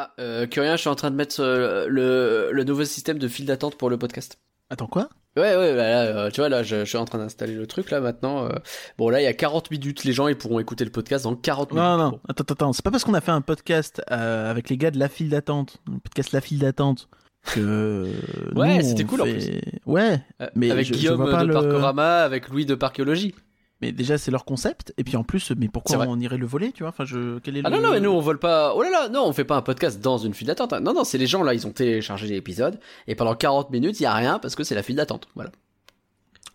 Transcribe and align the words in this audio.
Ah, 0.00 0.12
euh, 0.20 0.46
Curien, 0.46 0.76
je 0.76 0.80
suis 0.82 0.88
en 0.88 0.94
train 0.94 1.10
de 1.10 1.16
mettre 1.16 1.40
euh, 1.40 1.86
le, 1.88 2.50
le 2.52 2.62
nouveau 2.62 2.84
système 2.84 3.18
de 3.18 3.26
file 3.26 3.46
d'attente 3.46 3.76
pour 3.76 3.90
le 3.90 3.98
podcast. 3.98 4.38
Attends, 4.70 4.86
quoi? 4.86 5.08
Ouais, 5.36 5.56
ouais, 5.56 5.74
bah 5.74 5.88
là, 5.90 6.02
euh, 6.04 6.30
tu 6.30 6.40
vois, 6.40 6.48
là, 6.48 6.62
je, 6.62 6.76
je 6.80 6.84
suis 6.84 6.96
en 6.98 7.04
train 7.04 7.18
d'installer 7.18 7.54
le 7.54 7.66
truc, 7.66 7.90
là, 7.90 8.00
maintenant. 8.00 8.44
euh. 8.46 8.50
Bon, 8.96 9.08
là, 9.08 9.20
il 9.20 9.24
y 9.24 9.26
a 9.26 9.32
40 9.32 9.72
minutes. 9.72 10.04
Les 10.04 10.12
gens, 10.12 10.28
ils 10.28 10.36
pourront 10.38 10.60
écouter 10.60 10.84
le 10.84 10.92
podcast 10.92 11.24
dans 11.24 11.34
40 11.34 11.72
minutes. 11.72 11.82
Non, 11.84 11.96
non, 11.98 12.10
Bon. 12.10 12.20
attends, 12.28 12.44
attends. 12.48 12.72
C'est 12.72 12.84
pas 12.84 12.92
parce 12.92 13.02
qu'on 13.02 13.14
a 13.14 13.20
fait 13.20 13.32
un 13.32 13.40
podcast 13.40 14.00
avec 14.06 14.70
les 14.70 14.76
gars 14.76 14.92
de 14.92 15.00
la 15.00 15.08
file 15.08 15.30
d'attente, 15.30 15.78
le 15.90 15.98
podcast 15.98 16.30
La 16.30 16.40
file 16.40 16.60
d'attente, 16.60 17.08
que. 17.42 18.06
Ouais, 18.54 18.82
c'était 18.84 19.02
cool, 19.04 19.22
en 19.22 19.24
fait- 19.24 19.62
Ouais, 19.86 20.20
Mais 20.54 20.70
avec 20.70 20.86
je- 20.86 20.92
je 20.94 20.98
Guillaume 20.98 21.16
vois 21.22 21.30
pas 21.32 21.42
de 21.42 21.48
le- 21.48 21.54
Parkorama, 21.54 22.20
avec 22.22 22.48
Louis 22.50 22.66
de 22.66 22.76
Parchéologie. 22.76 23.34
Mais 23.80 23.92
déjà 23.92 24.18
c'est 24.18 24.30
leur 24.30 24.44
concept, 24.44 24.92
et 24.98 25.04
puis 25.04 25.16
en 25.16 25.24
plus, 25.24 25.52
mais 25.56 25.68
pourquoi 25.68 25.98
on 26.08 26.18
irait 26.18 26.36
le 26.38 26.46
voler, 26.46 26.72
tu 26.72 26.82
vois? 26.82 26.90
Enfin, 26.90 27.04
je. 27.04 27.38
Quel 27.38 27.56
est 27.56 27.62
Ah 27.64 27.70
le... 27.70 27.76
non, 27.76 27.82
non, 27.82 27.92
mais 27.92 28.00
nous, 28.00 28.10
on 28.10 28.20
vole 28.20 28.38
pas. 28.38 28.74
Oh 28.74 28.82
là 28.82 28.90
là, 28.90 29.08
non, 29.08 29.24
on 29.24 29.32
fait 29.32 29.44
pas 29.44 29.56
un 29.56 29.62
podcast 29.62 30.00
dans 30.00 30.18
une 30.18 30.34
file 30.34 30.48
d'attente. 30.48 30.72
hein. 30.72 30.80
Non, 30.80 30.92
non, 30.94 31.04
c'est 31.04 31.18
les 31.18 31.26
gens, 31.26 31.42
là, 31.42 31.54
ils 31.54 31.66
ont 31.66 31.70
téléchargé 31.72 32.26
l'épisode. 32.26 32.80
Et 33.06 33.14
pendant 33.14 33.34
40 33.34 33.70
minutes, 33.70 34.00
il 34.00 34.02
y 34.04 34.06
a 34.06 34.14
rien 34.14 34.38
parce 34.38 34.54
que 34.56 34.64
c'est 34.64 34.74
la 34.74 34.82
file 34.82 34.96
d'attente. 34.96 35.28
Voilà. 35.34 35.50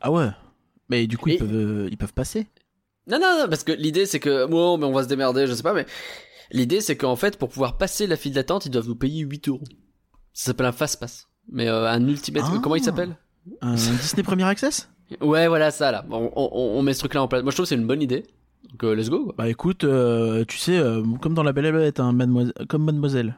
Ah 0.02 0.12
ouais. 0.12 0.30
Mais 0.90 1.08
du 1.08 1.18
coup, 1.18 1.30
Et- 1.30 1.34
ils 1.36 1.40
peuvent, 1.40 1.54
euh, 1.56 1.88
ils 1.92 1.98
peuvent 1.98 2.14
passer. 2.14 2.48
Non, 3.08 3.20
non, 3.20 3.40
non, 3.42 3.50
parce 3.50 3.64
que 3.64 3.72
l'idée, 3.72 4.06
c'est 4.06 4.20
que. 4.20 4.46
Bon, 4.46 4.78
mais 4.78 4.86
on 4.86 4.92
va 4.94 5.04
se 5.04 5.08
démerder, 5.08 5.48
je 5.48 5.54
sais 5.54 5.64
pas, 5.64 5.74
mais. 5.74 5.86
L'idée, 6.52 6.82
c'est 6.82 6.98
qu'en 6.98 7.16
fait, 7.16 7.38
pour 7.38 7.50
pouvoir 7.50 7.78
passer 7.78 8.06
la 8.06 8.16
file 8.18 8.34
d'attente, 8.34 8.66
ils 8.66 8.70
doivent 8.70 8.88
nous 8.88 8.96
payer 8.96 9.22
8 9.24 9.48
euros. 9.50 9.64
Ça 10.34 10.48
s'appelle 10.48 10.68
un 10.68 10.72
fast-pass. 10.72 11.28
Mais 11.52 11.68
euh, 11.68 11.90
un 11.90 12.06
ultimate. 12.08 12.44
Ah. 12.48 12.60
Comment 12.62 12.76
il 12.76 12.84
s'appelle? 12.84 13.16
Un 13.62 13.74
Disney 13.76 14.24
Premier 14.24 14.44
Access? 14.46 14.90
Ouais, 15.22 15.48
voilà, 15.48 15.72
ça, 15.72 15.92
là. 15.92 16.06
On, 16.10 16.32
on, 16.36 16.50
on 16.54 16.82
met 16.82 16.94
ce 16.94 17.00
truc-là 17.00 17.22
en 17.24 17.28
place. 17.28 17.44
Moi, 17.44 17.52
je 17.52 17.56
trouve 17.56 17.66
que 17.66 17.70
c'est 17.70 17.76
une 17.76 17.88
bonne 17.88 18.02
idée. 18.02 18.24
Donc, 18.72 18.84
euh, 18.86 18.96
let's 18.96 19.10
go. 19.10 19.26
quoi. 19.26 19.36
Bah 19.38 19.50
écoute, 19.50 19.84
euh, 19.84 20.46
tu 20.48 20.58
sais, 20.58 20.78
euh, 20.78 21.04
comme 21.22 21.34
dans 21.34 21.44
La 21.44 21.52
Belle 21.54 21.66
et 21.66 21.72
la 21.72 21.78
Bête, 21.80 22.00
hein, 22.00 22.12
mademoiselle, 22.14 22.54
comme 22.70 22.84
mademoiselle. 22.86 23.38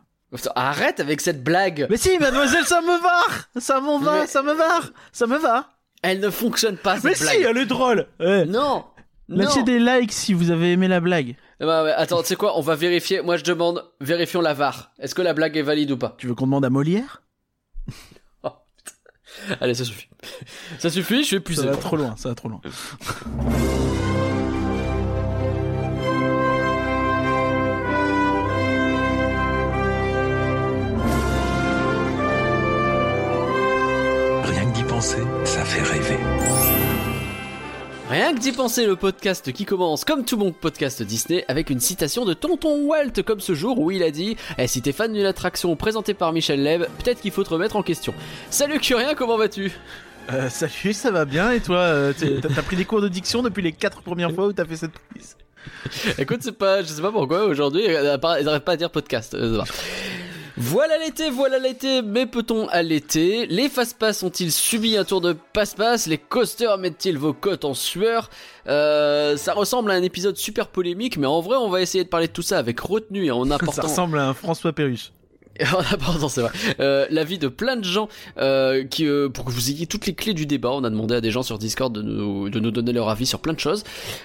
Arrête 0.56 1.00
avec 1.00 1.22
cette 1.22 1.44
blague 1.44 1.88
Mais 1.90 1.96
si, 1.98 2.18
mademoiselle, 2.20 2.66
ça 2.66 2.82
me 2.82 3.02
va 3.02 3.62
Ça 3.62 3.80
m'en 3.80 3.99
va, 3.99 4.22
Mais- 4.22 4.27
ça 4.27 4.41
me 4.44 4.54
va 4.54 4.82
Ça 5.14 5.27
me 5.27 5.38
va 5.38 5.70
Elle 6.02 6.20
ne 6.20 6.30
fonctionne 6.30 6.76
pas, 6.77 6.96
cette 6.96 7.04
Mais 7.05 7.14
blague. 7.20 7.36
si, 7.38 7.41
elle 7.44 7.58
est 7.58 7.66
drôle 7.66 8.08
Eh, 8.20 8.44
Non 8.46 8.84
Lâchez 9.30 9.64
des 9.64 9.80
likes 9.80 10.12
si 10.12 10.34
vous 10.34 10.52
avez 10.52 10.74
aimé 10.74 10.88
la 10.90 10.99
blague. 10.99 11.36
Bah 11.60 11.84
ouais, 11.84 11.92
attends, 11.94 12.21
tu 12.21 12.27
sais 12.27 12.36
quoi, 12.36 12.58
on 12.60 12.62
va 12.62 12.76
vérifier. 12.76 13.21
Moi, 13.21 13.38
je 13.38 13.44
demande, 13.46 13.84
vérifions 14.02 14.42
la 14.42 14.54
VAR. 14.54 14.92
Est-ce 14.99 15.16
que 15.16 15.21
la 15.21 15.34
blague 15.34 15.55
est 15.58 15.62
valide 15.64 15.92
ou 15.92 15.98
pas? 15.98 16.16
Tu 16.18 16.27
veux 16.27 16.36
qu'on 16.36 16.46
demande 16.46 16.66
à 16.66 16.70
Molière? 16.70 17.21
Allez, 19.62 19.74
ça 19.76 19.84
suffit. 19.86 20.08
Ça 20.80 20.90
suffit, 20.90 21.20
je 21.20 21.24
suis 21.24 21.30
Ça 21.36 21.38
épuisé. 21.38 21.66
va 21.68 21.78
trop 21.78 21.96
loin, 21.96 22.16
ça 22.18 22.30
va 22.30 22.36
trop 22.36 22.50
loin. 22.50 22.60
Rien 34.44 34.66
que 34.72 34.76
d'y 34.77 34.84
penser, 34.84 35.24
ça 35.44 35.64
fait 35.66 35.82
rêver. 35.84 36.20
Rien 38.10 38.36
que 38.36 38.40
d'y 38.40 38.52
penser, 38.52 38.86
le 38.86 38.96
podcast 38.96 39.52
qui 39.52 39.66
commence 39.66 40.06
comme 40.06 40.26
tout 40.26 40.38
bon 40.38 40.52
podcast 40.52 41.02
Disney 41.02 41.44
avec 41.48 41.72
une 41.72 41.80
citation 41.80 42.24
de 42.24 42.34
Tonton 42.36 42.86
Walt 42.86 43.24
comme 43.26 43.40
ce 43.40 43.56
jour 43.56 43.80
où 43.80 43.90
il 43.90 44.04
a 44.04 44.12
dit 44.12 44.38
Eh, 44.60 44.68
si 44.68 44.82
t'es 44.84 44.92
fan 44.92 45.12
d'une 45.12 45.26
attraction 45.26 45.76
présentée 45.76 46.14
par 46.14 46.32
Michel 46.32 46.62
Leb, 46.62 46.84
peut-être 47.04 47.20
qu'il 47.22 47.32
faut 47.32 47.44
te 47.44 47.50
remettre 47.50 47.76
en 47.76 47.82
question. 47.82 48.14
Salut 48.52 48.80
Curien, 48.80 49.16
comment 49.16 49.38
vas-tu? 49.38 49.72
Euh, 50.32 50.50
salut, 50.50 50.94
ça 50.94 51.10
va 51.10 51.26
bien 51.26 51.52
et 51.52 51.60
toi 51.62 51.78
euh, 51.80 52.14
T'as 52.42 52.62
pris 52.62 52.76
des 52.76 52.86
cours 52.86 53.02
de 53.02 53.08
diction 53.08 53.42
depuis 53.42 53.64
les 53.64 53.72
quatre 53.74 54.02
premières 54.04 54.32
fois 54.32 54.48
où 54.48 54.54
t'as 54.54 54.66
fait 54.66 54.76
cette 54.78 54.94
prise 55.10 55.36
Écoute, 56.20 56.40
c'est 56.42 56.52
pas, 56.58 56.84
je 56.84 56.88
sais 56.88 57.02
pas 57.02 57.12
pourquoi 57.12 57.46
aujourd'hui, 57.46 57.86
elle 57.86 58.04
n'arrête 58.04 58.64
pas 58.66 58.74
à 58.74 58.78
dire 58.78 58.92
podcast. 58.92 59.34
euh. 59.34 59.64
Voilà 60.58 60.98
l'été, 60.98 61.30
voilà 61.30 61.60
l'été, 61.60 62.02
mais 62.02 62.26
peut-on 62.26 62.68
allaiter? 62.70 63.46
Les 63.48 63.68
fast-pass 63.68 64.24
ont-ils 64.24 64.53
subi 64.53 64.96
un 64.96 65.03
tour 65.03 65.20
de 65.20 65.34
passe-passe? 65.34 66.08
Les 66.08 66.18
coasters 66.18 66.78
mettent-ils 66.78 67.18
vos 67.18 67.34
côtes 67.34 67.66
en 67.66 67.74
sueur? 67.74 68.30
Euh, 68.68 69.36
Ça 69.36 69.54
ressemble 69.54 69.92
à 69.92 69.96
un 69.96 70.04
épisode 70.04 70.38
super 70.38 70.68
polémique, 70.68 71.18
mais 71.18 71.28
en 71.28 71.42
vrai, 71.42 71.58
on 71.58 71.70
va 71.70 71.82
essayer 71.82 72.06
de 72.06 72.10
parler 72.10 72.28
de 72.28 72.32
tout 72.32 72.42
ça 72.42 72.58
avec 72.58 72.80
retenue 72.80 73.26
et 73.26 73.32
en 73.32 73.46
Ça 73.50 73.56
apportant 73.56 73.82
ressemble 73.82 74.18
à 74.18 74.30
un 74.30 74.34
François 74.34 74.72
Pérus. 74.72 75.12
en 75.74 75.80
apportant, 75.94 76.28
c'est 76.28 76.42
vrai, 76.42 76.52
euh, 76.80 77.06
l'avis 77.10 77.38
de 77.38 77.48
plein 77.48 77.78
de 77.78 77.84
gens 77.84 78.10
euh, 78.38 78.84
qui, 78.84 79.08
euh, 79.08 79.30
pour 79.30 79.46
que 79.46 79.52
vous 79.52 79.70
ayez 79.70 79.88
toutes 79.88 80.06
les 80.06 80.14
clés 80.14 80.34
du 80.34 80.46
débat. 80.46 80.70
On 80.72 80.84
a 80.84 80.90
demandé 80.90 81.16
à 81.16 81.22
des 81.22 81.32
gens 81.32 81.44
sur 81.44 81.58
Discord 81.58 81.94
de 81.94 82.02
nous, 82.02 82.50
de 82.50 82.60
nous 82.60 82.72
donner 82.72 82.92
leur 82.92 83.08
avis 83.10 83.26
sur 83.26 83.40
plein 83.40 83.54
de 83.54 83.60
choses. 83.60 83.84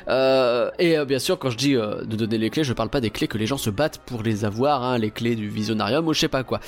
Euh, 0.09 0.71
et 0.79 0.99
euh, 0.99 1.05
bien 1.05 1.21
sûr, 1.21 1.39
quand 1.39 1.51
je 1.51 1.57
dis 1.57 1.77
euh, 1.77 2.03
de 2.03 2.17
donner 2.17 2.39
les 2.39 2.51
clés, 2.51 2.65
je 2.65 2.73
parle 2.73 2.91
pas 2.91 3.01
des 3.01 3.11
clés 3.11 3.29
que 3.29 3.39
les 3.39 3.47
gens 3.47 3.59
se 3.59 3.71
battent 3.71 3.99
pour 3.99 4.23
les 4.23 4.45
avoir, 4.45 4.83
hein, 4.83 4.99
les 4.99 5.11
clés 5.11 5.37
du 5.37 5.49
visionarium 5.49 6.07
ou 6.09 6.15
je 6.15 6.21
sais 6.21 6.29
pas 6.29 6.43
quoi. 6.43 6.61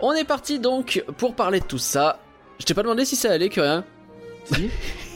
On 0.00 0.12
est 0.12 0.24
parti 0.24 0.58
donc 0.58 1.04
pour 1.18 1.34
parler 1.34 1.60
de 1.60 1.66
tout 1.66 1.78
ça. 1.78 2.20
Je 2.58 2.64
t'ai 2.64 2.72
pas 2.72 2.82
demandé 2.82 3.04
si 3.04 3.16
ça 3.16 3.32
allait, 3.32 3.50
que 3.50 3.60
rien. 3.60 3.84
Si 4.46 4.70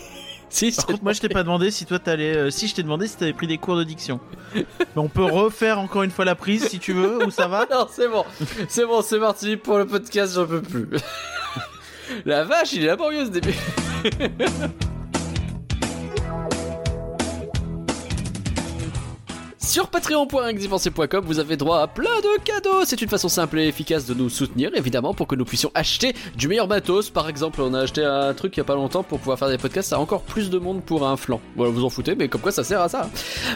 Si, 0.55 0.71
Par 0.71 0.87
contre, 0.87 1.03
moi 1.03 1.13
je 1.13 1.21
t'ai 1.21 1.29
pas 1.29 1.43
demandé 1.43 1.73
si 1.73 1.85
toi 1.85 1.99
t'allais. 1.99 2.37
euh, 2.37 2.51
si 2.51 2.69
je 2.69 2.77
t'ai 2.77 2.85
demandé 2.85 3.09
si 3.09 3.17
t'avais 3.17 3.33
pris 3.33 3.49
des 3.49 3.59
cours 3.59 3.77
de 3.77 3.83
diction. 3.83 4.21
Mais 4.55 4.65
on 4.97 5.09
peut 5.09 5.25
refaire 5.25 5.81
encore 5.81 6.05
une 6.05 6.13
fois 6.13 6.25
la 6.25 6.37
prise 6.37 6.69
si 6.69 6.79
tu 6.79 6.93
veux, 6.93 7.27
ou 7.27 7.31
ça 7.33 7.49
va? 7.49 7.67
Non, 7.71 7.89
c'est 7.91 8.07
bon. 8.09 8.25
C'est 8.69 8.87
bon, 8.87 9.03
c'est 9.03 9.19
parti 9.19 9.57
pour 9.57 9.79
le 9.79 9.87
podcast, 9.87 10.35
j'en 10.35 10.47
peux 10.47 10.63
plus. 10.63 10.87
La 12.25 12.45
vache, 12.45 12.75
il 12.75 12.85
est 12.85 12.87
laborieux 12.87 13.25
ce 13.25 13.31
début. 13.31 13.55
Sur 19.75 19.89
patreon.exypenser.com, 19.89 21.25
vous 21.27 21.41
avez 21.41 21.57
droit 21.57 21.81
à 21.81 21.89
plein 21.89 22.21
de 22.21 22.41
cadeaux. 22.45 22.85
C'est 22.85 23.03
une 23.03 23.09
façon 23.09 23.29
simple 23.29 23.59
et 23.59 23.67
efficace 23.67 24.07
de 24.07 24.15
nous 24.15 24.29
soutenir, 24.29 24.71
évidemment, 24.77 25.15
pour 25.15 25.27
que 25.27 25.35
nous 25.35 25.45
puissions 25.45 25.73
acheter 25.75 26.15
du 26.37 26.47
meilleur 26.47 26.69
matos. 26.69 27.11
Par 27.11 27.29
exemple, 27.29 27.61
on 27.61 27.75
a 27.75 27.81
acheté 27.81 28.05
un 28.05 28.33
truc 28.35 28.57
il 28.57 28.59
y 28.59 28.61
a 28.61 28.65
pas 28.65 28.77
longtemps 28.77 29.03
pour 29.03 29.19
pouvoir 29.19 29.37
faire 29.37 29.49
des 29.49 29.59
podcasts. 29.59 29.89
Ça 29.89 29.97
a 29.97 29.99
encore 29.99 30.23
plus 30.23 30.49
de 30.49 30.61
monde 30.61 30.85
pour 30.85 31.05
un 31.05 31.17
flanc. 31.17 31.41
Voilà, 31.57 31.73
vous 31.73 31.85
en 31.85 31.91
foutez, 31.91 32.15
mais 32.15 32.29
comme 32.29 32.41
quoi 32.41 32.53
ça 32.53 32.63
sert 32.63 32.81
à 32.81 32.89
ça. 32.89 33.11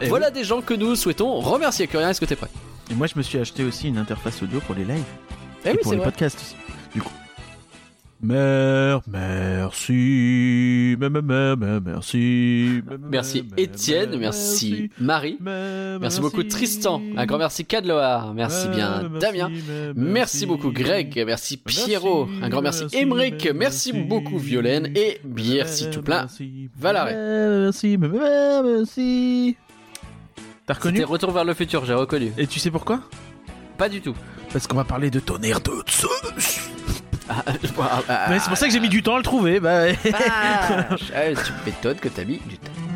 Voilà 0.09 0.33
des 0.33 0.43
gens 0.43 0.61
que 0.61 0.75
nous 0.75 0.97
souhaitons 0.97 1.39
remercier. 1.39 1.87
Curien, 1.87 2.11
est-ce 2.11 2.21
que 2.21 2.27
t'es 2.27 2.35
prêt? 2.35 2.51
Et 2.91 2.95
moi 2.95 3.07
je 3.07 3.17
me 3.17 3.23
suis 3.23 3.39
acheté 3.39 3.63
aussi 3.63 3.87
une 3.87 3.99
interface 3.99 4.43
audio 4.43 4.59
pour 4.59 4.75
les 4.75 4.85
lives. 4.85 5.05
Eh 5.65 5.69
et 5.69 5.71
oui, 5.71 5.79
pour 5.85 5.93
les 5.93 5.99
vrai. 5.99 6.07
podcasts 6.07 6.41
aussi. 6.41 6.57
Du 6.97 7.01
coup. 7.01 7.13
Mère, 8.21 9.01
merci, 9.07 10.97
mère, 10.99 11.11
mère, 11.23 11.81
merci. 11.81 12.83
Merci 13.09 13.45
Étienne, 13.57 14.19
merci 14.19 14.91
Marie. 14.99 15.39
Merci 15.41 16.21
beaucoup 16.21 16.43
Tristan, 16.43 17.01
un 17.17 17.27
grand 17.27 17.39
merci 17.39 17.65
Cadloar, 17.65 18.35
merci 18.35 18.67
bien 18.69 19.09
Damien, 19.21 19.51
merci 19.95 20.47
beaucoup 20.47 20.73
Greg, 20.73 21.23
merci 21.25 21.59
Pierrot, 21.59 22.29
un 22.43 22.49
grand 22.49 22.61
merci 22.61 22.87
Emeric, 22.93 23.49
merci 23.55 23.93
beaucoup 23.93 24.39
Violaine 24.39 24.91
et 24.97 25.21
merci 25.25 25.89
tout 25.91 26.03
plein. 26.03 26.23
Merci, 26.23 26.71
Valaré. 26.77 27.15
Merci, 27.15 27.99
merci. 27.99 29.57
T'as 30.67 30.75
reconnu 30.75 30.99
C'était 30.99 31.09
Retour 31.09 31.31
vers 31.31 31.45
le 31.45 31.55
futur, 31.55 31.85
j'ai 31.85 31.95
reconnu. 31.95 32.33
Et 32.37 32.49
tu 32.49 32.59
sais 32.59 32.73
pourquoi? 32.73 33.01
Pas 33.77 33.89
du 33.89 34.01
tout. 34.01 34.15
Parce 34.53 34.67
qu'on 34.67 34.77
va 34.77 34.85
parler 34.85 35.09
de 35.09 35.21
tonnerre 35.21 35.61
de 35.61 35.71
Zeus. 35.89 36.58
Mais 38.29 38.39
c'est 38.39 38.49
pour 38.49 38.59
ça 38.59 38.67
que 38.67 38.73
j'ai 38.73 38.81
mis 38.81 38.89
du 38.89 39.03
temps 39.03 39.15
à 39.15 39.19
le 39.19 39.23
trouver. 39.23 39.61
Bah, 39.61 39.87
ah, 40.13 40.87
ah, 40.91 40.95
tu 40.95 41.53
m'étonnes 41.65 41.99
que 41.99 42.09
t'as 42.09 42.25
mis 42.25 42.39
du 42.39 42.59
temps. 42.59 42.88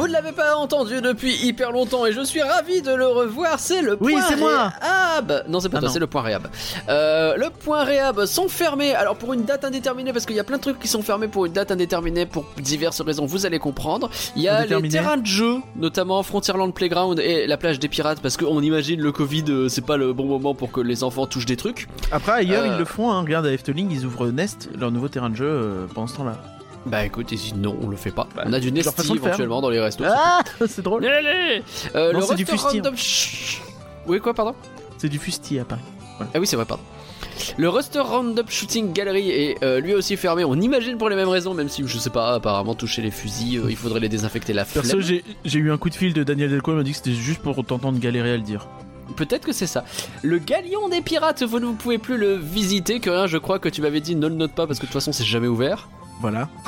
Vous 0.00 0.08
ne 0.08 0.12
l'avez 0.12 0.32
pas 0.32 0.56
entendu 0.56 1.00
depuis 1.00 1.34
hyper 1.46 1.72
longtemps 1.72 2.06
et 2.06 2.12
je 2.12 2.22
suis 2.22 2.40
ravi 2.42 2.80
de 2.82 2.92
le 2.92 3.06
revoir, 3.06 3.58
c'est 3.60 3.82
le 3.82 3.96
Oui, 4.00 4.12
point 4.12 4.22
c'est 4.22 4.36
moi. 4.36 4.72
réhab 4.80 5.44
Non, 5.48 5.60
c'est 5.60 5.68
pas 5.68 5.76
Ah 5.76 5.80
toi, 5.80 5.88
non. 5.88 5.92
c'est 5.92 6.00
le 6.00 6.06
point 6.06 6.22
réhab. 6.22 6.46
Euh, 6.88 7.36
le 7.36 7.50
point 7.50 7.84
réhab 7.84 8.24
sont 8.24 8.48
fermés, 8.48 8.94
alors 8.94 9.16
pour 9.16 9.32
une 9.34 9.44
date 9.44 9.64
indéterminée, 9.64 10.12
parce 10.12 10.24
qu'il 10.26 10.36
y 10.36 10.40
a 10.40 10.44
plein 10.44 10.56
de 10.56 10.62
trucs 10.62 10.78
qui 10.78 10.88
sont 10.88 11.02
fermés 11.02 11.28
pour 11.28 11.46
une 11.46 11.52
date 11.52 11.70
indéterminée 11.70 12.24
pour 12.26 12.44
diverses 12.58 13.00
raisons, 13.02 13.26
vous 13.26 13.44
allez 13.46 13.58
comprendre. 13.58 14.10
Il 14.36 14.42
y 14.42 14.48
a 14.48 14.64
les 14.64 14.88
terrains 14.88 15.18
de 15.18 15.26
jeu, 15.26 15.56
notamment 15.76 16.22
Frontierland 16.22 16.72
Playground 16.72 17.18
et 17.20 17.46
la 17.46 17.56
plage 17.56 17.78
des 17.78 17.88
pirates, 17.88 18.20
parce 18.20 18.36
qu'on 18.36 18.62
imagine 18.62 19.00
le 19.00 19.12
Covid, 19.12 19.44
euh, 19.48 19.68
c'est 19.68 19.84
pas 19.84 19.96
le 19.96 20.12
bon 20.12 20.24
moment 20.24 20.54
pour 20.54 20.72
que 20.72 20.80
les 20.80 21.04
enfants 21.04 21.26
touchent 21.26 21.46
des 21.46 21.56
trucs. 21.56 21.88
Après, 22.10 22.32
ailleurs, 22.32 22.62
Euh. 22.64 22.68
ils 22.72 22.78
le 22.78 22.84
font. 22.84 23.10
Hein. 23.12 23.20
Regarde, 23.20 23.46
à 23.46 23.52
Efteling, 23.52 23.88
ils 23.90 24.06
ouvrent 24.06 24.28
Nest, 24.28 24.70
leur 24.78 24.90
nouveau 24.90 25.08
terrain 25.08 25.30
de 25.30 25.36
jeu, 25.36 25.46
euh, 25.46 25.86
pendant 25.94 26.06
ce 26.06 26.16
temps-là. 26.16 26.36
Bah 26.86 27.04
écoute, 27.04 27.30
ici, 27.32 27.54
non, 27.54 27.76
on 27.82 27.88
le 27.88 27.96
fait 27.96 28.10
pas. 28.10 28.26
Bah, 28.34 28.44
on 28.46 28.52
a 28.52 28.60
du 28.60 28.70
faire. 28.70 28.92
éventuellement 29.14 29.60
dans 29.60 29.70
les 29.70 29.80
restos. 29.80 30.04
Ah, 30.06 30.40
c'est 30.66 30.82
drôle. 30.82 31.04
Allez 31.04 31.62
euh, 31.94 32.12
Non, 32.12 32.20
le 32.20 32.24
c'est 32.24 32.34
du 32.36 32.46
Chut. 32.96 33.60
Oui, 34.06 34.18
quoi, 34.20 34.32
pardon 34.32 34.54
C'est 34.96 35.08
du 35.08 35.18
fusti 35.18 35.58
à 35.58 35.64
Paris. 35.64 35.82
Ah 36.20 36.38
oui, 36.38 36.46
c'est 36.46 36.56
vrai, 36.56 36.64
pardon. 36.64 36.82
Le 37.56 37.68
restaurant 37.68 38.18
Roundup 38.18 38.50
Shooting 38.50 38.92
Gallery 38.92 39.30
est 39.30 39.62
euh, 39.62 39.80
lui 39.80 39.94
aussi 39.94 40.16
fermé. 40.16 40.44
On 40.44 40.54
imagine 40.54 40.98
pour 40.98 41.08
les 41.08 41.16
mêmes 41.16 41.28
raisons, 41.28 41.54
même 41.54 41.68
si 41.68 41.86
je 41.86 41.98
sais 41.98 42.10
pas, 42.10 42.34
apparemment 42.34 42.74
toucher 42.74 43.02
les 43.02 43.10
fusils, 43.10 43.58
euh, 43.58 43.70
il 43.70 43.76
faudrait 43.76 44.00
les 44.00 44.08
désinfecter 44.08 44.52
la 44.52 44.64
flemme. 44.64 44.84
Perso, 44.84 45.00
j'ai 45.00 45.24
j'ai 45.44 45.58
eu 45.58 45.70
un 45.70 45.78
coup 45.78 45.90
de 45.90 45.94
fil 45.94 46.12
de 46.12 46.22
Daniel 46.22 46.50
Delco, 46.50 46.72
il 46.72 46.76
m'a 46.76 46.82
dit 46.82 46.90
que 46.90 46.98
c'était 46.98 47.12
juste 47.12 47.40
pour 47.40 47.64
t'entendre 47.64 47.98
galérer 47.98 48.32
à 48.32 48.36
le 48.36 48.42
dire. 48.42 48.68
Peut-être 49.16 49.44
que 49.44 49.52
c'est 49.52 49.66
ça. 49.66 49.84
Le 50.22 50.38
galion 50.38 50.88
des 50.88 51.00
pirates, 51.00 51.42
vous 51.42 51.58
ne 51.60 51.72
pouvez 51.72 51.98
plus 51.98 52.16
le 52.16 52.36
visiter. 52.36 53.00
Que 53.00 53.10
rien, 53.10 53.26
je 53.26 53.38
crois 53.38 53.58
que 53.58 53.68
tu 53.68 53.82
m'avais 53.82 54.00
dit 54.00 54.14
ne 54.14 54.28
le 54.28 54.34
note 54.34 54.52
pas 54.52 54.66
parce 54.66 54.78
que 54.78 54.84
de 54.84 54.88
toute 54.88 54.94
façon 55.00 55.12
c'est 55.12 55.24
jamais 55.24 55.48
ouvert. 55.48 55.88
Voilà. 56.20 56.48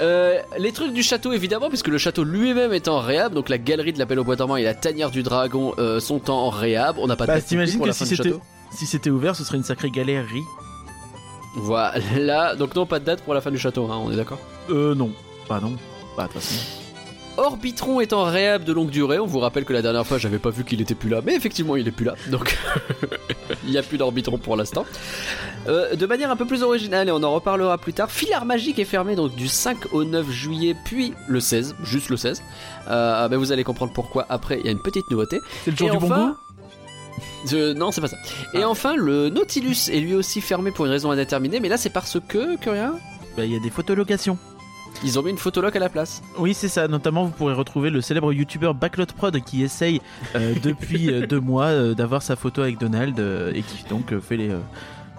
Euh, 0.00 0.38
les 0.58 0.70
trucs 0.70 0.92
du 0.92 1.02
château 1.02 1.32
évidemment 1.32 1.68
puisque 1.68 1.88
le 1.88 1.98
château 1.98 2.22
lui-même 2.22 2.72
est 2.72 2.86
en 2.86 3.00
réhab 3.00 3.34
donc 3.34 3.48
la 3.48 3.58
galerie 3.58 3.92
de 3.92 3.98
la 3.98 4.04
Belle 4.04 4.20
au 4.20 4.24
bois 4.24 4.36
et 4.60 4.62
la 4.62 4.72
tanière 4.74 5.10
du 5.10 5.24
dragon 5.24 5.74
euh, 5.78 5.98
sont 5.98 6.30
en 6.30 6.50
réhab 6.50 6.98
on 6.98 7.08
n'a 7.08 7.16
pas 7.16 7.24
de 7.24 7.30
Bah, 7.32 7.34
date 7.38 7.46
t'imagines 7.46 7.78
pour 7.78 7.88
que 7.88 7.92
c'était 7.92 8.32
si 8.70 8.86
c'était 8.86 9.10
ouvert, 9.10 9.34
ce 9.34 9.42
serait 9.42 9.56
une 9.56 9.64
sacrée 9.64 9.90
galerie. 9.90 10.44
voilà 11.56 12.54
donc 12.54 12.76
non 12.76 12.86
pas 12.86 13.00
de 13.00 13.06
date 13.06 13.22
pour 13.22 13.34
la 13.34 13.40
fin 13.40 13.50
du 13.50 13.58
château 13.58 13.90
hein, 13.90 13.98
on 14.00 14.12
est 14.12 14.16
d'accord? 14.16 14.38
Euh, 14.70 14.94
non. 14.94 15.10
Bah 15.48 15.58
non. 15.60 15.72
Bah, 16.16 16.28
de 16.28 16.32
toute 16.32 16.42
façon. 16.42 16.77
Orbitron 17.38 18.00
est 18.00 18.12
en 18.12 18.24
réhab 18.24 18.64
de 18.64 18.72
longue 18.72 18.90
durée. 18.90 19.18
On 19.18 19.26
vous 19.26 19.38
rappelle 19.38 19.64
que 19.64 19.72
la 19.72 19.80
dernière 19.82 20.06
fois, 20.06 20.18
j'avais 20.18 20.38
pas 20.38 20.50
vu 20.50 20.64
qu'il 20.64 20.80
était 20.80 20.94
plus 20.94 21.08
là, 21.08 21.20
mais 21.24 21.34
effectivement, 21.34 21.76
il 21.76 21.86
est 21.86 21.92
plus 21.92 22.04
là. 22.04 22.14
Donc, 22.30 22.58
il 23.64 23.70
n'y 23.70 23.78
a 23.78 23.82
plus 23.82 23.96
d'Orbitron 23.96 24.38
pour 24.38 24.56
l'instant. 24.56 24.84
Euh, 25.68 25.94
de 25.94 26.06
manière 26.06 26.30
un 26.30 26.36
peu 26.36 26.46
plus 26.46 26.62
originale, 26.62 27.08
et 27.08 27.12
on 27.12 27.22
en 27.22 27.32
reparlera 27.32 27.78
plus 27.78 27.92
tard, 27.92 28.10
Filard 28.10 28.44
Magique 28.44 28.78
est 28.78 28.84
fermé 28.84 29.14
donc 29.14 29.34
du 29.36 29.48
5 29.48 29.92
au 29.92 30.04
9 30.04 30.28
juillet, 30.30 30.74
puis 30.84 31.14
le 31.28 31.40
16, 31.40 31.76
juste 31.84 32.08
le 32.08 32.16
16. 32.16 32.42
Euh, 32.90 33.28
mais 33.30 33.36
vous 33.36 33.52
allez 33.52 33.64
comprendre 33.64 33.92
pourquoi 33.92 34.26
après. 34.28 34.58
Il 34.60 34.66
y 34.66 34.68
a 34.68 34.72
une 34.72 34.82
petite 34.82 35.08
nouveauté. 35.10 35.38
C'est 35.64 35.70
le 35.70 35.76
jour 35.76 35.88
Et 35.88 35.90
du 35.92 35.96
enfin- 35.98 36.06
bon 36.08 36.26
goût 37.50 37.74
Non, 37.78 37.92
c'est 37.92 38.00
pas 38.00 38.08
ça. 38.08 38.16
Et 38.54 38.62
Ah. 38.62 38.68
enfin, 38.68 38.96
le 38.96 39.28
Nautilus 39.28 39.90
est 39.92 40.00
lui 40.00 40.14
aussi 40.14 40.40
fermé 40.40 40.70
pour 40.72 40.86
une 40.86 40.92
raison 40.92 41.10
indéterminée, 41.10 41.60
mais 41.60 41.68
là, 41.68 41.76
c'est 41.76 41.90
parce 41.90 42.18
que, 42.28 42.56
que 42.56 42.70
rien. 42.70 42.94
Bah, 43.36 43.44
il 43.44 43.52
y 43.52 43.56
a 43.56 43.60
des 43.60 43.70
photolocations. 43.70 44.36
Ils 45.04 45.18
ont 45.18 45.22
mis 45.22 45.30
une 45.30 45.38
photologue 45.38 45.76
à 45.76 45.80
la 45.80 45.88
place. 45.88 46.22
Oui, 46.38 46.54
c'est 46.54 46.68
ça. 46.68 46.88
Notamment, 46.88 47.24
vous 47.24 47.30
pourrez 47.30 47.54
retrouver 47.54 47.90
le 47.90 48.00
célèbre 48.00 48.32
youtubeur 48.32 48.74
Backlot 48.74 49.06
Prod 49.16 49.38
qui 49.44 49.62
essaye 49.62 50.00
euh, 50.34 50.54
depuis 50.62 51.12
euh, 51.12 51.26
deux 51.26 51.40
mois 51.40 51.66
euh, 51.66 51.94
d'avoir 51.94 52.22
sa 52.22 52.36
photo 52.36 52.62
avec 52.62 52.78
Donald 52.78 53.18
euh, 53.20 53.52
et 53.54 53.62
qui 53.62 53.84
donc 53.88 54.18
fait 54.20 54.36
les, 54.36 54.50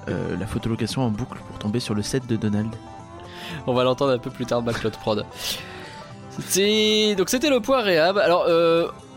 la 0.07 0.47
photolocation 0.47 1.03
en 1.03 1.11
boucle 1.11 1.37
pour 1.47 1.59
tomber 1.59 1.79
sur 1.79 1.93
le 1.93 2.01
set 2.01 2.25
de 2.27 2.35
Donald. 2.35 2.69
On 3.67 3.73
va 3.73 3.83
l'entendre 3.83 4.11
un 4.11 4.17
peu 4.17 4.31
plus 4.31 4.45
tard, 4.45 4.61
Backlot 4.61 4.91
Prod. 4.91 5.19
Donc 5.19 7.29
c'était 7.29 7.49
le 7.49 7.59
point 7.59 7.81
réhab. 7.81 8.17
Alors, 8.17 8.47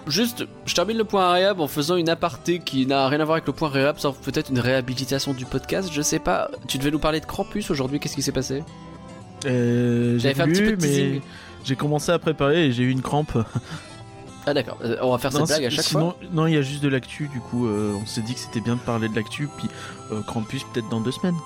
juste, 0.06 0.44
je 0.66 0.74
termine 0.74 0.98
le 0.98 1.04
point 1.04 1.32
réhab 1.32 1.60
en 1.60 1.66
faisant 1.66 1.96
une 1.96 2.08
aparté 2.08 2.58
qui 2.58 2.86
n'a 2.86 3.08
rien 3.08 3.20
à 3.20 3.24
voir 3.24 3.36
avec 3.36 3.46
le 3.46 3.52
point 3.52 3.68
réhab, 3.68 3.98
sauf 3.98 4.16
peut-être 4.18 4.50
une 4.50 4.58
réhabilitation 4.58 5.32
du 5.32 5.46
podcast, 5.46 5.90
je 5.92 6.02
sais 6.02 6.18
pas. 6.18 6.50
Tu 6.68 6.78
devais 6.78 6.90
nous 6.90 6.98
parler 6.98 7.20
de 7.20 7.26
Krampus 7.26 7.70
aujourd'hui, 7.70 8.00
qu'est-ce 8.00 8.16
qui 8.16 8.22
s'est 8.22 8.32
passé? 8.32 8.62
J'avais 9.42 10.34
fait 10.34 10.40
un 10.42 10.46
petit 10.48 10.62
peu 10.62 10.70
de 10.72 10.76
teasing. 10.76 11.20
j'ai 11.64 11.76
commencé 11.76 12.10
à 12.12 12.18
préparer 12.18 12.66
et 12.66 12.72
j'ai 12.72 12.82
eu 12.84 12.90
une 12.90 13.02
crampe. 13.02 13.36
Ah 14.46 14.54
d'accord, 14.54 14.78
Euh, 14.84 14.96
on 15.02 15.12
va 15.12 15.18
faire 15.18 15.32
Non, 15.32 15.46
cette 15.46 15.58
blague 15.58 15.66
à 15.66 15.70
chaque 15.70 15.84
sinon, 15.84 16.00
fois. 16.10 16.16
Non, 16.32 16.46
il 16.48 16.54
y 16.54 16.56
a 16.56 16.62
juste 16.62 16.82
de 16.82 16.88
l'actu. 16.88 17.28
Du 17.28 17.38
coup, 17.38 17.68
euh, 17.68 17.92
on 18.02 18.04
s'est 18.06 18.22
dit 18.22 18.34
que 18.34 18.40
c'était 18.40 18.60
bien 18.60 18.74
de 18.74 18.80
parler 18.80 19.08
de 19.08 19.14
l'actu. 19.14 19.48
Puis 19.56 19.68
euh, 20.10 20.20
Krampus 20.22 20.64
peut-être 20.72 20.88
dans 20.88 21.00
deux 21.00 21.12
semaines. 21.12 21.36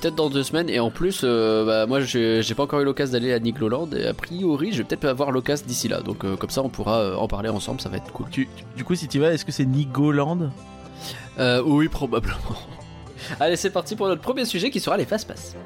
Peut-être 0.00 0.14
dans 0.14 0.30
deux 0.30 0.42
semaines, 0.42 0.70
et 0.70 0.80
en 0.80 0.90
plus, 0.90 1.20
euh, 1.22 1.66
bah, 1.66 1.84
moi 1.86 2.00
j'ai 2.00 2.42
pas 2.56 2.62
encore 2.62 2.80
eu 2.80 2.84
l'occasion 2.86 3.12
d'aller 3.12 3.30
à 3.34 3.38
Nigloland, 3.38 3.90
et 3.94 4.06
a 4.06 4.14
priori 4.14 4.72
je 4.72 4.78
vais 4.78 4.84
peut-être 4.84 5.04
avoir 5.04 5.30
l'occasion 5.32 5.66
d'ici 5.66 5.86
là, 5.86 6.00
donc 6.00 6.24
euh, 6.24 6.34
comme 6.34 6.48
ça 6.48 6.62
on 6.62 6.70
pourra 6.70 7.00
euh, 7.00 7.14
en 7.16 7.28
parler 7.28 7.50
ensemble, 7.50 7.78
ça 7.82 7.90
va 7.90 7.98
être 7.98 8.10
cool. 8.10 8.24
Tu- 8.30 8.48
du 8.74 8.84
coup, 8.84 8.94
si 8.94 9.06
tu 9.06 9.18
vas, 9.18 9.34
est-ce 9.34 9.44
que 9.44 9.52
c'est 9.52 9.66
Nigoland? 9.66 10.50
Euh, 11.38 11.62
oui, 11.66 11.88
probablement. 11.88 12.38
Allez, 13.40 13.56
c'est 13.56 13.68
parti 13.68 13.94
pour 13.94 14.08
notre 14.08 14.22
premier 14.22 14.46
sujet 14.46 14.70
qui 14.70 14.80
sera 14.80 14.96
les 14.96 15.04
fast-pass. 15.04 15.56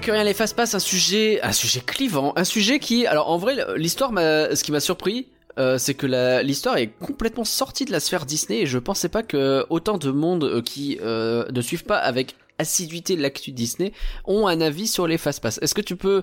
Que 0.00 0.10
rien 0.10 0.24
les 0.24 0.34
fasse 0.34 0.52
passe, 0.52 0.74
un 0.74 0.78
sujet, 0.78 1.40
un 1.42 1.52
sujet 1.52 1.80
clivant, 1.80 2.32
un 2.36 2.44
sujet 2.44 2.78
qui, 2.78 3.06
alors 3.06 3.30
en 3.30 3.38
vrai, 3.38 3.56
l'histoire 3.76 4.10
ce 4.10 4.62
qui 4.62 4.72
m'a 4.72 4.80
surpris, 4.80 5.28
euh, 5.58 5.76
c'est 5.76 5.94
que 5.94 6.06
l'histoire 6.42 6.76
est 6.76 6.88
complètement 6.88 7.44
sortie 7.44 7.84
de 7.84 7.90
la 7.90 8.00
sphère 8.00 8.26
Disney 8.26 8.60
et 8.60 8.66
je 8.66 8.78
pensais 8.78 9.08
pas 9.08 9.22
que 9.22 9.66
autant 9.70 9.98
de 9.98 10.10
monde 10.10 10.44
euh, 10.44 10.62
qui 10.62 10.98
euh, 11.02 11.46
ne 11.50 11.60
suivent 11.60 11.84
pas 11.84 11.98
avec 11.98 12.36
assiduité 12.58 13.16
l'actu 13.16 13.50
Disney 13.50 13.92
ont 14.24 14.46
un 14.46 14.60
avis 14.60 14.86
sur 14.86 15.06
les 15.06 15.18
fast 15.18 15.42
pass. 15.42 15.58
Est-ce 15.62 15.74
que 15.74 15.80
tu 15.80 15.96
peux 15.96 16.22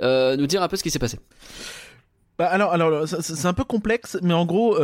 nous 0.00 0.46
dire 0.46 0.62
un 0.62 0.68
peu 0.68 0.76
ce 0.76 0.82
qui 0.82 0.90
s'est 0.90 0.98
passé? 0.98 1.18
Bah 2.38 2.46
alors, 2.46 2.72
alors 2.72 3.06
c'est 3.06 3.46
un 3.46 3.52
peu 3.52 3.64
complexe, 3.64 4.16
mais 4.22 4.32
en 4.32 4.46
gros, 4.46 4.78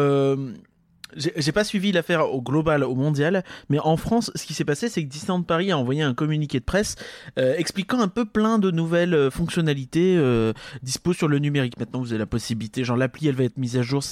j'ai 1.15 1.53
pas 1.53 1.65
suivi 1.65 1.93
l'affaire 1.93 2.33
au 2.33 2.43
global, 2.43 2.85
au 2.85 2.95
mondial, 2.95 3.45
mais 3.69 3.79
en 3.79 3.97
France, 3.97 4.31
ce 4.35 4.45
qui 4.45 4.55
s'est 4.55 4.65
passé, 4.65 4.89
c'est 4.89 5.03
que 5.03 5.09
Disneyland 5.09 5.43
Paris 5.43 5.71
a 5.71 5.79
envoyé 5.79 6.03
un 6.03 6.15
communiqué 6.15 6.61
de 6.61 6.65
presse 6.65 6.97
euh, 7.39 7.55
expliquant 7.57 8.01
un 8.01 8.09
peu 8.09 8.25
plein 8.25 8.59
de 8.59 8.71
nouvelles 8.71 9.15
euh, 9.15 9.31
fonctionnalités 9.31 10.17
euh, 10.17 10.53
dispo 10.83 11.13
sur 11.13 11.29
le 11.29 11.39
numérique. 11.39 11.79
Maintenant, 11.79 12.01
vous 12.01 12.13
avez 12.13 12.19
la 12.19 12.27
possibilité, 12.27 12.85
genre 12.85 12.97
l'appli, 12.97 13.29
elle 13.29 13.35
va 13.35 13.45
être 13.45 13.59
mise 13.59 13.77
à 13.77 13.83
jour. 13.83 14.03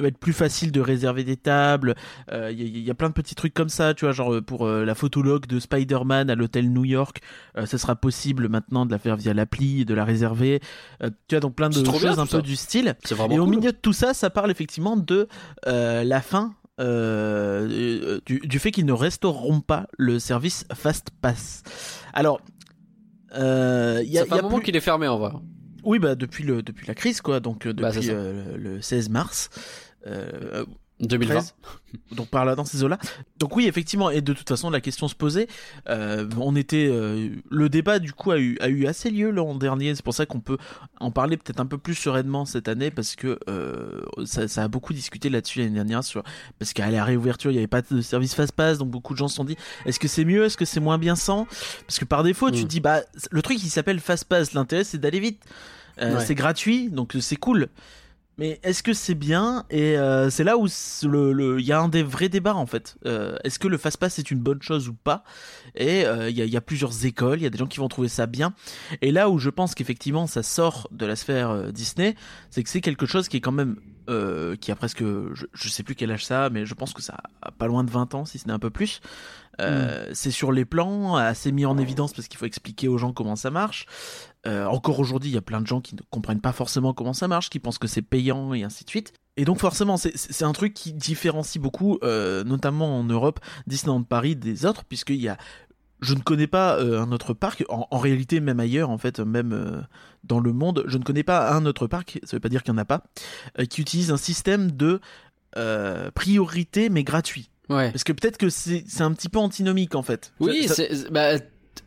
Va 0.00 0.08
être 0.08 0.18
plus 0.18 0.32
facile 0.32 0.72
de 0.72 0.80
réserver 0.80 1.24
des 1.24 1.36
tables. 1.36 1.94
Euh, 2.32 2.50
Il 2.52 2.60
y, 2.60 2.62
a- 2.62 2.66
il 2.66 2.78
y 2.84 2.90
a 2.90 2.94
plein 2.94 3.08
de 3.08 3.14
petits 3.14 3.34
trucs 3.34 3.54
comme 3.54 3.68
ça, 3.68 3.94
tu 3.94 4.04
vois, 4.04 4.12
genre 4.12 4.34
euh, 4.34 4.40
pour 4.42 4.66
euh, 4.66 4.84
la 4.84 4.94
photologue 4.94 5.46
de 5.46 5.58
Spider-Man 5.60 6.30
à 6.30 6.34
l'hôtel 6.34 6.70
New 6.72 6.84
York, 6.84 7.20
euh, 7.56 7.66
ce 7.66 7.76
sera 7.78 7.96
possible 7.96 8.48
maintenant 8.48 8.86
de 8.86 8.90
la 8.90 8.98
faire 8.98 9.16
via 9.16 9.34
l'appli, 9.34 9.84
de 9.84 9.94
la 9.94 10.04
réserver. 10.04 10.60
Euh, 11.02 11.10
tu 11.28 11.34
vois, 11.34 11.40
donc 11.40 11.54
plein 11.54 11.68
de 11.68 11.74
choses 11.84 12.00
bien, 12.02 12.18
un 12.18 12.26
ça. 12.26 12.38
peu 12.38 12.42
du 12.42 12.56
style. 12.56 12.94
C'est 13.04 13.14
vraiment 13.14 13.34
Et 13.34 13.38
au 13.38 13.44
cool. 13.44 13.56
milieu 13.56 13.72
de 13.72 13.76
tout 13.76 13.92
ça, 13.92 14.14
ça 14.14 14.30
parle 14.30 14.50
effectivement 14.50 14.96
de 14.96 15.28
euh, 15.66 16.04
la 16.04 16.20
fin. 16.20 16.54
euh, 16.80 17.68
euh, 17.70 18.20
du, 18.26 18.40
du 18.40 18.58
fait 18.58 18.70
qu'ils 18.70 18.86
ne 18.86 18.92
restaureront 18.94 19.60
pas 19.60 19.86
le 19.98 20.18
service 20.18 20.64
FastPass. 20.74 21.62
Alors, 22.14 22.40
euh, 23.34 24.00
il 24.04 24.10
y 24.10 24.18
a, 24.18 24.22
Ça 24.22 24.26
fait 24.26 24.32
y 24.32 24.34
un 24.34 24.38
a 24.38 24.42
moment 24.42 24.56
plus- 24.56 24.64
qu'il 24.64 24.76
est 24.76 24.80
fermé 24.80 25.06
en 25.06 25.18
vrai. 25.18 25.32
Oui, 25.84 25.98
bah 25.98 26.14
depuis 26.14 26.44
le 26.44 26.62
depuis 26.62 26.86
la 26.86 26.94
crise 26.94 27.20
quoi, 27.20 27.40
donc 27.40 27.66
euh, 27.66 27.72
Bah, 27.72 27.90
depuis 27.90 28.10
euh, 28.10 28.56
le 28.56 28.80
16 28.80 29.08
mars. 29.08 29.50
Euh, 30.06 30.64
2020. 31.02 31.34
13, 31.34 31.54
donc 32.16 32.28
par 32.28 32.44
là 32.44 32.54
dans 32.54 32.64
ces 32.64 32.82
eaux-là. 32.84 32.98
Donc 33.38 33.56
oui, 33.56 33.66
effectivement, 33.66 34.10
et 34.10 34.20
de 34.20 34.32
toute 34.32 34.48
façon 34.48 34.70
la 34.70 34.80
question 34.80 35.08
se 35.08 35.14
posait. 35.14 35.48
Euh, 35.88 36.28
on 36.38 36.54
était, 36.56 36.88
euh, 36.90 37.28
le 37.50 37.68
débat 37.68 37.98
du 37.98 38.12
coup 38.12 38.30
a 38.30 38.38
eu 38.38 38.56
a 38.60 38.68
eu 38.68 38.86
assez 38.86 39.10
lieu 39.10 39.30
l'an 39.30 39.54
dernier. 39.54 39.94
C'est 39.94 40.04
pour 40.04 40.14
ça 40.14 40.26
qu'on 40.26 40.40
peut 40.40 40.58
en 41.00 41.10
parler 41.10 41.36
peut-être 41.36 41.60
un 41.60 41.66
peu 41.66 41.78
plus 41.78 41.94
sereinement 41.94 42.44
cette 42.44 42.68
année 42.68 42.90
parce 42.90 43.16
que 43.16 43.38
euh, 43.48 44.00
ça, 44.24 44.48
ça 44.48 44.62
a 44.64 44.68
beaucoup 44.68 44.92
discuté 44.92 45.28
là-dessus 45.28 45.58
l'année 45.58 45.74
dernière 45.74 46.04
sur 46.04 46.22
parce 46.58 46.72
qu'à 46.72 46.90
la 46.90 47.04
réouverture 47.04 47.50
il 47.50 47.54
n'y 47.54 47.58
avait 47.58 47.66
pas 47.66 47.82
de 47.82 48.00
service 48.00 48.34
fast 48.34 48.52
pass, 48.52 48.78
donc 48.78 48.90
beaucoup 48.90 49.12
de 49.14 49.18
gens 49.18 49.28
se 49.28 49.36
sont 49.36 49.44
dit 49.44 49.56
est-ce 49.86 49.98
que 49.98 50.08
c'est 50.08 50.24
mieux, 50.24 50.44
est-ce 50.44 50.56
que 50.56 50.64
c'est 50.64 50.80
moins 50.80 50.98
bien 50.98 51.16
sans 51.16 51.46
Parce 51.86 51.98
que 51.98 52.04
par 52.04 52.22
défaut 52.22 52.50
tu 52.50 52.60
Mm. 52.60 52.64
te 52.64 52.68
dis 52.68 52.80
bah 52.80 53.00
le 53.30 53.42
truc 53.42 53.62
il 53.62 53.70
s'appelle 53.70 53.98
fast 54.00 54.24
pass, 54.26 54.52
l'intérêt 54.54 54.84
c'est 54.84 54.98
d'aller 54.98 55.20
vite. 55.20 55.42
Euh, 56.00 56.16
Ouais. 56.16 56.24
C'est 56.24 56.34
gratuit, 56.34 56.88
donc 56.88 57.14
c'est 57.20 57.36
cool. 57.36 57.68
Mais 58.38 58.58
est-ce 58.62 58.82
que 58.82 58.94
c'est 58.94 59.14
bien 59.14 59.64
Et 59.70 59.98
euh, 59.98 60.30
c'est 60.30 60.44
là 60.44 60.56
où 60.56 60.66
il 60.66 61.08
le, 61.08 61.60
y 61.60 61.72
a 61.72 61.80
un 61.80 61.88
des 61.88 62.02
vrais 62.02 62.28
débats 62.28 62.54
en 62.54 62.66
fait. 62.66 62.96
Euh, 63.04 63.36
est-ce 63.44 63.58
que 63.58 63.68
le 63.68 63.76
fast-pass 63.76 64.18
est 64.18 64.30
une 64.30 64.40
bonne 64.40 64.62
chose 64.62 64.88
ou 64.88 64.94
pas? 64.94 65.22
Et 65.74 66.06
euh, 66.06 66.30
il 66.30 66.36
y, 66.36 66.42
a, 66.42 66.46
y, 66.46 66.56
a, 66.56 66.60
plusieurs 66.60 67.04
écoles, 67.04 67.40
il 67.40 67.42
y 67.42 67.46
a 67.46 67.50
des 67.50 67.58
gens 67.58 67.66
qui 67.66 67.78
vont 67.78 67.88
trouver 67.88 68.08
ça 68.08 68.26
bien. 68.26 68.54
Et 69.02 69.12
là 69.12 69.28
où 69.28 69.38
je 69.38 69.50
pense 69.50 69.74
qu'effectivement 69.74 70.26
ça 70.26 70.42
sort 70.42 70.88
de 70.92 71.04
la 71.04 71.16
sphère 71.16 71.72
Disney, 71.72 72.14
c'est 72.50 72.62
que 72.62 72.70
c'est 72.70 72.80
quelque 72.80 73.06
chose 73.06 73.28
qui 73.28 73.36
est 73.36 73.40
quand 73.40 73.52
même 73.52 73.76
qui 74.60 74.70
a 74.70 74.76
presque, 74.76 75.02
je, 75.02 75.46
je, 75.54 75.68
sais 75.70 75.82
plus 75.82 75.94
quel 75.94 76.10
âge 76.10 76.26
ça, 76.26 76.50
mais 76.50 76.66
je 76.66 76.74
pense 76.74 76.92
que 76.92 77.00
ça 77.00 77.16
a 77.40 77.50
pas 77.50 77.66
loin 77.66 77.82
de 77.82 77.90
20 77.90 78.14
ans, 78.14 78.26
si 78.26 78.38
ce 78.38 78.46
n'est 78.46 78.52
un 78.52 78.58
peu 78.58 78.68
plus. 78.68 79.00
Mm. 79.58 79.64
C'est 80.12 80.30
sur 80.30 80.52
les 80.52 80.66
plans, 80.66 81.16
assez 81.16 81.50
mis 81.50 81.64
en 81.64 81.78
évidence 81.78 82.12
parce 82.12 82.28
qu'il 82.28 82.38
faut 82.38 82.44
expliquer 82.44 82.88
aux 82.88 82.98
gens 82.98 83.14
comment 83.14 83.36
ça 83.36 83.50
marche. 83.50 83.86
Euh, 84.46 84.66
encore 84.66 84.98
aujourd'hui, 84.98 85.30
il 85.30 85.34
y 85.34 85.38
a 85.38 85.42
plein 85.42 85.60
de 85.60 85.66
gens 85.66 85.80
qui 85.80 85.94
ne 85.94 86.00
comprennent 86.10 86.40
pas 86.40 86.52
forcément 86.52 86.92
comment 86.94 87.12
ça 87.12 87.28
marche, 87.28 87.50
qui 87.50 87.58
pensent 87.58 87.78
que 87.78 87.86
c'est 87.86 88.02
payant 88.02 88.54
et 88.54 88.64
ainsi 88.64 88.84
de 88.84 88.90
suite. 88.90 89.12
Et 89.36 89.44
donc 89.44 89.58
forcément, 89.58 89.96
c'est 89.96 90.44
un 90.44 90.52
truc 90.52 90.74
qui 90.74 90.92
différencie 90.92 91.62
beaucoup, 91.62 91.98
euh, 92.02 92.44
notamment 92.44 92.98
en 92.98 93.04
Europe, 93.04 93.40
Disneyland 93.66 94.02
Paris 94.02 94.36
des 94.36 94.66
autres, 94.66 94.84
puisqu'il 94.84 95.20
y 95.20 95.28
a 95.28 95.38
je 96.00 96.14
ne 96.14 96.20
connais 96.20 96.48
pas 96.48 96.78
euh, 96.80 97.00
un 97.00 97.12
autre 97.12 97.32
parc, 97.32 97.64
en, 97.68 97.86
en, 97.88 97.98
réalité 97.98 98.40
même 98.40 98.58
ailleurs, 98.58 98.90
en 98.90 98.98
fait, 98.98 99.20
même 99.20 99.86
dans 100.24 100.40
le 100.40 100.52
monde, 100.52 100.82
je 100.88 100.98
ne 100.98 101.04
connais 101.04 101.22
pas 101.22 101.54
un 101.54 101.64
autre 101.64 101.86
parc, 101.86 102.18
ça 102.24 102.30
ne 102.32 102.36
veut 102.38 102.40
pas 102.40 102.48
dire 102.48 102.64
qu'il 102.64 102.74
n'y 102.74 102.80
en 102.80 102.82
a 102.82 102.84
pas, 102.84 103.04
qui 103.70 103.80
utilise 103.80 104.10
un 104.10 104.16
système 104.16 104.72
de 104.72 105.00
priorité 106.14 106.88
mais 106.88 107.04
gratuit. 107.04 107.50
Ouais. 107.68 107.90
Parce 107.92 108.02
que 108.04 108.12
peut-être 108.12 108.36
que 108.36 108.50
c'est 108.50 109.00
un 109.00 109.12
petit 109.12 109.28
peu 109.28 109.38
antinomique 109.38 109.94
en 109.94 110.02
fait. 110.02 110.32
Oui, 110.40 110.66
ça... 110.66 110.82
bah, 111.10 111.38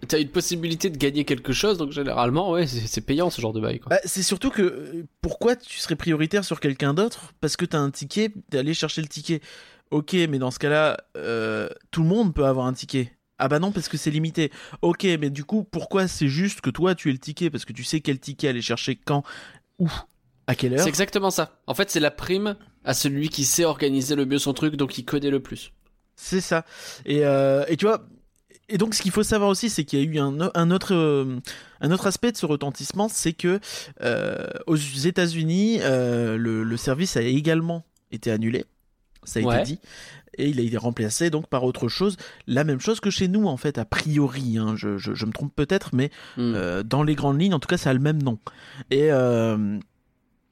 t'as 0.08 0.20
une 0.20 0.30
possibilité 0.30 0.90
de 0.90 0.98
gagner 0.98 1.26
quelque 1.26 1.54
chose, 1.54 1.78
donc 1.78 1.92
généralement, 1.92 2.52
ouais, 2.52 2.68
c'est 2.68 3.02
payant 3.02 3.30
ce 3.30 3.42
genre 3.42 3.54
de 3.54 3.62
bail. 3.62 3.82
Bah, 3.88 4.00
c'est 4.06 4.24
surtout 4.24 4.50
que 4.50 5.06
pourquoi 5.22 5.56
tu 5.56 5.80
serais 5.80 5.96
prioritaire 5.96 6.46
sur 6.46 6.60
quelqu'un 6.60 6.94
d'autre? 6.94 7.34
Parce 7.42 7.58
que 7.58 7.66
t'as 7.66 7.80
un 7.80 7.92
ticket, 7.92 8.32
t'es 8.50 8.58
allé 8.58 8.74
chercher 8.74 9.02
le 9.02 9.08
ticket. 9.08 9.42
Ok, 9.92 10.14
mais 10.14 10.40
dans 10.40 10.52
ce 10.52 10.60
cas-là, 10.60 10.98
tout 11.92 12.02
le 12.02 12.08
monde 12.08 12.34
peut 12.34 12.46
avoir 12.46 12.66
un 12.66 12.74
ticket. 12.74 13.12
Ah 13.38 13.50
bah 13.50 13.60
non 13.60 13.74
parce 13.74 13.90
que 13.90 13.98
c'est 13.98 14.12
limité. 14.12 14.50
Ok 14.82 15.04
mais 15.04 15.30
du 15.30 15.44
coup 15.44 15.66
pourquoi 15.66 16.08
c'est 16.08 16.30
juste 16.30 16.62
que 16.62 16.70
toi 16.70 16.96
tu 16.96 17.10
es 17.10 17.12
le 17.12 17.18
ticket? 17.18 17.50
Parce 17.50 17.66
que 17.66 17.74
tu 17.74 17.84
sais 17.84 18.00
quel 18.00 18.18
ticket 18.18 18.48
aller 18.48 18.62
chercher 18.62 18.96
quand, 18.96 19.24
où, 19.78 19.90
à 20.48 20.56
quelle 20.56 20.74
heure? 20.74 20.80
C'est 20.80 20.88
exactement 20.88 21.32
ça. 21.32 21.60
En 21.68 21.74
fait 21.74 21.92
c'est 21.92 22.00
la 22.00 22.12
prime 22.12 22.56
à 22.86 22.94
celui 22.94 23.28
qui 23.28 23.44
sait 23.44 23.66
organiser 23.66 24.16
le 24.16 24.26
mieux 24.26 24.38
son 24.38 24.54
truc 24.54 24.78
donc 24.78 24.92
qui 24.92 25.04
connaît 25.04 25.32
le 25.32 25.42
plus. 25.42 25.74
C'est 26.16 26.40
ça. 26.40 26.64
Et, 27.06 27.26
euh, 27.26 27.66
et 27.68 27.76
tu 27.76 27.86
vois 27.86 28.08
et 28.70 28.78
donc 28.78 28.96
ce 28.96 29.02
qu'il 29.02 29.12
faut 29.12 29.24
savoir 29.24 29.50
aussi 29.50 29.70
c'est 29.70 29.84
qu'il 29.84 30.00
y 30.00 30.02
a 30.02 30.06
eu 30.06 30.20
un, 30.20 30.50
un 30.54 30.72
autre 30.72 30.94
euh, 30.94 31.40
un 31.82 31.92
autre 31.92 32.08
aspect 32.08 32.32
de 32.32 32.38
ce 32.38 32.46
retentissement 32.46 33.10
c'est 33.10 33.34
que 33.34 33.60
euh, 34.02 34.48
aux 34.68 34.76
États-Unis 34.76 35.80
euh, 35.82 36.38
le, 36.38 36.64
le 36.64 36.78
service 36.78 37.18
a 37.18 37.22
également 37.22 37.84
été 38.12 38.32
annulé 38.32 38.66
ça 39.24 39.40
a 39.40 39.42
été 39.42 39.64
dit 39.64 39.80
et 40.38 40.50
il 40.50 40.60
a 40.60 40.64
été 40.64 40.78
remplacé 40.78 41.30
donc 41.30 41.48
par 41.48 41.64
autre 41.64 41.88
chose. 41.88 42.18
La 42.46 42.64
même 42.64 42.80
chose 42.82 43.00
que 43.00 43.10
chez 43.10 43.30
nous 43.30 43.48
en 43.48 43.58
fait, 43.58 43.78
a 43.78 43.86
priori. 43.86 44.58
Hein. 44.58 44.76
je, 44.76 44.98
je, 44.98 45.14
je, 45.14 45.26
me 45.26 45.32
trompe 45.32 45.56
peut-être, 45.56 45.96
mais 45.96 46.12
mm. 46.36 46.42
euh, 46.56 46.84
dans 46.84 47.04
les 47.04 47.16
grandes 47.16 47.40
lignes, 47.40 47.54
en 47.54 47.60
tout 47.60 47.70
cas, 47.70 47.78
ça 47.78 47.92
a 47.92 47.94
le 47.94 48.00
même 48.00 48.22
nom. 48.22 48.38
Et 48.92 49.10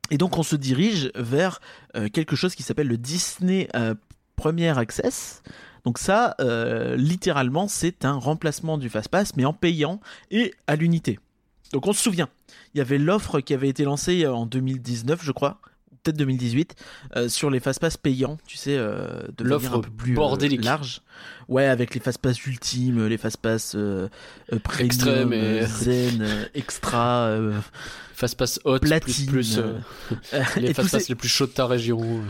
et 0.09 0.17
donc 0.17 0.37
on 0.37 0.43
se 0.43 0.55
dirige 0.55 1.11
vers 1.15 1.59
quelque 2.13 2.35
chose 2.35 2.55
qui 2.55 2.63
s'appelle 2.63 2.87
le 2.87 2.97
Disney 2.97 3.67
Premier 4.35 4.77
Access. 4.77 5.43
Donc 5.85 5.97
ça, 5.97 6.35
euh, 6.39 6.95
littéralement, 6.95 7.67
c'est 7.67 8.05
un 8.05 8.13
remplacement 8.13 8.77
du 8.77 8.89
Fastpass, 8.89 9.35
mais 9.35 9.45
en 9.45 9.53
payant 9.53 9.99
et 10.31 10.53
à 10.67 10.75
l'unité. 10.75 11.19
Donc 11.73 11.87
on 11.87 11.93
se 11.93 12.01
souvient, 12.01 12.29
il 12.73 12.77
y 12.77 12.81
avait 12.81 12.99
l'offre 12.99 13.39
qui 13.39 13.53
avait 13.53 13.69
été 13.69 13.83
lancée 13.83 14.27
en 14.27 14.45
2019, 14.45 15.19
je 15.23 15.31
crois, 15.31 15.59
peut-être 16.03 16.17
2018, 16.17 16.75
euh, 17.15 17.29
sur 17.29 17.49
les 17.49 17.59
fast-pass 17.59 17.97
payants, 17.97 18.37
tu 18.45 18.57
sais, 18.57 18.75
euh, 18.77 19.21
de 19.37 19.43
l'offre 19.43 19.79
plus 19.79 20.17
euh, 20.17 20.61
large. 20.61 21.01
Ouais, 21.47 21.65
avec 21.65 21.93
les 21.93 21.99
fast-pass 21.99 22.45
ultimes, 22.45 23.07
les 23.07 23.17
fast-pass 23.17 23.73
euh, 23.75 24.09
euh, 24.51 24.59
premium, 24.59 24.85
Extrême 24.85 25.33
et... 25.33 25.65
zen, 25.65 26.49
extra, 26.53 27.37
fast-pass 28.13 28.59
hot, 28.65 28.79
platine, 28.79 29.25
plus, 29.27 29.59
plus 30.11 30.61
les 30.61 30.73
fast-pass 30.73 31.09
les 31.09 31.15
plus 31.15 31.29
chauds 31.29 31.47
de 31.47 31.51
ta 31.51 31.65
région. 31.65 32.21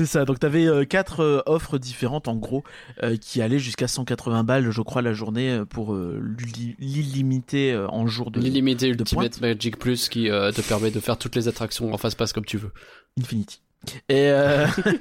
C'est 0.00 0.06
ça. 0.06 0.24
Donc 0.24 0.38
t'avais 0.38 0.64
euh, 0.66 0.86
quatre 0.86 1.20
euh, 1.20 1.42
offres 1.44 1.76
différentes 1.76 2.26
en 2.26 2.34
gros 2.34 2.64
euh, 3.02 3.18
qui 3.18 3.42
allaient 3.42 3.58
jusqu'à 3.58 3.86
180 3.86 4.44
balles, 4.44 4.70
je 4.70 4.80
crois, 4.80 5.02
la 5.02 5.12
journée 5.12 5.60
pour 5.68 5.94
l'illimité 5.94 7.76
en 7.76 8.06
jour 8.06 8.30
de 8.30 8.40
l'illimité 8.40 8.88
Ultimate 8.88 9.38
Magic 9.42 9.78
Plus 9.78 10.08
qui 10.08 10.28
te 10.28 10.60
permet 10.62 10.90
de 10.90 11.00
faire 11.00 11.18
toutes 11.18 11.36
les 11.36 11.48
attractions 11.48 11.92
en 11.92 11.98
face 11.98 12.14
passe 12.14 12.32
comme 12.32 12.46
tu 12.46 12.56
veux. 12.56 12.70
Infinity. 13.18 13.60
Et 14.08 14.32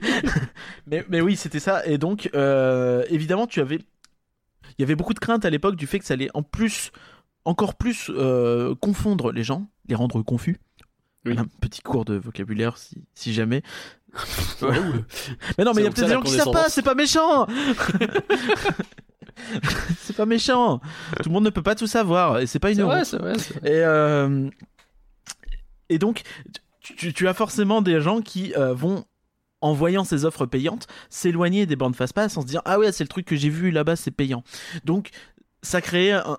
mais, 0.85 1.05
mais 1.07 1.21
oui, 1.21 1.37
c'était 1.37 1.61
ça. 1.61 1.85
Et 1.85 1.97
donc 1.97 2.29
évidemment, 3.09 3.47
tu 3.47 3.61
avais 3.61 3.79
il 4.77 4.81
y 4.81 4.83
avait 4.83 4.95
beaucoup 4.95 5.13
de 5.13 5.19
craintes 5.19 5.45
à 5.45 5.49
l'époque 5.49 5.77
du 5.77 5.87
fait 5.87 5.99
que 5.99 6.05
ça 6.05 6.15
allait 6.15 6.29
en 6.33 6.43
plus 6.43 6.91
encore 7.45 7.75
plus 7.75 8.11
confondre 8.81 9.31
les 9.31 9.45
gens, 9.45 9.69
les 9.87 9.95
rendre 9.95 10.21
confus. 10.23 10.57
Oui. 11.25 11.37
Un 11.37 11.45
petit 11.59 11.81
cours 11.81 12.05
de 12.05 12.15
vocabulaire 12.15 12.77
si, 12.77 13.03
si 13.13 13.33
jamais. 13.33 13.61
Mais 15.57 15.63
non, 15.63 15.73
mais 15.73 15.81
il 15.81 15.85
y 15.85 15.87
a 15.87 15.91
peut-être 15.91 16.07
des 16.07 16.13
gens 16.13 16.21
qui 16.21 16.33
savent 16.33 16.51
pas, 16.51 16.69
c'est 16.69 16.81
pas 16.81 16.95
méchant. 16.95 17.47
C'est 20.01 20.17
pas 20.17 20.25
méchant. 20.25 20.79
Tout 21.23 21.29
le 21.29 21.33
monde 21.33 21.45
ne 21.45 21.49
peut 21.49 21.63
pas 21.63 21.75
tout 21.75 21.87
savoir, 21.87 22.39
et 22.39 22.45
c'est 22.45 22.59
pas 22.59 22.71
une 22.71 22.81
vrai, 22.81 23.03
vrai, 23.03 23.33
Et, 23.63 23.69
euh... 23.71 24.49
et 25.87 25.97
donc, 25.97 26.23
tu, 26.81 27.13
tu, 27.13 27.27
as 27.27 27.33
forcément 27.33 27.81
des 27.81 28.01
gens 28.01 28.21
qui 28.21 28.53
euh, 28.57 28.73
vont 28.73 29.05
en 29.61 29.73
voyant 29.73 30.03
ces 30.03 30.25
offres 30.25 30.45
payantes, 30.45 30.87
s'éloigner 31.09 31.65
des 31.65 31.75
bandes 31.75 31.95
fast-pass 31.95 32.37
en 32.37 32.41
se 32.41 32.47
disant 32.47 32.61
Ah 32.65 32.79
ouais, 32.79 32.91
c'est 32.91 33.03
le 33.03 33.09
truc 33.09 33.25
que 33.25 33.35
j'ai 33.35 33.49
vu 33.49 33.71
là-bas, 33.71 33.95
c'est 33.95 34.11
payant. 34.11 34.43
Donc, 34.83 35.09
ça 35.61 35.81
crée 35.81 36.11
un, 36.11 36.37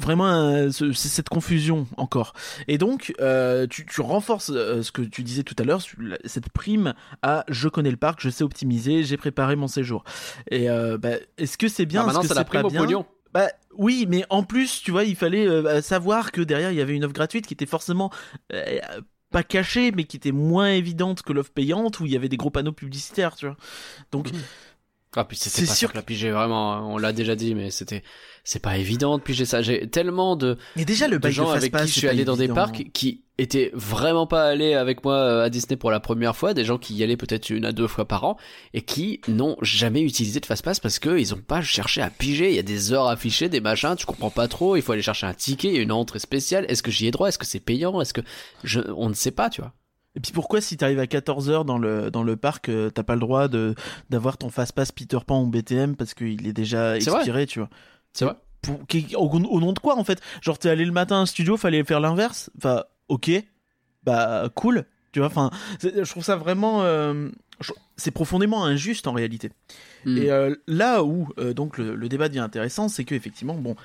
vraiment 0.00 0.28
euh, 0.28 0.70
c'est 0.70 1.08
cette 1.08 1.28
confusion 1.28 1.86
encore. 1.96 2.32
Et 2.68 2.78
donc, 2.78 3.12
euh, 3.20 3.66
tu, 3.66 3.86
tu, 3.86 4.00
renforces 4.00 4.50
euh, 4.50 4.82
ce 4.82 4.92
que 4.92 5.02
tu 5.02 5.22
disais 5.22 5.42
tout 5.42 5.54
à 5.58 5.64
l'heure, 5.64 5.80
cette 6.24 6.48
prime 6.50 6.94
à 7.22 7.44
je 7.48 7.68
connais 7.68 7.90
le 7.90 7.96
parc, 7.96 8.20
je 8.20 8.30
sais 8.30 8.44
optimiser, 8.44 9.04
j'ai 9.04 9.16
préparé 9.16 9.56
mon 9.56 9.68
séjour. 9.68 10.04
Et 10.50 10.70
euh, 10.70 10.98
bah, 10.98 11.16
est-ce 11.38 11.58
que 11.58 11.68
c'est 11.68 11.86
bien 11.86 12.02
ah, 12.02 12.06
Maintenant, 12.06 12.22
c'est 12.22 12.34
la 12.34 12.44
prime 12.44 12.64
au 12.64 12.70
pognon. 12.70 13.06
Bah 13.32 13.48
oui, 13.76 14.06
mais 14.08 14.24
en 14.28 14.42
plus, 14.42 14.82
tu 14.82 14.90
vois, 14.90 15.04
il 15.04 15.14
fallait 15.14 15.80
savoir 15.82 16.32
que 16.32 16.40
derrière 16.40 16.72
il 16.72 16.78
y 16.78 16.80
avait 16.80 16.96
une 16.96 17.04
offre 17.04 17.14
gratuite 17.14 17.46
qui 17.46 17.54
était 17.54 17.66
forcément 17.66 18.10
pas 19.30 19.44
cachée, 19.44 19.92
mais 19.92 20.02
qui 20.04 20.16
était 20.16 20.32
moins 20.32 20.70
évidente 20.70 21.22
que 21.22 21.32
l'offre 21.32 21.52
payante 21.52 22.00
où 22.00 22.06
il 22.06 22.12
y 22.12 22.16
avait 22.16 22.28
des 22.28 22.36
gros 22.36 22.50
panneaux 22.50 22.72
publicitaires, 22.72 23.36
tu 23.36 23.46
vois. 23.46 23.56
Donc. 24.10 24.32
Mmh. 24.32 24.38
Ah 25.16 25.24
puis 25.24 25.36
c'était 25.36 25.66
pas 25.66 25.74
sûr 25.74 25.90
que 25.90 25.96
la 25.96 26.02
piger 26.02 26.30
vraiment, 26.30 26.72
hein, 26.72 26.82
on 26.84 26.96
l'a 26.96 27.12
déjà 27.12 27.34
dit, 27.34 27.56
mais 27.56 27.70
c'était 27.72 28.04
c'est 28.44 28.60
pas 28.60 28.78
évident 28.78 29.18
de 29.18 29.22
piger 29.22 29.44
ça. 29.44 29.60
J'ai 29.60 29.88
tellement 29.88 30.36
de, 30.36 30.56
et 30.76 30.84
déjà 30.84 31.08
le 31.08 31.18
de 31.18 31.30
gens 31.30 31.50
avec 31.50 31.74
qui 31.74 31.86
je 31.88 31.92
suis 31.92 32.08
allé 32.08 32.24
dans 32.24 32.36
des 32.36 32.46
parcs 32.46 32.84
qui 32.92 33.24
étaient 33.36 33.72
vraiment 33.74 34.26
pas 34.28 34.44
allés 34.44 34.74
avec 34.74 35.02
moi 35.02 35.14
euh, 35.14 35.44
à 35.44 35.50
Disney 35.50 35.76
pour 35.76 35.90
la 35.90 35.98
première 35.98 36.36
fois, 36.36 36.54
des 36.54 36.64
gens 36.64 36.78
qui 36.78 36.94
y 36.94 37.02
allaient 37.02 37.16
peut-être 37.16 37.50
une 37.50 37.64
à 37.64 37.72
deux 37.72 37.88
fois 37.88 38.06
par 38.06 38.22
an 38.24 38.36
et 38.72 38.82
qui 38.82 39.20
n'ont 39.26 39.56
jamais 39.62 40.02
utilisé 40.02 40.38
de 40.38 40.46
fast 40.46 40.64
pass 40.64 40.78
parce 40.78 41.00
que 41.00 41.18
ils 41.18 41.34
ont 41.34 41.40
pas 41.40 41.60
cherché 41.60 42.02
à 42.02 42.10
piger. 42.10 42.50
Il 42.50 42.54
y 42.54 42.60
a 42.60 42.62
des 42.62 42.92
heures 42.92 43.08
affichées, 43.08 43.48
des 43.48 43.60
machins, 43.60 43.96
tu 43.96 44.06
comprends 44.06 44.30
pas 44.30 44.46
trop. 44.46 44.76
Il 44.76 44.82
faut 44.82 44.92
aller 44.92 45.02
chercher 45.02 45.26
un 45.26 45.34
ticket, 45.34 45.74
une 45.74 45.90
entrée 45.90 46.20
spéciale. 46.20 46.66
Est-ce 46.68 46.84
que 46.84 46.90
j'y 46.90 47.06
ai 47.06 47.10
droit? 47.10 47.28
Est-ce 47.28 47.38
que 47.38 47.46
c'est 47.46 47.60
payant? 47.60 48.00
Est-ce 48.00 48.14
que 48.14 48.20
je, 48.62 48.80
on 48.96 49.08
ne 49.08 49.14
sait 49.14 49.32
pas, 49.32 49.50
tu 49.50 49.60
vois. 49.60 49.72
Et 50.16 50.20
puis 50.20 50.32
pourquoi 50.32 50.60
si 50.60 50.76
t'arrives 50.76 50.98
à 50.98 51.04
14h 51.04 51.64
dans 51.64 51.78
le, 51.78 52.10
dans 52.10 52.22
le 52.22 52.36
parc, 52.36 52.68
euh, 52.68 52.90
t'as 52.90 53.04
pas 53.04 53.14
le 53.14 53.20
droit 53.20 53.48
de 53.48 53.74
d'avoir 54.10 54.38
ton 54.38 54.50
fast-pass 54.50 54.90
Peter 54.92 55.18
Pan 55.24 55.42
ou 55.42 55.46
BTM 55.46 55.94
parce 55.94 56.14
qu'il 56.14 56.46
est 56.46 56.52
déjà 56.52 56.96
expiré, 56.96 57.46
tu 57.46 57.60
vois. 57.60 57.70
C'est 58.12 58.24
vrai. 58.24 58.34
Pour, 58.62 58.80
au, 59.16 59.30
au, 59.30 59.60
nom 59.60 59.72
de 59.72 59.78
quoi 59.78 59.96
en 59.96 60.04
fait? 60.04 60.20
Genre 60.42 60.58
t'es 60.58 60.68
allé 60.68 60.84
le 60.84 60.92
matin 60.92 61.16
à 61.16 61.18
un 61.20 61.26
studio, 61.26 61.56
fallait 61.56 61.84
faire 61.84 62.00
l'inverse? 62.00 62.50
Enfin, 62.58 62.84
ok, 63.08 63.30
bah 64.02 64.50
cool, 64.54 64.84
tu 65.12 65.20
vois 65.20 65.28
Enfin, 65.28 65.50
je 65.82 66.10
trouve 66.10 66.24
ça 66.24 66.36
vraiment... 66.36 66.82
Euh, 66.82 67.30
c'est 67.96 68.10
profondément 68.10 68.64
injuste 68.64 69.06
en 69.06 69.12
réalité. 69.12 69.50
Mm. 70.04 70.18
Et 70.18 70.30
euh, 70.30 70.54
là 70.66 71.04
où 71.04 71.28
euh, 71.38 71.52
donc 71.52 71.78
le, 71.78 71.94
le, 71.94 72.08
débat 72.08 72.28
devient 72.28 72.40
intéressant, 72.40 72.88
c'est 72.88 73.04
que 73.04 73.14
effectivement, 73.14 73.54
bon, 73.54 73.76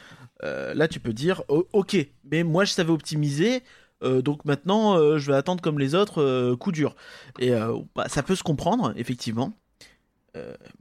euh, 0.44 0.74
là 0.74 0.88
tu 0.88 1.00
peux 1.00 1.14
dire, 1.14 1.44
oh, 1.50 1.68
ok, 1.74 1.98
mais 2.32 2.44
moi 2.44 2.66
je 2.66 2.72
savais 2.72 2.92
optimiser, 2.92 3.62
euh, 4.04 4.22
donc 4.22 4.46
maintenant, 4.46 4.98
euh, 4.98 5.18
je 5.18 5.32
vais 5.32 5.38
attendre 5.38 5.62
comme 5.62 5.80
les 5.80 5.96
autres, 5.96 6.22
euh, 6.22 6.56
coup 6.56 6.72
dur. 6.72 6.96
Et 7.40 7.52
bah, 7.96 8.06
ça 8.08 8.24
peut 8.24 8.36
se 8.36 8.44
comprendre, 8.44 8.94
effectivement. 8.96 9.54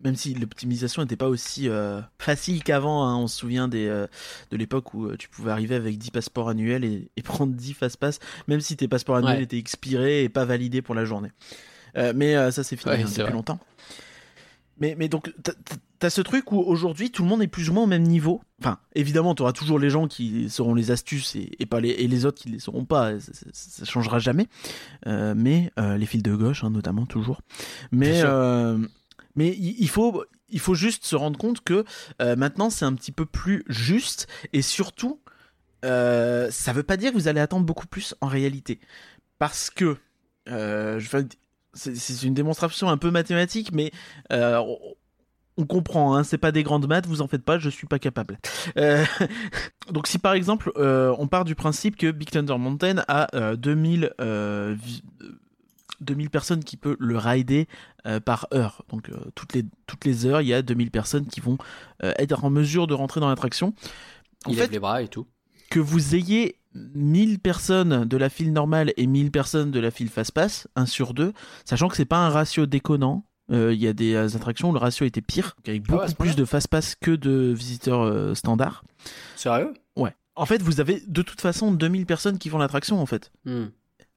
même 0.03 0.17
si 0.17 0.35
l'optimisation 0.35 1.03
n'était 1.03 1.17
pas 1.17 1.29
aussi 1.29 1.69
facile 2.19 2.65
qu'avant, 2.65 3.07
hein. 3.07 3.17
on 3.17 3.29
se 3.29 3.39
souvient 3.39 3.69
des, 3.69 3.87
de 4.51 4.57
l'époque 4.57 4.95
où 4.95 5.17
tu 5.17 5.29
pouvais 5.29 5.53
arriver 5.53 5.77
avec 5.77 5.97
10 5.97 6.11
passeports 6.11 6.49
annuels 6.49 6.85
et, 6.85 7.09
et 7.17 7.23
prendre 7.23 7.53
10 7.53 7.75
fast-pass, 7.75 8.19
même 8.49 8.61
si 8.61 8.77
tes 8.77 8.89
passeports 8.89 9.17
annuels 9.17 9.39
ouais. 9.39 9.45
étaient 9.45 9.59
expirés 9.59 10.25
et 10.25 10.29
pas 10.29 10.45
validés 10.45 10.83
pour 10.83 10.95
la 10.95 11.05
journée. 11.05 11.31
mais 11.95 12.35
ça 12.51 12.65
c'est 12.65 12.77
fini 12.77 12.95
ouais, 12.95 13.03
hein, 13.03 13.07
depuis 13.07 13.23
vrai. 13.23 13.33
longtemps. 13.33 13.61
Mais, 14.81 14.97
mais 14.99 15.09
donc, 15.09 15.33
t'as- 16.01 16.11
ce 16.11 16.21
truc 16.21 16.53
où 16.53 16.59
aujourd'hui 16.59 17.11
tout 17.11 17.23
le 17.23 17.29
monde 17.29 17.43
est 17.43 17.47
plus 17.49 17.71
ou 17.71 17.73
moins 17.73 17.85
au 17.85 17.87
même 17.87 18.03
niveau. 18.03 18.43
Enfin, 18.61 18.79
évidemment, 18.95 19.35
t'auras 19.35 19.53
toujours 19.53 19.79
les 19.79 19.89
gens 19.89 20.07
qui 20.07 20.51
sauront 20.51 20.75
les 20.75 20.91
astuces 20.91 21.35
et, 21.37 21.51
et 21.59 21.65
pas 21.67 21.81
les, 21.81 21.91
et 21.91 22.09
les 22.09 22.27
autres 22.27 22.43
qui 22.43 22.49
les 22.51 22.59
sauront 22.59 22.85
pas. 22.85 23.19
Ça, 23.21 23.33
ça- 23.33 23.47
ça 23.53 23.85
changera 23.87 24.19
jamais. 24.19 24.47
Euh, 25.07 25.35
mais 25.37 25.73
euh, 25.79 25.97
les 25.97 26.05
fils 26.07 26.23
de 26.23 26.35
gauche, 26.35 26.63
hein, 26.65 26.71
notamment, 26.71 27.07
toujours. 27.07 27.41
Mais, 27.91 28.21
euh, 28.31 28.79
mais 29.37 29.57
il 29.57 29.89
faut, 29.89 30.25
il 30.51 30.61
faut 30.61 30.75
juste 30.75 31.05
se 31.05 31.17
rendre 31.17 31.39
compte 31.39 31.63
que 31.63 31.85
maintenant 32.21 32.69
c'est 32.71 32.85
un 32.85 32.93
petit 32.95 33.13
peu 33.13 33.25
plus 33.27 33.65
juste 33.69 34.27
et 34.53 34.61
surtout, 34.63 35.21
ça 35.83 36.73
veut 36.73 36.83
pas 36.83 36.97
dire 36.97 37.13
que 37.13 37.17
vous 37.17 37.29
allez 37.29 37.41
attendre 37.41 37.65
beaucoup 37.67 37.87
plus 37.87 38.15
en 38.21 38.27
réalité. 38.27 38.81
Parce 39.39 39.71
que, 39.71 39.97
euh, 40.49 40.99
je 40.99 41.09
vais- 41.11 41.27
c'est 41.75 42.23
une 42.23 42.35
démonstration 42.35 42.89
un 42.89 42.97
peu 42.97 43.11
mathématique, 43.11 43.71
mais 43.73 43.91
euh, 44.33 44.63
on, 45.57 45.67
comprend, 45.67 46.15
hein, 46.17 46.25
c'est 46.25 46.39
pas 46.39 46.53
des 46.53 46.63
grandes 46.63 46.87
maths, 46.89 47.07
vous 47.07 47.23
en 47.23 47.29
faites 47.29 47.45
pas, 47.45 47.59
je 47.59 47.69
suis 47.71 47.87
pas 47.87 47.99
capable. 47.99 48.39
Euh, 48.77 49.05
donc 49.91 50.07
si 50.07 50.19
par 50.19 50.33
exemple 50.35 50.73
euh, 50.77 51.15
on 51.19 51.27
part 51.29 51.45
du 51.45 51.55
principe 51.55 51.97
que 51.97 52.11
Big 52.11 52.31
Thunder 52.31 52.57
Mountain 52.59 53.05
a 53.09 53.29
euh, 53.37 53.57
2000, 53.57 54.13
euh, 54.21 54.75
vi- 54.75 55.03
euh, 55.23 55.39
2000 56.01 56.31
personnes 56.31 56.65
qui 56.65 56.77
peuvent 56.77 56.97
le 56.99 57.17
rider 57.17 57.69
par 58.27 58.49
heure, 58.53 58.83
donc 58.91 59.11
toutes, 59.35 59.55
les, 59.55 59.65
toutes 59.87 60.05
les 60.05 60.27
heures 60.27 60.43
il 60.43 60.49
y 60.49 60.53
a 60.55 60.61
2000 60.61 60.91
personnes 60.91 61.27
qui 61.27 61.41
vont 61.41 61.57
être 62.03 62.45
en 62.45 62.51
mesure 62.51 62.87
de 62.87 62.93
rentrer 62.93 63.21
dans 63.21 63.29
l'attraction. 63.29 63.73
Il 64.47 64.55
fait, 64.55 64.63
lève 64.63 64.73
les 64.73 64.79
bras 64.79 65.01
et 65.03 65.09
tout. 65.09 65.27
que 65.71 65.81
vous 65.81 66.15
ayez 66.15 66.59
1000 66.75 67.39
personnes 67.39 68.05
de 68.05 68.17
la 68.17 68.29
file 68.29 68.53
normale 68.53 68.93
et 68.97 69.07
1000 69.07 69.31
personnes 69.31 69.71
de 69.71 69.81
la 69.81 69.91
file 69.91 70.09
fast-pass, 70.09 70.69
1 70.77 70.87
sur 70.87 71.15
2, 71.15 71.33
sachant 71.65 71.89
que 71.89 71.97
c'est 71.97 72.05
pas 72.05 72.19
un 72.19 72.29
ratio 72.31 72.67
déconnant. 72.67 73.25
Euh, 73.53 73.75
Il 73.75 73.81
y 73.81 73.87
a 73.87 73.93
des 73.93 74.15
euh, 74.15 74.27
attractions 74.37 74.71
où 74.71 74.73
le 74.73 74.79
ratio 74.79 75.05
était 75.07 75.21
pire, 75.21 75.55
avec 75.67 75.83
Ah 75.89 75.93
ouais, 75.93 75.99
beaucoup 76.01 76.15
plus 76.15 76.35
de 76.37 76.45
fast-pass 76.45 76.95
que 76.95 77.11
de 77.11 77.53
visiteurs 77.57 78.01
euh, 78.03 78.35
standards. 78.35 78.85
Sérieux? 79.37 79.75
Ouais. 79.97 80.15
En 80.37 80.47
fait, 80.47 80.63
vous 80.63 80.81
avez 80.81 81.03
de 81.07 81.23
toute 81.23 81.41
façon 81.41 81.71
2000 81.71 82.07
personnes 82.07 82.39
qui 82.39 82.49
font 82.49 82.59
l'attraction 82.59 83.01
en 83.01 83.07
fait. 83.07 83.31
Hmm. 83.45 83.67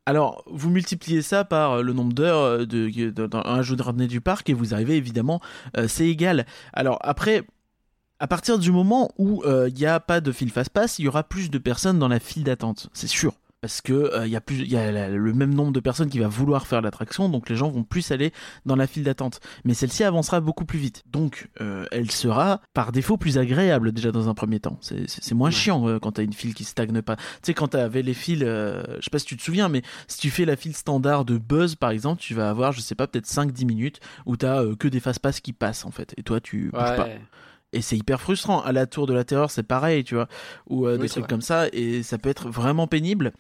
Alors, 0.06 0.44
vous 0.50 0.70
multipliez 0.70 1.22
ça 1.22 1.44
par 1.44 1.74
euh, 1.74 1.82
le 1.82 1.92
nombre 1.92 2.14
d'heures 2.14 2.38
euh, 2.40 2.66
de, 2.66 2.90
de- 3.12 3.28
dans 3.28 3.42
un 3.46 3.62
jeu 3.62 3.76
de 3.76 3.82
randonnée 3.84 4.08
du 4.08 4.22
parc 4.22 4.50
et 4.50 4.54
vous 4.54 4.74
arrivez 4.74 4.96
évidemment, 4.96 5.42
euh, 5.76 5.90
c'est 5.90 6.08
égal. 6.08 6.46
Alors 6.72 6.98
après, 7.02 7.44
à 8.20 8.28
partir 8.28 8.60
du 8.60 8.72
moment 8.72 9.12
où 9.18 9.44
euh, 9.46 9.70
il 9.70 9.76
n'y 9.76 9.86
a 9.86 10.00
pas 10.00 10.22
de 10.22 10.32
file 10.32 10.52
fast-pass, 10.52 11.00
il 11.00 11.06
y 11.06 11.08
aura 11.08 11.24
plus 11.24 11.50
de 11.50 11.58
personnes 11.58 12.00
dans 12.00 12.08
la 12.08 12.20
file 12.20 12.44
d'attente, 12.44 12.90
c'est 12.94 13.08
sûr. 13.08 13.34
Parce 13.60 13.82
que 13.82 13.92
euh, 13.92 14.28
il 14.28 14.32
y 14.32 14.36
a 14.36 14.40
plus, 14.40 14.58
il 14.60 14.72
y 14.72 14.78
a 14.78 14.92
la- 14.92 15.10
le 15.10 15.34
même 15.34 15.52
nombre 15.52 15.72
de 15.72 15.80
personnes 15.80 16.10
qui 16.12 16.20
va 16.20 16.28
vouloir 16.28 16.68
faire 16.68 16.80
l'attraction, 16.84 17.28
donc 17.28 17.50
les 17.50 17.56
gens 17.56 17.70
vont 17.72 17.84
plus 17.84 18.12
aller 18.12 18.32
dans 18.68 18.76
la 18.76 18.86
file 18.86 19.04
d'attente. 19.04 19.40
Mais 19.66 19.74
celle-ci 19.74 20.04
avancera 20.04 20.40
beaucoup 20.42 20.64
plus 20.64 20.78
vite, 20.78 21.04
donc 21.12 21.50
euh, 21.60 21.88
elle 21.92 22.12
sera 22.12 22.62
par 22.76 22.92
défaut 22.92 23.18
plus 23.18 23.40
agréable 23.40 23.92
déjà 23.94 24.12
dans 24.12 24.30
un 24.30 24.36
premier 24.36 24.60
temps. 24.60 24.78
C'est- 24.82 25.34
moins 25.34 25.50
Ouais. 25.50 25.56
chiant 25.56 25.88
euh, 25.90 25.98
quand 25.98 26.12
t'as 26.14 26.24
une 26.24 26.34
file 26.34 26.54
qui 26.54 26.66
stagne 26.66 27.02
pas. 27.02 27.16
Tu 27.16 27.24
sais 27.42 27.54
quand 27.56 27.70
t'avais 27.70 28.04
les 28.04 28.14
files, 28.14 28.44
euh, 28.44 28.84
je 29.00 29.06
sais 29.06 29.10
pas 29.12 29.20
si 29.20 29.26
tu 29.26 29.36
te 29.36 29.42
souviens, 29.42 29.70
mais 29.70 29.82
si 30.08 30.20
tu 30.20 30.30
fais 30.30 30.46
la 30.46 30.56
file 30.56 30.76
standard 30.76 31.26
de 31.26 31.40
Buzz 31.40 31.74
par 31.76 31.90
exemple, 31.90 32.22
tu 32.22 32.36
vas 32.36 32.52
avoir 32.52 32.74
je 32.74 32.80
sais 32.80 32.96
pas 32.96 33.08
peut-être 33.08 33.26
5-10 33.28 33.66
minutes 33.66 34.00
où 34.28 34.38
t'as 34.38 34.62
euh, 34.64 34.76
que 34.76 34.88
des 34.88 35.00
fast-pass 35.00 35.40
qui 35.40 35.52
passent 35.52 35.84
en 35.84 35.92
fait, 35.92 36.14
et 36.16 36.22
toi 36.22 36.40
tu 36.40 36.70
bouges 36.72 36.96
pas. 36.96 37.08
Et 37.78 37.82
c'est 37.82 37.96
hyper 37.98 38.20
frustrant. 38.20 38.62
À 38.62 38.72
la 38.72 38.86
tour 38.88 39.06
de 39.08 39.14
la 39.14 39.24
terreur, 39.24 39.52
c'est 39.52 39.64
pareil, 39.64 40.04
tu 40.04 40.16
vois, 40.16 40.28
ou 40.70 40.88
euh, 40.88 40.96
Oui, 40.96 41.02
des 41.04 41.10
trucs 41.10 41.24
vrai. 41.24 41.30
comme 41.30 41.42
ça, 41.42 41.68
et 41.72 42.04
ça 42.04 42.18
peut 42.18 42.30
être 42.30 42.50
vraiment 42.50 42.88
pénible. 42.88 43.32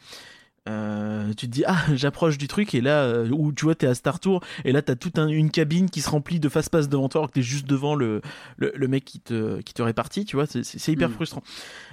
Euh, 0.70 1.29
tu 1.29 1.48
te 1.48 1.51
dis 1.51 1.63
ah 1.65 1.77
j'approche 1.96 2.38
du 2.38 2.50
truc 2.50 2.75
et 2.75 2.82
là 2.82 3.03
euh, 3.03 3.29
où 3.29 3.53
tu 3.53 3.63
vois 3.63 3.74
t'es 3.75 3.88
à 3.88 3.96
Star 3.96 4.20
Tour 4.20 4.44
et 4.65 4.74
là 4.74 4.82
t'as 4.82 4.96
toute 4.96 5.17
un- 5.17 5.29
une 5.29 5.50
cabine 5.50 5.89
qui 5.89 6.01
se 6.01 6.10
remplit 6.10 6.41
de 6.41 6.50
fast 6.50 6.70
pass 6.70 6.89
devant 6.89 7.08
toi 7.08 7.22
alors 7.22 7.29
que 7.29 7.36
t'es 7.36 7.41
juste 7.41 7.67
devant 7.67 7.96
le, 7.96 8.22
le, 8.58 8.74
le 8.75 8.88
mec 8.89 9.06
qui 9.06 9.22
te 9.22 9.62
qui 9.62 9.74
te 9.74 9.82
répartit 9.82 10.25
tu 10.25 10.36
vois 10.36 10.46
c'est 10.46 10.91
hyper 10.91 11.08
Mm. 11.08 11.13
frustrant 11.13 11.41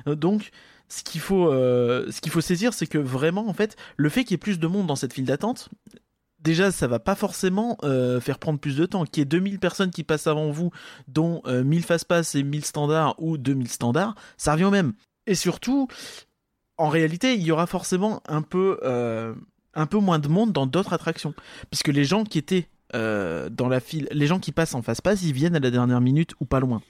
Euh, 0.08 0.16
donc 0.16 0.50
ce 0.88 1.04
qu'il 1.04 1.20
faut 1.20 1.52
euh, 1.52 2.10
ce 2.10 2.20
qu'il 2.20 2.32
faut 2.32 2.40
saisir 2.40 2.74
c'est 2.74 2.88
que 2.88 2.98
vraiment 2.98 3.46
en 3.48 3.52
fait 3.52 3.76
le 3.96 4.08
fait 4.08 4.22
qu'il 4.24 4.32
y 4.32 4.34
ait 4.34 4.38
plus 4.38 4.58
de 4.58 4.66
monde 4.66 4.88
dans 4.88 4.96
cette 4.96 5.12
file 5.12 5.24
d'attente 5.26 5.68
déjà 6.44 6.70
ça 6.70 6.86
va 6.86 7.00
pas 7.00 7.16
forcément 7.16 7.76
euh, 7.82 8.20
faire 8.20 8.38
prendre 8.38 8.60
plus 8.60 8.76
de 8.76 8.86
temps 8.86 9.04
qu'il 9.04 9.20
y 9.20 9.22
ait 9.22 9.26
2000 9.26 9.58
personnes 9.58 9.90
qui 9.90 10.04
passent 10.04 10.28
avant 10.28 10.50
vous 10.50 10.70
dont 11.08 11.42
euh, 11.46 11.64
1000 11.64 11.82
fast 11.82 12.04
pass 12.04 12.36
et 12.36 12.44
1000 12.44 12.64
standards 12.64 13.16
ou 13.18 13.36
2000 13.38 13.68
standards 13.68 14.14
ça 14.36 14.52
revient 14.52 14.64
au 14.64 14.70
même 14.70 14.92
et 15.26 15.34
surtout 15.34 15.88
en 16.76 16.88
réalité, 16.88 17.34
il 17.34 17.42
y 17.42 17.52
aura 17.52 17.66
forcément 17.66 18.22
un 18.26 18.42
peu, 18.42 18.78
euh, 18.82 19.34
un 19.74 19.86
peu 19.86 19.98
moins 19.98 20.18
de 20.18 20.28
monde 20.28 20.52
dans 20.52 20.66
d'autres 20.66 20.92
attractions. 20.92 21.34
Puisque 21.70 21.88
les 21.88 22.04
gens 22.04 22.24
qui 22.24 22.38
étaient 22.38 22.68
euh, 22.94 23.48
dans 23.48 23.68
la 23.68 23.80
file, 23.80 24.08
les 24.10 24.26
gens 24.26 24.40
qui 24.40 24.52
passent 24.52 24.74
en 24.74 24.82
face-pass, 24.82 25.22
ils 25.22 25.32
viennent 25.32 25.56
à 25.56 25.60
la 25.60 25.70
dernière 25.70 26.00
minute 26.00 26.34
ou 26.40 26.46
pas 26.46 26.60
loin. 26.60 26.82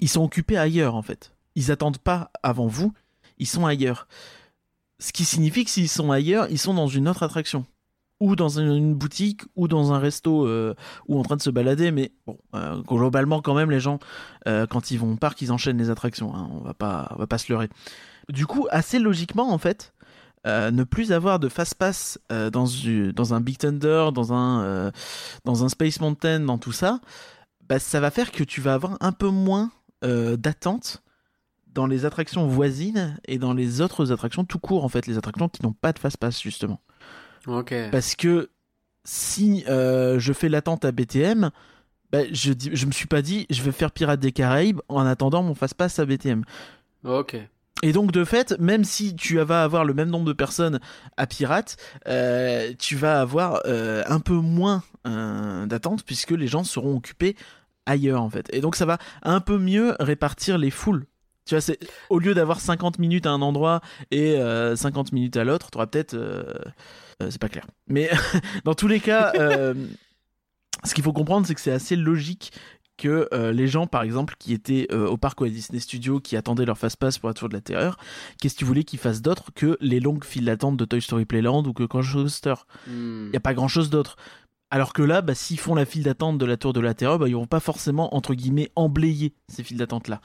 Ils 0.00 0.08
sont 0.08 0.24
occupés 0.24 0.56
ailleurs, 0.56 0.94
en 0.94 1.02
fait. 1.02 1.32
Ils 1.54 1.70
attendent 1.70 1.98
pas 1.98 2.30
avant 2.42 2.66
vous, 2.66 2.92
ils 3.38 3.46
sont 3.46 3.66
ailleurs. 3.66 4.08
Ce 4.98 5.12
qui 5.12 5.24
signifie 5.24 5.64
que 5.64 5.70
s'ils 5.70 5.88
sont 5.88 6.10
ailleurs, 6.10 6.46
ils 6.50 6.58
sont 6.58 6.74
dans 6.74 6.86
une 6.86 7.08
autre 7.08 7.22
attraction. 7.22 7.66
Ou 8.22 8.36
dans 8.36 8.60
une, 8.60 8.94
boutique, 8.94 9.42
ou 9.56 9.66
dans 9.66 9.92
un 9.92 9.98
resto, 9.98 10.46
euh, 10.46 10.74
ou 11.08 11.18
en 11.18 11.22
train 11.24 11.34
de 11.34 11.42
se 11.42 11.50
balader. 11.50 11.90
Mais 11.90 12.12
bon, 12.24 12.38
euh, 12.54 12.80
globalement, 12.82 13.42
quand 13.42 13.52
même, 13.52 13.68
les 13.68 13.80
gens, 13.80 13.98
euh, 14.46 14.64
quand 14.64 14.92
ils 14.92 14.96
vont 14.96 15.14
au 15.14 15.16
parc, 15.16 15.42
ils 15.42 15.50
enchaînent 15.50 15.76
les 15.78 15.90
attractions. 15.90 16.32
hein. 16.32 16.48
On 16.52 16.60
va 16.60 16.72
pas, 16.72 17.08
on 17.16 17.18
va 17.18 17.26
pas 17.26 17.38
se 17.38 17.50
leurrer. 17.50 17.68
Du 18.28 18.46
coup, 18.46 18.68
assez 18.70 19.00
logiquement, 19.00 19.52
en 19.52 19.58
fait, 19.58 19.92
ne 20.46 20.84
plus 20.84 21.10
avoir 21.10 21.40
de 21.40 21.48
fast-pass 21.48 22.20
euh, 22.30 22.48
dans, 22.48 22.66
dans 23.12 23.34
un 23.34 23.40
Big 23.40 23.58
Thunder, 23.58 24.10
dans 24.14 24.32
un, 24.32 24.92
dans 25.44 25.64
un 25.64 25.68
Space 25.68 26.00
Mountain, 26.00 26.40
dans 26.40 26.58
tout 26.58 26.72
ça, 26.72 27.00
bah, 27.68 27.80
ça 27.80 27.98
va 27.98 28.12
faire 28.12 28.30
que 28.30 28.44
tu 28.44 28.60
vas 28.60 28.74
avoir 28.74 28.98
un 29.00 29.12
peu 29.12 29.30
moins 29.30 29.72
d'attente 30.02 31.02
dans 31.74 31.86
les 31.86 32.04
attractions 32.04 32.46
voisines 32.46 33.18
et 33.26 33.38
dans 33.38 33.52
les 33.52 33.80
autres 33.80 34.12
attractions 34.12 34.44
tout 34.44 34.60
court, 34.60 34.84
en 34.84 34.88
fait, 34.88 35.08
les 35.08 35.18
attractions 35.18 35.48
qui 35.48 35.64
n'ont 35.64 35.72
pas 35.72 35.92
de 35.92 35.98
fast-pass, 35.98 36.40
justement. 36.40 36.80
Ok. 37.46 37.74
Parce 37.90 38.14
que 38.14 38.50
si 39.04 39.64
euh, 39.68 40.18
je 40.18 40.32
fais 40.32 40.48
l'attente 40.48 40.84
à 40.84 40.92
BTM, 40.92 41.50
bah, 42.10 42.20
je, 42.30 42.52
dis, 42.52 42.70
je 42.72 42.86
me 42.86 42.92
suis 42.92 43.06
pas 43.06 43.22
dit, 43.22 43.46
je 43.50 43.62
vais 43.62 43.72
faire 43.72 43.90
Pirates 43.90 44.20
des 44.20 44.32
Caraïbes 44.32 44.80
en 44.88 45.04
attendant 45.06 45.42
mon 45.42 45.54
fast-pass 45.54 45.98
à 45.98 46.04
BTM. 46.04 46.44
Ok. 47.04 47.36
Et 47.84 47.92
donc 47.92 48.12
de 48.12 48.24
fait, 48.24 48.56
même 48.60 48.84
si 48.84 49.16
tu 49.16 49.38
vas 49.38 49.64
avoir 49.64 49.84
le 49.84 49.92
même 49.92 50.08
nombre 50.08 50.26
de 50.26 50.32
personnes 50.32 50.78
à 51.16 51.26
Pirate, 51.26 51.76
euh, 52.06 52.72
tu 52.78 52.94
vas 52.94 53.20
avoir 53.20 53.60
euh, 53.66 54.04
un 54.06 54.20
peu 54.20 54.34
moins 54.34 54.82
d'attente 55.04 56.04
puisque 56.04 56.30
les 56.30 56.46
gens 56.46 56.62
seront 56.62 56.94
occupés 56.94 57.34
ailleurs 57.86 58.22
en 58.22 58.30
fait. 58.30 58.46
Et 58.52 58.60
donc 58.60 58.76
ça 58.76 58.86
va 58.86 58.98
un 59.24 59.40
peu 59.40 59.58
mieux 59.58 59.96
répartir 59.98 60.58
les 60.58 60.70
foules. 60.70 61.06
Tu 61.44 61.54
vois, 61.54 61.60
c'est 61.60 61.78
au 62.08 62.18
lieu 62.18 62.34
d'avoir 62.34 62.60
50 62.60 62.98
minutes 62.98 63.26
à 63.26 63.30
un 63.30 63.42
endroit 63.42 63.80
et 64.10 64.36
euh, 64.36 64.76
50 64.76 65.12
minutes 65.12 65.36
à 65.36 65.44
l'autre, 65.44 65.70
tu 65.70 65.78
auras 65.78 65.86
peut-être 65.86 66.14
euh, 66.14 66.44
euh, 67.22 67.30
c'est 67.30 67.40
pas 67.40 67.48
clair. 67.48 67.66
Mais 67.88 68.10
dans 68.64 68.74
tous 68.74 68.88
les 68.88 69.00
cas, 69.00 69.32
euh, 69.38 69.74
ce 70.84 70.94
qu'il 70.94 71.04
faut 71.04 71.12
comprendre, 71.12 71.46
c'est 71.46 71.54
que 71.54 71.60
c'est 71.60 71.72
assez 71.72 71.96
logique 71.96 72.52
que 72.98 73.28
euh, 73.32 73.52
les 73.52 73.66
gens, 73.66 73.86
par 73.86 74.02
exemple, 74.02 74.34
qui 74.38 74.52
étaient 74.52 74.86
euh, 74.92 75.08
au 75.08 75.16
parc 75.16 75.40
Walt 75.40 75.50
Disney 75.50 75.80
Studios, 75.80 76.20
qui 76.20 76.36
attendaient 76.36 76.66
leur 76.66 76.78
fast-pass 76.78 77.18
pour 77.18 77.28
la 77.28 77.34
Tour 77.34 77.48
de 77.48 77.54
la 77.54 77.60
Terreur, 77.60 77.96
qu'est-ce 78.38 78.54
que 78.54 78.60
tu 78.60 78.64
voulais 78.64 78.84
qu'ils 78.84 78.98
fassent 79.00 79.22
d'autre 79.22 79.50
que 79.54 79.76
les 79.80 79.98
longues 79.98 80.24
files 80.24 80.44
d'attente 80.44 80.76
de 80.76 80.84
Toy 80.84 81.00
Story 81.00 81.24
Playland 81.24 81.64
ou 81.64 81.72
que 81.72 81.84
Crash 81.84 82.12
Coaster 82.12 82.54
Hmm. 82.86 83.26
Il 83.26 83.30
n'y 83.30 83.36
a 83.36 83.40
pas 83.40 83.54
grand-chose 83.54 83.90
d'autre. 83.90 84.16
Alors 84.70 84.92
que 84.92 85.02
là, 85.02 85.20
bah, 85.20 85.34
s'ils 85.34 85.58
font 85.58 85.74
la 85.74 85.84
file 85.84 86.04
d'attente 86.04 86.38
de 86.38 86.46
la 86.46 86.56
Tour 86.56 86.72
de 86.72 86.80
la 86.80 86.94
Terreur, 86.94 87.18
bah, 87.18 87.28
ils 87.28 87.34
vont 87.34 87.46
pas 87.46 87.60
forcément, 87.60 88.14
entre 88.14 88.34
guillemets, 88.34 88.70
emblayer 88.76 89.34
ces 89.48 89.62
files 89.62 89.78
d'attente-là. 89.78 90.20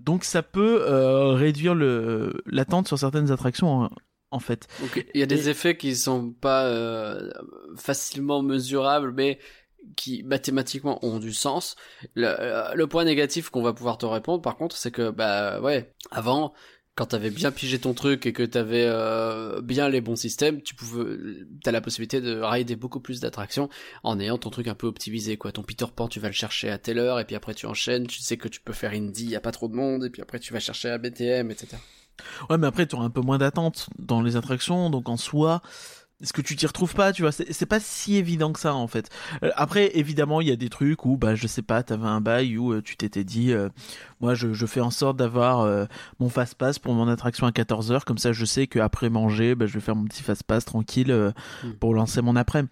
Donc 0.00 0.24
ça 0.24 0.42
peut 0.42 0.82
euh, 0.82 1.32
réduire 1.34 1.74
le- 1.74 2.42
l'attente 2.46 2.88
sur 2.88 2.98
certaines 2.98 3.30
attractions, 3.30 3.68
en, 3.84 3.90
en 4.30 4.40
fait. 4.40 4.66
Il 5.14 5.20
y 5.20 5.22
a 5.22 5.26
des 5.26 5.48
effets 5.48 5.76
qui 5.76 5.94
sont 5.94 6.32
pas 6.32 6.64
euh, 6.66 7.30
facilement 7.76 8.42
mesurables, 8.42 9.12
mais 9.12 9.38
qui 9.96 10.22
mathématiquement 10.22 11.04
ont 11.04 11.18
du 11.18 11.32
sens. 11.32 11.76
Le, 12.14 12.26
euh, 12.28 12.74
le 12.74 12.86
point 12.86 13.04
négatif 13.04 13.50
qu'on 13.50 13.62
va 13.62 13.72
pouvoir 13.72 13.98
te 13.98 14.06
répondre, 14.06 14.42
par 14.42 14.56
contre, 14.56 14.76
c'est 14.76 14.90
que 14.90 15.10
bah 15.10 15.60
ouais, 15.60 15.94
avant, 16.10 16.52
quand 16.94 17.06
t'avais 17.06 17.30
bien 17.30 17.50
pigé 17.50 17.78
ton 17.78 17.94
truc 17.94 18.26
et 18.26 18.32
que 18.32 18.42
t'avais 18.42 18.84
euh, 18.86 19.60
bien 19.62 19.88
les 19.88 20.00
bons 20.00 20.16
systèmes, 20.16 20.60
tu 20.60 20.74
pouvais, 20.74 21.04
t'as 21.62 21.72
la 21.72 21.80
possibilité 21.80 22.20
de 22.20 22.40
rider 22.40 22.76
beaucoup 22.76 23.00
plus 23.00 23.20
d'attractions 23.20 23.68
en 24.02 24.20
ayant 24.20 24.38
ton 24.38 24.50
truc 24.50 24.68
un 24.68 24.74
peu 24.74 24.86
optimisé 24.86 25.36
quoi. 25.36 25.52
Ton 25.52 25.62
Peter 25.62 25.86
Pan, 25.94 26.08
tu 26.08 26.20
vas 26.20 26.28
le 26.28 26.34
chercher 26.34 26.70
à 26.70 26.78
telle 26.78 26.98
heure 26.98 27.18
et 27.18 27.24
puis 27.24 27.36
après 27.36 27.54
tu 27.54 27.66
enchaînes. 27.66 28.06
Tu 28.06 28.20
sais 28.20 28.36
que 28.36 28.48
tu 28.48 28.60
peux 28.60 28.72
faire 28.72 28.92
Indy, 28.92 29.26
y 29.26 29.36
a 29.36 29.40
pas 29.40 29.52
trop 29.52 29.68
de 29.68 29.74
monde 29.74 30.04
et 30.04 30.10
puis 30.10 30.20
après 30.20 30.38
tu 30.40 30.52
vas 30.52 30.60
chercher 30.60 30.90
à 30.90 30.98
BTM, 30.98 31.50
etc. 31.50 31.76
Ouais, 32.48 32.58
mais 32.58 32.66
après, 32.66 32.86
tu 32.86 32.96
auras 32.96 33.06
un 33.06 33.10
peu 33.10 33.20
moins 33.20 33.38
d'attente 33.38 33.88
dans 33.98 34.22
les 34.22 34.36
attractions, 34.36 34.90
donc 34.90 35.08
en 35.08 35.16
soi, 35.16 35.62
est-ce 36.22 36.34
que 36.34 36.42
tu 36.42 36.54
t'y 36.54 36.66
retrouves 36.66 36.94
pas, 36.94 37.12
tu 37.12 37.22
vois 37.22 37.32
C'est 37.32 37.66
pas 37.66 37.80
si 37.80 38.16
évident 38.16 38.52
que 38.52 38.60
ça, 38.60 38.74
en 38.74 38.86
fait. 38.86 39.08
Euh, 39.42 39.50
après, 39.56 39.96
évidemment, 39.98 40.42
il 40.42 40.48
y 40.48 40.52
a 40.52 40.56
des 40.56 40.68
trucs 40.68 41.06
où, 41.06 41.16
bah, 41.16 41.34
je 41.34 41.46
sais 41.46 41.62
pas, 41.62 41.82
t'avais 41.82 42.06
un 42.06 42.20
bail 42.20 42.58
où 42.58 42.72
euh, 42.74 42.82
tu 42.82 42.96
t'étais 42.96 43.24
dit, 43.24 43.52
euh, 43.52 43.70
moi, 44.20 44.34
je, 44.34 44.52
je 44.52 44.66
fais 44.66 44.80
en 44.82 44.90
sorte 44.90 45.16
d'avoir 45.16 45.66
mon 46.18 46.28
fast-pass 46.28 46.78
pour 46.78 46.92
mon 46.92 47.08
attraction 47.08 47.46
à 47.46 47.50
14h, 47.52 48.04
comme 48.04 48.18
ça, 48.18 48.32
je 48.32 48.44
sais 48.44 48.66
qu'après 48.66 49.08
manger, 49.08 49.54
bah, 49.54 49.64
je 49.66 49.72
vais 49.72 49.80
faire 49.80 49.96
mon 49.96 50.04
petit 50.04 50.22
fast-pass 50.22 50.64
tranquille 50.66 51.10
euh, 51.10 51.30
Hmm. 51.64 51.72
pour 51.80 51.94
lancer 51.94 52.20
mon 52.22 52.36
après. 52.36 52.64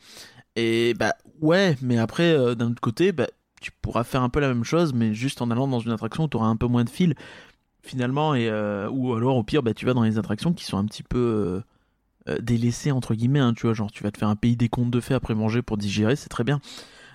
Et 0.57 0.93
bah, 0.95 1.15
ouais, 1.41 1.77
mais 1.81 1.99
après, 1.99 2.55
d'un 2.55 2.71
autre 2.71 2.81
côté, 2.81 3.13
bah, 3.13 3.27
tu 3.61 3.71
pourras 3.81 4.05
faire 4.05 4.23
un 4.23 4.29
peu 4.29 4.41
la 4.41 4.49
même 4.49 4.65
chose, 4.65 4.93
mais 4.93 5.15
juste 5.15 5.41
en 5.41 5.51
allant 5.51 5.69
dans 5.69 5.81
une 5.81 5.93
attraction 5.93 6.25
où 6.25 6.29
tu 6.29 6.37
auras 6.37 6.49
un 6.49 6.57
peu 6.57 6.67
moins 6.67 6.85
de 6.85 6.91
fil, 6.91 7.15
finalement, 7.83 8.35
et, 8.35 8.51
ou 8.91 9.15
alors 9.15 9.37
au 9.37 9.43
pire, 9.43 9.63
bah, 9.63 9.73
tu 9.73 9.87
vas 9.87 9.95
dans 9.95 10.03
les 10.03 10.19
attractions 10.19 10.53
qui 10.53 10.65
sont 10.65 10.77
un 10.77 10.85
petit 10.85 11.03
peu 11.03 11.63
euh, 12.29 12.37
délaissées, 12.41 12.91
entre 12.93 13.15
guillemets, 13.15 13.41
hein, 13.41 13.55
tu 13.55 13.63
vois, 13.67 13.75
genre 13.75 13.91
tu 13.91 14.03
vas 14.03 14.11
te 14.11 14.19
faire 14.19 14.29
un 14.29 14.37
pays 14.37 14.57
des 14.57 14.69
contes 14.69 14.91
de 14.91 15.01
fées 15.01 15.15
après 15.15 15.35
manger 15.35 15.63
pour 15.63 15.77
digérer, 15.77 16.17
c'est 16.17 16.29
très 16.29 16.45
bien. 16.45 16.61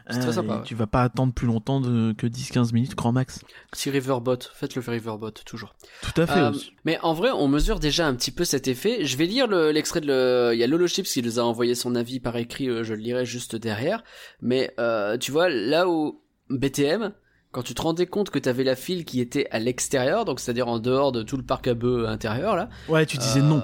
C'est 0.10 0.20
très 0.20 0.30
Euh, 0.30 0.34
sympa, 0.34 0.58
ouais. 0.58 0.64
Tu 0.66 0.76
vas 0.76 0.86
pas 0.86 1.02
attendre 1.04 1.32
plus 1.34 1.48
longtemps 1.48 1.80
de- 1.80 2.14
que 2.18 2.28
10-15 2.28 2.74
minutes, 2.74 2.94
grand 2.94 3.14
max. 3.14 3.40
Si 3.72 3.90
Riverbot, 3.90 4.36
faites 4.54 4.76
le 4.76 4.82
Riverbot, 4.86 5.32
toujours. 5.32 5.76
Tout 6.02 6.22
à 6.22 6.28
fait. 6.28 6.40
Euh, 6.40 6.50
aussi. 6.50 6.72
mais 6.84 7.00
en 7.04 7.14
vrai, 7.14 7.30
on 7.32 7.48
mesure 7.48 7.80
déjà 7.80 8.06
un 8.06 8.14
petit 8.14 8.32
peu 8.32 8.44
cet 8.44 8.68
effet. 8.68 9.06
Je 9.06 9.16
vais 9.16 9.26
lire 9.28 9.48
le- 9.48 9.72
l'extrait 9.72 10.02
de 10.02 10.08
le... 10.08 10.52
Il 10.54 10.60
y 10.60 10.64
a 10.64 10.68
Lolo 10.68 10.88
Chips 10.88 11.10
qui 11.10 11.22
nous 11.24 11.40
a 11.40 11.44
envoyé 11.44 11.74
son 11.74 11.96
avis 11.96 12.20
par 12.20 12.36
écrit, 12.36 12.66
je 12.84 12.94
le 12.94 13.00
lirai 13.00 13.26
juste 13.26 13.56
derrière. 13.56 14.04
Mais 14.42 14.76
tu 15.22 15.32
vois, 15.32 15.48
là 15.48 15.88
où 15.88 16.22
BTM, 16.50 17.14
quand 17.54 17.64
tu 17.64 17.74
te 17.74 17.82
rendais 17.82 18.06
compte 18.06 18.30
que 18.30 18.40
t'avais 18.40 18.66
la 18.66 18.76
file 18.76 19.06
qui 19.06 19.22
était 19.22 19.48
à 19.52 19.60
l'extérieur, 19.60 20.26
donc 20.26 20.42
c'est-à-dire 20.42 20.68
en 20.68 20.80
dehors 20.80 21.14
de 21.14 21.24
tout 21.24 21.38
le 21.38 21.44
parc 21.44 21.68
à 21.68 21.76
bœufs 21.76 22.08
intérieur, 22.10 22.58
là. 22.58 22.68
Ouais, 22.90 23.06
tu 23.06 23.18
disais 23.18 23.40
euh, 23.40 23.44
non. 23.44 23.64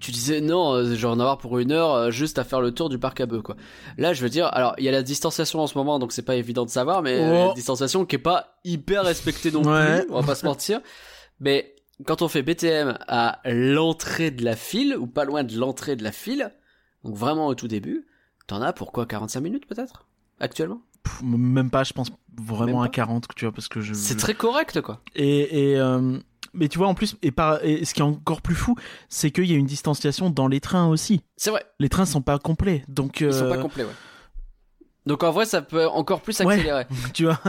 Tu 0.00 0.12
disais 0.12 0.40
non, 0.40 0.72
euh, 0.74 0.84
je 0.84 0.94
vais 0.94 1.06
en 1.06 1.18
avoir 1.20 1.38
pour 1.38 1.58
une 1.58 1.72
heure 1.72 1.92
euh, 1.92 2.10
juste 2.10 2.38
à 2.38 2.44
faire 2.44 2.60
le 2.60 2.72
tour 2.72 2.88
du 2.88 2.98
parc 2.98 3.20
à 3.20 3.26
bœufs, 3.26 3.42
quoi. 3.42 3.56
Là, 3.96 4.12
je 4.12 4.22
veux 4.22 4.28
dire, 4.28 4.46
alors 4.52 4.74
il 4.78 4.84
y 4.84 4.88
a 4.88 4.92
la 4.92 5.02
distanciation 5.02 5.60
en 5.60 5.66
ce 5.66 5.76
moment, 5.76 5.98
donc 5.98 6.12
c'est 6.12 6.22
pas 6.22 6.36
évident 6.36 6.64
de 6.64 6.70
savoir, 6.70 7.02
mais 7.02 7.18
euh, 7.18 7.44
Oh. 7.44 7.48
la 7.48 7.54
distanciation 7.54 8.04
qui 8.06 8.16
est 8.16 8.20
pas 8.20 8.58
hyper 8.64 9.04
respectée 9.04 9.50
non 9.50 9.62
Ouais. 9.64 10.02
plus, 10.02 10.10
on 10.10 10.20
va 10.20 10.26
pas 10.26 10.34
se 10.34 10.46
mentir. 10.46 10.80
Mais 11.40 11.74
quand 12.06 12.22
on 12.22 12.28
fait 12.28 12.42
BTM 12.42 12.96
à 13.08 13.40
l'entrée 13.44 14.30
de 14.30 14.44
la 14.44 14.56
file, 14.56 14.96
ou 14.98 15.06
pas 15.06 15.24
loin 15.24 15.42
de 15.44 15.56
l'entrée 15.56 15.96
de 15.96 16.04
la 16.04 16.12
file, 16.12 16.52
donc 17.04 17.16
vraiment 17.16 17.46
au 17.46 17.54
tout 17.54 17.68
début, 17.68 18.06
t'en 18.46 18.62
as 18.62 18.72
pour 18.72 18.92
quoi 18.92 19.06
45 19.06 19.40
minutes 19.40 19.66
peut-être 19.66 20.06
Actuellement? 20.40 20.80
Pff, 21.02 21.22
même 21.22 21.70
pas, 21.70 21.84
je 21.84 21.92
pense 21.92 22.10
vraiment 22.40 22.82
à 22.82 22.86
pas 22.86 22.90
40, 22.92 23.26
tu 23.34 23.44
vois, 23.44 23.52
parce 23.52 23.68
que 23.68 23.80
je. 23.80 23.94
C'est 23.94 24.14
je- 24.14 24.18
très 24.18 24.34
correct 24.34 24.80
quoi. 24.80 25.00
Et, 25.16 25.70
et, 25.72 25.76
euh, 25.78 26.18
mais 26.58 26.68
tu 26.68 26.78
vois, 26.78 26.88
en 26.88 26.94
plus, 26.94 27.16
et, 27.22 27.30
par, 27.30 27.64
et 27.64 27.84
ce 27.84 27.94
qui 27.94 28.00
est 28.00 28.04
encore 28.04 28.42
plus 28.42 28.54
fou, 28.54 28.74
c'est 29.08 29.30
qu'il 29.30 29.46
y 29.46 29.54
a 29.54 29.56
une 29.56 29.66
distanciation 29.66 30.30
dans 30.30 30.48
les 30.48 30.60
trains 30.60 30.88
aussi. 30.88 31.22
C'est 31.36 31.50
vrai, 31.50 31.64
Les 31.78 31.88
trains 31.88 32.06
sont 32.06 32.22
pas 32.22 32.38
complets, 32.38 32.84
donc 32.88 33.20
ils 33.20 33.32
sont 33.32 33.44
euh, 33.44 33.48
pas 33.50 33.58
complets 33.58 33.84
ouais. 33.84 33.90
Donc 35.06 35.22
en 35.22 35.30
vrai 35.30 35.46
ça 35.46 35.62
peut 35.62 35.86
encore 35.86 36.20
plus 36.20 36.38
Ouais. 36.40 36.54
accélérer. 36.54 36.86
tu 37.14 37.24
vois. 37.24 37.40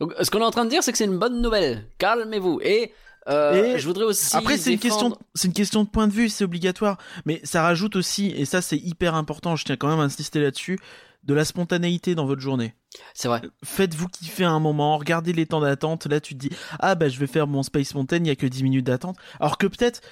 Donc 0.00 0.14
ce 0.20 0.30
qu'on 0.30 0.40
est 0.40 0.44
en 0.44 0.50
train 0.50 0.64
de 0.64 0.70
dire 0.70 0.82
c'est 0.82 0.92
que 0.92 0.98
c'est 0.98 1.04
une 1.04 1.18
bonne 1.18 1.42
nouvelle. 1.42 1.86
Calmez-vous. 1.98 2.60
Et, 2.62 2.92
euh, 3.28 3.74
Et 3.74 3.78
je 3.78 3.86
voudrais 3.86 4.04
aussi 4.04 4.34
Après, 4.36 4.56
c'est 4.56 4.72
une 4.72 4.78
question, 4.78 5.16
c'est 5.34 5.48
une 5.48 5.54
question 5.54 5.84
de 5.84 5.88
point 5.88 6.08
de 6.08 6.12
vue, 6.12 6.28
c'est 6.28 6.44
obligatoire. 6.44 6.96
Mais 7.26 7.40
ça 7.44 7.62
rajoute 7.62 7.94
aussi, 7.96 8.28
et 8.30 8.44
ça 8.46 8.62
c'est 8.62 8.78
hyper 8.78 9.14
important, 9.14 9.54
je 9.54 9.64
tiens 9.64 9.76
quand 9.76 9.88
même 9.88 10.00
à 10.00 10.04
insister 10.04 10.40
là-dessus, 10.40 10.78
de 11.22 11.34
la 11.34 11.44
spontanéité 11.44 12.14
dans 12.14 12.26
votre 12.26 12.40
journée. 12.40 12.74
C'est 13.14 13.28
vrai. 13.28 13.40
Faites-vous 13.64 14.08
kiffer 14.08 14.44
un 14.44 14.60
moment, 14.60 14.98
regardez 14.98 15.32
les 15.32 15.46
temps 15.46 15.60
d'attente. 15.60 16.06
Là, 16.06 16.20
tu 16.20 16.34
te 16.34 16.40
dis, 16.40 16.50
ah 16.78 16.94
bah 16.94 17.08
je 17.08 17.18
vais 17.18 17.26
faire 17.26 17.46
mon 17.46 17.62
Space 17.62 17.94
Mountain, 17.94 18.18
il 18.18 18.26
y 18.26 18.30
a 18.30 18.36
que 18.36 18.46
10 18.46 18.62
minutes 18.64 18.86
d'attente. 18.86 19.16
Alors 19.40 19.58
que 19.58 19.66
peut-être 19.66 20.02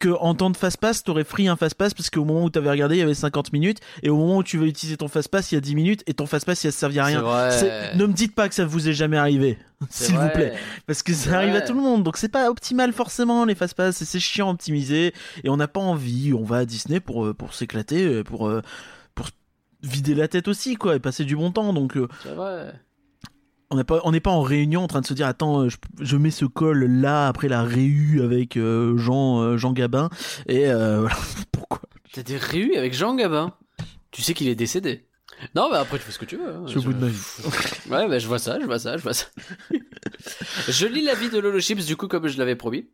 que 0.00 0.08
en 0.08 0.34
temps 0.34 0.50
de 0.50 0.56
fast-pass, 0.56 1.04
t'aurais 1.04 1.24
pris 1.24 1.46
un 1.46 1.56
fast-pass 1.56 1.94
parce 1.94 2.10
qu'au 2.10 2.24
moment 2.24 2.44
où 2.44 2.50
t'avais 2.50 2.70
regardé, 2.70 2.96
il 2.96 2.98
y 2.98 3.02
avait 3.02 3.14
50 3.14 3.52
minutes, 3.52 3.78
et 4.02 4.10
au 4.10 4.16
moment 4.16 4.38
où 4.38 4.42
tu 4.42 4.58
veux 4.58 4.66
utiliser 4.66 4.96
ton 4.96 5.08
fast-pass, 5.08 5.52
il 5.52 5.54
y 5.54 5.58
a 5.58 5.60
10 5.60 5.74
minutes, 5.76 6.02
et 6.06 6.14
ton 6.14 6.26
fast-pass, 6.26 6.64
il 6.64 6.68
a 6.68 6.70
servi 6.72 6.98
à 6.98 7.04
rien. 7.04 7.22
Ne 7.94 8.06
me 8.06 8.12
dites 8.12 8.34
pas 8.34 8.48
que 8.48 8.54
ça 8.54 8.64
vous 8.64 8.88
est 8.88 8.92
jamais 8.92 9.16
arrivé, 9.16 9.58
s'il 9.90 10.16
vous 10.16 10.28
plaît. 10.30 10.54
Parce 10.86 11.02
que 11.02 11.12
ça 11.12 11.36
arrive 11.36 11.54
à 11.54 11.60
tout 11.60 11.74
le 11.74 11.80
monde, 11.80 12.02
donc 12.02 12.16
c'est 12.16 12.28
pas 12.28 12.50
optimal 12.50 12.92
forcément 12.92 13.44
les 13.44 13.54
fast-pass, 13.54 14.02
c'est 14.02 14.20
chiant 14.20 14.48
à 14.48 14.52
optimiser, 14.52 15.14
et 15.44 15.48
on 15.48 15.56
n'a 15.56 15.68
pas 15.68 15.80
envie, 15.80 16.32
on 16.32 16.42
va 16.42 16.58
à 16.58 16.64
Disney 16.64 16.98
pour, 16.98 17.24
euh, 17.24 17.34
pour 17.34 17.54
s'éclater, 17.54 18.04
euh, 18.04 18.24
pour, 18.24 18.48
euh, 18.48 18.62
vider 19.82 20.14
la 20.14 20.28
tête 20.28 20.48
aussi, 20.48 20.76
quoi, 20.76 20.96
et 20.96 21.00
passer 21.00 21.24
du 21.24 21.36
bon 21.36 21.50
temps, 21.52 21.72
donc 21.72 21.96
euh, 21.96 22.08
vrai. 22.24 22.74
on 23.70 23.76
n'est 23.76 23.84
pas, 23.84 24.00
on 24.04 24.12
n'est 24.12 24.20
pas 24.20 24.30
en 24.30 24.42
réunion 24.42 24.82
en 24.82 24.86
train 24.86 25.00
de 25.00 25.06
se 25.06 25.14
dire, 25.14 25.26
attends, 25.26 25.62
euh, 25.62 25.68
je, 25.68 25.76
je 26.00 26.16
mets 26.16 26.30
ce 26.30 26.44
col 26.44 26.84
là 26.84 27.28
après 27.28 27.48
la 27.48 27.62
réu 27.62 28.22
avec 28.22 28.56
euh, 28.56 28.96
Jean, 28.98 29.40
euh, 29.40 29.56
Jean 29.56 29.72
Gabin, 29.72 30.10
et 30.46 30.66
euh, 30.66 31.00
voilà, 31.00 31.16
pourquoi? 31.52 31.80
T'as 32.12 32.22
des 32.22 32.36
réus 32.36 32.76
avec 32.76 32.94
Jean 32.94 33.14
Gabin? 33.14 33.52
Tu 34.10 34.22
sais 34.22 34.34
qu'il 34.34 34.48
est 34.48 34.54
décédé. 34.54 35.05
Non, 35.54 35.68
mais 35.70 35.76
après 35.76 35.98
tu 35.98 36.04
fais 36.04 36.12
ce 36.12 36.18
que 36.18 36.24
tu 36.24 36.36
veux. 36.36 36.48
hein. 36.48 36.62
Je 36.66 36.70
suis 36.70 36.78
au 36.78 36.82
bout 36.82 36.92
de 36.94 37.00
ma 37.04 37.08
vie. 37.08 37.18
Ouais, 37.90 38.08
bah, 38.08 38.18
je 38.18 38.26
vois 38.26 38.38
ça, 38.38 38.58
je 38.60 38.64
vois 38.66 38.78
ça, 38.78 38.96
je 38.96 39.02
vois 39.02 39.12
ça. 39.14 39.26
je 40.68 40.86
lis 40.86 41.02
l'avis 41.02 41.28
de 41.30 41.38
Lolo 41.38 41.60
Chips, 41.60 41.84
du 41.86 41.96
coup, 41.96 42.08
comme 42.08 42.26
je 42.26 42.38
l'avais 42.38 42.56
promis. 42.56 42.86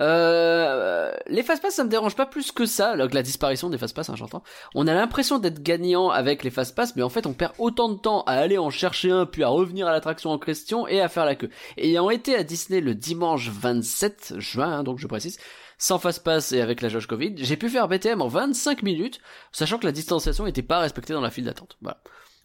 Euh, 0.00 1.12
les 1.26 1.42
fast-pass, 1.42 1.74
ça 1.74 1.84
me 1.84 1.88
dérange 1.88 2.14
pas 2.16 2.26
plus 2.26 2.52
que 2.52 2.66
ça, 2.66 2.90
alors 2.90 3.08
que 3.08 3.14
la 3.14 3.22
disparition 3.22 3.70
des 3.70 3.78
fast-pass, 3.78 4.08
hein, 4.10 4.14
j'entends. 4.16 4.42
On 4.74 4.86
a 4.86 4.94
l'impression 4.94 5.38
d'être 5.38 5.62
gagnant 5.62 6.10
avec 6.10 6.44
les 6.44 6.50
fast-pass, 6.50 6.94
mais 6.96 7.02
en 7.02 7.08
fait, 7.08 7.26
on 7.26 7.32
perd 7.32 7.52
autant 7.58 7.88
de 7.88 7.98
temps 7.98 8.22
à 8.24 8.32
aller 8.32 8.58
en 8.58 8.70
chercher 8.70 9.10
un, 9.10 9.26
puis 9.26 9.42
à 9.42 9.48
revenir 9.48 9.86
à 9.86 9.92
l'attraction 9.92 10.30
en 10.30 10.38
question 10.38 10.86
et 10.86 11.00
à 11.00 11.08
faire 11.08 11.24
la 11.24 11.34
queue. 11.34 11.50
Ayant 11.78 12.10
été 12.10 12.36
à 12.36 12.42
Disney 12.42 12.80
le 12.80 12.94
dimanche 12.94 13.48
27 13.50 14.34
juin, 14.38 14.78
hein, 14.78 14.82
donc 14.84 14.98
je 14.98 15.06
précise, 15.06 15.38
sans 15.78 15.98
fast-pass 15.98 16.52
et 16.52 16.60
avec 16.60 16.80
la 16.80 16.88
jauge 16.88 17.06
Covid, 17.06 17.34
j'ai 17.36 17.56
pu 17.56 17.68
faire 17.68 17.88
BTM 17.88 18.22
en 18.22 18.28
25 18.28 18.82
minutes, 18.82 19.20
sachant 19.52 19.78
que 19.78 19.84
la 19.86 19.92
distanciation 19.92 20.44
n'était 20.44 20.62
pas 20.62 20.80
respectée 20.80 21.12
dans 21.12 21.20
la 21.20 21.30
file 21.30 21.44
d'attente. 21.44 21.76
Voilà. 21.82 21.98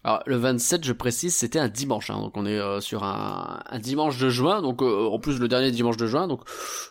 Alors 0.04 0.20
le 0.26 0.34
27, 0.36 0.84
je 0.84 0.92
précise, 0.92 1.32
c'était 1.36 1.60
un 1.60 1.68
dimanche, 1.68 2.10
hein, 2.10 2.18
donc 2.20 2.36
on 2.36 2.44
est 2.44 2.58
euh, 2.58 2.80
sur 2.80 3.04
un, 3.04 3.62
un 3.64 3.78
dimanche 3.78 4.18
de 4.18 4.30
juin, 4.30 4.60
donc 4.60 4.82
euh, 4.82 5.06
en 5.08 5.20
plus 5.20 5.38
le 5.38 5.46
dernier 5.46 5.70
dimanche 5.70 5.96
de 5.96 6.08
juin, 6.08 6.26
donc 6.26 6.40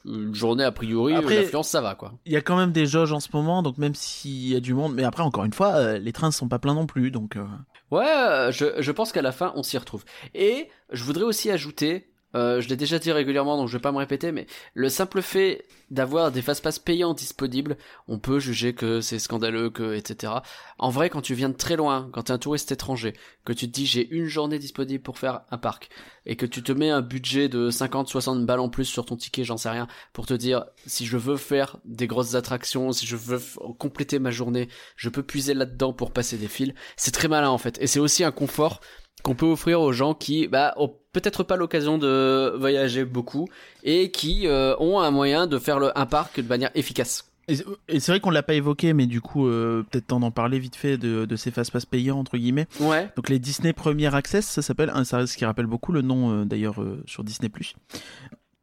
une 0.06 0.34
journée 0.34 0.64
a 0.64 0.72
priori, 0.72 1.14
Après- 1.16 1.42
l'affluence 1.42 1.68
ça 1.68 1.82
va 1.82 1.96
quoi. 1.96 2.14
Il 2.26 2.32
y 2.32 2.38
a 2.38 2.42
quand 2.42 2.56
même 2.56 2.72
des 2.72 2.86
jauges 2.86 3.12
en 3.12 3.20
ce 3.20 3.28
moment, 3.34 3.64
donc 3.64 3.78
même 3.78 3.96
s'il 3.96 4.48
y 4.48 4.56
a 4.56 4.62
du 4.62 4.74
monde, 4.74 4.94
mais 4.96 5.04
après 5.04 5.24
encore 5.24 5.44
une 5.44 5.52
fois, 5.52 5.74
euh, 5.76 5.98
les 6.00 6.14
trains 6.14 6.32
sont 6.32 6.48
pas 6.48 6.58
pleins 6.58 6.74
non 6.74 6.86
plus, 6.86 7.12
donc. 7.12 7.36
euh, 7.36 7.44
Ouais, 7.92 8.08
euh, 8.08 8.52
je, 8.54 8.66
je 8.82 8.92
pense 8.94 9.12
qu'à 9.12 9.22
la 9.22 9.34
fin 9.34 9.52
on 9.58 9.64
s'y 9.64 9.78
retrouve. 9.78 10.06
Et 10.34 10.70
je 10.94 11.04
voudrais 11.04 11.24
aussi 11.26 11.52
ajouter, 11.52 12.11
euh, 12.36 12.62
je 12.62 12.70
l'ai 12.70 12.76
déjà 12.76 13.00
dit 13.00 13.12
régulièrement, 13.12 13.58
donc 13.58 13.68
je 13.68 13.78
vais 13.78 13.82
pas 13.82 13.92
me 13.92 13.98
répéter, 13.98 14.32
mais 14.32 14.48
le 14.74 14.90
simple 14.90 15.22
fait 15.22 15.66
d'avoir 15.90 16.32
des 16.32 16.42
fast-pass 16.42 16.80
payants 16.80 17.14
disponibles, 17.14 17.78
on 18.08 18.20
peut 18.20 18.40
juger 18.40 18.74
que 18.74 19.02
c'est 19.02 19.20
scandaleux, 19.20 19.70
que 19.70 19.94
etc. 19.94 20.34
En 20.80 20.90
vrai, 20.90 21.10
quand 21.10 21.22
tu 21.22 21.34
viens 21.34 21.50
de 21.50 21.56
très 21.56 21.76
loin, 21.76 22.10
quand 22.14 22.24
t'es 22.24 22.32
un 22.32 22.38
touriste 22.38 22.72
étranger, 22.72 23.14
que 23.44 23.54
tu 23.54 23.68
te 23.68 23.74
dis 23.74 23.86
j'ai 23.86 24.10
une 24.10 24.28
journée 24.28 24.60
disponible 24.60 25.04
pour 25.04 25.20
faire 25.20 25.42
un 25.52 25.58
parc, 25.58 25.90
et 26.26 26.36
que 26.36 26.46
tu 26.46 26.64
te 26.64 26.72
mets 26.72 26.90
un 26.90 27.02
budget 27.02 27.50
de 27.50 27.70
50-60 27.70 28.46
balles 28.46 28.60
en 28.60 28.70
plus 28.70 28.86
sur 28.86 29.06
ton 29.06 29.18
ticket, 29.18 29.44
j'en 29.44 29.58
sais 29.58 29.70
rien, 29.70 29.88
pour 30.14 30.26
te 30.26 30.34
dire 30.34 30.66
si 30.86 31.06
je 31.06 31.18
veux 31.18 31.38
faire 31.38 31.78
des 31.84 32.08
grosses 32.08 32.36
attractions, 32.36 32.92
si 32.94 33.06
je 33.06 33.18
veux 33.18 33.42
compléter 33.78 34.20
ma 34.20 34.32
journée, 34.32 34.70
je 34.96 35.10
peux 35.10 35.24
puiser 35.24 35.54
là-dedans 35.54 35.94
pour 35.94 36.12
passer 36.12 36.38
des 36.38 36.48
fils. 36.48 36.74
C'est 36.96 37.12
très 37.12 37.28
malin 37.28 37.50
en 37.50 37.58
fait, 37.58 37.78
et 37.82 37.88
c'est 37.88 38.00
aussi 38.00 38.24
un 38.24 38.32
confort 38.32 38.80
qu'on 39.24 39.36
peut 39.36 39.46
offrir 39.46 39.82
aux 39.82 39.92
gens 39.92 40.14
qui 40.14 40.48
bah 40.48 40.74
ont 40.78 40.96
peut-être 41.14 41.44
pas 41.44 41.56
l'occasion 41.58 41.98
de 41.98 42.56
voyager 42.58 43.06
beaucoup 43.06 43.48
et 43.84 44.12
qui 44.12 44.48
euh, 44.48 44.76
ont 44.80 45.00
un 45.00 45.12
moyen 45.12 45.48
de 45.48 45.58
faire 45.60 45.80
le, 45.80 45.98
un 45.98 46.06
parc 46.06 46.40
de 46.40 46.48
manière 46.48 46.72
efficace. 46.76 47.26
Et, 47.48 47.56
c'est 48.00 48.12
vrai 48.12 48.20
qu'on 48.22 48.30
l'a 48.30 48.44
pas 48.44 48.54
évoqué, 48.54 48.94
mais 48.94 49.08
du 49.08 49.20
coup, 49.20 49.48
euh, 49.48 49.84
peut-être 49.90 50.08
temps 50.08 50.20
d'en 50.22 50.32
parler 50.32 50.58
vite 50.60 50.76
fait 50.76 50.98
de, 50.98 51.26
de 51.26 51.36
ces 51.36 51.52
fast-pass 51.52 51.86
payants 51.86 52.18
entre 52.20 52.38
guillemets. 52.38 52.68
Ouais. 52.80 53.10
Donc 53.18 53.28
les 53.30 53.40
Disney 53.40 53.74
Premier 53.74 54.14
Access, 54.16 54.46
ça 54.46 54.62
s'appelle, 54.62 54.92
hein, 54.94 55.04
ça, 55.04 55.26
ce 55.28 55.36
qui 55.36 55.44
rappelle 55.44 55.66
beaucoup 55.66 55.92
le 55.92 56.02
nom 56.02 56.32
euh, 56.32 56.46
d'ailleurs 56.46 56.82
euh, 56.82 57.02
sur 57.08 57.24
Disney+. 57.26 57.50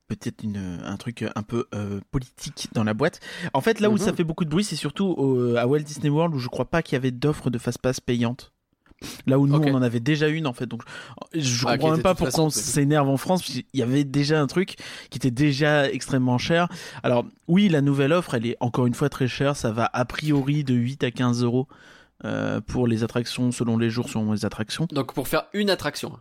Peut-être 0.07 0.43
une, 0.43 0.81
un 0.85 0.97
truc 0.97 1.23
un 1.35 1.43
peu 1.43 1.67
euh, 1.75 2.01
politique 2.11 2.69
dans 2.73 2.85
la 2.85 2.95
boîte. 2.95 3.21
En 3.53 3.61
fait, 3.61 3.79
là 3.81 3.91
où 3.91 3.95
Mhm. 3.95 3.99
ça 3.99 4.13
fait 4.15 4.25
beaucoup 4.25 4.47
de 4.47 4.51
bruit, 4.51 4.65
c'est 4.65 4.77
surtout 4.77 5.05
au- 5.19 5.57
à 5.57 5.67
Walt 5.67 5.81
Disney 5.81 6.09
World 6.09 6.35
où 6.35 6.39
je 6.39 6.49
crois 6.49 6.65
pas 6.65 6.81
qu'il 6.81 6.95
y 6.95 6.97
avait 6.97 7.11
d'offres 7.11 7.51
de 7.51 7.59
fast-pass 7.59 8.01
payantes. 8.01 8.53
Là 9.27 9.39
où 9.39 9.47
nous, 9.47 9.55
on 9.59 9.75
en 9.75 9.83
avait 9.83 10.01
déjà 10.01 10.29
une 10.29 10.47
en 10.47 10.53
fait. 10.53 10.67
Donc 10.67 10.83
je, 11.35 11.65
Ah, 11.67 11.73
comprends 11.77 11.93
même 11.93 12.03
pas 12.03 12.15
pourquoi 12.15 12.45
on 12.45 12.51
s'énerve 12.51 13.09
en 13.09 13.17
France, 13.17 13.43
qu'il 13.43 13.65
y 13.75 13.83
avait 13.83 14.05
déjà 14.05 14.41
un 14.41 14.47
truc 14.47 14.77
qui 15.11 15.19
était 15.19 15.31
déjà 15.31 15.89
extrêmement 15.91 16.39
cher. 16.39 16.69
Alors 17.03 17.25
oui, 17.47 17.69
la 17.69 17.81
nouvelle 17.81 18.13
offre, 18.13 18.35
elle 18.35 18.47
est 18.47 18.57
encore 18.61 18.87
une 18.87 18.95
fois 18.95 19.09
très 19.09 19.29
chère. 19.29 19.57
Ça 19.57 19.71
va 19.71 19.89
a 19.93 20.05
priori 20.05 20.65
de 20.65 20.75
8 20.75 21.05
à 21.05 21.11
15 21.11 21.43
euros 21.45 21.69
euh, 22.25 22.61
pour 22.61 22.87
les 22.89 23.05
attractions, 23.05 23.53
selon 23.53 23.79
les 23.79 23.91
jours, 23.91 24.09
selon 24.09 24.33
les 24.33 24.45
attractions. 24.45 24.89
Donc 24.91 25.15
pour 25.15 25.29
faire 25.29 25.45
une 25.53 25.71
attraction. 25.71 26.19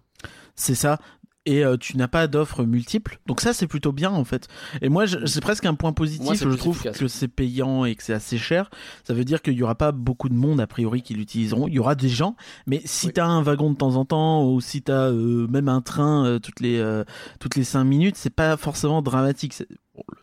C'est 0.55 0.75
ça. 0.75 0.99
Et 1.47 1.63
euh, 1.63 1.77
tu 1.77 1.95
n'as 1.95 2.09
pas 2.09 2.27
d'offres 2.27 2.65
multiples. 2.65 3.19
Donc 3.25 3.39
ça, 3.39 3.53
c'est 3.53 3.67
plutôt 3.67 3.93
bien 3.93 4.11
en 4.11 4.25
fait. 4.25 4.47
Et 4.81 4.89
moi, 4.89 5.05
je- 5.05 5.25
c'est 5.25 5.39
presque 5.39 5.65
un 5.65 5.75
point 5.75 5.93
positif. 5.93 6.25
Moi, 6.25 6.33
je 6.35 6.49
trouve 6.49 6.75
efficace. 6.75 6.97
que 6.97 7.07
c'est 7.07 7.29
payant 7.29 7.85
et 7.85 7.95
que 7.95 8.03
c'est 8.03 8.13
assez 8.13 8.37
cher. 8.37 8.69
Ça 9.05 9.13
veut 9.13 9.23
dire 9.23 9.41
qu'il 9.41 9.55
n'y 9.55 9.63
aura 9.63 9.75
pas 9.75 9.93
beaucoup 9.93 10.27
de 10.27 10.33
monde 10.33 10.59
a 10.59 10.67
priori 10.67 11.01
qui 11.01 11.13
l'utiliseront. 11.13 11.67
Il 11.69 11.73
y 11.73 11.79
aura 11.79 11.95
des 11.95 12.09
gens, 12.09 12.35
mais 12.65 12.81
si 12.83 13.07
Oui. 13.07 13.13
tu 13.13 13.21
as 13.21 13.25
un 13.25 13.41
wagon 13.41 13.71
de 13.71 13.77
temps 13.77 13.95
en 13.95 14.03
temps 14.03 14.45
ou 14.45 14.59
si 14.59 14.81
tu 14.83 14.91
as 14.91 15.09
même 15.11 15.69
un 15.69 15.79
train 15.81 16.25
euh, 16.25 16.39
toutes 16.39 16.59
les 16.59 16.77
euh, 16.79 17.05
toutes 17.39 17.55
les 17.55 17.63
5 17.63 17.85
minutes, 17.85 18.17
c'est 18.17 18.29
pas 18.29 18.57
forcément 18.57 19.01
dramatique. 19.01 19.53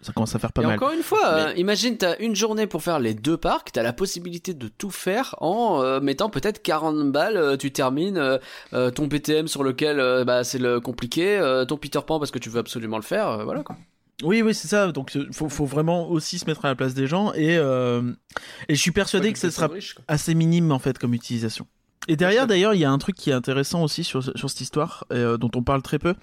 Ça 0.00 0.12
commence 0.12 0.34
à 0.34 0.38
faire 0.38 0.52
pas 0.52 0.62
et 0.62 0.66
mal. 0.66 0.76
encore 0.76 0.92
une 0.92 1.02
fois, 1.02 1.34
Mais- 1.34 1.42
euh, 1.42 1.52
imagine 1.56 1.96
t'as 1.96 2.16
une 2.18 2.34
journée 2.36 2.66
pour 2.66 2.82
faire 2.82 2.98
les 2.98 3.14
deux 3.14 3.36
parcs, 3.36 3.72
t'as 3.72 3.82
la 3.82 3.92
possibilité 3.92 4.54
de 4.54 4.68
tout 4.68 4.90
faire 4.90 5.34
en 5.40 5.82
euh, 5.82 6.00
mettant 6.00 6.28
peut-être 6.30 6.62
40 6.62 7.10
balles, 7.10 7.36
euh, 7.36 7.56
tu 7.56 7.72
termines 7.72 8.38
euh, 8.72 8.90
ton 8.90 9.08
PTM 9.08 9.48
sur 9.48 9.64
lequel 9.64 10.00
euh, 10.00 10.24
bah, 10.24 10.44
c'est 10.44 10.58
le 10.58 10.80
compliqué, 10.80 11.40
ton 11.68 11.76
Peter 11.76 12.00
Pan 12.06 12.18
parce 12.18 12.30
que 12.30 12.38
tu 12.38 12.50
veux 12.50 12.60
absolument 12.60 12.96
le 12.98 13.02
faire, 13.02 13.44
voilà 13.44 13.62
quoi. 13.62 13.76
Oui, 14.22 14.42
oui, 14.42 14.54
c'est 14.54 14.68
ça. 14.68 14.92
Donc, 14.92 15.10
faut, 15.32 15.48
faut 15.48 15.64
vraiment 15.64 16.08
aussi 16.08 16.38
se 16.38 16.46
mettre 16.46 16.64
à 16.64 16.68
la 16.68 16.76
place 16.76 16.94
des 16.94 17.08
gens. 17.08 17.32
Et, 17.34 17.54
et 17.54 18.74
je 18.74 18.80
suis 18.80 18.92
persuadé 18.92 19.32
que 19.32 19.38
ce 19.38 19.50
sera 19.50 19.68
assez 20.06 20.34
minime 20.34 20.70
en 20.70 20.78
fait 20.78 20.98
comme 20.98 21.14
utilisation. 21.14 21.66
Et 22.08 22.16
derrière, 22.16 22.46
d'ailleurs, 22.46 22.74
il 22.74 22.80
y 22.80 22.84
a 22.84 22.90
un 22.90 22.98
truc 22.98 23.16
qui 23.16 23.30
est 23.30 23.34
intéressant 23.34 23.82
aussi 23.82 24.04
sur, 24.04 24.22
sur 24.22 24.50
cette 24.50 24.60
histoire, 24.60 25.04
euh, 25.12 25.36
dont 25.38 25.50
on 25.54 25.62
parle 25.62 25.80
très 25.82 25.98
peu. 25.98 26.14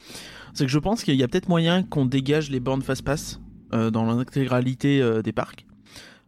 C'est 0.54 0.66
que 0.66 0.72
je 0.72 0.80
pense 0.80 1.04
qu'il 1.04 1.16
y 1.16 1.24
a 1.24 1.28
peut-être 1.28 1.50
moyen 1.50 1.82
qu'on 1.84 2.06
dégage 2.06 2.50
les 2.52 2.60
bornes 2.60 2.82
fast-pass 2.84 3.40
euh, 3.74 3.90
dans 3.90 4.06
l'intégralité 4.06 5.02
euh, 5.02 5.22
des 5.22 5.32
parcs. 5.32 5.66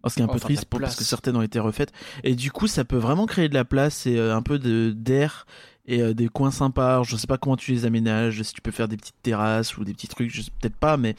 Alors, 0.02 0.12
ce 0.12 0.16
qui 0.16 0.22
est 0.22 0.24
un 0.24 0.28
Oh, 0.30 0.34
peu 0.34 0.40
triste 0.40 0.66
pour- 0.66 0.80
parce 0.80 0.96
que 0.96 1.04
certaines 1.04 1.36
ont 1.38 1.42
été 1.44 1.60
refaites. 1.60 1.92
Et 2.24 2.36
du 2.36 2.52
coup, 2.52 2.68
ça 2.68 2.84
peut 2.84 2.98
vraiment 2.98 3.26
créer 3.26 3.48
de 3.48 3.54
la 3.54 3.64
place 3.66 4.06
et 4.08 4.18
euh, 4.18 4.36
un 4.36 4.42
peu 4.42 4.58
d'air 4.60 5.46
et 5.86 6.14
des 6.14 6.30
coins 6.30 6.50
sympas. 6.52 7.04
Je 7.04 7.18
sais 7.18 7.28
pas 7.28 7.38
comment 7.38 7.58
tu 7.58 7.74
les 7.74 7.86
aménages, 7.86 8.42
si 8.42 8.54
tu 8.54 8.62
peux 8.62 8.72
faire 8.72 8.88
des 8.88 8.96
petites 8.96 9.22
terrasses 9.22 9.78
ou 9.78 9.84
des 9.84 9.92
petits 9.94 10.08
trucs, 10.08 10.34
je 10.34 10.42
sais 10.42 10.52
peut-être 10.62 10.78
pas, 10.78 10.96
mais 10.96 11.14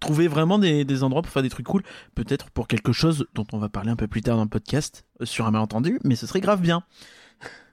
trouver 0.00 0.28
vraiment 0.28 0.58
des, 0.58 0.86
des 0.86 1.02
endroits 1.02 1.20
pour 1.20 1.30
faire 1.30 1.42
des 1.42 1.50
trucs 1.50 1.66
cool. 1.66 1.82
Peut-être 2.14 2.48
pour 2.50 2.68
quelque 2.68 2.92
chose 2.92 3.26
dont 3.34 3.46
on 3.52 3.58
va 3.58 3.68
parler 3.68 3.90
un 3.90 3.96
peu 3.96 4.06
plus 4.06 4.22
tard 4.22 4.36
dans 4.38 4.44
le 4.44 4.48
podcast, 4.48 5.04
sur 5.24 5.46
un 5.46 5.50
malentendu, 5.50 6.00
mais 6.04 6.16
ce 6.16 6.26
serait 6.26 6.40
grave 6.40 6.62
bien. 6.62 6.82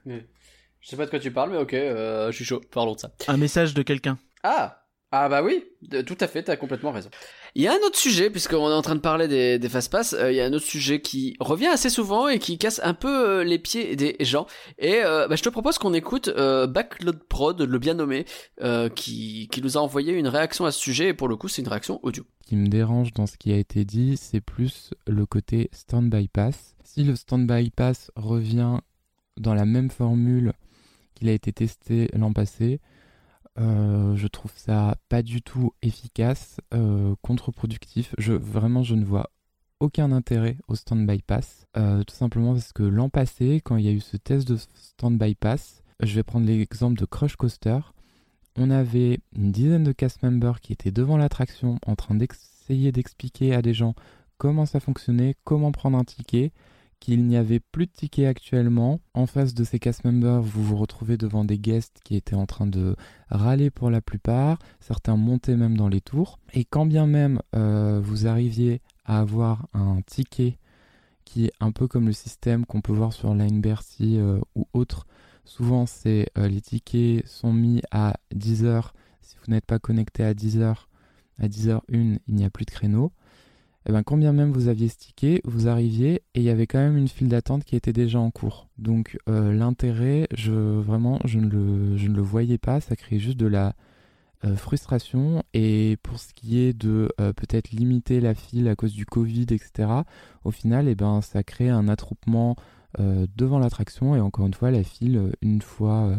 Je 0.06 0.88
sais 0.88 0.96
pas 0.96 1.04
de 1.06 1.10
quoi 1.10 1.18
tu 1.18 1.30
parles, 1.32 1.50
mais 1.50 1.58
ok, 1.58 1.74
euh, 1.74 2.30
je 2.30 2.36
suis 2.36 2.44
chaud. 2.44 2.60
Parlons 2.70 2.94
de 2.94 3.00
ça. 3.00 3.10
Un 3.28 3.36
message 3.36 3.74
de 3.74 3.82
quelqu'un. 3.82 4.18
Ah 4.42 4.82
Ah 5.10 5.28
bah 5.28 5.42
oui, 5.42 5.64
de- 5.82 6.02
tout 6.02 6.16
à 6.20 6.26
fait, 6.28 6.42
t'as 6.44 6.56
complètement 6.56 6.92
raison. 6.92 7.10
Il 7.54 7.62
y 7.62 7.68
a 7.68 7.72
un 7.72 7.86
autre 7.86 7.98
sujet, 7.98 8.28
puisqu'on 8.28 8.68
est 8.70 8.74
en 8.74 8.82
train 8.82 8.94
de 8.96 9.00
parler 9.00 9.28
des, 9.28 9.58
des 9.58 9.68
fast-pass, 9.70 10.12
euh, 10.12 10.30
il 10.30 10.36
y 10.36 10.40
a 10.40 10.44
un 10.44 10.52
autre 10.52 10.66
sujet 10.66 11.00
qui 11.00 11.36
revient 11.40 11.68
assez 11.68 11.88
souvent 11.90 12.28
et 12.28 12.38
qui 12.38 12.58
casse 12.58 12.80
un 12.84 12.92
peu 12.92 13.08
euh, 13.40 13.44
les 13.44 13.58
pieds 13.58 13.96
des 13.96 14.16
gens. 14.20 14.46
Et 14.78 14.96
euh, 15.02 15.26
bah, 15.26 15.36
je 15.36 15.42
te 15.42 15.48
propose 15.48 15.78
qu'on 15.78 15.94
écoute 15.94 16.28
euh, 16.28 16.66
Backload 16.66 17.22
Prod, 17.24 17.60
le 17.60 17.78
bien 17.78 17.94
nommé, 17.94 18.26
euh, 18.62 18.88
qui, 18.90 19.48
qui 19.50 19.62
nous 19.62 19.78
a 19.78 19.80
envoyé 19.80 20.12
une 20.12 20.28
réaction 20.28 20.66
à 20.66 20.70
ce 20.72 20.78
sujet, 20.78 21.08
et 21.08 21.14
pour 21.14 21.28
le 21.28 21.36
coup 21.36 21.48
c'est 21.48 21.62
une 21.62 21.68
réaction 21.68 21.98
audio. 22.02 22.24
Ce 22.44 22.48
qui 22.50 22.56
me 22.56 22.66
dérange 22.68 23.12
dans 23.14 23.26
ce 23.26 23.36
qui 23.38 23.52
a 23.52 23.56
été 23.56 23.84
dit, 23.86 24.16
c'est 24.18 24.40
plus 24.42 24.90
le 25.06 25.24
côté 25.24 25.70
stand-by 25.72 26.28
pass. 26.28 26.74
Si 26.84 27.04
le 27.04 27.16
stand-by 27.16 27.70
pass 27.70 28.10
revient 28.16 28.78
dans 29.36 29.54
la 29.54 29.64
même 29.64 29.90
formule 29.90 30.52
qu'il 31.14 31.28
a 31.28 31.32
été 31.32 31.52
testé 31.52 32.10
l'an 32.14 32.32
passé, 32.32 32.80
euh, 33.58 34.14
je 34.16 34.26
trouve 34.26 34.52
ça 34.54 34.96
pas 35.08 35.22
du 35.22 35.42
tout 35.42 35.72
efficace, 35.82 36.60
euh, 36.74 37.14
contre-productif. 37.22 38.14
Vraiment, 38.18 38.82
je 38.82 38.94
ne 38.94 39.04
vois 39.04 39.30
aucun 39.80 40.12
intérêt 40.12 40.56
au 40.68 40.74
stand-by 40.74 41.22
pass. 41.22 41.66
Euh, 41.76 42.02
tout 42.02 42.14
simplement 42.14 42.52
parce 42.52 42.72
que 42.72 42.82
l'an 42.82 43.08
passé, 43.08 43.60
quand 43.64 43.76
il 43.76 43.84
y 43.84 43.88
a 43.88 43.92
eu 43.92 44.00
ce 44.00 44.16
test 44.16 44.46
de 44.48 44.56
stand-by 44.56 45.34
pass, 45.34 45.82
je 46.00 46.14
vais 46.14 46.22
prendre 46.22 46.46
l'exemple 46.46 46.98
de 46.98 47.06
Crush 47.06 47.36
Coaster. 47.36 47.78
On 48.58 48.70
avait 48.70 49.20
une 49.34 49.52
dizaine 49.52 49.84
de 49.84 49.92
cast 49.92 50.22
members 50.22 50.60
qui 50.60 50.72
étaient 50.72 50.90
devant 50.90 51.16
l'attraction 51.16 51.78
en 51.86 51.94
train 51.94 52.14
d'essayer 52.14 52.90
d'expliquer 52.92 53.54
à 53.54 53.62
des 53.62 53.74
gens 53.74 53.94
comment 54.38 54.66
ça 54.66 54.80
fonctionnait, 54.80 55.34
comment 55.44 55.72
prendre 55.72 55.98
un 55.98 56.04
ticket, 56.04 56.52
qu'il 57.06 57.24
n'y 57.24 57.36
avait 57.36 57.60
plus 57.60 57.86
de 57.86 57.92
tickets 57.92 58.26
actuellement. 58.26 58.98
En 59.14 59.26
face 59.26 59.54
de 59.54 59.62
ces 59.62 59.78
cast 59.78 60.02
members, 60.02 60.42
vous 60.42 60.64
vous 60.64 60.76
retrouvez 60.76 61.16
devant 61.16 61.44
des 61.44 61.56
guests 61.56 62.00
qui 62.02 62.16
étaient 62.16 62.34
en 62.34 62.46
train 62.46 62.66
de 62.66 62.96
râler 63.30 63.70
pour 63.70 63.90
la 63.90 64.00
plupart, 64.00 64.58
certains 64.80 65.14
montaient 65.14 65.54
même 65.54 65.76
dans 65.76 65.86
les 65.86 66.00
tours. 66.00 66.40
Et 66.52 66.64
quand 66.64 66.84
bien 66.84 67.06
même 67.06 67.40
euh, 67.54 68.00
vous 68.02 68.26
arriviez 68.26 68.82
à 69.04 69.20
avoir 69.20 69.68
un 69.72 70.00
ticket 70.04 70.58
qui 71.24 71.44
est 71.44 71.52
un 71.60 71.70
peu 71.70 71.86
comme 71.86 72.06
le 72.08 72.12
système 72.12 72.66
qu'on 72.66 72.80
peut 72.80 72.92
voir 72.92 73.12
sur 73.12 73.32
Line 73.36 73.60
Bercy 73.60 74.18
euh, 74.18 74.40
ou 74.56 74.66
autre, 74.72 75.06
souvent 75.44 75.84
euh, 76.06 76.24
les 76.36 76.60
tickets 76.60 77.24
sont 77.28 77.52
mis 77.52 77.82
à 77.92 78.16
10 78.34 78.64
heures. 78.64 78.94
Si 79.20 79.36
vous 79.36 79.52
n'êtes 79.52 79.66
pas 79.66 79.78
connecté 79.78 80.24
à 80.24 80.34
10 80.34 80.58
heures, 80.58 80.88
à 81.38 81.46
10h01, 81.46 82.18
il 82.26 82.34
n'y 82.34 82.44
a 82.44 82.50
plus 82.50 82.64
de 82.64 82.72
créneau. 82.72 83.12
Et 83.88 83.92
ben, 83.92 84.02
quand 84.02 84.16
bien 84.16 84.32
même 84.32 84.50
vous 84.50 84.66
aviez 84.66 84.88
ce 84.88 84.96
ticket, 84.96 85.40
vous 85.44 85.68
arriviez 85.68 86.22
et 86.34 86.40
il 86.40 86.42
y 86.42 86.50
avait 86.50 86.66
quand 86.66 86.78
même 86.78 86.96
une 86.96 87.06
file 87.06 87.28
d'attente 87.28 87.64
qui 87.64 87.76
était 87.76 87.92
déjà 87.92 88.18
en 88.18 88.32
cours. 88.32 88.68
Donc 88.78 89.16
euh, 89.28 89.52
l'intérêt, 89.52 90.26
je 90.34 90.52
vraiment, 90.52 91.20
je 91.24 91.38
ne, 91.38 91.48
le, 91.48 92.20
voyais 92.20 92.58
pas. 92.58 92.80
Ça 92.80 92.96
crée 92.96 93.20
juste 93.20 93.36
de 93.36 93.46
la 93.46 93.74
euh, 94.44 94.56
frustration. 94.56 95.44
Et 95.54 95.98
pour 96.02 96.18
ce 96.18 96.34
qui 96.34 96.58
est 96.58 96.72
de 96.72 97.12
euh, 97.20 97.32
peut-être 97.32 97.70
limiter 97.70 98.20
la 98.20 98.34
file 98.34 98.66
à 98.66 98.74
cause 98.74 98.92
du 98.92 99.06
Covid, 99.06 99.46
etc., 99.50 99.88
au 100.42 100.50
final, 100.50 100.88
eh 100.88 100.96
ben, 100.96 101.20
ça 101.20 101.44
crée 101.44 101.68
un 101.68 101.88
attroupement 101.88 102.56
devant 103.36 103.58
l'attraction. 103.58 104.16
Et 104.16 104.20
encore 104.20 104.46
une 104.46 104.54
fois, 104.54 104.70
la 104.70 104.82
file, 104.82 105.30
une 105.42 105.60
fois 105.60 106.16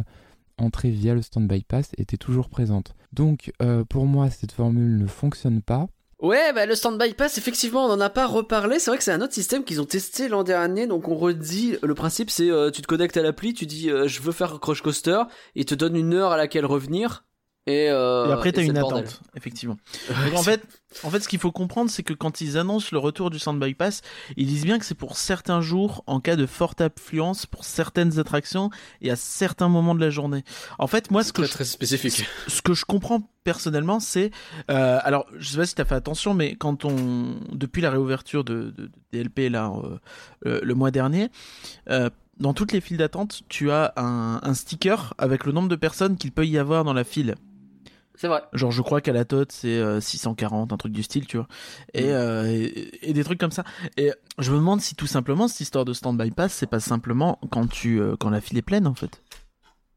entrée 0.59 0.91
via 0.91 1.15
le 1.15 1.23
stand-by 1.23 1.63
pass, 1.63 1.91
était 1.97 2.17
toujours 2.17 2.49
présente. 2.49 2.93
Donc 3.13 3.51
pour 3.89 4.05
moi, 4.05 4.29
cette 4.29 4.51
formule 4.51 4.99
ne 4.99 5.07
fonctionne 5.07 5.63
pas. 5.63 5.87
Ouais, 6.19 6.51
bah 6.51 6.65
le 6.65 6.73
stand-by 6.73 7.13
pass, 7.13 7.37
effectivement, 7.37 7.85
on 7.85 7.91
en 7.91 7.99
a 8.01 8.09
pas 8.09 8.25
reparlé. 8.25 8.79
C'est 8.79 8.89
vrai 8.89 8.97
que 8.97 9.03
c'est 9.03 9.11
un 9.11 9.21
autre 9.21 9.35
système 9.35 9.63
qu'ils 9.63 9.81
ont 9.81 9.85
testé 9.85 10.27
l'an 10.27 10.43
dernier. 10.43 10.87
Donc 10.87 11.07
on 11.09 11.15
redit, 11.15 11.77
le 11.83 11.93
principe 11.93 12.31
c'est 12.31 12.49
euh, 12.49 12.71
tu 12.71 12.81
te 12.81 12.87
connectes 12.87 13.17
à 13.17 13.21
l'appli, 13.21 13.53
tu 13.53 13.67
dis 13.67 13.91
euh, 13.91 14.07
je 14.07 14.21
veux 14.21 14.31
faire 14.31 14.59
Crush 14.59 14.81
Coaster, 14.81 15.21
il 15.53 15.65
te 15.65 15.75
donne 15.75 15.95
une 15.95 16.15
heure 16.15 16.31
à 16.31 16.37
laquelle 16.37 16.65
revenir. 16.65 17.23
Et, 17.67 17.89
euh, 17.89 18.29
et 18.29 18.31
après, 18.31 18.53
t'as 18.53 18.63
une 18.63 18.77
attente, 18.77 19.21
effectivement. 19.35 19.77
Donc, 20.25 20.35
en 20.35 20.41
fait, 20.41 20.61
en 21.03 21.09
fait, 21.09 21.19
ce 21.19 21.27
qu'il 21.27 21.39
faut 21.39 21.51
comprendre, 21.51 21.91
c'est 21.91 22.01
que 22.01 22.13
quand 22.13 22.39
ils 22.39 22.57
annoncent 22.57 22.89
le 22.93 22.97
retour 22.97 23.29
du 23.29 23.39
stand 23.39 23.59
bypass, 23.59 24.01
ils 24.37 24.47
disent 24.47 24.63
bien 24.63 24.79
que 24.79 24.85
c'est 24.85 24.95
pour 24.95 25.17
certains 25.17 25.59
jours, 25.59 26.01
en 26.07 26.21
cas 26.21 26.37
de 26.37 26.45
forte 26.45 26.79
affluence, 26.79 27.45
pour 27.45 27.65
certaines 27.65 28.19
attractions 28.19 28.69
et 29.01 29.11
à 29.11 29.17
certains 29.17 29.67
moments 29.67 29.95
de 29.95 29.99
la 29.99 30.09
journée. 30.09 30.45
En 30.79 30.87
fait, 30.87 31.11
moi, 31.11 31.25
ce 31.25 31.33
que 31.33 31.41
très, 31.41 31.47
je, 31.47 31.53
très 31.53 31.65
spécifique. 31.65 32.25
ce 32.47 32.61
que 32.61 32.73
je 32.73 32.85
comprends 32.85 33.29
personnellement, 33.43 33.99
c'est, 33.99 34.31
euh, 34.71 34.99
alors, 35.03 35.27
je 35.37 35.49
sais 35.49 35.57
pas 35.57 35.65
si 35.65 35.75
t'as 35.75 35.85
fait 35.85 35.95
attention, 35.95 36.33
mais 36.33 36.55
quand 36.55 36.85
on, 36.85 37.35
depuis 37.51 37.81
la 37.81 37.91
réouverture 37.91 38.45
de, 38.45 38.73
de, 38.75 38.83
de 38.83 38.91
DLP 39.11 39.49
là, 39.51 39.73
euh, 40.45 40.61
le, 40.63 40.73
mois 40.73 40.91
dernier, 40.91 41.29
euh, 41.89 42.09
dans 42.39 42.53
toutes 42.53 42.71
les 42.71 42.81
files 42.81 42.97
d'attente, 42.97 43.43
tu 43.49 43.71
as 43.71 43.93
un, 43.97 44.39
un 44.41 44.53
sticker 44.53 45.13
avec 45.17 45.45
le 45.45 45.51
nombre 45.51 45.67
de 45.67 45.75
personnes 45.75 46.17
qu'il 46.17 46.31
peut 46.31 46.45
y 46.47 46.57
avoir 46.57 46.85
dans 46.85 46.93
la 46.93 47.03
file. 47.03 47.35
C'est 48.17 48.27
vrai. 48.27 48.41
Genre, 48.53 48.71
je 48.71 48.81
crois 48.81 48.99
qu'à 48.99 49.13
la 49.13 49.23
TOT, 49.25 49.45
c'est 49.49 49.67
euh, 49.77 50.01
640, 50.01 50.73
un 50.73 50.77
truc 50.77 50.91
du 50.91 51.03
style, 51.03 51.25
tu 51.27 51.37
vois. 51.37 51.47
Et, 51.93 52.03
Mm. 52.07 52.09
euh, 52.09 52.45
et, 52.51 53.09
et 53.09 53.13
des 53.13 53.23
trucs 53.23 53.39
comme 53.39 53.51
ça. 53.51 53.63
Et 53.95 54.11
je 54.39 54.51
me 54.51 54.57
demande 54.57 54.81
si 54.81 54.95
tout 54.95 55.07
simplement, 55.07 55.47
cette 55.47 55.61
histoire 55.61 55.85
de 55.85 55.93
stand-by 55.93 56.31
pass, 56.31 56.51
c'est 56.51 56.67
pas 56.67 56.79
simplement 56.79 57.39
quand 57.51 57.67
tu, 57.69 58.01
euh, 58.01 58.15
quand 58.19 58.29
la 58.29 58.41
file 58.41 58.57
est 58.57 58.61
pleine, 58.63 58.87
en 58.87 58.95
fait. 58.95 59.21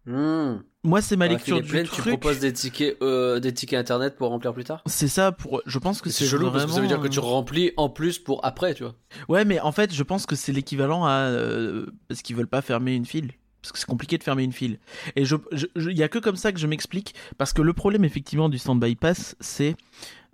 Hmm. 0.07 0.59
Moi, 0.83 1.03
c'est 1.03 1.17
ma 1.17 1.27
Quand 1.27 1.33
la 1.33 1.37
lecture 1.37 1.57
file 1.57 1.63
est 1.65 1.67
du 1.67 1.71
pleine, 1.73 1.85
tu 1.85 1.91
truc. 1.91 2.07
proposes 2.07 2.39
des 2.41 2.53
tickets, 2.55 2.97
euh, 3.03 3.39
des 3.39 3.53
tickets 3.53 3.79
internet 3.79 4.17
pour 4.17 4.31
remplir 4.31 4.55
plus 4.55 4.65
tard? 4.65 4.83
C'est 4.87 5.09
ça 5.09 5.31
pour, 5.31 5.61
je 5.67 5.79
pense 5.79 6.01
que 6.01 6.09
C'est 6.09 6.25
c'est 6.25 6.31
chelou 6.31 6.51
parce 6.51 6.65
que 6.65 6.73
ça 6.73 6.81
veut 6.81 6.87
dire 6.87 7.01
que 7.01 7.09
tu 7.09 7.21
vraiment, 7.21 7.35
remplis 7.35 7.73
en 7.77 7.91
plus 7.91 8.19
pour 8.19 8.43
après, 8.45 8.73
tu 8.75 8.83
vois. 8.85 8.95
Ouais, 9.29 9.45
mais 9.45 9.61
en 9.61 9.73
fait, 9.73 9.93
je 9.95 10.03
pense 10.03 10.25
que 10.25 10.37
c'est 10.37 10.53
l'équivalent 10.53 11.05
à, 11.05 11.11
euh, 11.29 11.85
parce 12.09 12.23
qu'ils 12.23 12.35
veulent 12.35 12.47
pas 12.47 12.63
fermer 12.63 12.95
une 12.95 13.05
file. 13.05 13.33
Parce 13.63 13.73
que 13.73 13.79
c'est 13.79 13.87
compliqué 13.87 14.17
de 14.19 14.23
fermer 14.23 14.43
une 14.45 14.53
file. 14.53 14.79
Et 15.17 15.25
je, 15.25 15.37
je- 15.53 15.91
y 15.91 16.03
a 16.03 16.09
que 16.09 16.19
comme 16.19 16.37
ça 16.37 16.53
que 16.53 16.59
je 16.59 16.67
m'explique. 16.67 17.15
Parce 17.39 17.53
que 17.53 17.63
le 17.63 17.73
problème, 17.73 18.05
effectivement, 18.05 18.49
du 18.49 18.59
stand-by 18.59 18.95
pass, 18.97 19.37
c'est 19.41 19.77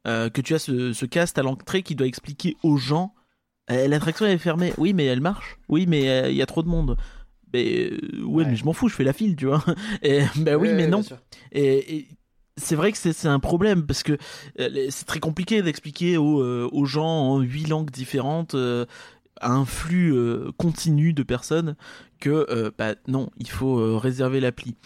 euh, 0.06 0.30
que 0.30 0.40
tu 0.40 0.54
as 0.54 0.58
ce, 0.60 0.92
ce 0.92 1.06
cast 1.06 1.36
à 1.38 1.42
l'entrée 1.42 1.82
qui 1.82 1.94
doit 1.96 2.06
expliquer 2.06 2.56
aux 2.62 2.76
gens 2.76 3.12
euh, 3.70 3.88
l'attraction 3.88 4.26
est 4.26 4.38
fermée. 4.38 4.72
Oui, 4.78 4.92
mais 4.92 5.04
elle 5.06 5.20
marche. 5.20 5.58
Oui, 5.68 5.86
mais 5.88 6.30
il 6.30 6.36
y 6.36 6.42
a 6.42 6.46
trop 6.46 6.62
de 6.62 6.68
monde. 6.68 6.96
Mais 7.52 7.90
euh, 7.90 8.22
ouais, 8.22 8.44
Ouais. 8.44 8.50
mais 8.50 8.56
je 8.56 8.64
m'en 8.64 8.72
fous, 8.72 8.88
je 8.88 8.94
fais 8.94 9.02
la 9.04 9.12
file, 9.12 9.34
tu 9.34 9.46
vois. 9.46 9.64
Et 10.02 10.20
bah 10.36 10.56
oui, 10.56 10.70
mais 10.74 10.86
non. 10.86 11.02
Et, 11.52 11.96
et 11.96 12.08
c'est 12.56 12.74
vrai 12.76 12.92
que 12.92 12.98
c'est 12.98 13.26
un 13.26 13.38
problème 13.40 13.84
parce 13.86 14.02
que 14.02 14.16
euh, 14.60 14.86
c'est 14.90 15.04
très 15.04 15.18
compliqué 15.20 15.62
d'expliquer 15.62 16.16
aux, 16.16 16.40
euh, 16.42 16.68
aux 16.72 16.84
gens 16.86 17.06
en 17.06 17.40
huit 17.40 17.66
langues 17.68 17.90
différentes 17.90 18.54
euh, 18.54 18.86
à 19.40 19.52
un 19.52 19.64
flux 19.64 20.12
euh, 20.14 20.50
continu 20.56 21.12
de 21.12 21.22
personnes 21.22 21.76
que 22.20 22.46
euh, 22.50 22.70
bah 22.78 22.94
non, 23.08 23.30
il 23.38 23.50
faut 23.50 23.78
euh, 23.78 23.96
réserver 23.96 24.40
l'appli. 24.40 24.76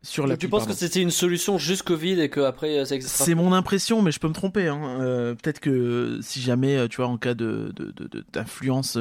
Sur 0.00 0.28
l'appli. 0.28 0.46
tu 0.46 0.48
penses 0.48 0.60
pardon. 0.60 0.72
que 0.74 0.78
c'était 0.78 1.02
une 1.02 1.10
solution 1.10 1.58
juste 1.58 1.82
Covid 1.82 2.20
et 2.20 2.28
que 2.30 2.38
après 2.40 2.84
ça 2.86 2.94
existera 2.94 3.24
C'est 3.26 3.34
mon 3.34 3.52
impression, 3.52 4.00
mais 4.00 4.12
je 4.12 4.20
peux 4.20 4.28
me 4.28 4.32
tromper. 4.32 4.68
Hein. 4.68 5.34
Peut-être 5.42 5.58
que 5.58 6.20
si 6.22 6.40
jamais, 6.40 6.88
tu 6.88 6.98
vois, 6.98 7.08
en 7.08 7.18
cas 7.18 7.34
de 7.34 7.72
de- 7.74 7.90
de- 7.96 8.06
de- 8.06 8.24
d'influence 8.32 8.96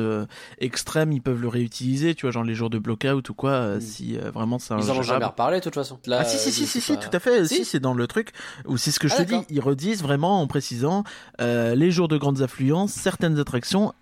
extrême, 0.58 1.12
ils 1.12 1.22
peuvent 1.22 1.40
le 1.40 1.48
réutiliser, 1.48 2.16
tu 2.16 2.26
vois, 2.26 2.32
genre 2.32 2.44
les 2.44 2.56
jours 2.56 2.72
de 2.72 2.80
blockout 2.80 3.30
ou 3.30 3.34
quoi, 3.36 3.52
euh, 3.52 3.78
Mm. 3.78 3.82
si 3.82 4.18
vraiment 4.34 4.58
c'est 4.58 4.74
un 4.74 4.80
Ils 4.80 4.90
en 4.92 4.98
ont 4.98 5.02
jamais 5.04 5.24
reparlé 5.26 5.60
de 5.60 5.64
toute 5.64 5.76
façon. 5.76 6.00
Là, 6.08 6.18
Ah 6.22 6.26
si 6.26 6.40
si 6.40 6.52
si 6.52 6.66
je 6.66 6.68
si, 6.68 6.82
si 6.82 6.94
pas. 6.94 6.98
tout 6.98 7.16
à 7.16 7.20
fait 7.20 7.46
si, 7.46 7.58
Si 7.58 7.66
c'est 7.66 7.80
dans 7.80 7.94
le 7.94 8.08
truc 8.08 8.32
ou 8.66 8.78
c'est 8.78 8.90
ce 8.92 9.00
que 9.00 9.08
je 9.08 9.14
Ah, 9.20 9.24
te 9.24 9.30
dis 9.30 9.46
ils 9.50 9.62
redisent 9.62 10.02
vraiment 10.02 10.42
en 10.42 10.48
précisant 10.48 11.04
les 11.40 11.92
jours 11.92 12.08
de 12.08 12.18
grandes 12.18 12.42
affluences 12.42 12.92
certaines 12.92 13.38
attractions 13.40 13.94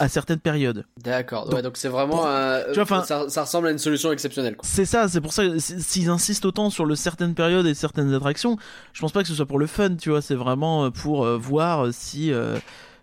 à 0.00 0.08
certaines 0.08 0.40
périodes 0.40 0.84
D'accord. 1.02 1.44
Donc, 1.44 1.54
Ouais, 1.54 1.62
donc 1.62 1.76
c'est 1.76 1.88
vraiment. 1.88 2.16
pour- 2.18 2.64
tu 2.68 2.74
vois, 2.74 2.82
enfin- 2.82 3.04
ça, 3.04 3.28
ça 3.28 3.42
ressemble 3.42 3.68
à 3.68 3.70
une 3.70 3.78
solution 3.78 4.10
exceptionnelle. 4.12 4.56
C'est 4.62 4.84
ça 4.84 5.08
c'est 5.08 5.20
pour 5.20 5.32
ça 5.32 5.42
s'ils 5.58 6.08
insistent 6.08 6.44
autant 6.46 6.70
sur 6.70 6.84
le 6.86 6.94
certaines 6.96 7.34
périodes 7.34 7.66
et 7.66 7.74
certaines 7.74 8.12
attractions 8.14 8.56
je 8.92 9.00
pense 9.00 9.12
pas 9.12 9.22
que 9.22 9.28
ce 9.28 9.34
soit 9.34 9.46
pour 9.46 9.58
le 9.58 9.66
fun 9.66 9.94
tu 9.96 10.10
vois 10.10 10.22
c'est 10.22 10.34
vraiment 10.34 10.86
euh, 10.86 10.90
pour 10.90 11.24
euh, 11.24 11.36
voir 11.36 11.86
euh, 11.86 11.92
si 11.92 12.32
euh, 12.32 12.58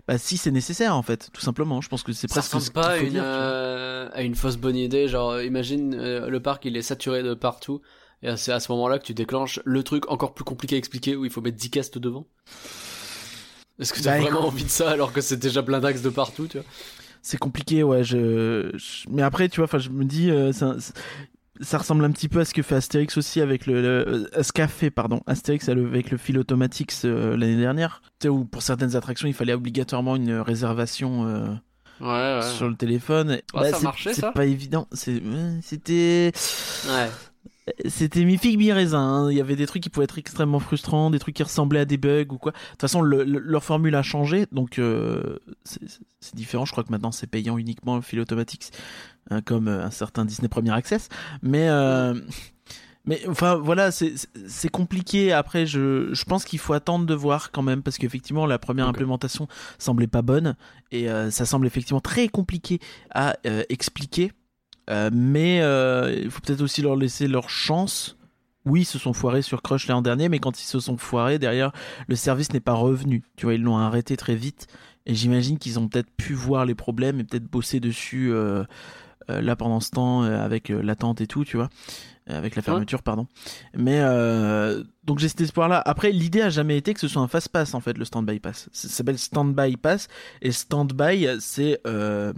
bah, 0.07 0.17
si 0.17 0.37
c'est 0.37 0.51
nécessaire 0.51 0.95
en 0.95 1.01
fait 1.03 1.29
tout 1.33 1.41
simplement 1.41 1.81
je 1.81 1.89
pense 1.89 2.03
que 2.03 2.11
c'est 2.13 2.27
Ça 2.27 2.35
presque 2.41 2.51
ce 2.51 2.55
ressemble 2.57 2.73
pas 2.73 2.87
à 2.89 2.97
une, 2.97 3.09
dire, 3.09 3.21
tu 3.23 3.27
vois. 3.27 3.27
euh, 3.27 4.09
à 4.13 4.21
une 4.23 4.35
fausse 4.35 4.57
bonne 4.57 4.75
idée. 4.75 5.07
Genre, 5.07 5.41
imagine 5.41 5.93
euh, 5.95 6.27
le 6.29 6.39
parc, 6.41 6.65
il 6.65 6.75
est 6.77 6.81
saturé 6.81 7.23
de 7.23 7.33
partout. 7.33 7.81
Et 8.23 8.35
c'est 8.35 8.51
à 8.51 8.59
ce 8.59 8.71
moment-là 8.71 8.97
que 8.97 9.03
tu 9.05 9.13
déclenches 9.13 9.59
le 9.63 9.83
truc 9.83 10.09
encore 10.09 10.33
plus 10.33 10.43
compliqué 10.43 10.73
à 10.75 10.77
expliquer 10.79 11.15
où 11.15 11.23
il 11.25 11.29
faut 11.31 11.41
mettre 11.41 11.57
10 11.57 11.69
castes 11.69 11.97
devant. 11.99 12.25
Est-ce 13.79 13.93
que 13.93 14.01
t'as 14.01 14.15
Bah, 14.17 14.21
vraiment 14.23 14.39
écoute. 14.39 14.53
envie 14.53 14.63
de 14.63 14.69
ça 14.69 14.89
alors 14.89 15.13
que 15.13 15.21
c'est 15.21 15.37
déjà 15.37 15.61
plein 15.63 15.79
d'axes 15.79 16.01
de 16.01 16.09
partout, 16.09 16.47
tu 16.47 16.57
vois 16.57 16.65
c'est 17.23 17.37
compliqué, 17.37 17.83
ouais. 17.83 18.05
Je, 18.05 18.71
je- 18.75 19.09
mais 19.09 19.21
après, 19.21 19.49
tu 19.49 19.57
vois, 19.57 19.65
enfin, 19.65 19.79
je 19.79 19.89
me 19.89 20.05
dis, 20.05 20.31
euh, 20.31 20.53
ça, 20.53 20.77
ça 21.59 21.77
ressemble 21.79 22.05
un 22.05 22.11
petit 22.11 22.29
peu 22.29 22.39
à 22.39 22.45
ce 22.45 22.53
que 22.53 22.61
fait 22.61 22.75
Astérix 22.75 23.17
aussi 23.17 23.41
avec 23.41 23.65
le, 23.65 23.81
le- 23.81 24.29
à 24.37 24.43
ce 24.43 24.53
qu'a 24.53 24.69
fait, 24.69 24.91
pardon, 24.91 25.19
Astérix 25.27 25.67
avec 25.67 26.09
le 26.09 26.17
fil 26.17 26.37
automatique 26.39 26.93
euh, 27.03 27.35
l'année 27.35 27.57
dernière. 27.57 28.01
Tu 28.19 28.27
sais, 28.27 28.29
où 28.29 28.45
pour 28.45 28.61
certaines 28.61 28.95
attractions, 28.95 29.27
il 29.27 29.33
fallait 29.33 29.51
obligatoirement 29.53 30.15
une 30.15 30.35
réservation. 30.39 31.27
euh, 31.27 31.47
Ouais, 31.99 32.07
ouais. 32.07 32.41
sur 32.55 32.69
le 32.69 32.75
téléphone. 32.75 33.39
Bah, 33.53 33.71
ça 33.71 33.77
c'est- 33.77 33.83
marchait, 33.83 34.13
c'est 34.13 34.21
ça 34.21 34.31
pas 34.31 34.45
évident. 34.45 34.87
C'est, 34.93 35.21
c'était, 35.63 36.31
Ouais. 36.87 37.09
C'était 37.85 38.23
mi 38.23 38.37
figue 38.37 38.57
mi 38.57 38.71
raisin. 38.71 38.99
hein. 38.99 39.31
Il 39.31 39.37
y 39.37 39.41
avait 39.41 39.55
des 39.55 39.65
trucs 39.67 39.83
qui 39.83 39.89
pouvaient 39.89 40.05
être 40.05 40.17
extrêmement 40.17 40.59
frustrants, 40.59 41.09
des 41.09 41.19
trucs 41.19 41.35
qui 41.35 41.43
ressemblaient 41.43 41.81
à 41.81 41.85
des 41.85 41.97
bugs 41.97 42.25
ou 42.31 42.37
quoi. 42.37 42.51
De 42.53 42.57
toute 42.71 42.81
façon, 42.81 43.01
le- 43.01 43.23
le- 43.23 43.39
leur 43.39 43.63
formule 43.63 43.95
a 43.95 44.03
changé, 44.03 44.45
donc 44.51 44.79
euh, 44.79 45.37
c'est, 45.63 45.81
différent. 46.35 46.65
Je 46.65 46.71
crois 46.71 46.83
que 46.83 46.91
maintenant 46.91 47.11
c'est 47.11 47.27
payant 47.27 47.57
uniquement 47.57 48.01
fil 48.01 48.19
automatique, 48.19 48.71
hein, 49.29 49.41
comme 49.41 49.67
euh, 49.67 49.83
un 49.85 49.91
certain 49.91 50.25
Disney 50.25 50.47
Premier 50.47 50.71
Access. 50.71 51.09
Mais 51.41 51.67
euh, 51.69 52.13
mais 53.05 53.21
enfin 53.27 53.55
voilà, 53.55 53.91
c'est 53.91 54.69
compliqué. 54.71 55.31
Après, 55.31 55.65
je, 55.65 56.13
je 56.13 56.25
pense 56.25 56.43
qu'il 56.45 56.59
faut 56.59 56.73
attendre 56.73 57.05
de 57.05 57.13
voir 57.13 57.51
quand 57.51 57.63
même 57.63 57.81
parce 57.81 57.97
qu'effectivement 57.97 58.45
la 58.45 58.59
première 58.59 58.85
Ok. 58.85 58.95
implémentation 58.95 59.47
semblait 59.77 60.07
pas 60.07 60.21
bonne 60.21 60.55
et 60.91 61.09
euh, 61.09 61.31
ça 61.31 61.45
semble 61.45 61.67
effectivement 61.67 62.01
très 62.01 62.27
compliqué 62.27 62.79
à 63.13 63.35
expliquer. 63.69 64.31
Euh, 64.89 65.09
mais 65.11 65.61
euh, 65.61 66.13
il 66.23 66.31
faut 66.31 66.41
peut-être 66.41 66.61
aussi 66.61 66.81
leur 66.81 66.95
laisser 66.95 67.27
leur 67.27 67.49
chance. 67.49 68.17
Oui, 68.65 68.81
ils 68.81 68.85
se 68.85 68.99
sont 68.99 69.13
foirés 69.13 69.41
sur 69.41 69.61
Crush 69.61 69.87
l'an 69.87 70.01
dernier, 70.01 70.27
mais 70.29 70.39
quand 70.39 70.59
ils 70.59 70.65
se 70.65 70.79
sont 70.79 70.97
foirés, 70.97 71.39
derrière, 71.39 71.71
le 72.07 72.15
service 72.15 72.51
n'est 72.51 72.59
pas 72.59 72.73
revenu. 72.73 73.23
Tu 73.37 73.45
vois, 73.45 73.53
ils 73.53 73.61
l'ont 73.61 73.77
arrêté 73.77 74.17
très 74.17 74.35
vite. 74.35 74.67
Et 75.05 75.15
j'imagine 75.15 75.57
qu'ils 75.57 75.79
ont 75.79 75.87
peut-être 75.87 76.11
pu 76.17 76.33
voir 76.33 76.65
les 76.65 76.75
problèmes 76.75 77.19
et 77.19 77.23
peut-être 77.23 77.45
bosser 77.45 77.79
dessus 77.79 78.29
euh, 78.33 78.65
là 79.29 79.55
pendant 79.55 79.79
ce 79.79 79.91
temps 79.91 80.23
avec 80.23 80.67
l'attente 80.67 81.21
et 81.21 81.27
tout, 81.27 81.45
tu 81.45 81.55
vois, 81.55 81.69
avec 82.27 82.57
la 82.57 82.61
fermeture, 82.61 83.03
pardon. 83.03 83.25
Mais 83.73 84.01
donc 85.05 85.19
j'ai 85.19 85.29
cet 85.29 85.39
espoir-là. 85.39 85.81
Après, 85.85 86.11
l'idée 86.11 86.41
a 86.41 86.49
jamais 86.49 86.75
été 86.75 86.93
que 86.93 86.99
ce 86.99 87.07
soit 87.07 87.21
un 87.21 87.29
fast 87.29 87.47
pass 87.47 87.73
en 87.73 87.79
fait, 87.79 87.97
le 87.97 88.03
stand-by 88.03 88.41
pass. 88.41 88.67
Ça 88.73 88.89
s'appelle 88.89 89.17
stand-by 89.17 89.77
pass 89.77 90.09
et 90.41 90.51
stand-by, 90.51 91.37
c'est 91.39 91.79
euh, 91.87 92.33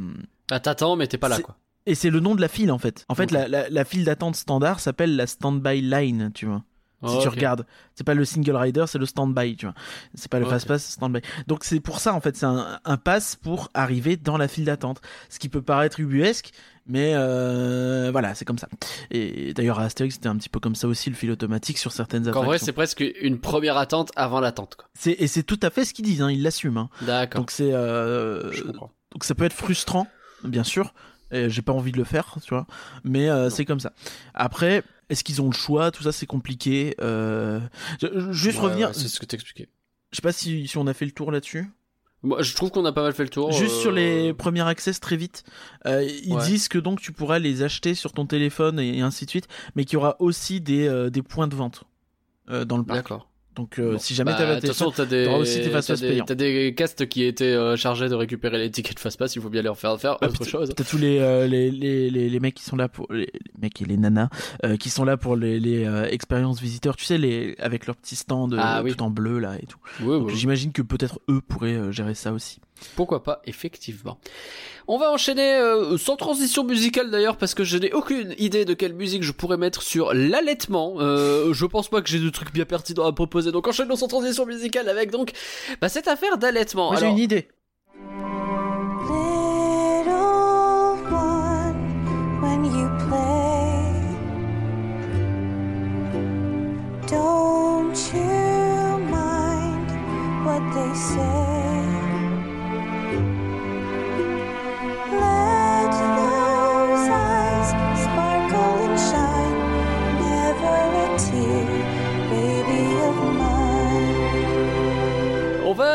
Ah, 0.52 0.60
t'attends, 0.60 0.96
mais 0.96 1.08
t'es 1.08 1.18
pas 1.18 1.30
là, 1.30 1.40
quoi. 1.40 1.58
Et 1.90 1.96
c'est 1.96 2.10
le 2.10 2.20
nom 2.20 2.36
de 2.36 2.42
la 2.42 2.48
file 2.48 2.72
en 2.72 2.78
fait. 2.78 3.06
En 3.10 3.16
fait, 3.16 3.32
la, 3.32 3.48
la, 3.48 3.70
la 3.70 3.86
file 3.86 4.06
d'attente 4.06 4.36
standard 4.36 4.80
s'appelle 4.80 5.16
la 5.16 5.28
standby 5.28 5.82
line, 5.82 6.32
tu 6.34 6.46
vois. 6.46 6.64
Si 7.06 7.16
Oh, 7.16 7.20
tu 7.22 7.30
regardes, 7.30 7.66
c'est 7.96 8.04
pas 8.04 8.14
le 8.14 8.26
single 8.26 8.58
rider, 8.58 8.84
c'est 8.86 8.98
le 8.98 9.06
standby, 9.06 9.56
tu 9.56 9.66
vois. 9.66 9.74
C'est 10.16 10.30
pas 10.30 10.38
le 10.40 10.44
Ok. 10.44 10.52
fast 10.52 10.68
pass, 10.68 10.84
standby. 10.86 11.22
Donc 11.48 11.64
c'est 11.64 11.80
pour 11.80 12.00
ça 12.02 12.14
en 12.14 12.20
fait, 12.20 12.36
c'est 12.36 12.46
un, 12.46 12.78
un 12.84 12.98
pass 12.98 13.38
pour 13.38 13.70
arriver 13.74 14.18
dans 14.18 14.36
la 14.36 14.50
file 14.50 14.66
d'attente. 14.66 15.00
Ce 15.30 15.40
qui 15.40 15.48
peut 15.48 15.62
paraître 15.62 16.02
ubuesque, 16.02 16.52
mais 16.88 17.14
euh, 17.16 18.10
voilà, 18.12 18.36
c'est 18.36 18.44
comme 18.44 18.58
ça. 18.58 18.68
Et 19.12 19.54
d'ailleurs 19.54 19.80
à 19.80 19.84
Astérix 19.86 20.16
c'était 20.16 20.28
un 20.28 20.36
petit 20.36 20.50
peu 20.50 20.60
comme 20.60 20.76
ça 20.76 20.90
aussi 20.90 21.10
le 21.10 21.16
fil 21.16 21.32
automatique 21.32 21.78
sur 21.78 21.94
certaines 21.94 22.24
Donc, 22.24 22.36
en 22.36 22.42
attractions. 22.42 22.50
vrai, 22.50 22.60
c'est 22.60 22.74
presque 22.74 23.04
une 23.22 23.40
première 23.40 23.78
attente 23.78 24.12
avant 24.18 24.42
l'attente. 24.42 24.76
C'est- 24.94 25.16
et 25.20 25.28
c'est 25.28 25.44
tout 25.44 25.60
à 25.62 25.70
fait 25.70 25.86
ce 25.86 25.94
qu'ils 25.94 26.04
disent, 26.04 26.22
hein, 26.22 26.30
ils 26.32 26.44
l'assument. 26.44 26.90
hein. 27.02 27.06
D'accord. 27.06 27.40
Donc 27.42 27.52
c'est 27.52 27.72
euh, 27.74 28.52
Je 28.52 28.64
comprends. 28.64 28.92
donc 29.14 29.24
ça 29.24 29.36
peut 29.36 29.46
être 29.46 29.54
frustrant, 29.54 30.06
bien 30.44 30.66
sûr. 30.66 30.94
Et 31.32 31.50
J'ai 31.50 31.62
pas 31.62 31.74
envie 31.74 31.92
de 31.92 31.98
le 31.98 32.04
faire, 32.04 32.36
tu 32.44 32.50
vois. 32.50 32.66
Mais 33.04 33.30
euh, 33.30 33.50
c'est 33.50 33.66
comme 33.66 33.80
ça. 33.80 33.94
Après, 34.34 34.84
est-ce 35.10 35.24
qu'ils 35.24 35.42
ont 35.42 35.48
le 35.50 35.56
choix? 35.56 35.92
Tout 35.92 36.04
ça, 36.04 36.12
c'est 36.12 36.26
compliqué. 36.26 36.96
Euh... 37.02 37.60
Juste 38.32 38.60
Ouais, 38.60 38.66
revenir. 38.66 38.88
ouais, 38.90 38.94
c'est 38.94 39.08
ce 39.08 39.20
que 39.20 39.26
t'expliquais. 39.26 39.70
Je 40.12 40.16
sais 40.18 40.22
pas 40.22 40.32
si, 40.32 40.68
si 40.68 40.78
on 40.78 40.88
a 40.88 40.94
fait 40.94 41.06
le 41.06 41.12
tour 41.12 41.32
là-dessus. 41.32 41.70
Moi, 42.22 42.42
je 42.42 42.54
trouve 42.54 42.70
qu'on 42.72 42.84
a 42.84 42.92
pas 42.92 43.04
mal 43.04 43.14
fait 43.14 43.24
le 43.24 43.30
tour. 43.30 43.52
Juste 43.54 43.76
euh, 43.76 43.82
sur 43.82 43.92
les 43.94 44.34
premiers 44.34 44.68
access 44.68 45.00
très 45.00 45.16
vite. 45.16 45.44
Euh, 45.86 46.04
ils 46.24 46.34
Ouais. 46.34 46.44
disent 46.46 46.68
que 46.68 46.78
donc 46.78 47.00
tu 47.00 47.14
pourras 47.14 47.40
les 47.40 47.64
acheter 47.64 47.96
sur 47.96 48.12
ton 48.12 48.26
téléphone 48.26 48.78
et, 48.80 48.98
et 48.98 49.02
ainsi 49.02 49.24
de 49.26 49.30
suite, 49.30 49.48
mais 49.76 49.86
qu'il 49.86 49.94
y 49.94 49.98
aura 49.98 50.18
aussi 50.20 50.60
des, 50.60 50.88
euh, 50.88 51.10
des 51.10 51.22
points 51.22 51.48
de 51.48 51.56
vente 51.56 51.86
euh, 52.50 52.66
dans 52.66 52.78
le 52.78 52.84
parc. 52.84 52.98
D'accord. 52.98 53.29
Donc 53.60 53.78
euh, 53.80 53.94
Bon. 53.94 54.00
si 54.00 54.16
jamais 54.16 54.32
Bah, 54.32 54.38
t'avais 54.38 54.62
façon, 54.66 54.90
t'as 54.92 55.06
des, 55.06 55.28
aussi 55.28 55.62
fast 55.64 55.90
t'as 55.90 55.96
des, 55.96 56.08
payants. 56.08 56.26
t'as 56.26 56.36
des 56.36 56.74
castes 56.76 57.08
qui 57.10 57.24
étaient 57.26 57.44
euh, 57.46 57.76
chargés 57.76 58.08
de 58.08 58.16
récupérer 58.16 58.58
les 58.58 58.72
tickets 58.72 58.96
de 58.96 59.00
fast 59.00 59.20
pass. 59.20 59.36
Il 59.36 59.42
faut 59.42 59.50
bien 59.50 59.62
leur 59.62 59.78
faire 59.78 60.00
faire 60.00 60.18
Ah, 60.22 60.28
autre 60.28 60.46
chose. 60.46 60.72
T'as 60.76 60.84
tous 60.84 60.98
les, 60.98 61.20
euh, 61.20 61.46
les, 61.48 61.70
les, 61.72 62.10
les, 62.10 62.30
les 62.30 62.40
mecs 62.40 62.56
qui 62.56 62.64
sont 62.64 62.76
là 62.78 62.88
pour 62.88 63.12
les, 63.12 63.30
mecs 63.62 63.82
et 63.82 63.86
les 63.86 63.98
nanas 63.98 64.30
euh, 64.64 64.78
qui 64.78 64.90
sont 64.90 65.04
là 65.04 65.18
pour 65.18 65.36
les, 65.36 65.60
les 65.60 65.86
expériences 66.10 66.62
visiteurs, 66.62 66.96
tu 66.96 67.04
sais 67.06 67.18
les 67.18 67.56
avec 67.60 67.86
leur 67.86 67.96
petit 67.98 68.16
stand 68.16 68.56
Ah, 68.58 68.82
oui. 68.84 68.96
tout 68.96 69.04
en 69.04 69.10
bleu 69.10 69.40
là 69.40 69.56
et 69.62 69.66
tout. 69.66 69.80
Oui, 70.02 70.08
Donc, 70.20 70.28
oui. 70.30 70.36
J'imagine 70.36 70.72
que 70.72 70.82
peut-être 70.82 71.20
eux 71.30 71.42
pourraient 71.42 71.92
gérer 71.92 72.14
ça 72.16 72.32
aussi. 72.32 72.60
Pourquoi 72.96 73.24
pas, 73.24 73.42
effectivement. 73.46 74.20
On 74.88 74.98
va 74.98 75.12
enchaîner 75.12 75.56
euh, 75.56 75.98
sans 75.98 76.16
transition 76.16 76.64
musicale 76.64 77.12
d'ailleurs 77.12 77.38
parce 77.38 77.54
que 77.54 77.64
je 77.64 77.78
n'ai 77.78 77.94
aucune 77.94 78.34
idée 78.40 78.66
de 78.66 78.74
quelle 78.74 78.94
musique 78.94 79.22
je 79.22 79.32
pourrais 79.32 79.58
mettre 79.58 79.84
sur 79.84 80.14
l'allaitement. 80.14 80.96
Euh, 80.98 81.54
je 81.54 81.66
pense 81.66 81.90
pas 81.90 82.02
que 82.02 82.10
j'ai 82.10 82.20
de 82.20 82.30
trucs 82.30 82.52
bien 82.52 82.66
pertinents 82.66 83.06
à 83.06 83.14
proposer. 83.14 83.52
Donc 83.52 83.68
enchaînons 83.68 83.96
sans 83.96 84.08
transition 84.08 84.46
musicale 84.46 84.90
avec 84.90 85.12
donc 85.12 85.32
bah, 85.80 85.90
cette 85.90 86.08
affaire 86.08 86.40
d'allaitement. 86.40 86.96
J'ai 86.96 87.06
une 87.06 87.20
idée. 87.20 87.48
Little 89.08 90.12
one, 91.12 92.42
when 92.42 92.66
you 92.66 92.90
play, 93.08 93.84
don't 97.08 97.96
you 98.14 98.98
mind 99.12 99.88
what 100.46 100.62
they 100.74 100.96
say? 100.96 101.29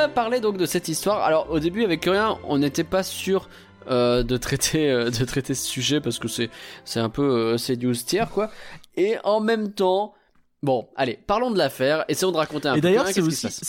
Parler 0.08 0.40
donc 0.40 0.56
de 0.56 0.66
cette 0.66 0.88
histoire. 0.88 1.22
Alors 1.22 1.50
au 1.50 1.58
début 1.58 1.84
avec 1.84 2.04
rien, 2.04 2.38
on 2.44 2.58
n'était 2.58 2.84
pas 2.84 3.02
sûr 3.02 3.48
euh, 3.90 4.22
de 4.22 4.36
traiter 4.38 4.90
euh, 4.90 5.10
de 5.10 5.24
traiter 5.24 5.54
ce 5.54 5.66
sujet 5.66 6.00
parce 6.00 6.18
que 6.18 6.26
c'est 6.26 6.48
c'est 6.86 7.00
un 7.00 7.10
peu 7.10 7.22
euh, 7.22 7.58
c'est 7.58 7.76
news 7.76 7.94
tiers 7.94 8.30
quoi. 8.30 8.50
Et 8.96 9.16
en 9.24 9.40
même 9.40 9.72
temps, 9.72 10.14
bon, 10.64 10.88
allez, 10.96 11.18
parlons 11.26 11.50
de 11.50 11.58
l'affaire. 11.58 12.04
Essayons 12.08 12.32
de 12.32 12.36
raconter 12.36 12.68
un 12.68 12.72
Et 12.72 12.80
peu. 12.80 12.88
d'ailleurs, 12.88 13.04
Qu'est-ce 13.04 13.20
c'est 13.20 13.22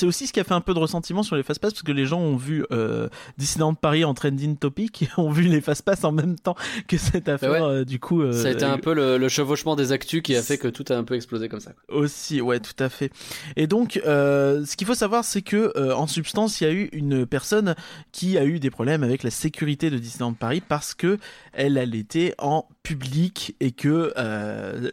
aussi, 0.06 0.26
c'est 0.26 0.28
ce 0.28 0.34
qui 0.34 0.40
a 0.40 0.44
fait 0.44 0.54
un 0.54 0.62
peu 0.62 0.74
de 0.74 0.80
ressentiment 0.80 1.24
sur 1.24 1.36
les 1.36 1.44
fast-pass 1.44 1.74
parce 1.74 1.84
que 1.84 1.92
les 1.92 2.06
gens 2.06 2.20
ont 2.20 2.38
vu 2.38 2.66
euh, 2.72 3.10
Disneyland 3.38 3.74
Paris 3.76 4.06
en 4.06 4.14
trending 4.14 4.58
topic 4.58 5.04
et 5.04 5.10
ont 5.18 5.30
vu 5.30 5.44
les 5.44 5.62
fast-pass 5.62 6.04
en 6.06 6.12
même 6.12 6.40
temps 6.40 6.56
que 6.88 6.98
cette 6.98 7.28
affaire. 7.30 7.52
ouais. 7.52 7.62
euh, 7.62 7.86
du 7.86 8.00
coup, 8.00 8.22
euh, 8.22 8.32
Ça 8.32 8.48
a 8.48 8.52
été 8.52 8.64
un 8.64 8.78
peu 8.78 8.94
le, 8.94 9.18
le 9.18 9.30
chevauchement 9.30 9.76
des 9.76 9.92
actus 9.92 10.22
qui 10.22 10.36
a 10.36 10.42
fait 10.42 10.58
que 10.58 10.70
tout 10.70 10.86
a 10.90 10.96
un 10.96 11.04
peu 11.04 11.16
explosé 11.16 11.50
comme 11.50 11.60
ça. 11.60 11.72
Aussi, 11.90 12.42
ouais, 12.42 12.60
tout 12.60 12.82
à 12.82 12.90
fait. 12.90 13.12
Et 13.58 13.68
donc, 13.68 14.02
euh, 14.06 14.66
ce 14.66 14.78
qu'il 14.78 14.88
faut 14.88 14.96
savoir, 14.96 15.26
c'est 15.26 15.42
que 15.42 15.74
en 15.94 16.08
substance, 16.08 16.62
il 16.62 16.64
y 16.64 16.68
a 16.68 16.74
eu 16.74 16.90
une 16.94 17.26
personne 17.26 17.76
qui 18.12 18.38
a 18.38 18.46
eu 18.46 18.60
des 18.60 18.70
problèmes 18.70 19.04
avec 19.04 19.24
la 19.24 19.32
sécurité 19.32 19.90
de 19.90 19.98
Disneyland 19.98 20.34
Paris 20.34 20.62
parce 20.66 20.94
que 20.94 21.18
elle, 21.54 21.76
était 21.96 22.34
en 22.38 22.68
public 22.84 23.56
et 23.60 23.72
que, 23.72 24.14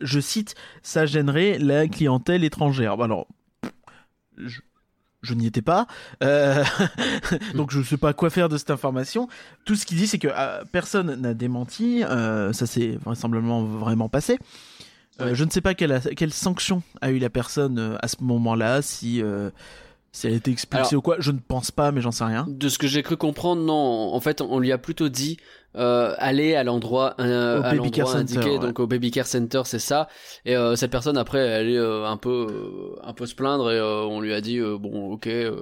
je 0.01 0.21
cite, 0.21 0.55
ça 0.83 1.07
gênerait 1.07 1.59
la 1.59 1.87
clientèle 1.93 2.43
étrangère. 2.43 3.01
Alors, 3.01 3.29
je, 4.37 4.61
je 5.23 5.35
n'y 5.35 5.47
étais 5.47 5.63
pas, 5.63 5.87
euh, 6.25 6.65
donc 7.55 7.71
je 7.71 7.81
sais 7.83 7.97
pas 7.97 8.13
quoi 8.13 8.29
faire 8.31 8.49
de 8.49 8.57
cette 8.59 8.71
information. 8.71 9.29
Tout 9.65 9.77
ce 9.77 9.87
qu'il 9.87 9.97
dit, 9.99 10.07
c'est 10.09 10.19
que 10.19 10.29
euh, 10.31 10.65
personne 10.73 11.15
n'a 11.21 11.35
démenti. 11.35 12.03
euh, 12.05 12.53
ça 12.53 12.67
s'est 12.67 12.99
vraisemblablement 13.05 13.63
vraiment 13.63 14.09
passé. 14.09 14.39
Ouais. 15.21 15.35
Je 15.35 15.45
ne 15.45 15.51
sais 15.51 15.61
pas 15.61 15.75
quelle, 15.75 15.93
a- 15.93 16.01
quelle 16.01 16.33
sanction 16.33 16.83
a 17.01 17.11
eu 17.11 17.19
la 17.19 17.31
personne 17.31 17.97
à 18.03 18.09
ce 18.09 18.17
moment-là, 18.23 18.83
si, 18.83 19.23
si 20.11 20.27
elle 20.27 20.33
a 20.33 20.37
été 20.37 20.51
expulsée 20.51 20.89
Alors- 20.89 20.99
ou 20.99 21.03
quoi. 21.03 21.17
Je 21.21 21.31
ne 21.31 21.39
pense 21.39 21.71
pas, 21.71 21.93
mais 21.93 22.01
j'en 22.01 22.11
sais 22.13 22.25
rien. 22.25 22.47
De 22.49 22.69
ce 22.69 22.79
que 22.79 22.87
j'ai 22.89 23.03
cru 23.03 23.17
comprendre, 23.17 23.63
non. 23.63 24.15
En 24.15 24.21
fait, 24.21 24.41
on 24.41 24.59
lui 24.59 24.73
a 24.73 24.79
plutôt 24.79 25.09
dit 25.11 25.37
euh, 25.77 26.15
aller 26.19 26.55
à 26.55 26.65
l'endroit 26.65 27.15
euh, 27.21 27.63
à 27.63 27.75
l'endroit 27.75 28.17
indiqué, 28.17 28.51
ouais. 28.53 28.59
donc 28.59 28.79
au 28.81 28.87
Baby 28.87 29.11
Care 29.11 29.27
Center, 29.27 29.63
c'est 29.65 29.79
ça. 29.79 30.09
Et 30.45 30.57
euh, 30.57 30.77
cette 30.77 30.91
personne 30.91 31.17
après, 31.17 31.39
elle 31.39 31.71
est 31.71 31.77
euh, 31.79 32.05
un 32.07 32.17
peu 32.17 32.47
euh, 32.51 33.01
un 33.03 33.13
peu 33.13 33.27
se 33.27 33.35
plaindre 33.35 33.71
et 33.71 33.79
euh, 33.79 34.03
on 34.03 34.21
lui 34.21 34.33
a 34.35 34.41
dit 34.41 34.59
euh, 34.59 34.77
bon, 34.79 35.13
ok. 35.13 35.27
euh, 35.27 35.57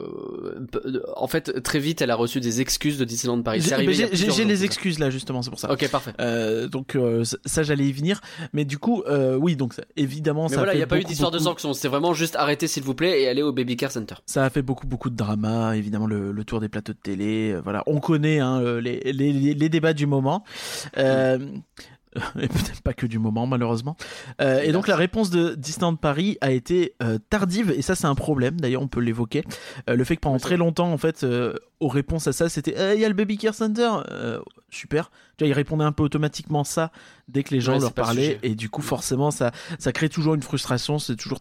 en 1.17 1.27
fait, 1.27 1.63
très 1.63 1.79
vite, 1.79 2.03
elle 2.03 2.11
a 2.11 2.17
reçu 2.17 2.41
des 2.41 2.61
excuses 2.61 2.99
de 2.99 3.05
Disneyland 3.05 3.43
Paris. 3.43 3.63
C'est 3.63 3.77
J'ai 4.13 4.45
les 4.45 4.65
excuses 4.65 4.99
là, 4.99 5.11
justement, 5.11 5.43
c'est 5.43 5.51
pour 5.51 5.59
ça. 5.61 5.71
Ok, 5.73 5.89
parfait. 5.91 6.13
Euh, 6.21 6.69
donc 6.69 6.97
euh, 6.97 7.25
ça, 7.45 7.63
j'allais 7.63 7.85
y 7.87 7.93
venir, 7.93 8.21
mais 8.53 8.65
du 8.65 8.79
coup, 8.79 9.03
euh, 9.07 9.37
oui, 9.37 9.57
donc 9.57 9.75
évidemment, 9.97 10.45
Mais 10.45 10.51
ça 10.51 10.57
voilà, 10.57 10.75
il 10.75 10.79
n'y 10.79 10.83
a 10.83 10.87
pas 10.87 10.97
eu 10.97 11.01
beaucoup, 11.01 11.09
d'histoire 11.11 11.31
de 11.31 11.39
beaucoup- 11.39 11.51
sanction. 11.51 11.73
C'était 11.73 11.89
vraiment 11.89 12.15
juste 12.15 12.37
arrêter 12.37 12.67
s'il 12.67 12.83
vous 12.83 12.95
plaît 12.95 13.23
et 13.23 13.29
aller 13.29 13.43
au 13.43 13.53
Baby 13.53 13.77
Care 13.77 13.93
Center. 13.93 14.15
Ça 14.27 14.45
a 14.45 14.51
fait 14.51 14.63
beaucoup 14.63 14.87
beaucoup 14.87 15.11
de 15.11 15.17
drama, 15.17 15.77
évidemment 15.77 16.07
le, 16.07 16.33
le 16.33 16.45
tour 16.45 16.61
des 16.61 16.69
plateaux 16.69 16.93
de 16.93 16.99
télé, 16.99 17.55
voilà, 17.63 17.83
on 17.87 18.01
connaît 18.01 18.39
hein, 18.41 18.61
les, 18.81 19.01
les, 19.13 19.33
les, 19.33 19.55
les 19.55 19.69
débats 19.69 19.93
du 19.93 20.00
moment. 20.07 20.45
Euh, 20.99 21.39
et 22.41 22.49
peut-être 22.49 22.83
pas 22.83 22.93
que 22.93 23.07
du 23.07 23.19
moment 23.19 23.47
malheureusement. 23.47 23.97
Euh, 24.41 24.63
et 24.63 24.73
donc 24.73 24.89
la 24.89 24.97
réponse 24.97 25.31
de 25.31 25.55
Disneyland 25.55 25.95
Paris 25.97 26.39
a 26.41 26.51
été 26.51 26.95
euh, 27.03 27.19
tardive 27.31 27.71
et 27.71 27.83
ça 27.83 27.95
c'est 27.95 28.07
un 28.07 28.15
problème. 28.15 28.61
D'ailleurs 28.61 28.83
on 28.83 28.89
peut 28.89 29.01
l'évoquer. 29.01 29.45
Euh, 29.89 29.95
le 29.95 30.05
fait 30.05 30.17
que 30.17 30.21
pendant 30.21 30.39
très 30.39 30.57
longtemps 30.57 30.93
en 30.93 30.99
fait 30.99 31.25
aux 31.79 31.89
réponses 31.89 32.27
à 32.27 32.33
ça 32.33 32.49
c'était 32.49 32.75
Eh, 32.77 32.97
il 32.97 33.01
y 33.01 33.05
a 33.05 33.09
le 33.09 33.15
baby 33.15 33.39
care 33.39 33.55
center 33.55 33.91
super. 34.71 35.11
Tu 35.37 35.45
vois 35.45 35.51
ils 35.51 35.55
répondaient 35.55 35.85
un 35.85 35.93
peu 35.93 36.03
automatiquement 36.03 36.65
ça 36.65 36.91
dès 37.29 37.45
que 37.45 37.55
les 37.55 37.61
gens 37.61 37.75
Ouais, 37.75 37.81
leur 37.81 37.93
parlaient 37.93 38.39
et 38.43 38.55
du 38.55 38.69
coup 38.69 38.83
forcément 38.83 39.31
ça 39.31 39.53
ça 39.79 39.93
crée 39.93 40.09
toujours 40.09 40.35
une 40.35 40.43
frustration. 40.43 40.99
C'est 40.99 41.17
toujours 41.17 41.41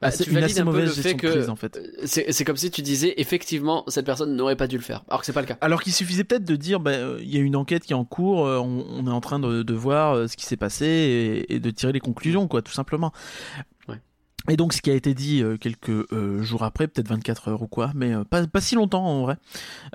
Bah, 0.00 0.08
assez- 0.08 0.24
tu 0.24 0.30
une 0.30 0.36
valides 0.36 0.50
assez 0.52 0.60
un 0.60 0.64
peu 0.64 0.80
le 0.80 0.86
fait 0.88 1.14
que 1.14 1.50
en 1.50 1.56
fait. 1.56 1.76
euh, 1.76 2.06
c'est 2.06 2.44
comme 2.44 2.56
si 2.56 2.70
tu 2.70 2.80
disais 2.80 3.12
effectivement 3.18 3.84
cette 3.88 4.06
personne 4.06 4.34
n'aurait 4.34 4.56
pas 4.56 4.66
dû 4.66 4.76
le 4.76 4.82
faire, 4.82 5.04
alors 5.08 5.20
que 5.20 5.26
c'est 5.26 5.32
pas 5.34 5.42
le 5.42 5.46
cas. 5.46 5.58
Alors 5.60 5.82
qu'il 5.82 5.92
suffisait 5.92 6.24
peut-être 6.24 6.44
de 6.44 6.56
dire, 6.56 6.80
bah, 6.80 6.92
euh, 6.92 7.18
il 7.20 7.28
y 7.34 7.36
a 7.36 7.40
une 7.40 7.56
enquête 7.56 7.84
qui 7.84 7.92
est 7.92 7.96
en 7.96 8.04
cours, 8.06 8.46
euh, 8.46 8.58
on, 8.58 8.86
on 8.88 9.06
est 9.06 9.10
en 9.10 9.20
train 9.20 9.38
de, 9.38 9.62
de 9.62 9.74
voir 9.74 10.26
ce 10.28 10.36
qui 10.36 10.46
s'est 10.46 10.56
passé 10.56 10.86
et, 10.86 11.54
et 11.54 11.60
de 11.60 11.70
tirer 11.70 11.92
les 11.92 12.00
conclusions, 12.00 12.48
quoi, 12.48 12.62
tout 12.62 12.72
simplement. 12.72 13.12
Et 14.48 14.56
donc, 14.56 14.72
ce 14.72 14.80
qui 14.80 14.90
a 14.90 14.94
été 14.94 15.12
dit 15.14 15.42
euh, 15.42 15.56
quelques 15.58 15.90
euh, 16.12 16.42
jours 16.42 16.62
après, 16.64 16.88
peut-être 16.88 17.08
24 17.08 17.48
heures 17.48 17.62
ou 17.62 17.68
quoi, 17.68 17.92
mais 17.94 18.14
euh, 18.14 18.24
pas, 18.24 18.46
pas 18.46 18.60
si 18.60 18.74
longtemps 18.74 19.04
en 19.04 19.22
vrai, 19.22 19.36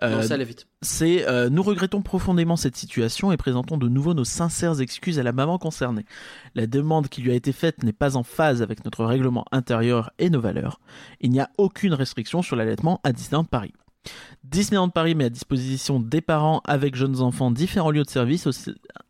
non, 0.01 0.21
ça 0.21 0.35
allait 0.35 0.45
vite. 0.45 0.67
c'est 0.81 1.25
nous 1.49 1.63
regrettons 1.63 2.01
profondément 2.01 2.55
cette 2.55 2.75
situation 2.75 3.31
et 3.31 3.37
présentons 3.37 3.77
de 3.77 3.89
nouveau 3.89 4.13
nos 4.13 4.23
sincères 4.23 4.79
excuses 4.81 5.17
à 5.19 5.23
la 5.23 5.31
maman 5.31 5.57
concernée. 5.57 6.05
La 6.53 6.67
demande 6.67 7.09
qui 7.09 7.21
lui 7.21 7.31
a 7.31 7.35
été 7.35 7.51
faite 7.51 7.83
n'est 7.83 7.91
pas 7.93 8.15
en 8.17 8.23
phase 8.23 8.61
avec 8.61 8.85
notre 8.85 9.03
règlement 9.03 9.45
intérieur 9.51 10.11
et 10.19 10.29
nos 10.29 10.41
valeurs. 10.41 10.79
Il 11.21 11.31
n'y 11.31 11.39
a 11.39 11.49
aucune 11.57 11.93
restriction 11.93 12.41
sur 12.43 12.55
l'allaitement 12.55 13.01
à 13.03 13.11
Disneyland 13.13 13.45
Paris. 13.45 13.73
Disneyland 14.43 14.89
Paris 14.89 15.15
met 15.15 15.25
à 15.25 15.29
disposition 15.29 15.99
des 15.99 16.21
parents 16.21 16.61
avec 16.65 16.95
jeunes 16.95 17.21
enfants 17.21 17.49
différents 17.49 17.89
lieux 17.89 18.03
de 18.03 18.09
service 18.09 18.45
au, 18.45 18.51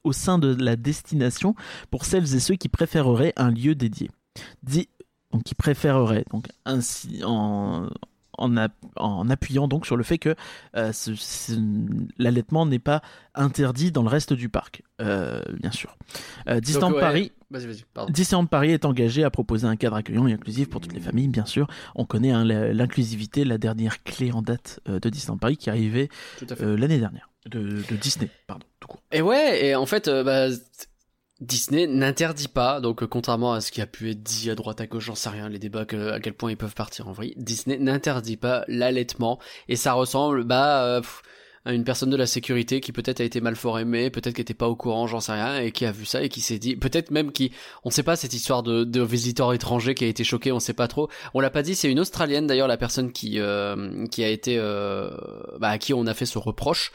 au 0.06 0.14
sein 0.14 0.38
de 0.40 0.56
la 0.64 0.78
destination 0.78 1.56
pour 1.92 2.06
celles 2.06 2.34
et 2.36 2.40
ceux 2.40 2.56
qui 2.56 2.70
préféreraient 2.70 3.34
un 3.36 3.52
lieu 3.52 3.76
dédié. 3.76 4.10
Di- 4.64 4.88
donc 5.36 5.44
qui 5.44 5.56
préféreraient 5.56 6.26
donc 6.32 6.48
ainsi 6.66 7.22
en 7.26 7.88
en, 8.38 8.58
app- 8.58 8.74
en 8.98 9.30
appuyant 9.30 9.68
donc 9.70 9.86
sur 9.86 9.96
le 9.96 10.04
fait 10.04 10.18
que 10.18 10.36
euh, 10.76 10.92
l'allaitement 12.18 12.66
n'est 12.66 12.80
pas 12.80 13.02
interdit 13.34 13.92
dans 13.94 14.04
le 14.04 14.10
reste 14.10 14.34
du 14.34 14.50
parc, 14.50 14.84
euh, 15.02 15.42
bien 15.62 15.72
sûr. 15.72 15.98
Euh, 16.50 16.60
ouais, 16.96 17.00
Paris. 17.00 17.32
Disneyland 18.10 18.46
Paris 18.46 18.72
est 18.72 18.84
engagé 18.84 19.24
à 19.24 19.30
proposer 19.30 19.68
un 19.68 19.76
cadre 19.78 19.96
accueillant 19.96 20.28
et 20.28 20.34
inclusif 20.34 20.70
pour 20.70 20.82
toutes 20.82 20.94
les 20.94 21.00
familles, 21.00 21.30
bien 21.30 21.46
sûr. 21.46 21.68
On 21.96 22.06
connaît 22.06 22.32
hein, 22.32 22.44
l'inclusivité, 22.44 23.46
la 23.46 23.58
dernière 23.58 24.04
clé 24.04 24.32
en 24.34 24.42
date 24.42 24.80
euh, 24.90 25.00
de 25.00 25.10
Disneyland 25.10 25.38
Paris 25.38 25.56
qui 25.58 25.70
fait. 25.70 26.10
euh, 26.62 26.78
l'année 26.78 27.00
dernière. 27.00 27.30
De, 27.46 27.60
de 27.60 27.96
Disney, 27.96 28.30
pardon, 28.48 28.66
tout 28.80 28.88
court. 28.88 29.04
Et 29.12 29.22
ouais, 29.22 29.66
et 29.68 29.76
en 29.76 29.86
fait, 29.86 30.10
bah, 30.10 30.48
Disney 31.42 31.86
n'interdit 31.88 32.48
pas, 32.48 32.80
donc 32.80 33.04
euh, 33.04 33.08
contrairement 33.08 33.54
à 33.54 33.60
ce 33.62 33.72
qui 33.72 33.82
a 33.82 33.88
pu 33.88 34.10
être 34.12 34.24
dit 34.24 34.50
à 34.50 34.56
droite 34.56 34.80
à 34.80 34.88
gauche, 34.88 35.06
j'en 35.06 35.16
sais 35.16 35.30
rien, 35.30 35.50
les 35.50 35.60
débats 35.60 35.84
que- 35.86 36.12
à 36.12 36.20
quel 36.22 36.34
point 36.34 36.50
ils 36.52 36.58
peuvent 36.58 36.76
partir 36.76 37.10
en 37.10 37.12
vrille, 37.12 37.34
Disney 37.36 37.78
n'interdit 37.78 38.38
pas 38.38 38.64
l'allaitement, 38.70 39.38
et 39.68 39.76
ça 39.76 39.94
ressemble 39.94 40.46
bah, 40.46 40.84
euh, 40.86 41.02
une 41.74 41.84
personne 41.84 42.10
de 42.10 42.18
la 42.18 42.28
sécurité 42.28 42.82
qui 42.82 42.92
peut-être 42.92 43.22
a 43.22 43.24
été 43.24 43.42
mal 43.42 43.56
formée, 43.56 44.10
peut-être 44.10 44.36
qui 44.36 44.42
était 44.42 44.54
pas 44.54 44.68
au 44.68 44.76
courant, 44.76 45.08
j'en 45.08 45.20
sais 45.20 45.32
rien, 45.32 45.60
et 45.60 45.72
qui 45.72 45.86
a 45.86 45.92
vu 45.92 46.06
ça 46.06 46.22
et 46.22 46.30
qui 46.30 46.42
s'est 46.42 46.60
dit, 46.60 46.76
peut-être 46.76 47.12
même 47.12 47.32
qui, 47.32 47.52
on 47.84 47.90
sait 47.90 48.04
pas 48.04 48.16
cette 48.16 48.34
histoire 48.34 48.64
de, 48.64 48.84
de 48.84 49.02
visiteur 49.02 49.54
étranger 49.54 49.96
qui 49.96 50.04
a 50.04 50.08
été 50.08 50.24
choqué, 50.24 50.52
on 50.52 50.60
sait 50.60 50.74
pas 50.74 50.88
trop, 50.88 51.10
on 51.34 51.40
l'a 51.40 51.50
pas 51.50 51.64
dit, 51.64 51.76
c'est 51.76 51.90
une 51.90 52.00
Australienne 52.00 52.48
d'ailleurs 52.48 52.68
la 52.68 52.78
personne 52.78 53.12
qui 53.12 53.40
euh, 53.40 54.06
qui 54.08 54.24
a 54.24 54.30
été, 54.30 54.58
euh, 54.60 55.10
bah, 55.60 55.70
à 55.70 55.78
qui 55.78 55.94
on 55.94 56.06
a 56.06 56.14
fait 56.14 56.26
ce 56.26 56.38
reproche, 56.38 56.92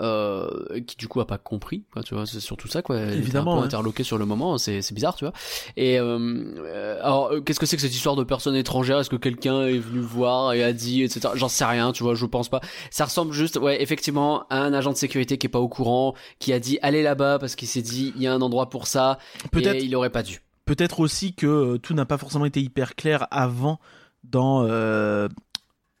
euh, 0.00 0.48
qui 0.86 0.96
du 0.96 1.06
coup 1.06 1.20
a 1.20 1.26
pas 1.26 1.38
compris 1.38 1.84
quoi 1.92 2.02
tu 2.02 2.14
vois 2.14 2.26
c'est 2.26 2.40
surtout 2.40 2.68
ça 2.68 2.82
quoi. 2.82 2.96
Elle 2.96 3.10
était 3.10 3.18
Évidemment, 3.18 3.56
un 3.56 3.60
peu 3.60 3.64
interloquée 3.66 4.02
sur 4.02 4.18
le 4.18 4.26
moment 4.26 4.58
c'est 4.58 4.82
c'est 4.82 4.94
bizarre 4.94 5.14
tu 5.14 5.24
vois. 5.24 5.32
Et 5.76 5.98
euh, 5.98 6.18
euh, 6.58 6.98
alors 7.02 7.32
euh, 7.32 7.40
qu'est-ce 7.40 7.60
que 7.60 7.66
c'est 7.66 7.76
que 7.76 7.82
cette 7.82 7.94
histoire 7.94 8.16
de 8.16 8.24
personne 8.24 8.56
étrangère? 8.56 8.98
Est-ce 8.98 9.10
que 9.10 9.16
quelqu'un 9.16 9.62
est 9.66 9.78
venu 9.78 10.00
voir 10.00 10.52
et 10.52 10.62
a 10.62 10.72
dit 10.72 11.02
etc 11.04 11.28
j'en 11.34 11.48
sais 11.48 11.64
rien 11.64 11.92
tu 11.92 12.02
vois 12.02 12.14
je 12.14 12.26
pense 12.26 12.48
pas. 12.48 12.60
Ça 12.90 13.04
ressemble 13.04 13.32
juste 13.32 13.56
ouais 13.56 13.80
effectivement 13.82 14.07
un 14.50 14.72
agent 14.72 14.92
de 14.92 14.96
sécurité 14.96 15.38
qui 15.38 15.46
est 15.46 15.50
pas 15.50 15.58
au 15.60 15.68
courant 15.68 16.14
qui 16.38 16.52
a 16.52 16.60
dit 16.60 16.78
allez 16.82 17.02
là-bas 17.02 17.38
parce 17.38 17.54
qu'il 17.56 17.68
s'est 17.68 17.82
dit 17.82 18.12
il 18.16 18.22
y 18.22 18.26
a 18.26 18.32
un 18.34 18.40
endroit 18.40 18.70
pour 18.70 18.86
ça 18.86 19.18
Peut-être 19.52 19.82
il 19.82 19.94
aurait 19.96 20.10
pas 20.10 20.22
dû. 20.22 20.40
peut-être 20.64 21.00
aussi 21.00 21.34
que 21.34 21.46
euh, 21.46 21.78
tout 21.78 21.94
n'a 21.94 22.04
pas 22.04 22.18
forcément 22.18 22.44
été 22.44 22.60
hyper 22.60 22.94
clair 22.94 23.26
avant 23.30 23.78
dans, 24.24 24.64
euh, 24.64 25.28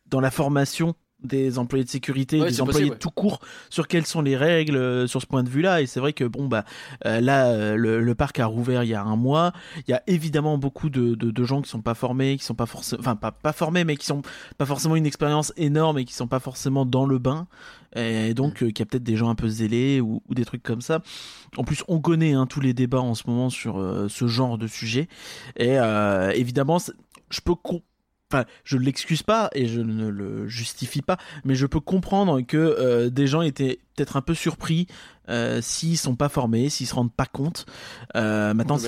dans 0.06 0.20
la 0.20 0.30
formation 0.30 0.94
des 1.22 1.58
employés 1.58 1.84
de 1.84 1.90
sécurité, 1.90 2.40
Ouais, 2.40 2.48
des 2.48 2.60
employés 2.60 2.90
possible, 2.90 2.92
ouais. 2.94 2.98
tout 2.98 3.10
court, 3.10 3.40
sur 3.70 3.88
quelles 3.88 4.06
sont 4.06 4.22
les 4.22 4.36
règles 4.36 4.76
euh, 4.76 5.06
sur 5.06 5.20
ce 5.20 5.26
point 5.26 5.42
de 5.42 5.48
vue-là. 5.48 5.82
Et 5.82 5.86
c'est 5.86 6.00
vrai 6.00 6.12
que 6.12 6.24
bon 6.24 6.46
bah 6.46 6.64
euh, 7.06 7.20
là, 7.20 7.46
euh, 7.48 7.76
le, 7.76 8.00
le 8.00 8.14
parc 8.14 8.38
a 8.38 8.46
rouvert 8.46 8.84
il 8.84 8.90
y 8.90 8.94
a 8.94 9.02
un 9.02 9.16
mois. 9.16 9.52
Il 9.86 9.90
y 9.90 9.94
a 9.94 10.02
évidemment 10.06 10.58
beaucoup 10.58 10.90
de, 10.90 11.14
de, 11.14 11.30
de 11.30 11.44
gens 11.44 11.60
qui 11.62 11.68
sont 11.70 11.82
pas 11.82 11.94
formés, 11.94 12.36
qui 12.36 12.44
sont 12.44 12.54
pas 12.54 12.66
forcément, 12.66 13.00
enfin 13.00 13.16
pas, 13.16 13.32
pas 13.32 13.52
formés, 13.52 13.84
mais 13.84 13.96
qui 13.96 14.06
sont 14.06 14.22
pas 14.58 14.66
forcément 14.66 14.96
une 14.96 15.06
expérience 15.06 15.52
énorme 15.56 15.98
et 15.98 16.04
qui 16.04 16.14
sont 16.14 16.28
pas 16.28 16.40
forcément 16.40 16.86
dans 16.86 17.06
le 17.06 17.18
bain. 17.18 17.48
Et 17.96 18.34
donc, 18.34 18.62
euh, 18.62 18.66
qu'il 18.66 18.80
y 18.80 18.82
a 18.82 18.86
peut-être 18.86 19.02
des 19.02 19.16
gens 19.16 19.30
un 19.30 19.34
peu 19.34 19.48
zélés 19.48 20.00
ou, 20.00 20.22
ou 20.28 20.34
des 20.34 20.44
trucs 20.44 20.62
comme 20.62 20.82
ça. 20.82 21.00
En 21.56 21.64
plus, 21.64 21.82
on 21.88 22.00
connaît 22.00 22.34
hein, 22.34 22.46
tous 22.46 22.60
les 22.60 22.74
débats 22.74 23.00
en 23.00 23.14
ce 23.14 23.22
moment 23.26 23.48
sur 23.48 23.80
euh, 23.80 24.08
ce 24.08 24.26
genre 24.26 24.58
de 24.58 24.66
sujet. 24.66 25.08
Et 25.56 25.78
euh, 25.80 26.30
évidemment, 26.32 26.76
je 27.30 27.40
peux 27.40 27.54
Enfin, 28.30 28.44
je 28.62 28.76
ne 28.76 28.82
l'excuse 28.82 29.22
pas 29.22 29.48
et 29.54 29.66
je 29.66 29.80
ne 29.80 30.08
le 30.08 30.48
justifie 30.48 31.00
pas, 31.00 31.16
mais 31.44 31.54
je 31.54 31.64
peux 31.64 31.80
comprendre 31.80 32.42
que 32.42 32.58
euh, 32.58 33.08
des 33.08 33.26
gens 33.26 33.40
étaient 33.40 33.78
peut-être 33.96 34.16
un 34.18 34.20
peu 34.20 34.34
surpris 34.34 34.86
euh, 35.28 35.60
s'ils 35.62 35.98
sont 35.98 36.16
pas 36.16 36.28
formés, 36.28 36.68
s'ils 36.68 36.86
se 36.86 36.94
rendent 36.94 37.12
pas 37.12 37.26
compte. 37.26 37.66
Euh, 38.16 38.54
maintenant, 38.54 38.76
Oui, 38.76 38.82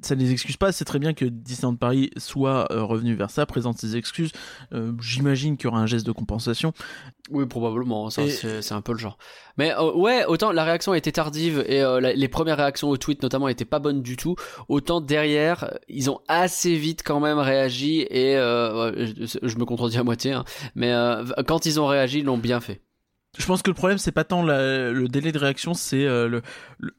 ça, 0.00 0.14
ne 0.14 0.20
les 0.20 0.32
excuse 0.32 0.56
pas. 0.56 0.72
C'est 0.72 0.84
très 0.84 0.98
bien 0.98 1.12
que 1.14 1.24
Disneyland 1.24 1.76
Paris 1.76 2.10
soit 2.16 2.70
euh, 2.72 2.82
revenu 2.82 3.14
vers 3.14 3.30
ça, 3.30 3.46
présente 3.46 3.78
ses 3.78 3.96
excuses. 3.96 4.32
Euh, 4.72 4.92
J'imagine 5.00 5.56
qu'il 5.56 5.64
y 5.64 5.68
aura 5.68 5.80
un 5.80 5.86
geste 5.86 6.06
de 6.06 6.12
compensation. 6.12 6.72
Oui, 7.30 7.46
probablement. 7.46 8.10
Ça, 8.10 8.22
Et- 8.22 8.30
c'est, 8.30 8.72
un 8.72 8.80
peu 8.80 8.92
le 8.92 8.98
genre. 8.98 9.18
Mais 9.58 9.72
euh, 9.74 9.92
ouais, 9.92 10.24
autant 10.26 10.50
la 10.52 10.64
réaction 10.64 10.92
a 10.92 10.96
été 10.98 11.12
tardive 11.12 11.64
et 11.68 11.82
euh, 11.82 12.00
la- 12.00 12.14
les 12.14 12.28
premières 12.28 12.56
réactions 12.56 12.88
au 12.88 12.96
tweet 12.96 13.22
notamment 13.22 13.48
étaient 13.48 13.64
pas 13.64 13.78
bonnes 13.78 14.02
du 14.02 14.16
tout. 14.16 14.34
Autant 14.68 15.00
derrière, 15.00 15.76
ils 15.88 16.10
ont 16.10 16.20
assez 16.28 16.74
vite 16.76 17.02
quand 17.04 17.20
même 17.20 17.38
réagi 17.38 18.00
et 18.10 18.36
euh, 18.36 19.06
je, 19.06 19.38
je 19.42 19.56
me 19.58 19.64
contredis 19.64 19.98
à 19.98 20.02
moitié. 20.04 20.32
hein, 20.32 20.44
mais 20.74 20.92
euh, 20.92 21.24
quand 21.46 21.66
ils 21.66 21.78
ont 21.80 21.86
réagi, 21.86 22.20
ils 22.20 22.24
l'ont 22.24 22.38
bien 22.38 22.60
fait. 22.60 22.80
Je 23.38 23.46
pense 23.46 23.62
que 23.62 23.70
le 23.70 23.74
problème, 23.74 23.98
c'est 23.98 24.12
pas 24.12 24.24
tant 24.24 24.42
la- 24.44 24.90
le 24.92 25.08
délai 25.08 25.32
de 25.32 25.38
réaction, 25.38 25.74
c'est 25.74 26.04
euh, 26.06 26.28
le, 26.28 26.42
le- 26.78 26.92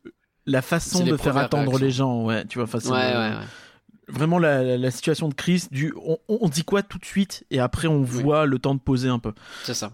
la 0.45 0.61
façon 0.61 1.03
de 1.05 1.15
faire 1.17 1.37
attendre 1.37 1.67
réactions. 1.69 1.85
les 1.85 1.91
gens. 1.91 2.23
Ouais, 2.25 2.45
tu 2.45 2.59
vois, 2.59 2.67
Ouais, 2.73 2.89
ouais, 2.91 3.15
ouais. 3.15 3.33
vraiment 4.07 4.39
la, 4.39 4.63
la- 4.63 4.77
la 4.77 4.91
situation 4.91 5.29
de 5.29 5.33
crise 5.33 5.69
du 5.69 5.93
on, 6.05 6.17
on 6.27 6.49
dit 6.49 6.63
quoi 6.63 6.81
tout 6.83 6.97
de 6.97 7.05
suite 7.05 7.45
et 7.51 7.59
après 7.59 7.87
on 7.87 7.99
Oui. 7.99 8.05
voit 8.07 8.45
le 8.45 8.59
temps 8.59 8.73
de 8.75 8.79
poser 8.79 9.09
un 9.09 9.19
peu. 9.19 9.33
C'est 9.63 9.73
ça. 9.75 9.91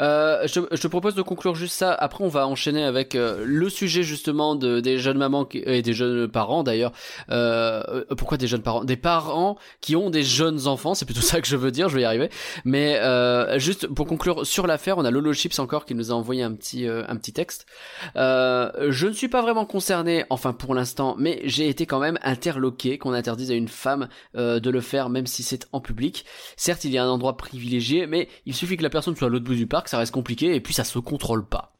Euh, 0.00 0.46
je, 0.46 0.60
je 0.70 0.80
te 0.82 0.86
propose 0.88 1.14
de 1.14 1.22
conclure 1.22 1.54
juste 1.54 1.74
ça. 1.76 1.92
Après, 1.92 2.24
on 2.24 2.28
va 2.28 2.46
enchaîner 2.46 2.84
avec 2.84 3.14
euh, 3.14 3.42
le 3.46 3.68
sujet 3.68 4.02
justement 4.02 4.54
de, 4.54 4.80
des 4.80 4.98
jeunes 4.98 5.18
mamans 5.18 5.44
qui- 5.44 5.62
et 5.64 5.82
des 5.82 5.92
jeunes 5.92 6.28
parents 6.28 6.62
d'ailleurs. 6.62 6.92
Euh, 7.30 8.04
pourquoi 8.16 8.36
des 8.38 8.46
jeunes 8.46 8.62
parents? 8.62 8.84
Des 8.84 8.96
parents 8.96 9.56
qui 9.80 9.96
ont 9.96 10.10
des 10.10 10.22
jeunes 10.22 10.66
enfants. 10.66 10.94
C'est 10.94 11.04
plutôt 11.04 11.20
ça 11.32 11.40
que 11.40 11.46
je 11.46 11.56
veux 11.56 11.70
dire. 11.70 11.88
Je 11.88 11.96
vais 11.96 12.02
y 12.02 12.04
arriver. 12.04 12.28
Mais 12.64 12.98
euh, 13.00 13.58
juste 13.58 13.86
pour 13.86 14.06
conclure 14.06 14.46
sur 14.46 14.66
l'affaire, 14.66 14.98
on 14.98 15.04
a 15.04 15.10
Lolo 15.10 15.32
Chips 15.32 15.58
encore 15.58 15.84
qui 15.84 15.94
nous 15.94 16.10
a 16.10 16.14
envoyé 16.14 16.42
un 16.42 16.52
petit 16.52 16.86
euh, 16.88 17.02
un 17.08 17.16
petit 17.16 17.32
texte. 17.32 17.66
Je 18.14 19.06
ne 19.06 19.12
suis 19.12 19.28
pas 19.28 19.42
vraiment 19.42 19.64
concerné, 19.66 20.24
enfin 20.30 20.52
pour 20.52 20.74
l'instant, 20.74 21.16
mais 21.18 21.40
j'ai 21.44 21.68
été 21.68 21.86
quand 21.86 21.98
même 21.98 22.18
interloqué 22.22 22.98
qu'on 22.98 23.12
interdise 23.12 23.50
à 23.50 23.54
une 23.54 23.68
femme 23.68 24.08
de 24.34 24.70
le 24.70 24.80
faire 24.80 25.08
même 25.08 25.26
si 25.26 25.42
c'est 25.42 25.66
en 25.72 25.80
public. 25.80 26.24
Certes, 26.56 26.84
il 26.84 26.92
y 26.92 26.98
a 26.98 27.04
un 27.04 27.08
endroit 27.08 27.36
privilégié, 27.36 28.06
mais 28.06 28.28
il 28.46 28.54
suffit 28.54 28.76
que 28.76 28.82
la 28.82 28.90
personne 28.90 29.16
soit 29.16 29.28
à 29.28 29.30
l'autre 29.30 29.44
bout 29.44 29.54
du 29.54 29.61
parc, 29.66 29.88
ça 29.88 29.98
reste 29.98 30.12
compliqué 30.12 30.54
et 30.54 30.60
puis 30.60 30.74
ça 30.74 30.84
se 30.84 30.98
contrôle 30.98 31.46
pas. 31.46 31.74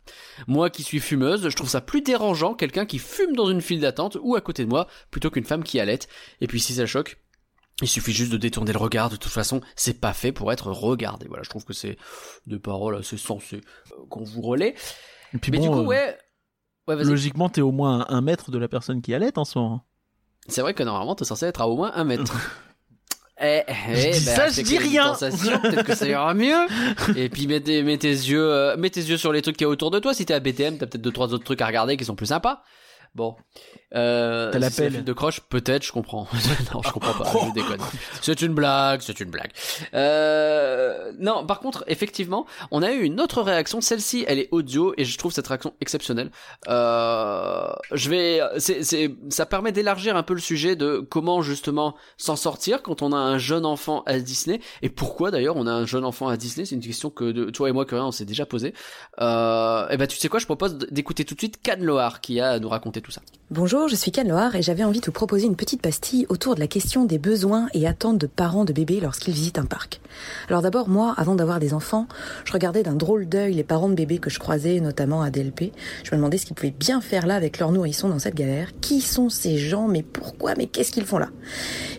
Moi 0.46 0.70
qui 0.70 0.82
suis 0.82 1.00
fumeuse, 1.00 1.48
je 1.48 1.56
trouve 1.56 1.68
ça 1.68 1.80
plus 1.80 2.02
dérangeant 2.02 2.54
quelqu'un 2.54 2.86
qui 2.86 2.98
fume 2.98 3.34
dans 3.34 3.48
une 3.48 3.60
file 3.60 3.80
d'attente 3.80 4.18
ou 4.20 4.34
à 4.34 4.40
côté 4.40 4.64
de 4.64 4.68
moi 4.68 4.88
plutôt 5.10 5.30
qu'une 5.30 5.44
femme 5.44 5.62
qui 5.62 5.80
allait. 5.80 6.00
Et 6.40 6.46
puis 6.46 6.60
si 6.60 6.74
ça 6.74 6.86
choque, 6.86 7.18
il 7.80 7.88
suffit 7.88 8.12
juste 8.12 8.32
de 8.32 8.36
détourner 8.36 8.72
le 8.72 8.78
regard, 8.78 9.10
de 9.10 9.16
toute 9.16 9.32
façon, 9.32 9.60
c'est 9.76 10.00
pas 10.00 10.12
fait 10.12 10.32
pour 10.32 10.52
être 10.52 10.70
regardé. 10.70 11.26
Voilà, 11.28 11.42
je 11.42 11.50
trouve 11.50 11.64
que 11.64 11.72
c'est 11.72 11.96
des 12.46 12.58
paroles 12.58 12.96
assez 12.96 13.16
sensées 13.16 13.60
euh, 13.92 14.04
qu'on 14.08 14.24
vous 14.24 14.42
relaie. 14.42 14.74
Et 15.34 15.38
puis 15.38 15.50
Mais 15.52 15.58
bon, 15.58 15.64
du 15.64 15.70
coup, 15.70 15.78
euh, 15.80 15.86
ouais. 15.86 16.18
Ouais, 16.88 16.96
logiquement 17.04 17.48
t'es 17.48 17.60
au 17.60 17.70
moins 17.70 18.06
un, 18.08 18.16
un 18.16 18.20
mètre 18.20 18.50
de 18.50 18.58
la 18.58 18.66
personne 18.66 19.02
qui 19.02 19.14
allait 19.14 19.38
en 19.38 19.44
ce 19.44 19.58
moment. 19.58 19.84
C'est 20.48 20.60
vrai 20.62 20.74
que 20.74 20.82
normalement, 20.82 21.14
t'es 21.14 21.24
censé 21.24 21.46
être 21.46 21.60
à 21.60 21.68
au 21.68 21.76
moins 21.76 21.92
un 21.94 22.04
mètre. 22.04 22.34
Eh, 23.44 23.62
eh, 23.66 24.10
dis 24.12 24.24
ben, 24.24 24.36
ça, 24.36 24.48
je 24.48 24.62
dis 24.62 24.78
rien. 24.78 25.14
Peut-être 25.14 25.82
que 25.82 25.96
ça 25.96 26.06
ira 26.06 26.32
mieux. 26.32 26.66
Et 27.16 27.28
puis 27.28 27.48
mets 27.48 27.60
tes, 27.60 27.82
mets 27.82 27.98
tes 27.98 28.08
yeux, 28.08 28.40
euh, 28.40 28.76
mets 28.76 28.90
tes 28.90 29.00
yeux 29.00 29.16
sur 29.16 29.32
les 29.32 29.42
trucs 29.42 29.56
qui 29.56 29.64
y 29.64 29.66
a 29.66 29.68
autour 29.68 29.90
de 29.90 29.98
toi. 29.98 30.14
Si 30.14 30.24
t'es 30.24 30.34
à 30.34 30.38
BTM, 30.40 30.78
t'as 30.78 30.86
peut-être 30.86 31.02
deux 31.02 31.10
trois 31.10 31.34
autres 31.34 31.44
trucs 31.44 31.60
à 31.60 31.66
regarder 31.66 31.96
qui 31.96 32.04
sont 32.04 32.14
plus 32.14 32.26
sympas. 32.26 32.62
Bon. 33.14 33.36
Euh, 33.94 34.50
T'as 34.50 34.58
la 34.58 34.70
si 34.70 34.76
c'est 34.76 34.82
la 34.84 34.86
pelle. 34.88 34.96
file 34.96 35.04
de 35.04 35.12
croche, 35.12 35.40
peut-être, 35.40 35.84
je 35.84 35.92
comprends. 35.92 36.26
non, 36.74 36.80
je 36.82 36.90
comprends 36.92 37.12
pas, 37.12 37.30
je 37.46 37.52
déconne. 37.52 37.80
C'est 38.22 38.40
une 38.40 38.54
blague, 38.54 39.02
c'est 39.02 39.20
une 39.20 39.28
blague. 39.28 39.50
Euh, 39.92 41.12
non, 41.18 41.44
par 41.44 41.60
contre, 41.60 41.84
effectivement, 41.88 42.46
on 42.70 42.82
a 42.82 42.90
eu 42.90 43.02
une 43.02 43.20
autre 43.20 43.42
réaction. 43.42 43.82
Celle-ci, 43.82 44.24
elle 44.26 44.38
est 44.38 44.48
audio 44.50 44.94
et 44.96 45.04
je 45.04 45.18
trouve 45.18 45.30
cette 45.30 45.46
réaction 45.46 45.74
exceptionnelle. 45.82 46.30
Euh, 46.68 47.70
je 47.92 48.08
vais, 48.08 48.40
c'est, 48.56 48.82
c'est, 48.82 49.14
ça 49.28 49.44
permet 49.44 49.72
d'élargir 49.72 50.16
un 50.16 50.22
peu 50.22 50.32
le 50.32 50.40
sujet 50.40 50.74
de 50.74 51.06
comment 51.10 51.42
justement 51.42 51.94
s'en 52.16 52.36
sortir 52.36 52.82
quand 52.82 53.02
on 53.02 53.12
a 53.12 53.18
un 53.18 53.36
jeune 53.36 53.66
enfant 53.66 54.04
à 54.06 54.18
Disney 54.20 54.60
et 54.80 54.88
pourquoi 54.88 55.30
d'ailleurs 55.30 55.56
on 55.56 55.66
a 55.66 55.72
un 55.72 55.84
jeune 55.84 56.06
enfant 56.06 56.28
à 56.28 56.38
Disney. 56.38 56.64
C'est 56.64 56.76
une 56.76 56.80
question 56.80 57.10
que 57.10 57.30
de, 57.30 57.50
toi 57.50 57.68
et 57.68 57.72
moi, 57.72 57.84
Corinne, 57.84 58.06
on 58.06 58.12
s'est 58.12 58.24
déjà 58.24 58.46
posé. 58.46 58.72
Euh, 59.20 59.86
et 59.90 59.98
ben, 59.98 60.06
tu 60.06 60.16
sais 60.16 60.28
quoi, 60.30 60.40
je 60.40 60.46
propose 60.46 60.78
d'écouter 60.78 61.26
tout 61.26 61.34
de 61.34 61.40
suite 61.40 61.58
Can 61.62 61.76
Loar 61.80 62.22
qui 62.22 62.40
a 62.40 62.52
à 62.52 62.58
nous 62.58 62.70
raconter 62.70 63.01
Bonjour, 63.50 63.86
je 63.86 63.96
suis 63.96 64.10
Cannes 64.10 64.28
Loire 64.28 64.56
et 64.56 64.62
j'avais 64.62 64.82
envie 64.82 65.00
de 65.00 65.04
vous 65.04 65.12
proposer 65.12 65.46
une 65.46 65.56
petite 65.56 65.82
pastille 65.82 66.24
autour 66.30 66.54
de 66.54 66.60
la 66.60 66.66
question 66.66 67.04
des 67.04 67.18
besoins 67.18 67.68
et 67.74 67.86
attentes 67.86 68.16
de 68.16 68.26
parents 68.26 68.64
de 68.64 68.72
bébés 68.72 68.98
lorsqu'ils 69.00 69.34
visitent 69.34 69.58
un 69.58 69.66
parc. 69.66 70.00
Alors 70.48 70.62
d'abord, 70.62 70.88
moi, 70.88 71.12
avant 71.18 71.34
d'avoir 71.34 71.60
des 71.60 71.74
enfants, 71.74 72.06
je 72.44 72.52
regardais 72.52 72.82
d'un 72.82 72.94
drôle 72.94 73.28
d'œil 73.28 73.52
les 73.52 73.64
parents 73.64 73.90
de 73.90 73.94
bébés 73.94 74.18
que 74.18 74.30
je 74.30 74.38
croisais, 74.38 74.80
notamment 74.80 75.20
à 75.20 75.30
DLP. 75.30 75.72
Je 76.02 76.12
me 76.12 76.16
demandais 76.16 76.38
ce 76.38 76.46
qu'ils 76.46 76.54
pouvaient 76.54 76.70
bien 76.70 77.02
faire 77.02 77.26
là 77.26 77.34
avec 77.34 77.58
leur 77.58 77.72
nourrisson 77.72 78.08
dans 78.08 78.18
cette 78.18 78.36
galère. 78.36 78.70
Qui 78.80 79.02
sont 79.02 79.28
ces 79.28 79.58
gens? 79.58 79.86
Mais 79.86 80.02
pourquoi? 80.02 80.54
Mais 80.56 80.66
qu'est-ce 80.66 80.92
qu'ils 80.92 81.04
font 81.04 81.18
là? 81.18 81.28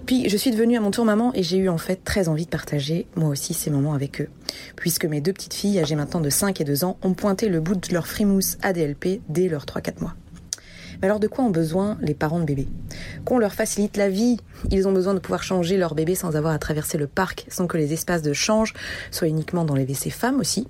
Puis 0.07 0.29
je 0.29 0.37
suis 0.37 0.49
devenue 0.49 0.77
à 0.77 0.81
mon 0.81 0.89
tour 0.89 1.05
maman 1.05 1.31
et 1.35 1.43
j'ai 1.43 1.57
eu 1.57 1.69
en 1.69 1.77
fait 1.77 2.03
très 2.03 2.29
envie 2.29 2.45
de 2.45 2.49
partager 2.49 3.05
moi 3.15 3.29
aussi 3.29 3.53
ces 3.53 3.69
moments 3.69 3.93
avec 3.93 4.21
eux. 4.21 4.29
Puisque 4.75 5.05
mes 5.05 5.21
deux 5.21 5.33
petites 5.33 5.53
filles, 5.53 5.79
âgées 5.79 5.95
maintenant 5.95 6.21
de 6.21 6.31
5 6.31 6.61
et 6.61 6.63
2 6.63 6.83
ans, 6.83 6.97
ont 7.03 7.13
pointé 7.13 7.47
le 7.49 7.59
bout 7.59 7.75
de 7.75 7.93
leur 7.93 8.07
frimousse 8.07 8.57
à 8.63 8.73
DLP 8.73 9.21
dès 9.29 9.49
leurs 9.49 9.65
3-4 9.65 10.01
mois. 10.01 10.15
Alors 11.03 11.19
de 11.19 11.27
quoi 11.27 11.43
ont 11.43 11.49
besoin 11.49 11.97
les 11.99 12.13
parents 12.13 12.39
de 12.39 12.45
bébés? 12.45 12.69
Qu'on 13.25 13.37
leur 13.37 13.53
facilite 13.53 13.97
la 13.97 14.07
vie. 14.07 14.37
Ils 14.71 14.87
ont 14.87 14.93
besoin 14.93 15.13
de 15.13 15.19
pouvoir 15.19 15.43
changer 15.43 15.75
leur 15.75 15.95
bébé 15.95 16.15
sans 16.15 16.37
avoir 16.37 16.53
à 16.53 16.59
traverser 16.59 16.97
le 16.97 17.07
parc, 17.07 17.45
sans 17.49 17.67
que 17.67 17.75
les 17.75 17.91
espaces 17.91 18.21
de 18.21 18.31
change 18.31 18.73
soient 19.11 19.27
uniquement 19.27 19.65
dans 19.65 19.75
les 19.75 19.83
WC 19.83 20.11
femmes 20.11 20.39
aussi. 20.39 20.65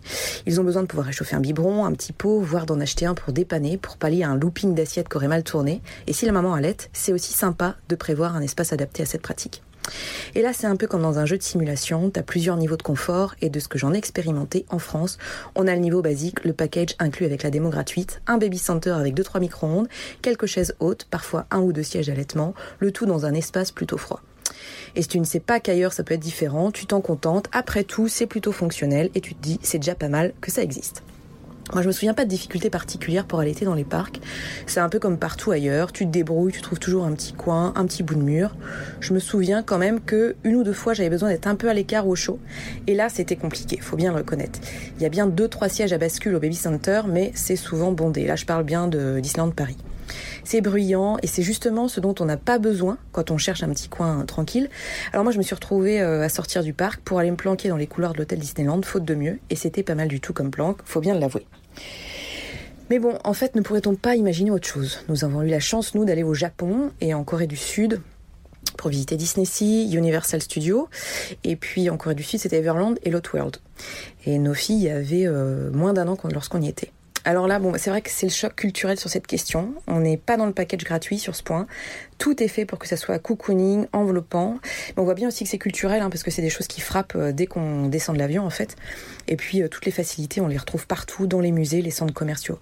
Ils 0.47 0.59
ont 0.59 0.63
besoin 0.63 0.81
de 0.81 0.87
pouvoir 0.87 1.05
réchauffer 1.05 1.35
un 1.35 1.39
biberon, 1.39 1.85
un 1.85 1.91
petit 1.91 2.13
pot, 2.13 2.39
voire 2.39 2.65
d'en 2.65 2.79
acheter 2.79 3.05
un 3.05 3.13
pour 3.13 3.31
dépanner, 3.31 3.77
pour 3.77 3.97
pallier 3.97 4.23
un 4.23 4.35
looping 4.35 4.73
d'assiettes 4.73 5.07
qui 5.07 5.17
aurait 5.17 5.27
mal 5.27 5.43
tourné. 5.43 5.83
Et 6.07 6.13
si 6.13 6.25
la 6.25 6.31
maman 6.31 6.55
allait, 6.55 6.77
c'est 6.93 7.13
aussi 7.13 7.31
sympa 7.31 7.75
de 7.87 7.95
prévoir 7.95 8.35
un 8.35 8.41
espace 8.41 8.73
adapté 8.73 9.03
à 9.03 9.05
cette 9.05 9.21
pratique. 9.21 9.61
Et 10.35 10.41
là, 10.41 10.53
c'est 10.53 10.67
un 10.67 10.75
peu 10.75 10.87
comme 10.87 11.01
dans 11.01 11.19
un 11.19 11.25
jeu 11.25 11.37
de 11.37 11.43
simulation, 11.43 12.09
tu 12.09 12.19
as 12.19 12.23
plusieurs 12.23 12.57
niveaux 12.57 12.77
de 12.77 12.83
confort, 12.83 13.35
et 13.41 13.49
de 13.49 13.59
ce 13.59 13.67
que 13.67 13.77
j'en 13.77 13.93
ai 13.93 13.97
expérimenté 13.97 14.65
en 14.69 14.79
France, 14.79 15.17
on 15.55 15.67
a 15.67 15.73
le 15.73 15.81
niveau 15.81 16.01
basique, 16.01 16.43
le 16.43 16.53
package 16.53 16.95
inclus 16.99 17.25
avec 17.25 17.43
la 17.43 17.49
démo 17.49 17.69
gratuite, 17.69 18.21
un 18.27 18.37
baby 18.37 18.57
center 18.57 18.91
avec 18.91 19.15
2-3 19.15 19.39
micro-ondes, 19.39 19.87
quelques 20.21 20.45
chaises 20.45 20.75
hautes, 20.79 21.05
parfois 21.09 21.45
un 21.51 21.59
ou 21.59 21.73
deux 21.73 21.83
sièges 21.83 22.07
d'allaitement, 22.07 22.53
le 22.79 22.91
tout 22.91 23.05
dans 23.05 23.25
un 23.25 23.33
espace 23.33 23.71
plutôt 23.71 23.97
froid. 23.97 24.21
Et 24.95 25.01
si 25.01 25.07
tu 25.07 25.19
ne 25.19 25.25
sais 25.25 25.39
pas 25.39 25.59
qu'ailleurs 25.59 25.93
ça 25.93 26.03
peut 26.03 26.13
être 26.13 26.19
différent, 26.19 26.71
tu 26.71 26.85
t'en 26.85 27.01
contentes, 27.01 27.47
après 27.51 27.83
tout 27.83 28.07
c'est 28.07 28.27
plutôt 28.27 28.51
fonctionnel, 28.51 29.09
et 29.15 29.21
tu 29.21 29.35
te 29.35 29.41
dis 29.41 29.59
c'est 29.61 29.79
déjà 29.79 29.95
pas 29.95 30.09
mal 30.09 30.33
que 30.41 30.51
ça 30.51 30.61
existe. 30.61 31.03
Moi, 31.71 31.81
je 31.81 31.87
me 31.87 31.93
souviens 31.93 32.13
pas 32.13 32.25
de 32.25 32.29
difficultés 32.29 32.69
particulières 32.69 33.25
pour 33.25 33.39
allaiter 33.39 33.63
dans 33.63 33.73
les 33.73 33.85
parcs. 33.85 34.19
C'est 34.67 34.81
un 34.81 34.89
peu 34.89 34.99
comme 34.99 35.17
partout 35.17 35.51
ailleurs. 35.51 35.91
Tu 35.91 36.05
te 36.05 36.11
débrouilles, 36.11 36.51
tu 36.51 36.61
trouves 36.61 36.79
toujours 36.79 37.05
un 37.05 37.13
petit 37.13 37.33
coin, 37.33 37.73
un 37.75 37.85
petit 37.85 38.03
bout 38.03 38.15
de 38.15 38.21
mur. 38.21 38.55
Je 38.99 39.13
me 39.13 39.19
souviens 39.19 39.63
quand 39.63 39.77
même 39.77 40.01
que 40.01 40.35
une 40.43 40.55
ou 40.55 40.63
deux 40.63 40.73
fois, 40.73 40.93
j'avais 40.93 41.09
besoin 41.09 41.29
d'être 41.29 41.47
un 41.47 41.55
peu 41.55 41.69
à 41.69 41.73
l'écart 41.73 42.07
au 42.07 42.15
chaud. 42.15 42.37
Et 42.85 42.95
là, 42.95 43.07
c'était 43.09 43.37
compliqué. 43.37 43.77
Faut 43.79 43.95
bien 43.95 44.11
le 44.11 44.17
reconnaître. 44.17 44.59
Il 44.97 45.03
y 45.03 45.05
a 45.05 45.09
bien 45.09 45.25
deux, 45.25 45.47
trois 45.47 45.69
sièges 45.69 45.93
à 45.93 45.97
bascule 45.97 46.35
au 46.35 46.39
baby 46.39 46.55
center, 46.55 47.01
mais 47.07 47.31
c'est 47.33 47.55
souvent 47.55 47.91
bondé. 47.91 48.27
Là, 48.27 48.35
je 48.35 48.45
parle 48.45 48.65
bien 48.65 48.87
de 48.87 49.19
Disneyland 49.21 49.51
Paris. 49.51 49.77
C'est 50.43 50.61
bruyant 50.61 51.17
et 51.21 51.27
c'est 51.27 51.43
justement 51.43 51.87
ce 51.87 51.99
dont 51.99 52.15
on 52.19 52.25
n'a 52.25 52.37
pas 52.37 52.59
besoin 52.59 52.97
quand 53.11 53.31
on 53.31 53.37
cherche 53.37 53.63
un 53.63 53.69
petit 53.69 53.89
coin 53.89 54.25
tranquille. 54.25 54.69
Alors 55.11 55.23
moi 55.23 55.31
je 55.31 55.37
me 55.37 55.43
suis 55.43 55.55
retrouvée 55.55 56.01
euh, 56.01 56.23
à 56.23 56.29
sortir 56.29 56.63
du 56.63 56.73
parc 56.73 57.01
pour 57.01 57.19
aller 57.19 57.31
me 57.31 57.35
planquer 57.35 57.69
dans 57.69 57.77
les 57.77 57.87
couloirs 57.87 58.13
de 58.13 58.19
l'hôtel 58.19 58.39
Disneyland, 58.39 58.81
faute 58.83 59.05
de 59.05 59.15
mieux, 59.15 59.39
et 59.49 59.55
c'était 59.55 59.83
pas 59.83 59.95
mal 59.95 60.07
du 60.07 60.19
tout 60.19 60.33
comme 60.33 60.51
planque, 60.51 60.79
faut 60.85 61.01
bien 61.01 61.13
l'avouer. 61.13 61.45
Mais 62.89 62.99
bon, 62.99 63.17
en 63.23 63.33
fait, 63.33 63.55
ne 63.55 63.61
pourrait-on 63.61 63.95
pas 63.95 64.15
imaginer 64.15 64.51
autre 64.51 64.67
chose? 64.67 64.99
Nous 65.07 65.23
avons 65.23 65.41
eu 65.41 65.47
la 65.47 65.59
chance, 65.59 65.95
nous, 65.95 66.05
d'aller 66.05 66.23
au 66.23 66.33
Japon 66.33 66.91
et 67.01 67.13
en 67.13 67.23
Corée 67.23 67.47
du 67.47 67.55
Sud 67.55 68.01
pour 68.77 68.89
visiter 68.89 69.15
Disney 69.15 69.45
Sea, 69.45 69.89
Universal 69.93 70.41
Studios, 70.41 70.89
et 71.43 71.55
puis 71.55 71.89
en 71.89 71.97
Corée 71.97 72.15
du 72.15 72.23
Sud, 72.23 72.39
c'était 72.39 72.57
Everland 72.57 72.95
et 73.03 73.09
Lot 73.09 73.31
World. 73.33 73.57
Et 74.25 74.37
nos 74.39 74.53
filles 74.53 74.89
avaient 74.89 75.25
euh, 75.25 75.71
moins 75.71 75.93
d'un 75.93 76.07
an 76.07 76.17
lorsqu'on 76.31 76.61
y 76.61 76.67
était. 76.67 76.91
Alors 77.25 77.47
là, 77.47 77.57
bon, 77.57 77.71
c'est 77.77 77.89
vrai 77.89 78.01
que 78.01 78.09
c'est 78.09 78.25
le 78.25 78.33
choc 78.33 78.53
culturel 78.53 78.99
sur 78.99 79.09
cette 79.09 79.27
question. 79.27 79.73
On 79.87 80.01
n'est 80.01 80.17
pas 80.17 80.35
dans 80.35 80.45
le 80.45 80.51
package 80.51 80.83
gratuit 80.83 81.17
sur 81.17 81.37
ce 81.37 81.43
point. 81.43 81.67
Tout 82.17 82.43
est 82.43 82.49
fait 82.49 82.65
pour 82.65 82.79
que 82.79 82.87
ça 82.87 82.97
soit 82.97 83.17
cocooning, 83.17 83.87
enveloppant. 83.93 84.57
Mais 84.89 85.01
on 85.01 85.05
voit 85.05 85.13
bien 85.13 85.29
aussi 85.29 85.45
que 85.45 85.49
c'est 85.49 85.57
culturel, 85.57 86.01
hein, 86.01 86.09
parce 86.09 86.21
que 86.21 86.31
c'est 86.31 86.41
des 86.41 86.49
choses 86.49 86.67
qui 86.67 86.81
frappent 86.81 87.15
euh, 87.15 87.31
dès 87.31 87.45
qu'on 87.45 87.87
descend 87.87 88.15
de 88.15 88.19
l'avion, 88.19 88.45
en 88.45 88.49
fait. 88.49 88.75
Et 89.29 89.37
puis, 89.37 89.61
euh, 89.61 89.69
toutes 89.69 89.85
les 89.85 89.91
facilités, 89.93 90.41
on 90.41 90.47
les 90.47 90.57
retrouve 90.57 90.85
partout, 90.85 91.25
dans 91.25 91.39
les 91.39 91.53
musées, 91.53 91.81
les 91.81 91.91
centres 91.91 92.13
commerciaux. 92.13 92.59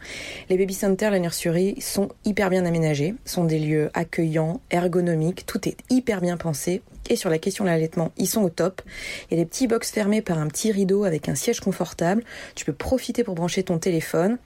Les 0.49 0.57
baby 0.57 0.75
centers, 0.75 1.09
la 1.09 1.19
nurserie 1.19 1.81
sont 1.81 2.09
hyper 2.23 2.51
bien 2.51 2.63
aménagés, 2.63 3.15
sont 3.25 3.45
des 3.45 3.57
lieux 3.57 3.89
accueillants, 3.95 4.61
ergonomiques, 4.69 5.47
tout 5.47 5.67
est 5.67 5.77
hyper 5.89 6.21
bien 6.21 6.37
pensé. 6.37 6.83
Et 7.09 7.15
sur 7.15 7.31
la 7.31 7.39
question 7.39 7.63
de 7.63 7.69
l'allaitement, 7.69 8.11
ils 8.17 8.27
sont 8.27 8.43
au 8.43 8.49
top. 8.49 8.83
Il 9.29 9.37
y 9.37 9.41
a 9.41 9.43
des 9.43 9.49
petits 9.49 9.67
box 9.67 9.89
fermés 9.89 10.21
par 10.21 10.37
un 10.37 10.47
petit 10.47 10.71
rideau 10.71 11.03
avec 11.03 11.29
un 11.29 11.35
siège 11.35 11.59
confortable. 11.59 12.23
Tu 12.53 12.63
peux 12.63 12.73
profiter 12.73 13.23
pour 13.23 13.33
brancher 13.33 13.63
ton 13.63 13.79
téléphone. 13.79 14.37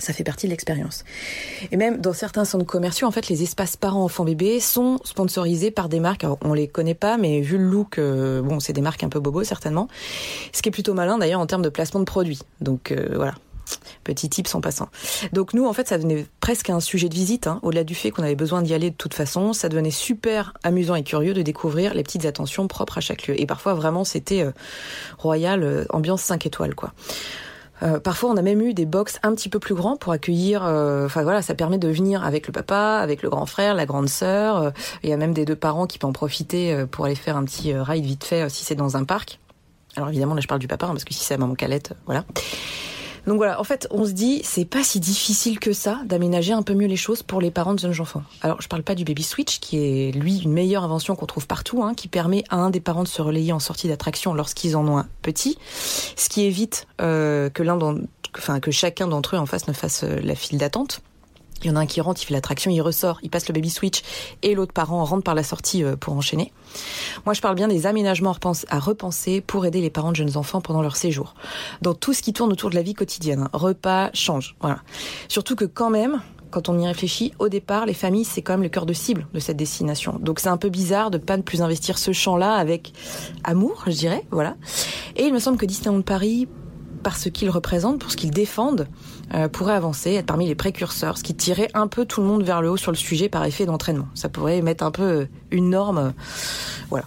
Ça 0.00 0.12
fait 0.12 0.22
partie 0.22 0.46
de 0.46 0.52
l'expérience. 0.52 1.04
Et 1.72 1.76
même 1.76 2.00
dans 2.00 2.12
certains 2.12 2.44
centres 2.44 2.64
commerciaux, 2.64 3.08
en 3.08 3.10
fait, 3.10 3.28
les 3.28 3.42
espaces 3.42 3.76
parents 3.76 4.04
enfants 4.04 4.24
bébés 4.24 4.60
sont 4.60 5.00
sponsorisés 5.02 5.72
par 5.72 5.88
des 5.88 5.98
marques. 5.98 6.22
Alors, 6.22 6.38
on 6.42 6.54
les 6.54 6.68
connaît 6.68 6.94
pas, 6.94 7.16
mais 7.16 7.40
vu 7.40 7.58
le 7.58 7.64
look, 7.64 7.98
euh, 7.98 8.40
bon, 8.40 8.60
c'est 8.60 8.72
des 8.72 8.80
marques 8.80 9.02
un 9.02 9.08
peu 9.08 9.18
bobo 9.18 9.42
certainement. 9.42 9.88
Ce 10.52 10.62
qui 10.62 10.68
est 10.68 10.72
plutôt 10.72 10.94
malin 10.94 11.18
d'ailleurs 11.18 11.40
en 11.40 11.46
termes 11.46 11.62
de 11.62 11.68
placement 11.68 11.98
de 11.98 12.04
produits. 12.04 12.38
Donc 12.60 12.92
euh, 12.92 13.08
voilà. 13.16 13.34
Petit 14.04 14.28
tips 14.30 14.54
en 14.54 14.60
passant. 14.60 14.88
Donc 15.32 15.52
nous, 15.52 15.66
en 15.66 15.72
fait, 15.72 15.88
ça 15.88 15.98
devenait 15.98 16.26
presque 16.40 16.70
un 16.70 16.80
sujet 16.80 17.08
de 17.08 17.14
visite. 17.14 17.46
Hein. 17.46 17.60
Au-delà 17.62 17.84
du 17.84 17.94
fait 17.94 18.10
qu'on 18.10 18.22
avait 18.22 18.36
besoin 18.36 18.62
d'y 18.62 18.74
aller 18.74 18.90
de 18.90 18.96
toute 18.96 19.14
façon, 19.14 19.52
ça 19.52 19.68
devenait 19.68 19.90
super 19.90 20.54
amusant 20.62 20.94
et 20.94 21.02
curieux 21.02 21.34
de 21.34 21.42
découvrir 21.42 21.92
les 21.92 22.02
petites 22.02 22.24
attentions 22.24 22.68
propres 22.68 22.98
à 22.98 23.00
chaque 23.00 23.26
lieu. 23.26 23.38
Et 23.38 23.46
parfois, 23.46 23.74
vraiment, 23.74 24.04
c'était 24.04 24.42
euh, 24.42 24.52
royal, 25.18 25.62
euh, 25.62 25.84
ambiance 25.90 26.22
5 26.22 26.46
étoiles, 26.46 26.74
quoi. 26.74 26.92
Euh, 27.82 28.00
parfois, 28.00 28.30
on 28.30 28.36
a 28.36 28.42
même 28.42 28.60
eu 28.60 28.74
des 28.74 28.86
box 28.86 29.18
un 29.22 29.34
petit 29.34 29.48
peu 29.48 29.58
plus 29.58 29.74
grands 29.74 29.96
pour 29.96 30.12
accueillir. 30.12 30.64
euh, 30.64 31.06
Enfin 31.06 31.22
voilà, 31.22 31.42
ça 31.42 31.54
permet 31.54 31.78
de 31.78 31.88
venir 31.88 32.24
avec 32.24 32.46
le 32.46 32.52
papa, 32.52 32.98
avec 33.00 33.22
le 33.22 33.30
grand 33.30 33.46
frère, 33.46 33.74
la 33.74 33.86
grande 33.86 34.08
sœur. 34.08 34.58
Euh, 34.58 34.70
Il 35.02 35.10
y 35.10 35.12
a 35.12 35.16
même 35.16 35.32
des 35.32 35.44
deux 35.44 35.56
parents 35.56 35.86
qui 35.86 35.98
peuvent 35.98 36.10
en 36.10 36.12
profiter 36.12 36.74
euh, 36.74 36.86
pour 36.86 37.04
aller 37.04 37.14
faire 37.14 37.36
un 37.36 37.44
petit 37.44 37.72
ride 37.74 38.04
vite 38.04 38.24
fait 38.24 38.48
si 38.48 38.64
c'est 38.64 38.74
dans 38.74 38.96
un 38.96 39.04
parc. 39.04 39.38
Alors 39.96 40.08
évidemment, 40.10 40.34
là 40.34 40.40
je 40.40 40.46
parle 40.46 40.60
du 40.60 40.68
papa 40.68 40.86
hein, 40.86 40.90
parce 40.90 41.04
que 41.04 41.14
si 41.14 41.24
c'est 41.24 41.34
la 41.34 41.38
maman 41.38 41.54
calette, 41.54 41.92
voilà. 42.06 42.24
Donc 43.28 43.36
voilà, 43.36 43.60
en 43.60 43.64
fait, 43.64 43.86
on 43.90 44.06
se 44.06 44.12
dit, 44.12 44.40
c'est 44.42 44.64
pas 44.64 44.82
si 44.82 45.00
difficile 45.00 45.60
que 45.60 45.74
ça 45.74 46.00
d'aménager 46.06 46.54
un 46.54 46.62
peu 46.62 46.72
mieux 46.72 46.86
les 46.86 46.96
choses 46.96 47.22
pour 47.22 47.42
les 47.42 47.50
parents 47.50 47.74
de 47.74 47.78
jeunes 47.78 48.00
enfants. 48.00 48.22
Alors, 48.40 48.62
je 48.62 48.68
parle 48.68 48.82
pas 48.82 48.94
du 48.94 49.04
baby 49.04 49.22
switch, 49.22 49.60
qui 49.60 49.76
est 49.76 50.12
lui 50.12 50.38
une 50.38 50.52
meilleure 50.52 50.82
invention 50.82 51.14
qu'on 51.14 51.26
trouve 51.26 51.46
partout, 51.46 51.82
hein, 51.82 51.92
qui 51.94 52.08
permet 52.08 52.42
à 52.48 52.56
un 52.56 52.70
des 52.70 52.80
parents 52.80 53.02
de 53.02 53.08
se 53.08 53.20
relayer 53.20 53.52
en 53.52 53.58
sortie 53.58 53.86
d'attraction 53.86 54.32
lorsqu'ils 54.32 54.76
en 54.76 54.88
ont 54.88 54.96
un 54.96 55.06
petit, 55.20 55.58
ce 56.16 56.30
qui 56.30 56.44
évite 56.44 56.86
euh, 57.02 57.50
que 57.50 57.62
l'un 57.62 57.78
enfin 58.36 58.60
que 58.60 58.70
chacun 58.70 59.06
d'entre 59.06 59.36
eux 59.36 59.38
en 59.38 59.46
face 59.46 59.68
ne 59.68 59.74
fasse 59.74 60.04
euh, 60.04 60.20
la 60.22 60.34
file 60.34 60.56
d'attente. 60.56 61.02
Il 61.62 61.68
y 61.68 61.70
en 61.70 61.76
a 61.76 61.80
un 61.80 61.86
qui 61.86 62.00
rentre, 62.00 62.22
il 62.22 62.26
fait 62.26 62.34
l'attraction, 62.34 62.70
il 62.70 62.80
ressort, 62.80 63.18
il 63.22 63.30
passe 63.30 63.48
le 63.48 63.52
baby 63.52 63.70
switch 63.70 64.02
et 64.42 64.54
l'autre 64.54 64.72
parent 64.72 65.04
rentre 65.04 65.24
par 65.24 65.34
la 65.34 65.42
sortie 65.42 65.82
euh, 65.82 65.96
pour 65.96 66.14
enchaîner. 66.14 66.52
Moi, 67.26 67.34
je 67.34 67.40
parle 67.40 67.56
bien 67.56 67.66
des 67.68 67.86
aménagements 67.86 68.30
à 68.30 68.34
repens- 68.34 68.64
à 68.68 68.78
repenser 68.78 69.40
pour 69.40 69.66
aider 69.66 69.80
les 69.80 69.90
parents 69.90 70.10
de 70.10 70.16
jeunes 70.16 70.36
enfants 70.36 70.60
pendant 70.60 70.82
leur 70.82 70.96
séjour. 70.96 71.34
Dans 71.82 71.94
tout 71.94 72.12
ce 72.12 72.22
qui 72.22 72.32
tourne 72.32 72.52
autour 72.52 72.70
de 72.70 72.74
la 72.76 72.82
vie 72.82 72.94
quotidienne. 72.94 73.42
hein. 73.42 73.50
Repas, 73.52 74.10
change, 74.14 74.56
voilà. 74.60 74.80
Surtout 75.28 75.56
que 75.56 75.64
quand 75.64 75.90
même, 75.90 76.20
quand 76.50 76.68
on 76.68 76.78
y 76.78 76.86
réfléchit, 76.86 77.32
au 77.38 77.48
départ, 77.48 77.84
les 77.86 77.92
familles, 77.94 78.24
c'est 78.24 78.40
quand 78.40 78.52
même 78.54 78.62
le 78.62 78.68
cœur 78.68 78.86
de 78.86 78.92
cible 78.92 79.26
de 79.34 79.40
cette 79.40 79.56
destination. 79.56 80.16
Donc 80.20 80.38
c'est 80.40 80.48
un 80.48 80.56
peu 80.56 80.68
bizarre 80.70 81.10
de 81.10 81.18
pas 81.18 81.36
ne 81.36 81.42
plus 81.42 81.60
investir 81.60 81.98
ce 81.98 82.12
champ-là 82.12 82.54
avec 82.54 82.92
amour, 83.44 83.82
je 83.86 83.92
dirais, 83.92 84.24
voilà. 84.30 84.56
Et 85.16 85.24
il 85.24 85.32
me 85.34 85.40
semble 85.40 85.58
que 85.58 85.66
Disneyland 85.66 86.00
Paris, 86.02 86.48
par 87.02 87.16
ce 87.16 87.28
qu'ils 87.28 87.50
représentent, 87.50 88.00
pour 88.00 88.10
ce 88.10 88.16
qu'ils 88.16 88.30
défendent, 88.30 88.86
euh, 89.34 89.48
pourrait 89.48 89.74
avancer, 89.74 90.14
être 90.14 90.26
parmi 90.26 90.46
les 90.46 90.54
précurseurs, 90.54 91.18
ce 91.18 91.22
qui 91.22 91.34
tirait 91.34 91.70
un 91.74 91.86
peu 91.86 92.04
tout 92.04 92.20
le 92.20 92.26
monde 92.26 92.42
vers 92.42 92.62
le 92.62 92.70
haut 92.70 92.76
sur 92.76 92.92
le 92.92 92.96
sujet 92.96 93.28
par 93.28 93.44
effet 93.44 93.66
d'entraînement. 93.66 94.08
Ça 94.14 94.28
pourrait 94.28 94.60
mettre 94.62 94.84
un 94.84 94.90
peu 94.90 95.02
euh, 95.02 95.28
une 95.50 95.70
norme, 95.70 95.98
euh, 95.98 96.10
voilà. 96.90 97.06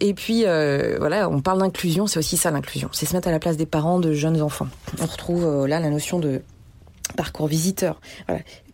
Et 0.00 0.14
puis, 0.14 0.44
euh, 0.44 0.96
voilà, 0.98 1.28
on 1.28 1.40
parle 1.40 1.60
d'inclusion, 1.60 2.06
c'est 2.06 2.18
aussi 2.18 2.36
ça 2.36 2.50
l'inclusion. 2.50 2.88
C'est 2.92 3.06
se 3.06 3.14
mettre 3.14 3.28
à 3.28 3.30
la 3.30 3.38
place 3.38 3.56
des 3.56 3.66
parents 3.66 3.98
de 3.98 4.12
jeunes 4.12 4.42
enfants. 4.42 4.68
On 5.00 5.06
retrouve 5.06 5.66
là 5.66 5.80
la 5.80 5.88
notion 5.88 6.18
de 6.18 6.42
parcours 7.16 7.46
visiteur. 7.46 8.00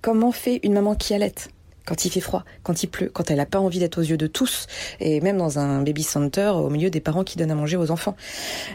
Comment 0.00 0.32
fait 0.32 0.58
une 0.64 0.72
maman 0.72 0.96
qui 0.96 1.14
allait 1.14 1.34
quand 1.86 2.04
il 2.04 2.10
fait 2.10 2.20
froid, 2.20 2.44
quand 2.62 2.82
il 2.82 2.88
pleut, 2.88 3.10
quand 3.12 3.30
elle 3.30 3.40
a 3.40 3.46
pas 3.46 3.60
envie 3.60 3.78
d'être 3.78 3.98
aux 3.98 4.02
yeux 4.04 4.16
de 4.16 4.26
tous, 4.26 4.66
et 5.00 5.20
même 5.20 5.38
dans 5.38 5.58
un 5.58 5.82
baby 5.82 6.02
center 6.02 6.52
au 6.54 6.70
milieu 6.70 6.90
des 6.90 7.00
parents 7.00 7.24
qui 7.24 7.38
donnent 7.38 7.50
à 7.50 7.54
manger 7.54 7.76
aux 7.76 7.90
enfants. 7.90 8.16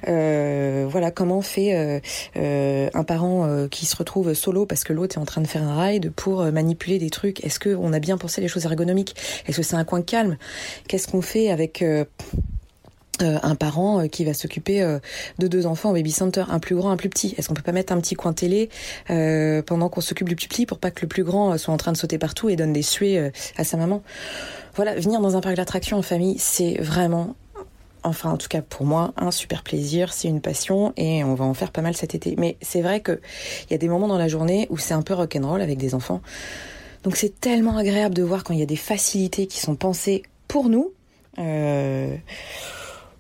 Euh, 0.08 0.86
voilà 0.90 1.12
comment 1.12 1.42
fait 1.42 1.76
euh, 1.76 2.00
euh, 2.36 2.90
un 2.94 3.04
parent 3.04 3.46
euh, 3.46 3.68
qui 3.68 3.86
se 3.86 3.96
retrouve 3.96 4.34
solo 4.34 4.66
parce 4.66 4.84
que 4.84 4.94
l'autre 4.94 5.18
est 5.18 5.22
en 5.22 5.26
train 5.26 5.42
de 5.42 5.48
faire 5.48 5.64
un 5.64 5.82
ride 5.82 6.12
pour 6.12 6.42
euh, 6.42 6.52
manipuler 6.52 7.00
des 7.00 7.10
trucs. 7.10 7.44
Est-ce 7.44 7.60
que 7.60 7.76
on 7.76 7.94
a 7.94 8.00
bien 8.00 8.18
pensé 8.18 8.42
les 8.42 8.48
choses 8.48 8.66
ergonomiques? 8.66 9.16
Est-ce 9.48 9.58
que 9.58 9.64
c'est 9.64 9.76
un 9.76 9.86
coin 9.86 10.02
calme? 10.02 10.38
Qu'est-ce 10.88 11.08
qu'on 11.08 11.22
fait 11.22 11.50
avec 11.50 11.84
euh, 13.22 13.38
un 13.44 13.56
parent 13.56 14.02
euh, 14.02 14.08
qui 14.08 14.26
va 14.26 14.34
s'occuper 14.34 14.82
euh, 14.82 15.00
de 15.40 15.48
deux 15.48 15.66
enfants 15.66 15.90
au 15.90 15.94
baby 15.94 16.12
center, 16.12 16.46
un 16.50 16.60
plus 16.60 16.76
grand, 16.76 16.92
un 16.92 16.98
plus 16.98 17.10
petit. 17.10 17.36
Est-ce 17.38 17.48
qu'on 17.48 17.54
peut 17.54 17.62
pas 17.62 17.72
mettre 17.72 17.94
un 17.94 18.00
petit 18.00 18.16
coin 18.16 18.34
télé 18.34 18.70
pendant 19.08 19.90
qu'on 19.90 20.02
s'occupe 20.02 20.30
du 20.30 20.36
plus 20.36 20.48
petit 20.48 20.66
pour 20.66 20.80
pas 20.80 20.92
que 20.92 21.02
le 21.02 21.08
plus 21.08 21.24
grand 21.24 21.58
soit 21.58 21.74
en 21.74 21.78
train 21.78 21.92
de 21.92 21.98
sauter 21.98 22.18
partout 22.18 22.50
et 22.50 22.56
donne 22.56 22.74
des 22.74 22.82
suées 22.82 23.32
à 23.58 23.64
sa 23.64 23.78
maman? 23.78 24.02
Voilà, 24.76 24.96
venir 24.96 25.22
dans 25.22 25.36
un 25.36 25.42
parc 25.42 25.56
d'attractions 25.56 25.98
en 25.98 26.02
famille, 26.02 26.38
c'est 26.38 26.78
vraiment, 26.80 27.36
enfin 28.04 28.32
en 28.32 28.38
tout 28.38 28.48
cas 28.48 28.62
pour 28.62 28.86
moi, 28.86 29.14
un 29.18 29.32
super 29.32 29.64
plaisir, 29.64 30.14
c'est 30.14 30.28
une 30.28 30.42
passion 30.42 30.94
et 30.98 31.24
on 31.24 31.34
va 31.36 31.46
en 31.46 31.54
faire 31.54 31.72
pas 31.72 31.82
mal 31.82 31.96
cet 31.96 32.16
été. 32.16 32.36
Mais 32.38 32.58
c'est 32.62 32.82
vrai 32.82 33.00
que 33.00 33.20
il 33.70 33.72
y 33.72 33.76
a 33.76 33.80
des 33.80 33.90
moments 33.90 34.08
dans 34.08 34.18
la 34.18 34.28
journée 34.28 34.68
où 34.70 34.78
c'est 34.78 34.94
un 34.94 35.02
peu 35.02 35.14
rock'n'roll 35.14 35.62
avec 35.62 35.78
des 35.78 35.96
enfants. 35.96 36.22
Donc 37.04 37.16
c'est 37.16 37.40
tellement 37.40 37.78
agréable 37.78 38.16
de 38.16 38.24
voir 38.24 38.44
quand 38.44 38.54
il 38.54 38.60
y 38.60 38.64
a 38.64 38.68
des 38.68 38.76
facilités 38.76 39.48
qui 39.48 39.60
sont 39.60 39.76
pensées 39.76 40.24
pour 40.48 40.70
nous. 40.70 40.92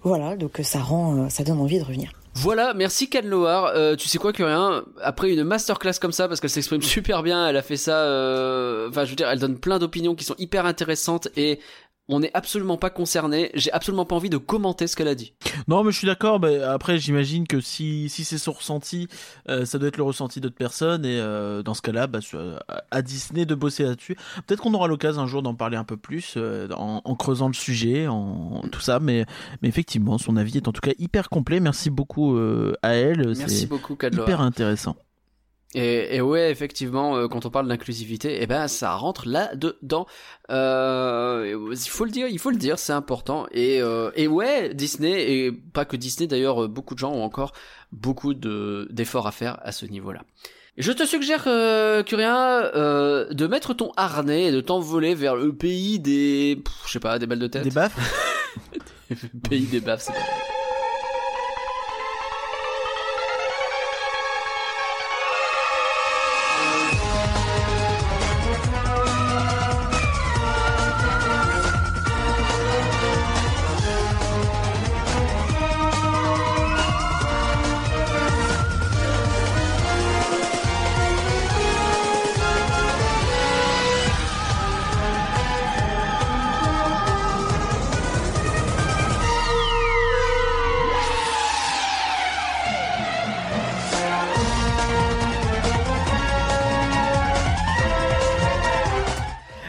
Voilà, 0.07 0.35
donc 0.35 0.59
ça 0.63 0.79
rend, 0.79 1.25
euh, 1.25 1.29
ça 1.29 1.43
donne 1.43 1.59
envie 1.59 1.79
de 1.79 1.83
revenir. 1.83 2.11
Voilà, 2.33 2.73
merci 2.75 3.09
Can. 3.09 3.21
Euh, 3.31 3.95
tu 3.95 4.07
sais 4.07 4.19
quoi, 4.19 4.31
Curien 4.31 4.83
Après 5.01 5.31
une 5.31 5.43
masterclass 5.43 5.93
comme 5.99 6.11
ça, 6.11 6.27
parce 6.27 6.39
qu'elle 6.39 6.49
s'exprime 6.51 6.81
super 6.83 7.23
bien, 7.23 7.47
elle 7.47 7.57
a 7.57 7.61
fait 7.63 7.77
ça. 7.77 7.97
euh, 8.03 8.89
Enfin, 8.89 9.05
je 9.05 9.09
veux 9.09 9.15
dire, 9.15 9.27
elle 9.29 9.39
donne 9.39 9.57
plein 9.57 9.79
d'opinions 9.79 10.13
qui 10.15 10.23
sont 10.23 10.35
hyper 10.37 10.65
intéressantes 10.65 11.27
et 11.35 11.59
on 12.09 12.21
n'est 12.21 12.31
absolument 12.33 12.77
pas 12.77 12.89
concerné. 12.89 13.51
J'ai 13.53 13.71
absolument 13.71 14.05
pas 14.05 14.15
envie 14.15 14.29
de 14.29 14.37
commenter 14.37 14.87
ce 14.87 14.95
qu'elle 14.95 15.07
a 15.07 15.15
dit. 15.15 15.33
Non, 15.67 15.83
mais 15.83 15.91
je 15.91 15.97
suis 15.97 16.07
d'accord. 16.07 16.39
Après, 16.65 16.97
j'imagine 16.97 17.47
que 17.47 17.59
si, 17.59 18.09
si 18.09 18.23
c'est 18.23 18.37
son 18.37 18.53
ressenti, 18.53 19.07
euh, 19.49 19.65
ça 19.65 19.77
doit 19.77 19.89
être 19.89 19.97
le 19.97 20.03
ressenti 20.03 20.39
d'autres 20.39 20.55
personnes. 20.55 21.05
Et 21.05 21.19
euh, 21.19 21.63
dans 21.63 21.73
ce 21.73 21.81
cas-là, 21.81 22.07
bah, 22.07 22.19
à 22.91 23.01
Disney 23.01 23.45
de 23.45 23.55
bosser 23.55 23.83
là-dessus. 23.83 24.15
Peut-être 24.45 24.61
qu'on 24.61 24.73
aura 24.73 24.87
l'occasion 24.87 25.21
un 25.21 25.27
jour 25.27 25.41
d'en 25.41 25.55
parler 25.55 25.77
un 25.77 25.83
peu 25.83 25.97
plus 25.97 26.35
euh, 26.37 26.69
en, 26.71 27.01
en 27.03 27.15
creusant 27.15 27.47
le 27.47 27.53
sujet, 27.53 28.07
en 28.07 28.61
tout 28.71 28.81
ça. 28.81 28.99
Mais, 28.99 29.25
mais 29.61 29.67
effectivement, 29.67 30.17
son 30.17 30.37
avis 30.37 30.57
est 30.57 30.67
en 30.67 30.71
tout 30.71 30.81
cas 30.81 30.93
hyper 30.99 31.29
complet. 31.29 31.59
Merci 31.59 31.89
beaucoup 31.89 32.37
à 32.81 32.89
elle. 32.93 33.33
Merci 33.37 33.67
C'est 33.67 34.13
hyper 34.13 34.41
intéressant. 34.41 34.95
Et, 35.75 36.15
et 36.15 36.21
ouais, 36.21 36.49
effectivement, 36.49 37.17
euh, 37.17 37.27
quand 37.27 37.45
on 37.45 37.49
parle 37.49 37.67
d'inclusivité, 37.67 38.37
eh 38.41 38.47
ben 38.47 38.67
ça 38.67 38.95
rentre 38.95 39.27
là 39.27 39.53
dedans. 39.55 40.07
Euh, 40.49 41.69
il 41.71 41.89
faut 41.89 42.05
le 42.05 42.11
dire, 42.11 42.27
il 42.27 42.39
faut 42.39 42.51
le 42.51 42.57
dire, 42.57 42.79
c'est 42.79 42.93
important. 42.93 43.47
Et, 43.51 43.81
euh, 43.81 44.11
et 44.15 44.27
ouais, 44.27 44.73
Disney 44.73 45.29
et 45.29 45.51
pas 45.51 45.83
que 45.83 45.97
Disney 45.97 46.27
d'ailleurs, 46.27 46.63
euh, 46.63 46.67
beaucoup 46.67 46.93
de 46.93 46.99
gens 46.99 47.11
ont 47.11 47.23
encore 47.23 47.51
beaucoup 47.91 48.33
de 48.33 48.87
d'efforts 48.91 49.27
à 49.27 49.31
faire 49.31 49.59
à 49.61 49.71
ce 49.71 49.85
niveau-là. 49.85 50.21
Je 50.77 50.91
te 50.91 51.05
suggère, 51.05 51.43
euh, 51.47 52.03
Curien, 52.03 52.37
euh, 52.75 53.33
de 53.33 53.47
mettre 53.47 53.73
ton 53.73 53.91
harnais 53.97 54.45
et 54.45 54.51
de 54.51 54.61
t'envoler 54.61 55.15
vers 55.15 55.35
le 55.35 55.51
pays 55.51 55.99
des, 55.99 56.61
je 56.85 56.91
sais 56.91 56.99
pas, 56.99 57.17
des 57.17 57.25
balles 57.25 57.39
de 57.39 57.47
tête. 57.47 57.63
Des 57.63 57.71
baffes 57.71 57.97
pays 59.49 59.65
des 59.65 59.79
baffes, 59.79 60.03
c'est 60.03 60.13
pas. 60.13 60.56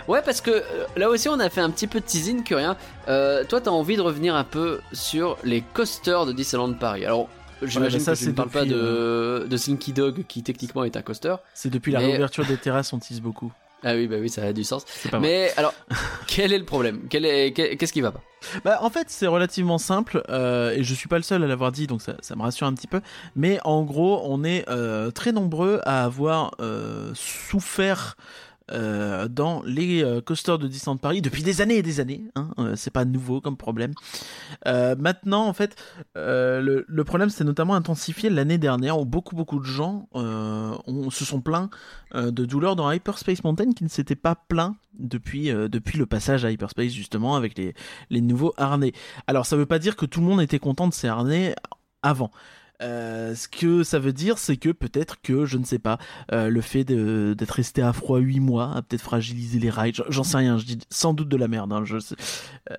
Ouais, 0.09 0.23
parce 0.25 0.41
que 0.41 0.51
euh, 0.51 0.63
là 0.97 1.11
aussi, 1.11 1.29
on 1.29 1.39
a 1.39 1.51
fait 1.51 1.61
un 1.61 1.69
petit 1.71 1.87
peu 1.87 2.01
de 2.01 2.05
teasing, 2.05 2.43
Curien. 2.43 2.77
Euh, 3.09 3.45
toi, 3.45 3.61
t'as 3.61 3.71
envie 3.71 3.97
de 3.97 4.01
revenir 4.01 4.35
un 4.35 4.45
peu 4.45 4.81
sur 4.93 5.37
les 5.45 5.61
coasters 5.61 6.25
de 6.25 6.33
Disneyland 6.33 6.73
Paris. 6.73 7.05
Alors, 7.05 7.29
j'imagine 7.63 7.99
bah 7.99 8.05
ça, 8.05 8.13
que 8.15 8.19
tu 8.19 8.29
ne 8.29 8.33
parles 8.33 8.49
pas 8.49 8.65
de, 8.65 9.47
de 9.49 9.57
Slinky 9.59 9.93
Dog, 9.93 10.25
qui 10.27 10.43
techniquement 10.43 10.85
est 10.85 10.97
un 10.97 11.03
coaster. 11.03 11.37
C'est 11.53 11.69
depuis 11.69 11.93
la 11.93 11.99
réouverture 11.99 12.47
des 12.47 12.57
terrasses, 12.57 12.93
on 12.95 12.99
tease 12.99 13.21
beaucoup. 13.21 13.53
Ah 13.85 13.95
oui, 13.95 14.09
bah 14.09 14.17
oui, 14.21 14.29
ça 14.29 14.43
a 14.43 14.53
du 14.53 14.65
sens. 14.65 14.85
Mais 15.21 15.53
alors, 15.57 15.73
quel 16.27 16.53
est 16.53 16.59
le 16.59 16.65
problème? 16.65 17.03
Quel 17.09 17.25
est- 17.25 17.53
Qu'est-ce 17.53 17.93
qui 17.93 18.01
va 18.01 18.11
pas? 18.11 18.21
Bah, 18.65 18.79
en 18.83 18.91
fait, 18.91 19.07
c'est 19.09 19.29
relativement 19.29 19.79
simple 19.79 20.21
euh, 20.31 20.73
et 20.73 20.83
je 20.83 20.95
suis 20.95 21.07
pas 21.07 21.17
le 21.17 21.23
seul 21.23 21.45
à 21.45 21.47
l'avoir 21.47 21.71
dit, 21.71 21.87
donc 21.87 22.03
ça, 22.03 22.17
ça 22.21 22.35
me 22.35 22.43
rassure 22.43 22.67
un 22.67 22.75
petit 22.75 22.89
peu. 22.89 23.01
Mais 23.37 23.61
en 23.65 23.85
gros, 23.85 24.21
on 24.25 24.43
est 24.43 24.69
euh, 24.69 25.13
très 25.13 25.31
nombreux 25.31 25.81
à 25.85 26.03
avoir 26.05 26.57
euh, 26.61 27.13
souffert. 27.15 28.17
Euh, 28.73 29.29
dans 29.29 29.63
les 29.65 30.03
euh, 30.03 30.21
coasters 30.21 30.59
de 30.59 30.69
Disneyland 30.69 30.97
Paris 30.97 31.23
depuis 31.23 31.43
des 31.43 31.61
années 31.61 31.77
et 31.77 31.83
des 31.83 32.01
années, 32.01 32.25
hein, 32.35 32.51
euh, 32.59 32.77
c'est 32.77 32.91
pas 32.91 33.05
nouveau 33.05 33.41
comme 33.41 33.57
problème. 33.57 33.93
Euh, 34.67 34.95
maintenant, 34.99 35.47
en 35.47 35.53
fait, 35.53 35.77
euh, 36.17 36.83
le, 36.89 37.05
problème 37.05 37.31
s'est 37.31 37.45
notamment 37.45 37.75
intensifié 37.75 38.29
l'année 38.29 38.59
dernière 38.59 38.99
où 38.99 39.05
beaucoup 39.07 39.35
beaucoup 39.35 39.59
de 39.59 39.65
gens 39.65 40.09
ont- 40.13 41.11
se 41.11 41.25
sont 41.25 41.41
plaints 41.41 41.71
de 42.15 42.45
douleurs 42.45 42.77
dans 42.77 42.91
Hyperspace 42.91 43.43
Mountain 43.45 43.73
qui 43.73 43.85
ne 43.85 43.89
s'étaient 43.89 44.15
pas 44.17 44.35
plaints 44.35 44.77
depuis 44.99 45.51
depuis 45.51 45.99
le 45.99 46.07
passage 46.07 46.45
à 46.45 46.51
Hyperspace 46.51 46.93
justement 46.93 47.37
avec 47.37 47.57
les 47.57 47.75
les 48.11 48.21
nouveaux 48.21 48.53
harnais. 48.59 48.93
Alors 49.27 49.47
ça 49.47 49.57
veut 49.57 49.67
pas 49.67 49.79
dire 49.79 49.97
que 49.97 50.05
tout 50.05 50.21
le 50.21 50.27
monde 50.27 50.43
était 50.43 50.59
content 50.59 50.87
de 50.89 50.93
ces 50.93 51.09
harnais 51.09 51.55
avant. 52.03 52.31
Euh, 52.81 53.35
ce 53.35 53.49
que 53.49 53.83
ça 53.83 53.99
veut 53.99 54.13
dire, 54.13 54.39
c'est 54.39 54.57
que 54.57 54.69
peut-être 54.71 55.21
que, 55.21 55.45
je 55.47 55.59
ne 55.59 55.65
sais 55.65 55.79
pas, 55.81 55.99
euh, 56.33 56.49
le 56.49 56.61
fait 56.61 56.85
d'être 56.85 57.51
resté 57.51 57.83
à 57.83 57.93
froid 57.93 58.19
8 58.21 58.41
mois 58.41 58.73
a 58.77 58.83
peut-être 58.83 59.03
fragilisé 59.03 59.59
les 59.59 59.71
rails. 59.71 59.93
J'en- 60.09 60.23
sais 60.23 60.37
rien, 60.37 60.59
je 60.59 60.65
dis 60.65 60.79
sans 60.91 61.13
doute 61.15 61.29
de 61.29 61.37
la 61.37 61.49
merde. 61.49 61.73
hein, 61.73 61.85
je, 61.85 61.97
euh, 61.97 62.75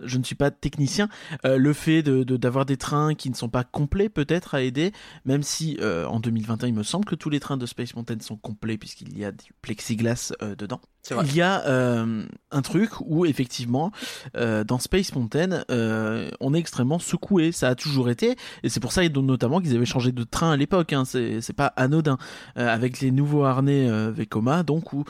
je 0.00 0.18
ne 0.18 0.24
suis 0.24 0.34
pas 0.34 0.50
technicien. 0.50 1.08
Euh, 1.44 1.56
le 1.56 1.72
fait 1.72 2.02
de- 2.02 2.22
de- 2.24 2.36
d'avoir 2.36 2.66
des 2.66 2.76
trains 2.76 3.14
qui 3.14 3.30
ne 3.30 3.34
sont 3.34 3.48
pas 3.48 3.64
complets 3.64 4.08
peut-être 4.08 4.54
a 4.54 4.62
aidé, 4.62 4.92
même 5.24 5.42
si 5.42 5.76
euh, 5.80 6.04
en 6.06 6.20
2021, 6.20 6.68
il 6.68 6.74
me 6.74 6.82
semble 6.82 7.04
que 7.04 7.14
tous 7.14 7.30
les 7.30 7.40
trains 7.40 7.56
de 7.56 7.66
Space 7.66 7.94
Mountain 7.94 8.18
sont 8.20 8.36
complets 8.36 8.78
puisqu'il 8.78 9.16
y 9.18 9.24
a 9.24 9.32
du 9.32 9.52
plexiglas 9.62 10.32
dedans. 10.58 10.80
Il 11.10 11.34
y 11.34 11.40
a 11.40 11.64
euh, 11.66 12.24
un 12.50 12.62
truc 12.62 12.90
où 13.00 13.24
effectivement, 13.24 13.92
euh, 14.36 14.64
dans 14.64 14.78
Space 14.78 15.14
Mountain, 15.14 15.64
euh, 15.70 16.30
on 16.40 16.54
est 16.54 16.58
extrêmement 16.58 16.98
secoué. 16.98 17.52
Ça 17.52 17.68
a 17.68 17.74
toujours 17.74 18.10
été, 18.10 18.36
et 18.62 18.68
c'est 18.68 18.80
pour 18.80 18.92
ça 18.92 19.08
notamment 19.08 19.60
qu'ils 19.60 19.74
avaient 19.74 19.86
changé 19.86 20.12
de 20.12 20.24
train 20.24 20.52
à 20.52 20.56
l'époque. 20.56 20.92
Hein. 20.92 21.04
C'est 21.04 21.52
pas 21.54 21.72
anodin 21.76 22.18
avec 22.56 23.00
les 23.00 23.10
nouveaux 23.10 23.44
harnais 23.44 23.88
Vekoma, 24.10 24.62
donc 24.62 24.92
où 24.92 25.04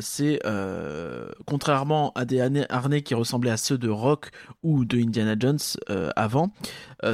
c'est 0.00 0.40
contrairement 1.46 2.12
à 2.14 2.24
des 2.24 2.40
harnais, 2.68 3.02
qui 3.02 3.14
ressemblaient 3.14 3.50
à 3.50 3.56
ceux 3.56 3.78
de 3.78 3.88
Rock 3.88 4.30
ou 4.62 4.84
de 4.84 4.98
Indiana 4.98 5.34
Jones 5.38 5.58
avant, 6.16 6.52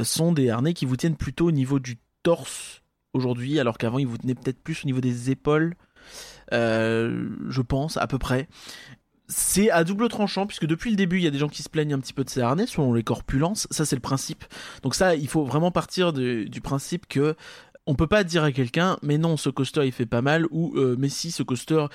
sont 0.03 0.31
des 0.31 0.49
harnais 0.49 0.73
qui 0.73 0.85
vous 0.85 0.95
tiennent 0.95 1.15
plutôt 1.15 1.47
au 1.47 1.51
niveau 1.51 1.79
du 1.79 1.97
torse 2.23 2.81
aujourd'hui, 3.13 3.59
alors 3.59 3.77
qu'avant 3.77 3.99
ils 3.99 4.07
vous 4.07 4.17
tenaient 4.17 4.35
peut-être 4.35 4.61
plus 4.61 4.83
au 4.83 4.87
niveau 4.87 5.01
des 5.01 5.31
épaules. 5.31 5.75
Euh, 6.53 7.29
je 7.49 7.61
pense 7.61 7.97
à 7.97 8.07
peu 8.07 8.17
près. 8.17 8.47
C'est 9.29 9.69
à 9.69 9.83
double 9.83 10.07
tranchant 10.07 10.47
puisque 10.47 10.65
depuis 10.65 10.89
le 10.89 10.95
début 10.95 11.17
il 11.17 11.23
y 11.23 11.27
a 11.27 11.31
des 11.31 11.37
gens 11.37 11.49
qui 11.49 11.61
se 11.61 11.67
plaignent 11.67 11.93
un 11.93 11.99
petit 11.99 12.13
peu 12.13 12.23
de 12.23 12.29
ces 12.29 12.39
harnais 12.39 12.65
selon 12.65 12.93
les 12.93 13.03
corpulences, 13.03 13.67
ça 13.71 13.85
c'est 13.85 13.97
le 13.97 14.01
principe. 14.01 14.45
Donc 14.83 14.95
ça 14.95 15.15
il 15.15 15.27
faut 15.27 15.43
vraiment 15.43 15.69
partir 15.69 16.13
du 16.13 16.61
principe 16.63 17.07
que 17.07 17.35
on 17.87 17.95
peut 17.95 18.07
pas 18.07 18.23
dire 18.23 18.43
à 18.43 18.51
quelqu'un 18.51 18.97
mais 19.01 19.17
non 19.17 19.37
ce 19.37 19.49
coaster 19.49 19.85
il 19.85 19.91
fait 19.91 20.05
pas 20.05 20.21
mal 20.21 20.45
ou 20.51 20.73
euh, 20.77 20.95
mais 20.99 21.09
si 21.09 21.31
ce 21.31 21.41
coaster 21.41 21.85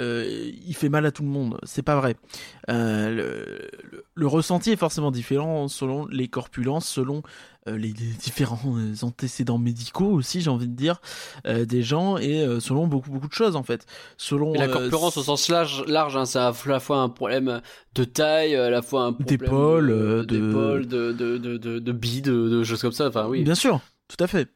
euh, 0.00 0.50
il 0.66 0.74
fait 0.74 0.88
mal 0.88 1.04
à 1.06 1.12
tout 1.12 1.22
le 1.22 1.28
monde, 1.28 1.58
c'est 1.64 1.82
pas 1.82 1.96
vrai. 1.96 2.16
Euh, 2.70 3.10
le, 3.10 3.70
le- 3.90 4.04
le 4.14 4.26
ressenti 4.26 4.70
est 4.70 4.76
forcément 4.76 5.10
différent 5.10 5.68
selon 5.68 6.06
les 6.06 6.28
corpulences, 6.28 6.86
selon 6.88 7.22
les, 7.66 7.76
les 7.76 7.92
différents 7.92 8.74
antécédents 9.02 9.58
médicaux 9.58 10.10
aussi 10.10 10.40
j'ai 10.40 10.50
envie 10.50 10.66
de 10.66 10.74
dire 10.74 11.00
des 11.46 11.82
gens 11.82 12.16
et 12.16 12.44
selon 12.60 12.86
beaucoup 12.88 13.10
beaucoup 13.10 13.28
de 13.28 13.32
choses 13.34 13.54
en 13.54 13.62
fait. 13.62 13.86
Selon 14.16 14.54
Et 14.54 14.58
la 14.58 14.68
corpulence 14.68 15.16
au 15.16 15.22
sens 15.22 15.48
large, 15.48 15.84
large 15.86 16.16
hein, 16.16 16.24
ça 16.24 16.48
a 16.48 16.50
à 16.50 16.68
la 16.68 16.80
fois 16.80 16.98
un 16.98 17.08
problème 17.08 17.60
de 17.94 18.04
taille, 18.04 18.56
à 18.56 18.70
la 18.70 18.82
fois 18.82 19.04
un 19.04 19.12
problème 19.12 19.38
D'épaule, 19.38 19.88
de- 19.88 20.22
de- 20.24 20.46
d'épaule, 20.46 20.86
de 20.86 21.12
de 21.12 21.38
de 21.38 21.56
de, 21.56 21.78
de 21.78 21.92
bide, 21.92 22.24
de, 22.26 22.48
de 22.48 22.64
choses 22.64 22.80
comme 22.82 22.92
ça. 22.92 23.08
Enfin 23.08 23.26
oui. 23.28 23.44
Bien 23.44 23.54
sûr, 23.54 23.80
tout 24.08 24.22
à 24.22 24.26
fait. 24.26 24.48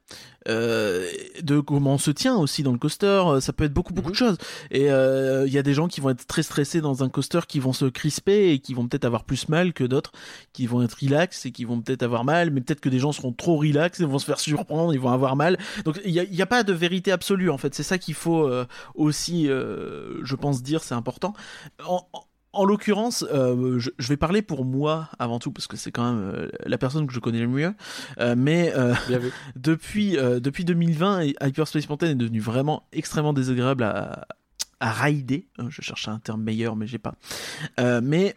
Euh, 0.49 1.07
de 1.42 1.61
comment 1.61 1.94
on 1.94 1.99
se 1.99 2.11
tient 2.11 2.36
aussi 2.36 2.62
dans 2.62 2.72
le 2.72 2.78
coaster. 2.78 3.07
euh, 3.26 3.40
Ça 3.40 3.53
peut 3.53 3.64
être 3.64 3.72
beaucoup 3.72 3.92
beaucoup 3.92 4.11
de 4.11 4.16
choses. 4.16 4.36
Et 4.70 4.90
euh, 4.90 5.44
il 5.47 5.53
y 5.53 5.59
a 5.59 5.62
des 5.62 5.74
gens 5.74 5.88
qui 5.88 6.01
vont 6.01 6.11
être 6.11 6.26
très 6.26 6.42
stressés 6.42 6.80
dans 6.80 7.03
un 7.03 7.09
coaster, 7.09 7.40
qui 7.49 7.61
vont 7.61 7.72
se 7.72 7.86
crisper 7.86 8.51
et 8.51 8.59
qui 8.59 8.74
vont 8.74 8.86
peut-être 8.86 9.05
avoir 9.05 9.24
plus 9.24 9.49
mal 9.49 9.72
que 9.72 9.84
d'autres, 9.84 10.12
qui 10.53 10.66
vont 10.66 10.82
être 10.82 10.97
relax 11.03 11.47
et 11.47 11.51
qui 11.53 11.64
vont 11.64 11.80
peut-être 11.80 12.03
avoir 12.03 12.24
mal, 12.24 12.51
mais 12.51 12.61
peut-être 12.61 12.80
que 12.80 12.88
des 12.88 12.99
gens 12.99 13.12
seront 13.12 13.32
trop 13.32 13.57
relax 13.57 14.01
et 14.01 14.05
vont 14.05 14.18
se 14.18 14.26
faire 14.26 14.40
surprendre, 14.51 14.92
ils 14.94 15.01
vont 15.01 15.11
avoir 15.11 15.36
mal. 15.36 15.59
Donc 15.84 16.01
il 16.05 16.12
n'y 16.12 16.20
a, 16.20 16.24
il 16.24 16.34
y 16.34 16.42
a 16.42 16.47
pas 16.47 16.62
de 16.62 16.72
vérité 16.72 17.12
absolue 17.12 17.51
en 17.51 17.59
fait. 17.59 17.74
C'est 17.74 17.82
ça 17.82 17.99
qu'il 17.99 18.14
faut 18.14 18.47
euh, 18.47 18.66
aussi, 18.94 19.47
je 19.47 20.34
pense, 20.36 20.62
dire, 20.62 20.82
c'est 20.82 20.94
important. 20.94 21.34
En, 21.86 22.07
en- 22.12 22.26
en 22.59 22.64
l'occurrence, 22.64 23.24
euh, 23.32 23.78
je, 23.78 23.90
je 23.98 24.09
vais 24.09 24.16
parler 24.16 24.42
pour 24.42 24.64
moi 24.64 25.09
avant 25.18 25.38
tout 25.38 25.50
parce 25.52 25.66
que 25.66 25.76
c'est 25.76 25.92
quand 25.92 26.12
même 26.12 26.30
euh, 26.34 26.48
la 26.64 26.78
personne 26.78 27.07
que 27.07 27.12
je 27.12 27.20
connais 27.20 27.40
le 27.40 27.48
mieux. 27.48 27.74
Euh, 28.18 28.34
mais 28.36 28.72
depuis 29.57 30.16
depuis 30.16 30.64
2020, 30.64 31.20
et 31.22 31.36
Hyperspace 31.42 31.88
Mountain 31.88 32.09
est 32.09 32.14
devenu 32.14 32.40
vraiment 32.40 32.84
extrêmement 32.92 33.32
désagréable 33.32 33.82
à 33.84 34.26
à 34.80 34.92
rider. 34.92 35.46
Je 35.68 35.80
cherchais 35.80 36.11
un 36.11 36.18
terme 36.18 36.42
meilleur, 36.42 36.76
mais 36.76 36.86
j'ai 36.86 36.98
pas. 36.98 37.14
Mais 38.02 38.34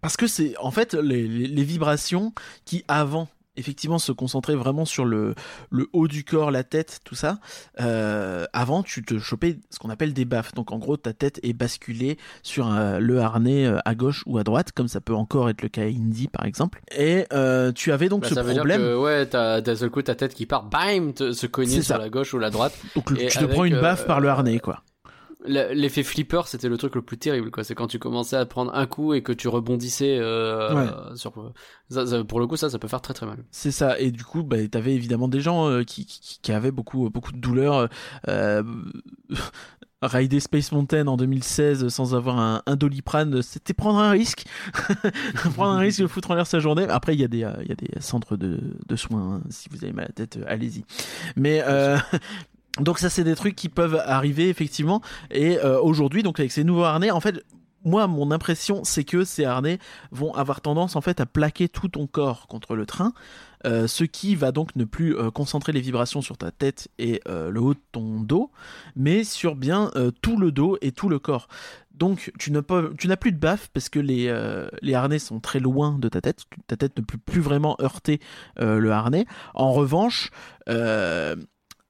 parce 0.00 0.16
que 0.16 0.26
c'est 0.26 0.56
en 0.58 0.70
fait 0.70 0.94
les, 0.94 1.26
les- 1.26 1.48
les 1.48 1.64
vibrations 1.64 2.32
qui 2.64 2.84
avant 2.88 3.28
effectivement 3.58 3.98
se 3.98 4.12
concentraient 4.12 4.54
vraiment 4.54 4.84
sur 4.84 5.04
le, 5.04 5.34
le 5.70 5.88
haut 5.92 6.08
du 6.08 6.24
corps, 6.24 6.50
la 6.50 6.64
tête, 6.64 7.00
tout 7.04 7.14
ça. 7.14 7.38
Euh, 7.80 8.44
avant, 8.52 8.82
tu 8.82 9.02
te 9.02 9.18
chopais 9.18 9.58
ce 9.70 9.78
qu'on 9.78 9.90
appelle 9.90 10.12
des 10.14 10.24
baffes. 10.24 10.54
Donc 10.54 10.72
en 10.72 10.78
gros, 10.78 10.96
ta 10.96 11.12
tête 11.12 11.40
est 11.42 11.52
basculée 11.52 12.16
sur 12.42 12.72
euh, 12.72 12.98
le 12.98 13.20
harnais 13.20 13.66
euh, 13.66 13.78
à 13.84 13.94
gauche 13.94 14.22
ou 14.26 14.38
à 14.38 14.44
droite, 14.44 14.72
comme 14.72 14.88
ça 14.88 15.00
peut 15.00 15.14
encore 15.14 15.50
être 15.50 15.62
le 15.62 15.68
cas 15.68 15.82
à 15.82 15.86
Indy 15.86 16.28
par 16.28 16.44
exemple. 16.46 16.80
Et 16.96 17.24
tu 17.74 17.92
avais 17.92 18.08
donc 18.08 18.22
Bah, 18.22 18.28
ce 18.28 18.34
ça 18.34 18.42
veut 18.42 18.54
problème. 18.54 18.80
dire 18.80 18.90
que 18.90 18.96
ouais, 18.96 19.26
t'as 19.26 19.60
d'un 19.60 19.76
seul 19.76 19.90
coup 19.90 20.02
ta 20.02 20.14
tête 20.14 20.34
qui 20.34 20.46
part, 20.46 20.64
bam, 20.64 21.12
te- 21.12 21.32
se 21.32 21.46
cogner 21.46 21.76
sur 21.82 21.84
ça. 21.84 21.98
la 21.98 22.08
gauche 22.08 22.32
ou 22.34 22.38
la 22.38 22.50
droite. 22.50 22.72
Donc 22.94 23.10
et 23.18 23.26
tu 23.28 23.38
te 23.38 23.44
prends 23.44 23.64
une 23.64 23.80
baffe 23.80 24.06
par 24.06 24.20
le 24.20 24.28
harnais, 24.28 24.58
quoi. 24.58 24.82
Le- 25.46 25.72
L'effet 25.72 26.02
flipper, 26.02 26.42
c'était 26.46 26.68
le 26.68 26.76
truc 26.76 26.94
le 26.96 27.02
plus 27.02 27.16
terrible, 27.16 27.50
quoi. 27.52 27.62
C'est 27.62 27.74
quand 27.76 27.86
tu 27.86 27.98
commençais 28.00 28.36
à 28.36 28.44
prendre 28.44 28.74
un 28.74 28.86
coup 28.86 29.14
et 29.14 29.22
que 29.22 29.32
tu 29.32 29.46
rebondissais 29.48 30.18
euh, 30.20 30.74
Ouais. 30.74 31.16
sur. 31.16 31.32
ça- 31.90 32.06
ça- 32.06 32.24
pour 32.24 32.40
le 32.40 32.46
coup, 32.48 32.56
ça, 32.56 32.70
ça 32.70 32.78
peut 32.80 32.88
faire 32.88 33.00
très 33.00 33.14
très 33.14 33.24
mal. 33.26 33.44
C'est 33.52 33.70
ça, 33.70 33.98
et 34.00 34.10
du 34.10 34.24
coup, 34.24 34.42
bah, 34.42 34.56
t'avais 34.68 34.94
évidemment 34.94 35.28
des 35.28 35.40
gens 35.40 35.68
euh, 35.68 35.84
qui, 35.84 36.06
qui, 36.06 36.40
qui 36.42 36.52
avaient 36.52 36.72
beaucoup, 36.72 37.08
beaucoup 37.08 37.30
de 37.32 37.38
douleurs. 37.38 37.88
Euh, 38.28 38.62
rider 40.02 40.38
Space 40.38 40.70
Mountain 40.70 41.06
en 41.08 41.16
2016 41.16 41.88
sans 41.88 42.14
avoir 42.14 42.38
un, 42.38 42.62
un 42.66 42.76
doliprane, 42.76 43.42
c'était 43.42 43.74
prendre 43.74 43.98
un 43.98 44.10
risque. 44.10 44.44
prendre 45.54 45.72
un 45.72 45.78
risque 45.78 46.00
de 46.00 46.06
foutre 46.06 46.30
en 46.30 46.34
l'air 46.34 46.46
sa 46.46 46.60
journée. 46.60 46.86
Après, 46.88 47.14
il 47.14 47.20
y, 47.20 47.24
a 47.24 47.28
des, 47.28 47.42
euh, 47.44 47.52
y 47.68 47.72
a 47.72 47.74
des 47.74 48.00
centres 48.00 48.36
de, 48.36 48.60
de 48.86 48.96
soins, 48.96 49.34
hein. 49.36 49.42
si 49.50 49.68
vous 49.70 49.82
avez 49.84 49.92
mal 49.92 50.04
à 50.04 50.08
la 50.08 50.14
tête, 50.14 50.36
euh, 50.36 50.44
allez-y. 50.46 50.84
Mais. 51.36 51.62
Euh, 51.66 51.96
Donc 52.80 52.98
ça 52.98 53.10
c'est 53.10 53.24
des 53.24 53.34
trucs 53.34 53.56
qui 53.56 53.68
peuvent 53.68 54.00
arriver 54.04 54.48
effectivement 54.48 55.00
et 55.30 55.58
euh, 55.58 55.80
aujourd'hui 55.80 56.22
donc 56.22 56.38
avec 56.38 56.52
ces 56.52 56.64
nouveaux 56.64 56.84
harnais 56.84 57.10
en 57.10 57.20
fait 57.20 57.44
moi 57.84 58.06
mon 58.06 58.30
impression 58.30 58.84
c'est 58.84 59.04
que 59.04 59.24
ces 59.24 59.44
harnais 59.44 59.78
vont 60.10 60.34
avoir 60.34 60.60
tendance 60.60 60.96
en 60.96 61.00
fait 61.00 61.20
à 61.20 61.26
plaquer 61.26 61.68
tout 61.68 61.88
ton 61.88 62.06
corps 62.06 62.46
contre 62.46 62.76
le 62.76 62.86
train 62.86 63.12
euh, 63.66 63.86
ce 63.86 64.04
qui 64.04 64.36
va 64.36 64.52
donc 64.52 64.76
ne 64.76 64.84
plus 64.84 65.16
euh, 65.16 65.30
concentrer 65.30 65.72
les 65.72 65.80
vibrations 65.80 66.22
sur 66.22 66.36
ta 66.36 66.50
tête 66.50 66.88
et 66.98 67.20
euh, 67.28 67.50
le 67.50 67.60
haut 67.60 67.74
de 67.74 67.80
ton 67.92 68.20
dos, 68.20 68.50
mais 68.94 69.24
sur 69.24 69.56
bien 69.56 69.90
euh, 69.96 70.10
tout 70.22 70.36
le 70.36 70.52
dos 70.52 70.78
et 70.80 70.92
tout 70.92 71.08
le 71.08 71.18
corps. 71.18 71.48
Donc 71.92 72.30
tu 72.38 72.52
n'as 72.52 72.62
plus 72.62 73.32
de 73.32 73.38
baffe 73.38 73.68
parce 73.72 73.88
que 73.88 73.98
les, 73.98 74.28
euh, 74.28 74.68
les 74.82 74.94
harnais 74.94 75.18
sont 75.18 75.40
très 75.40 75.58
loin 75.58 75.98
de 75.98 76.08
ta 76.08 76.20
tête. 76.20 76.44
Ta 76.68 76.76
tête 76.76 76.96
ne 76.96 77.02
peut 77.02 77.18
plus 77.18 77.40
vraiment 77.40 77.76
heurter 77.80 78.20
euh, 78.60 78.78
le 78.78 78.92
harnais. 78.92 79.26
En 79.54 79.72
revanche, 79.72 80.30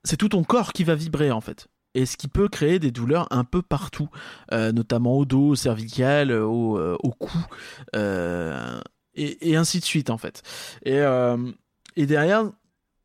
c'est 0.04 0.16
tout 0.16 0.28
ton 0.28 0.44
corps 0.44 0.72
qui 0.72 0.84
va 0.84 0.94
vibrer 0.94 1.30
en 1.30 1.40
fait. 1.40 1.68
Et 1.94 2.06
ce 2.06 2.16
qui 2.16 2.28
peut 2.28 2.48
créer 2.48 2.78
des 2.78 2.90
douleurs 2.90 3.26
un 3.30 3.44
peu 3.44 3.62
partout, 3.62 4.08
euh, 4.52 4.72
notamment 4.72 5.16
au 5.16 5.24
dos, 5.24 5.48
au 5.48 5.54
cervical, 5.56 6.30
euh, 6.30 6.44
au, 6.44 6.78
euh, 6.78 6.96
au 7.02 7.10
cou, 7.10 7.38
et, 9.14 9.56
ainsi 9.56 9.80
de 9.80 9.84
suite 9.84 10.10
en 10.10 10.18
fait. 10.18 10.42
Et, 10.84 12.06
derrière, 12.06 12.52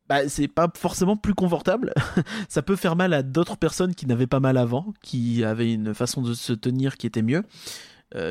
bah, 0.08 0.28
c'est 0.28 0.48
pas 0.48 0.70
forcément 0.76 1.16
plus 1.16 1.34
confortable. 1.34 1.92
ça 2.48 2.62
peut 2.62 2.76
faire 2.76 2.94
mal 2.94 3.14
à 3.14 3.22
d'autres 3.22 3.56
personnes 3.56 3.94
qui 3.94 4.06
n'avaient 4.06 4.28
pas 4.28 4.40
mal 4.40 4.56
avant, 4.56 4.92
qui 5.02 5.42
avaient 5.42 5.72
une 5.72 5.94
façon 5.94 6.22
de 6.22 6.34
se 6.34 6.52
tenir 6.52 6.96
qui 6.96 7.06
était 7.06 7.22
mieux, 7.22 7.42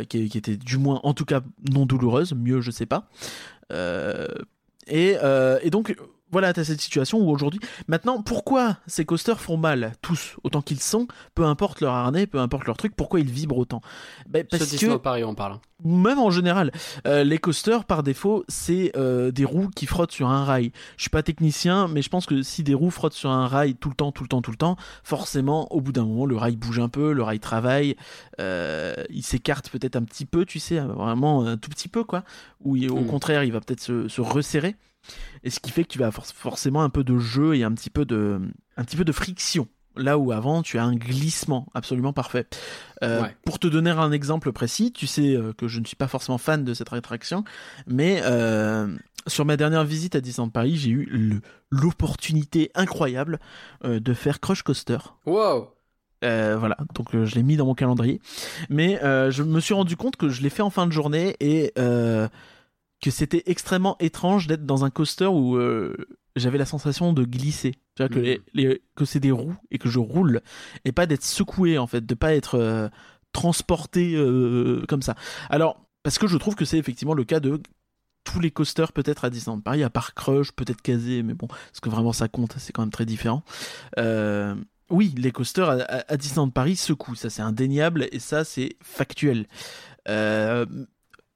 qui, 0.08 0.38
était 0.38 0.56
du 0.56 0.78
moins, 0.78 1.02
en 1.04 1.14
tout 1.14 1.26
cas, 1.26 1.42
non 1.70 1.86
douloureuse. 1.86 2.34
Mieux, 2.34 2.62
je 2.62 2.72
sais 2.72 2.86
pas. 2.86 3.10
Et 4.88 5.18
donc, 5.72 5.94
voilà, 6.34 6.52
t'as 6.52 6.66
cette 6.66 6.82
situation 6.82 7.20
où 7.20 7.30
aujourd'hui. 7.30 7.62
Maintenant, 7.88 8.22
pourquoi 8.22 8.78
ces 8.88 9.06
coasters 9.06 9.40
font 9.40 9.56
mal, 9.56 9.94
tous, 10.02 10.36
autant 10.44 10.62
qu'ils 10.62 10.82
sont, 10.82 11.08
peu 11.36 11.46
importe 11.46 11.80
leur 11.80 11.94
harnais, 11.94 12.28
peu 12.28 12.40
importe 12.40 12.66
leur 12.68 12.76
truc, 12.76 12.94
pourquoi 12.98 13.22
ils 13.22 13.30
vibrent 13.32 13.58
autant? 13.58 13.80
Ben, 14.28 14.46
Parce 14.50 14.76
que 14.76 14.98
Paris, 14.98 15.24
on 15.24 15.36
parle. 15.36 15.60
même 15.86 16.20
en 16.20 16.32
général, 16.32 16.72
euh, 17.08 17.24
les 17.24 17.38
coasters 17.38 17.86
par 17.86 18.04
défaut, 18.04 18.44
c'est 18.50 18.92
euh, 18.98 19.32
des 19.32 19.46
roues 19.46 19.70
qui 19.76 19.86
frottent 19.86 20.12
sur 20.12 20.28
un 20.30 20.44
rail. 20.44 20.72
Je 20.98 21.04
suis 21.04 21.10
pas 21.10 21.24
technicien, 21.24 21.88
mais 21.88 22.02
je 22.02 22.10
pense 22.10 22.26
que 22.26 22.42
si 22.42 22.64
des 22.64 22.74
roues 22.74 22.90
frottent 22.92 23.14
sur 23.14 23.30
un 23.30 23.48
rail 23.48 23.76
tout 23.76 23.90
le 23.90 23.96
temps, 23.96 24.12
tout 24.12 24.24
le 24.24 24.30
temps, 24.30 24.42
tout 24.42 24.52
le 24.52 24.58
temps, 24.58 24.76
forcément, 25.04 25.72
au 25.72 25.80
bout 25.82 25.92
d'un 25.94 26.06
moment, 26.06 26.26
le 26.26 26.36
rail 26.36 26.56
bouge 26.56 26.80
un 26.80 26.90
peu, 26.90 27.14
le 27.14 27.24
rail 27.24 27.40
travaille, 27.40 27.96
euh, 28.40 28.96
il 29.10 29.24
s'écarte 29.24 29.70
peut-être 29.70 29.96
un 29.96 30.04
petit 30.04 30.26
peu, 30.26 30.46
tu 30.46 30.60
sais, 30.60 30.80
vraiment 30.80 31.46
un 31.46 31.58
tout 31.58 31.70
petit 31.70 31.88
peu, 31.90 32.04
quoi. 32.04 32.24
Ou 32.62 32.78
au 32.88 33.02
Mm. 33.02 33.08
contraire, 33.08 33.44
il 33.44 33.52
va 33.52 33.60
peut-être 33.60 33.82
se, 33.82 34.08
se 34.08 34.22
resserrer. 34.22 34.76
Et 35.44 35.50
ce 35.50 35.60
qui 35.60 35.72
fait 35.72 35.84
que 35.84 35.90
tu 35.90 36.00
vas 36.00 36.12
forcément 36.12 36.84
un 36.84 36.90
peu 36.90 37.04
de 37.04 37.18
jeu 37.18 37.56
et 37.56 37.64
un 37.64 37.72
petit 37.72 37.90
peu 37.90 38.06
de, 38.06 38.42
un 38.78 38.84
petit 38.84 38.96
peu 38.98 39.06
de 39.06 39.12
friction. 39.12 39.68
Là 39.96 40.18
où 40.18 40.32
avant, 40.32 40.64
tu 40.64 40.80
as 40.80 40.84
un 40.84 40.96
glissement 40.96 41.68
absolument 41.76 42.14
parfait. 42.14 42.48
Euh, 43.04 43.22
Ouais. 43.22 43.38
Pour 43.46 43.60
te 43.60 43.68
donner 43.68 43.92
un 43.92 44.12
exemple 44.12 44.52
précis, 44.52 44.92
tu 44.92 45.06
sais 45.06 45.36
euh, 45.36 45.54
que 45.54 45.68
je 45.68 45.80
ne 45.80 45.86
suis 45.86 45.96
pas 45.96 46.08
forcément 46.08 46.40
fan 46.40 46.64
de 46.64 46.74
cette 46.74 46.92
attraction, 46.92 47.44
mais 47.86 48.22
euh, 48.24 48.88
sur 49.28 49.46
ma 49.46 49.56
dernière 49.56 49.84
visite 49.84 50.16
à 50.16 50.22
Disneyland 50.22 50.50
Paris, 50.50 50.78
j'ai 50.78 50.90
eu 50.90 51.42
l'opportunité 51.70 52.72
incroyable 52.74 53.40
euh, 53.84 54.00
de 54.00 54.14
faire 54.16 54.40
Crush 54.40 54.64
Coaster. 54.64 54.98
Wow! 55.28 55.70
Euh, 56.24 56.56
voilà, 56.58 56.78
donc 56.96 57.14
euh, 57.14 57.26
je 57.26 57.36
l'ai 57.36 57.44
mis 57.44 57.58
dans 57.58 57.66
mon 57.66 57.76
calendrier. 57.76 58.22
Mais 58.70 59.04
euh, 59.04 59.30
je 59.30 59.44
me 59.44 59.60
suis 59.60 59.74
rendu 59.74 59.98
compte 59.98 60.16
que 60.16 60.30
je 60.30 60.42
l'ai 60.42 60.50
fait 60.50 60.62
en 60.62 60.70
fin 60.70 60.88
de 60.88 60.92
journée 60.92 61.36
et 61.42 61.74
que 63.04 63.12
c'était 63.12 63.44
extrêmement 63.48 63.98
étrange 64.00 64.48
d'être 64.48 64.66
dans 64.66 64.86
un 64.86 64.90
coaster 64.90 65.26
où 65.28 65.58
euh, 65.58 65.94
j'avais 66.38 66.58
la 66.58 66.66
sensation 66.66 67.12
de 67.12 67.26
glisser. 67.26 67.74
Tu 67.96 68.02
vois, 68.04 68.08
que, 68.10 68.18
les- 68.20 68.42
les- 68.54 68.82
que 68.96 69.04
c'est 69.06 69.20
des 69.20 69.32
roues 69.32 69.56
et 69.72 69.78
que 69.78 69.90
je 69.90 70.00
roule 70.00 70.42
et 70.86 70.92
pas 70.94 71.06
d'être 71.06 71.24
secoué 71.26 71.78
en 71.78 71.86
fait, 71.86 72.06
de 72.06 72.16
pas 72.16 72.34
être 72.34 72.56
euh, 72.56 72.88
transporté 73.34 74.16
euh, 74.16 74.84
comme 74.88 75.02
ça. 75.02 75.16
Alors, 75.50 75.86
parce 76.02 76.18
que 76.18 76.28
je 76.28 76.38
trouve 76.38 76.56
que 76.56 76.66
c'est 76.66 76.78
effectivement 76.78 77.14
le 77.14 77.24
cas 77.26 77.40
de 77.42 77.62
tous 78.24 78.40
les 78.40 78.52
coasters 78.52 78.94
peut-être 78.94 79.26
à 79.26 79.30
Disneyland 79.30 79.60
Paris, 79.60 79.84
à 79.84 79.90
part 79.90 80.14
Crush, 80.14 80.54
peut-être 80.54 80.82
Casé, 80.82 81.24
mais 81.24 81.34
bon, 81.34 81.48
est-ce 81.74 81.82
que 81.82 81.90
vraiment 81.90 82.14
ça 82.14 82.30
compte 82.30 82.56
C'est 82.58 82.72
quand 82.72 82.84
même 82.84 82.90
très 82.92 83.06
différent. 83.06 83.44
Euh, 83.98 84.56
oui, 84.90 85.14
les 85.18 85.32
coasters 85.34 85.70
à, 85.70 85.74
à- 85.82 86.14
à 86.14 86.18
Disneyland 86.18 86.50
Paris 86.50 86.78
secouent, 86.78 87.16
ça 87.16 87.30
c'est 87.30 87.42
indéniable 87.42 88.08
et 88.14 88.20
ça 88.20 88.44
c'est 88.46 88.78
factuel. 88.82 89.46
Euh, 90.08 90.66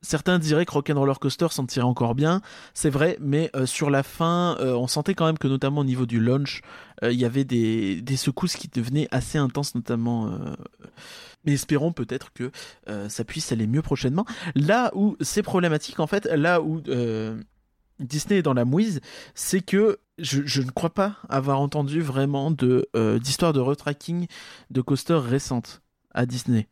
certains 0.02 0.40
diraient 0.40 0.66
que 0.66 0.72
Rock'n'Roller 0.72 1.14
Coaster 1.20 1.48
s'en 1.50 1.66
tirait 1.66 1.86
encore 1.86 2.16
bien, 2.16 2.42
c'est 2.74 2.90
vrai, 2.90 3.18
mais 3.20 3.50
euh, 3.56 3.66
sur 3.66 3.90
la 3.90 4.04
fin, 4.04 4.58
euh, 4.60 4.74
on 4.74 4.88
sentait 4.88 5.14
quand 5.14 5.26
même 5.26 5.38
que 5.38 5.48
notamment 5.48 5.82
au 5.82 5.86
niveau 5.86 6.06
du 6.06 6.20
launch, 6.20 6.62
euh, 7.04 7.12
il 7.12 7.20
y 7.20 7.26
avait 7.26 7.44
des, 7.44 8.04
secousses 8.18 8.56
qui 8.56 8.68
devenaient 8.68 9.08
assez 9.12 9.38
intenses, 9.38 9.76
notamment. 9.76 10.32
mais 11.46 11.54
espérons 11.54 11.92
peut-être 11.92 12.34
que 12.34 12.52
ça 13.10 13.24
puisse 13.24 13.52
aller 13.52 13.68
mieux 13.68 13.84
prochainement. 13.84 14.26
Là 14.56 14.92
où 14.96 15.16
c'est 15.22 15.44
problématique, 15.44 16.00
en 16.00 16.08
fait, 16.08 16.26
là 16.26 16.62
où 16.62 16.82
Disney 18.00 18.40
est 18.40 18.42
dans 18.42 18.56
la 18.56 18.66
mouise, 18.66 19.02
c'est 19.36 19.62
que 19.62 20.00
je, 20.18 20.62
ne 20.62 20.72
crois 20.72 20.90
pas 20.90 21.18
avoir 21.30 21.60
entendu 21.60 22.02
vraiment 22.02 22.50
de 22.50 22.90
d'histoire 23.20 23.54
de 23.54 23.60
retracking 23.60 24.26
de 24.72 24.82
coasters 24.82 25.24
récentes 25.24 25.82
à 26.12 26.26
Disney. 26.26 26.68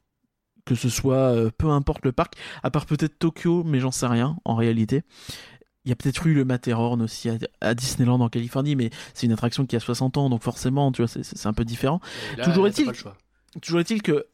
Que 0.66 0.76
ce 0.76 0.90
soit 0.90 1.16
euh, 1.34 1.52
peu 1.56 1.70
importe 1.70 2.04
le 2.06 2.12
parc, 2.12 2.34
à 2.64 2.72
part 2.72 2.86
peut-être 2.88 3.20
Tokyo, 3.20 3.64
mais 3.64 3.80
j'en 3.80 3.92
sais 3.92 4.08
rien 4.08 4.36
en 4.46 4.56
réalité. 4.56 5.04
Il 5.86 5.90
y 5.90 5.92
a 5.92 5.96
peut-être 5.96 6.26
eu 6.26 6.34
le 6.34 6.44
Matterhorn 6.46 7.00
aussi 7.04 7.30
à, 7.30 7.38
à 7.62 7.76
Disneyland 7.76 8.20
en 8.20 8.30
Californie, 8.30 8.76
mais 8.76 8.90
c'est 9.14 9.28
une 9.28 9.32
attraction 9.34 9.68
qui 9.68 9.76
a 9.76 9.80
60 9.80 10.18
ans, 10.18 10.30
donc 10.32 10.42
forcément, 10.42 10.92
tu 10.92 11.04
vois, 11.04 11.08
c'est- 11.08 11.46
un 11.46 11.54
peu 11.54 11.64
différent. 11.66 12.00
Là, 12.38 12.44
est-il-. 12.66 12.86
Toujours 13.62 13.80
est-il 13.80 14.02
que 14.02 14.26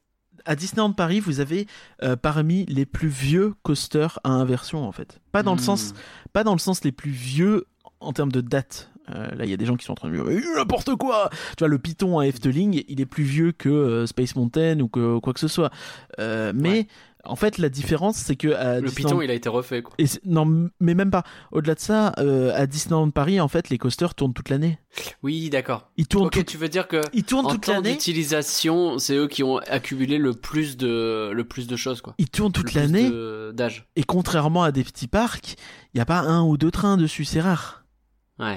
à 0.45 0.55
Disneyland 0.55 0.93
Paris, 0.93 1.19
vous 1.19 1.39
avez 1.41 1.67
euh, 2.01 2.15
parmi 2.15 2.65
les 2.67 2.85
plus 2.85 3.09
vieux 3.09 3.53
coasters 3.63 4.17
à 4.23 4.29
inversion 4.29 4.87
en 4.87 4.91
fait. 4.93 5.19
Pas 5.33 5.43
dans 5.43 5.53
le 5.53 5.59
Hmm. 5.61 5.65
sens, 5.65 5.93
pas 6.33 6.43
dans 6.45 6.53
le 6.53 6.59
sens 6.59 6.83
les 6.85 6.91
plus 6.93 7.11
vieux 7.11 7.65
en 7.99 8.13
termes 8.13 8.31
de 8.31 8.41
date. 8.41 8.89
Euh, 9.13 9.27
là, 9.35 9.45
il 9.45 9.49
y 9.49 9.53
a 9.53 9.57
des 9.57 9.65
gens 9.65 9.75
qui 9.75 9.85
sont 9.85 9.91
en 9.93 9.95
train 9.95 10.09
de 10.09 10.15
dire 10.15 10.23
Mais 10.25 10.39
n'importe 10.55 10.95
quoi. 10.95 11.29
Tu 11.57 11.59
vois, 11.59 11.67
le 11.67 11.79
Python 11.79 12.19
à 12.19 12.27
Efteling, 12.27 12.83
il 12.87 13.01
est 13.01 13.05
plus 13.05 13.23
vieux 13.23 13.51
que 13.51 13.69
euh, 13.69 14.05
Space 14.07 14.35
Mountain 14.35 14.79
ou 14.79 14.87
que 14.87 15.19
quoi 15.19 15.33
que 15.33 15.39
ce 15.39 15.47
soit. 15.47 15.71
Euh, 16.19 16.51
mais 16.55 16.87
En 17.23 17.35
fait, 17.35 17.59
la 17.59 17.69
différence, 17.69 18.15
c'est 18.17 18.35
que 18.35 18.47
à 18.47 18.79
Le 18.79 18.87
Disneyland- 18.87 18.95
Python, 18.95 19.21
il 19.21 19.29
a 19.29 19.35
été 19.35 19.47
refait, 19.47 19.83
quoi. 19.83 19.93
et 19.99 20.05
non, 20.25 20.69
mais 20.79 20.95
même 20.95 21.11
pas. 21.11 21.21
Au-delà 21.51 21.75
de 21.75 21.79
ça, 21.79 22.07
à 22.07 22.65
Disneyland 22.65 23.11
Paris, 23.11 23.39
en 23.39 23.47
fait, 23.47 23.69
les 23.69 23.77
coasters 23.77 24.15
tournent 24.15 24.33
toute 24.33 24.49
l'année. 24.49 24.79
Oui, 25.21 25.49
d'accord. 25.51 25.91
Ils 25.97 26.07
tournent, 26.07 26.25
Ok, 26.27 26.43
tu 26.45 26.57
veux 26.57 26.67
dire 26.67 26.87
que 26.87 26.99
ils 27.13 27.23
tournent 27.23 27.45
en 27.45 27.51
toute 27.51 27.67
l'année. 27.67 27.91
d'utilisation, 27.91 28.97
c'est 28.97 29.15
eux 29.15 29.27
qui 29.27 29.43
ont 29.43 29.57
accumulé 29.57 30.17
le 30.17 30.33
plus 30.33 30.77
de 30.77 31.29
le 31.31 31.43
plus 31.43 31.67
de 31.67 31.75
choses, 31.75 32.01
quoi. 32.01 32.15
Ils 32.17 32.29
tournent 32.29 32.51
toute 32.51 32.73
l'année. 32.73 33.09
d'âge. 33.53 33.85
Et 33.95 34.03
contrairement 34.03 34.63
à 34.63 34.71
des 34.71 34.83
petits 34.83 35.07
parcs, 35.07 35.55
il 35.93 35.97
n'y 35.97 36.01
a 36.01 36.05
pas 36.05 36.19
un 36.21 36.41
ou 36.43 36.57
deux 36.57 36.71
trains 36.71 36.97
dessus, 36.97 37.25
c'est 37.25 37.41
rare. 37.41 37.80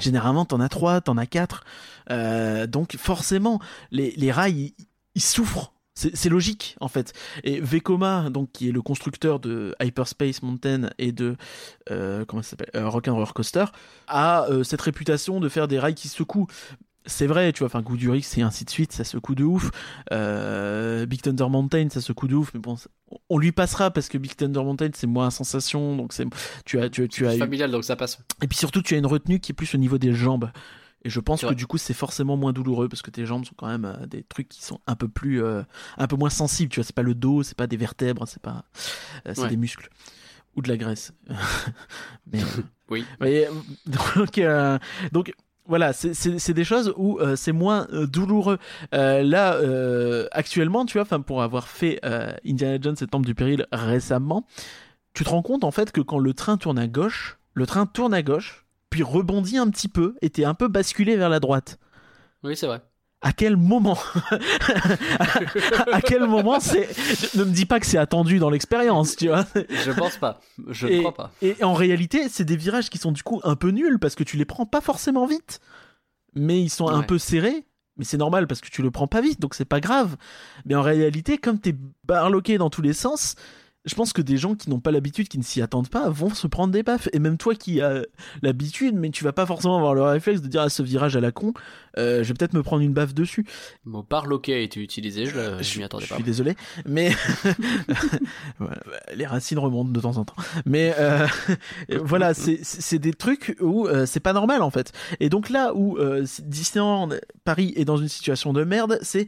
Généralement, 0.00 0.44
t'en 0.44 0.60
as 0.60 0.68
trois, 0.68 1.00
t'en 1.00 1.16
as 1.16 1.26
quatre. 1.26 1.64
Euh, 2.10 2.66
donc 2.66 2.96
forcément, 2.96 3.60
les, 3.90 4.32
rails, 4.32 4.74
ils, 5.14 5.22
souffrent. 5.22 5.72
C'est 5.94 6.16
c'est 6.16 6.28
logique 6.28 6.76
en 6.80 6.88
fait. 6.88 7.12
Et 7.44 7.60
Vekoma, 7.60 8.28
donc 8.28 8.50
qui 8.52 8.68
est 8.68 8.72
le 8.72 8.82
constructeur 8.82 9.38
de 9.38 9.76
Hyperspace 9.80 10.42
Mountain 10.42 10.90
et 10.98 11.12
de 11.12 11.36
euh, 11.90 12.24
comment 12.24 12.42
ça 12.42 12.50
s'appelle 12.50 12.70
euh, 12.74 12.88
Rock'n'Roller 12.88 13.32
Coaster, 13.32 13.66
a 14.08 14.46
euh, 14.50 14.64
cette 14.64 14.80
réputation 14.80 15.38
de 15.38 15.48
faire 15.48 15.68
des 15.68 15.78
rails 15.78 15.94
qui 15.94 16.08
secouent. 16.08 16.48
C'est 17.06 17.26
vrai, 17.26 17.52
tu 17.52 17.58
vois, 17.60 17.66
enfin 17.66 17.82
Goudurix 17.82 18.26
et 18.38 18.42
ainsi 18.42 18.64
de 18.64 18.70
suite, 18.70 18.92
ça 18.92 19.04
secoue 19.04 19.34
de 19.34 19.44
ouf. 19.44 19.70
Euh, 20.12 21.04
Big 21.06 21.20
Thunder 21.20 21.46
Mountain, 21.50 21.88
ça 21.90 22.00
secoue 22.00 22.28
de 22.28 22.34
ouf, 22.34 22.52
mais 22.54 22.60
bon, 22.60 22.76
on 23.28 23.38
lui 23.38 23.52
passera 23.52 23.90
parce 23.90 24.08
que 24.08 24.16
Big 24.18 24.34
Thunder 24.36 24.60
Mountain 24.62 24.88
c'est 24.94 25.06
moins 25.06 25.30
sensation, 25.30 25.96
donc 25.96 26.12
c'est 26.12 26.26
tu 26.64 26.80
as 26.80 26.88
tu, 26.88 27.02
as- 27.04 27.08
tu 27.08 27.26
as 27.26 27.36
familial, 27.36 27.70
donc 27.70 27.84
ça 27.84 27.96
passe. 27.96 28.18
et 28.42 28.48
puis 28.48 28.56
surtout, 28.56 28.80
tu 28.82 28.94
as 28.94 28.98
une 28.98 29.06
retenue 29.06 29.38
qui 29.40 29.52
est 29.52 29.54
plus 29.54 29.74
au 29.74 29.78
niveau 29.78 29.98
des 29.98 30.12
jambes. 30.14 30.50
Et 31.06 31.10
je 31.10 31.20
pense 31.20 31.42
que 31.42 31.52
du 31.52 31.66
coup, 31.66 31.76
c'est 31.76 31.92
forcément 31.92 32.38
moins 32.38 32.54
douloureux 32.54 32.88
parce 32.88 33.02
que 33.02 33.10
tes 33.10 33.26
jambes 33.26 33.44
sont 33.44 33.52
quand 33.54 33.66
même 33.68 33.84
euh, 33.84 34.06
des 34.06 34.22
trucs 34.22 34.48
qui 34.48 34.64
sont 34.64 34.80
un 34.86 34.96
peu 34.96 35.06
plus, 35.06 35.42
euh, 35.44 35.62
un 35.98 36.06
peu 36.06 36.16
moins 36.16 36.30
sensibles. 36.30 36.70
Tu 36.72 36.80
vois, 36.80 36.84
c'est 36.86 36.94
pas 36.96 37.02
le 37.02 37.14
dos, 37.14 37.42
c'est 37.42 37.54
pas 37.58 37.66
des 37.66 37.76
vertèbres, 37.76 38.26
c'est 38.26 38.40
pas, 38.40 38.64
c'est 39.26 39.38
Ouais. 39.38 39.48
des 39.50 39.58
muscles 39.58 39.90
ou 40.56 40.62
de 40.62 40.68
la 40.70 40.78
graisse. 40.78 41.12
Mais 42.32 42.40
Oui. 42.90 43.04
mais, 43.20 43.48
donc, 43.86 44.40
donc 45.12 45.34
voilà, 45.66 45.92
c'est- 45.92 46.52
des 46.52 46.64
choses 46.64 46.92
où 46.96 47.18
euh, 47.20 47.36
c'est 47.36 47.52
moins 47.52 47.86
euh, 47.92 48.06
douloureux. 48.06 48.58
Euh, 48.94 49.22
là, 49.22 49.54
euh, 49.54 50.26
actuellement, 50.32 50.84
tu 50.84 50.98
vois, 50.98 51.04
pour 51.22 51.42
avoir 51.42 51.68
fait 51.68 52.00
euh, 52.04 52.32
Indiana 52.46 52.78
Jones 52.80 52.96
et 53.00 53.06
Temple 53.06 53.26
du 53.26 53.34
Péril 53.34 53.66
récemment, 53.72 54.46
tu 55.14 55.24
te 55.24 55.30
rends 55.30 55.42
compte 55.42 55.64
en 55.64 55.70
fait 55.70 55.92
que 55.92 56.00
quand 56.00 56.18
le 56.18 56.34
train 56.34 56.56
tourne 56.56 56.78
à 56.78 56.86
gauche, 56.86 57.38
le 57.54 57.66
train 57.66 57.86
tourne 57.86 58.12
à 58.14 58.22
gauche, 58.22 58.66
puis 58.90 59.02
rebondit 59.02 59.58
un 59.58 59.68
petit 59.70 59.88
peu 59.88 60.16
et 60.22 60.30
t'es 60.30 60.44
un 60.44 60.54
peu 60.54 60.68
basculé 60.68 61.16
vers 61.16 61.28
la 61.28 61.40
droite. 61.40 61.78
Oui, 62.42 62.56
c'est 62.56 62.66
vrai. 62.66 62.82
À 63.24 63.32
quel 63.32 63.56
moment 63.56 63.98
À 65.92 66.00
quel 66.02 66.26
moment 66.26 66.60
c'est 66.60 66.88
Ne 67.36 67.44
me 67.44 67.50
dis 67.52 67.64
pas 67.66 67.80
que 67.80 67.86
c'est 67.86 67.98
attendu 67.98 68.38
dans 68.38 68.50
l'expérience, 68.50 69.16
tu 69.16 69.28
vois. 69.28 69.46
Je 69.54 69.90
pense 69.92 70.16
pas. 70.18 70.40
Je 70.68 70.86
Et- 70.86 70.96
ne 70.96 71.00
crois 71.00 71.14
pas. 71.14 71.32
Et 71.42 71.56
en 71.64 71.72
réalité, 71.74 72.28
c'est 72.28 72.44
des 72.44 72.56
virages 72.56 72.90
qui 72.90 72.98
sont 72.98 73.12
du 73.12 73.22
coup 73.22 73.40
un 73.42 73.56
peu 73.56 73.70
nuls 73.70 73.98
parce 73.98 74.14
que 74.14 74.24
tu 74.24 74.36
les 74.36 74.44
prends 74.44 74.66
pas 74.66 74.80
forcément 74.80 75.26
vite. 75.26 75.60
Mais 76.34 76.60
ils 76.60 76.68
sont 76.70 76.88
un 76.88 77.02
peu 77.02 77.18
serrés. 77.18 77.64
Mais 77.96 78.04
c'est 78.04 78.16
normal 78.16 78.46
parce 78.48 78.60
que 78.60 78.68
tu 78.68 78.82
le 78.82 78.90
prends 78.90 79.06
pas 79.06 79.20
vite, 79.20 79.40
donc 79.40 79.54
c'est 79.54 79.64
pas 79.64 79.78
grave. 79.80 80.16
Mais 80.66 80.74
en 80.74 80.82
réalité, 80.82 81.38
comme 81.38 81.60
t'es 81.60 81.76
barloqué 82.04 82.58
dans 82.58 82.68
tous 82.68 82.82
les 82.82 82.92
sens, 82.92 83.36
je 83.84 83.94
pense 83.94 84.12
que 84.12 84.22
des 84.22 84.36
gens 84.38 84.54
qui 84.54 84.70
n'ont 84.70 84.80
pas 84.80 84.90
l'habitude, 84.90 85.28
qui 85.28 85.36
ne 85.38 85.42
s'y 85.42 85.60
attendent 85.60 85.88
pas, 85.90 86.08
vont 86.08 86.30
se 86.30 86.46
prendre 86.46 86.72
des 86.72 86.82
baffes. 86.82 87.08
Et 87.12 87.18
même 87.18 87.36
toi 87.36 87.54
qui 87.54 87.80
as 87.82 88.02
l'habitude, 88.42 88.94
mais 88.94 89.10
tu 89.10 89.24
vas 89.24 89.32
pas 89.32 89.44
forcément 89.46 89.76
avoir 89.76 89.94
le 89.94 90.02
réflexe 90.02 90.40
de 90.40 90.48
dire 90.48 90.62
à 90.62 90.70
ce 90.70 90.82
virage 90.82 91.16
à 91.16 91.20
la 91.20 91.32
con, 91.32 91.52
euh, 91.98 92.22
je 92.22 92.28
vais 92.28 92.34
peut-être 92.34 92.54
me 92.54 92.62
prendre 92.62 92.82
une 92.82 92.92
baffe 92.94 93.14
dessus. 93.14 93.44
Le 93.84 93.92
mot 93.92 94.02
barloqué 94.08 94.54
a 94.54 94.58
été 94.58 94.80
utilisé, 94.80 95.26
je, 95.26 95.34
le- 95.36 95.62
je 95.62 95.78
m'y 95.78 95.84
attendais 95.84 96.04
je 96.04 96.08
pas. 96.08 96.14
suis 96.16 96.24
désolé, 96.24 96.54
mais 96.86 97.12
Voilà, 98.58 98.80
les 99.14 99.26
racines 99.26 99.58
remontent 99.58 99.90
de 99.90 100.00
temps 100.00 100.16
en 100.16 100.24
temps. 100.24 100.34
Mais 100.66 100.94
euh, 100.98 101.26
voilà, 102.02 102.34
c'est 102.34 102.60
c'est 102.62 102.98
des 102.98 103.12
trucs 103.12 103.56
où 103.60 103.86
euh, 103.86 104.06
c'est 104.06 104.20
pas 104.20 104.32
normal 104.32 104.62
en 104.62 104.70
fait. 104.70 104.92
Et 105.20 105.28
donc 105.28 105.50
là 105.50 105.74
où 105.74 105.98
euh, 105.98 106.24
Disneyland 106.42 107.10
Paris 107.44 107.72
est 107.76 107.84
dans 107.84 107.96
une 107.96 108.08
situation 108.08 108.52
de 108.52 108.64
merde, 108.64 108.98
c'est 109.02 109.26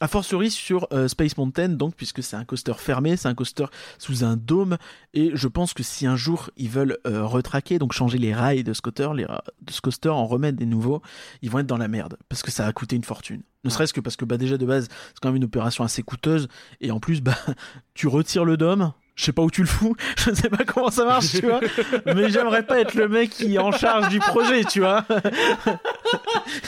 a 0.00 0.08
fortiori 0.08 0.50
sur 0.50 0.88
euh, 0.92 1.08
Space 1.08 1.36
Mountain, 1.36 1.70
donc 1.70 1.94
puisque 1.94 2.22
c'est 2.22 2.36
un 2.36 2.44
coaster 2.44 2.74
fermé, 2.76 3.16
c'est 3.16 3.28
un 3.28 3.34
coaster 3.34 3.66
sous 3.98 4.24
un 4.24 4.36
dôme, 4.36 4.76
et 5.12 5.30
je 5.34 5.48
pense 5.48 5.74
que 5.74 5.82
si 5.82 6.06
un 6.06 6.16
jour 6.16 6.50
ils 6.56 6.68
veulent 6.68 6.98
euh, 7.06 7.24
retraquer, 7.24 7.78
donc 7.78 7.92
changer 7.92 8.18
les 8.18 8.34
rails 8.34 8.64
de 8.64 8.72
ce 8.72 8.80
coaster, 8.80 9.10
les 9.14 9.24
de 9.24 9.72
ce 9.72 9.80
coaster, 9.80 10.08
en 10.08 10.26
remettre 10.26 10.58
des 10.58 10.66
nouveaux, 10.66 11.02
ils 11.42 11.50
vont 11.50 11.60
être 11.60 11.66
dans 11.66 11.78
la 11.78 11.88
merde, 11.88 12.16
parce 12.28 12.42
que 12.42 12.50
ça 12.50 12.66
a 12.66 12.72
coûté 12.72 12.96
une 12.96 13.04
fortune. 13.04 13.42
Ne 13.64 13.70
serait-ce 13.70 13.94
que 13.94 14.00
parce 14.00 14.16
que 14.16 14.24
bah 14.24 14.36
déjà 14.36 14.58
de 14.58 14.66
base, 14.66 14.88
c'est 14.88 15.20
quand 15.20 15.28
même 15.28 15.36
une 15.36 15.44
opération 15.44 15.84
assez 15.84 16.02
coûteuse, 16.02 16.48
et 16.80 16.90
en 16.90 17.00
plus 17.00 17.20
bah 17.20 17.36
tu 17.94 18.08
retires 18.08 18.44
le 18.44 18.56
dôme. 18.56 18.92
Je 19.16 19.24
sais 19.26 19.32
pas 19.32 19.42
où 19.42 19.50
tu 19.50 19.60
le 19.60 19.68
fous, 19.68 19.94
je 20.16 20.34
sais 20.34 20.48
pas 20.50 20.64
comment 20.64 20.90
ça 20.90 21.04
marche, 21.04 21.30
tu 21.30 21.46
vois. 21.46 21.60
Mais 22.06 22.30
j'aimerais 22.30 22.64
pas 22.64 22.80
être 22.80 22.94
le 22.94 23.08
mec 23.08 23.30
qui 23.30 23.54
est 23.54 23.58
en 23.58 23.70
charge 23.70 24.08
du 24.08 24.18
projet, 24.18 24.64
tu 24.64 24.80
vois. 24.80 25.04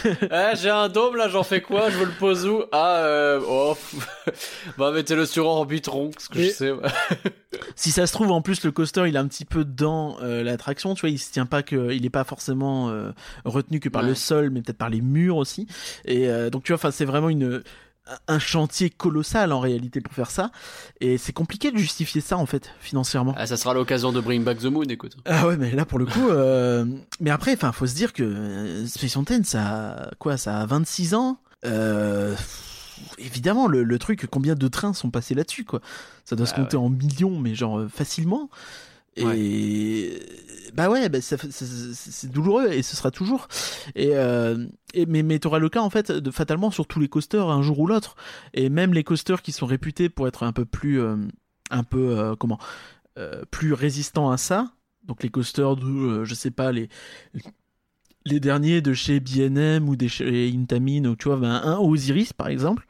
Eh, 0.05 0.57
j'ai 0.57 0.71
un 0.71 0.89
dôme 0.89 1.17
là, 1.17 1.29
j'en 1.29 1.43
fais 1.43 1.61
quoi? 1.61 1.91
Je 1.91 1.97
veux 1.99 2.05
le 2.07 2.13
pose 2.13 2.47
où? 2.47 2.63
Ah, 2.73 2.99
euh, 2.99 3.41
oh, 3.49 3.77
bah 4.79 4.93
mettez-le 4.93 5.27
sur 5.27 5.47
Orbitron, 5.47 6.11
ce 6.19 6.29
que 6.29 6.39
Et- 6.39 6.45
je 6.47 6.51
sais. 6.51 6.73
Si 7.75 7.91
ça 7.91 8.07
se 8.07 8.13
trouve, 8.13 8.31
en 8.33 8.43
plus, 8.43 8.65
le 8.65 8.71
coaster, 8.71 9.05
il 9.09 9.17
est 9.17 9.19
un 9.19 9.27
petit 9.27 9.45
peu 9.47 9.65
dans 9.65 10.19
euh, 10.23 10.43
l'attraction, 10.43 10.95
tu 10.95 11.01
vois, 11.01 11.11
il 11.11 11.19
se 11.19 11.33
tient 11.33 11.47
pas 11.47 11.63
que, 11.63 11.93
il 11.93 12.05
est 12.05 12.11
pas 12.11 12.25
forcément 12.25 12.91
euh, 12.91 13.11
retenu 13.45 13.81
que 13.81 13.89
par 13.89 14.03
Ouais. 14.03 14.09
le 14.11 14.15
sol, 14.15 14.51
mais 14.51 14.61
peut-être 14.63 14.77
par 14.79 14.91
les 14.91 15.01
murs 15.01 15.37
aussi. 15.37 15.67
Et 16.05 16.29
euh, 16.29 16.51
donc, 16.51 16.65
tu 16.65 16.73
vois, 16.73 16.77
enfin, 16.77 16.91
c'est 16.91 17.05
vraiment 17.07 17.29
une 17.31 17.63
un 18.29 18.39
chantier 18.39 18.89
colossal 18.91 19.53
en 19.53 19.61
réalité 19.61 20.01
pour 20.01 20.13
faire 20.15 20.31
ça. 20.31 20.51
Et 21.01 21.19
c'est 21.19 21.33
compliqué 21.33 21.71
de 21.73 21.77
justifier 21.79 22.21
ça 22.21 22.37
en 22.39 22.47
fait 22.47 22.71
financièrement. 22.81 23.35
Ah, 23.37 23.47
ça 23.47 23.57
sera 23.57 23.75
l'occasion 23.75 24.13
de 24.13 24.21
Bring 24.21 24.45
Back 24.45 24.59
the 24.59 24.67
Moon, 24.67 24.85
écoute. 24.85 25.17
Ah 25.25 25.47
ouais, 25.49 25.57
mais 25.57 25.73
là 25.73 25.85
pour 25.85 25.99
le 25.99 26.07
coup, 26.07 26.29
euh, 26.29 26.85
mais 27.21 27.31
après, 27.31 27.53
enfin, 27.55 27.73
faut 27.73 27.87
se 27.87 27.95
dire 27.95 28.13
que 28.13 28.23
euh, 28.23 28.87
Space 28.87 29.17
Mountain, 29.17 29.43
ça, 29.43 29.63
a- 29.67 30.11
quoi, 30.19 30.37
ça 30.37 30.61
a 30.61 30.67
26 30.67 31.15
ans. 31.15 31.39
Euh, 31.65 32.35
évidemment, 33.19 33.67
le, 33.67 33.83
le 33.83 33.99
truc, 33.99 34.27
combien 34.31 34.55
de 34.55 34.69
trains 34.69 34.93
sont 34.95 35.11
passés 35.11 35.35
là-dessus, 35.35 35.65
quoi? 35.65 35.81
Ça 36.25 36.37
doit 36.37 36.47
se 36.47 36.55
Ah 36.55 36.61
compter 36.61 36.77
en 36.77 36.89
millions, 36.89 37.39
mais 37.41 37.55
genre 37.55 37.85
facilement. 37.93 38.51
Et 39.19 40.23
bah 40.75 40.89
ouais, 40.91 41.09
bah, 41.09 41.21
c'est- 41.21 42.27
douloureux 42.31 42.69
et 42.73 42.83
ce 42.83 42.97
sera 42.97 43.11
toujours. 43.11 43.49
Et, 43.95 44.11
euh, 44.15 44.67
et 44.95 45.07
mais 45.07 45.23
mais 45.23 45.39
t'auras 45.39 45.59
le 45.59 45.69
cas 45.69 45.81
en 45.81 45.91
fait 45.91 46.11
de 46.13 46.31
fatalement 46.31 46.71
sur 46.71 46.87
tous 46.87 47.01
les 47.01 47.09
coasters 47.09 47.49
un 47.49 47.63
jour 47.63 47.79
ou 47.81 47.87
l'autre. 47.87 48.17
Et 48.55 48.69
même 48.69 48.93
les 48.95 49.05
coasters 49.05 49.43
qui 49.43 49.53
sont 49.53 49.67
réputés 49.67 50.09
pour 50.09 50.27
être 50.29 50.43
un 50.43 50.53
peu 50.53 50.65
plus, 50.65 51.01
euh, 51.01 51.17
un 51.71 51.83
peu 51.85 52.19
euh, 52.19 52.35
comment, 52.37 52.59
euh, 53.19 53.43
plus 53.51 53.73
résistants 53.73 54.31
à 54.31 54.37
ça. 54.37 54.73
Donc 55.05 55.23
les 55.23 55.29
coasters 55.29 55.77
de, 55.77 56.25
je 56.25 56.35
sais 56.35 56.51
pas 56.51 56.73
les 56.73 56.89
les 58.25 58.41
derniers 58.41 58.81
de 58.81 58.93
chez 58.93 59.21
B&M 59.21 59.89
ou 59.89 59.95
de 59.97 60.09
chez 60.09 60.53
Intamin 60.53 61.05
ou 61.05 61.15
tu 61.17 61.29
vois 61.29 61.37
ben, 61.37 61.51
un 61.63 61.79
Osiris 61.79 62.33
par 62.33 62.49
exemple 62.49 62.87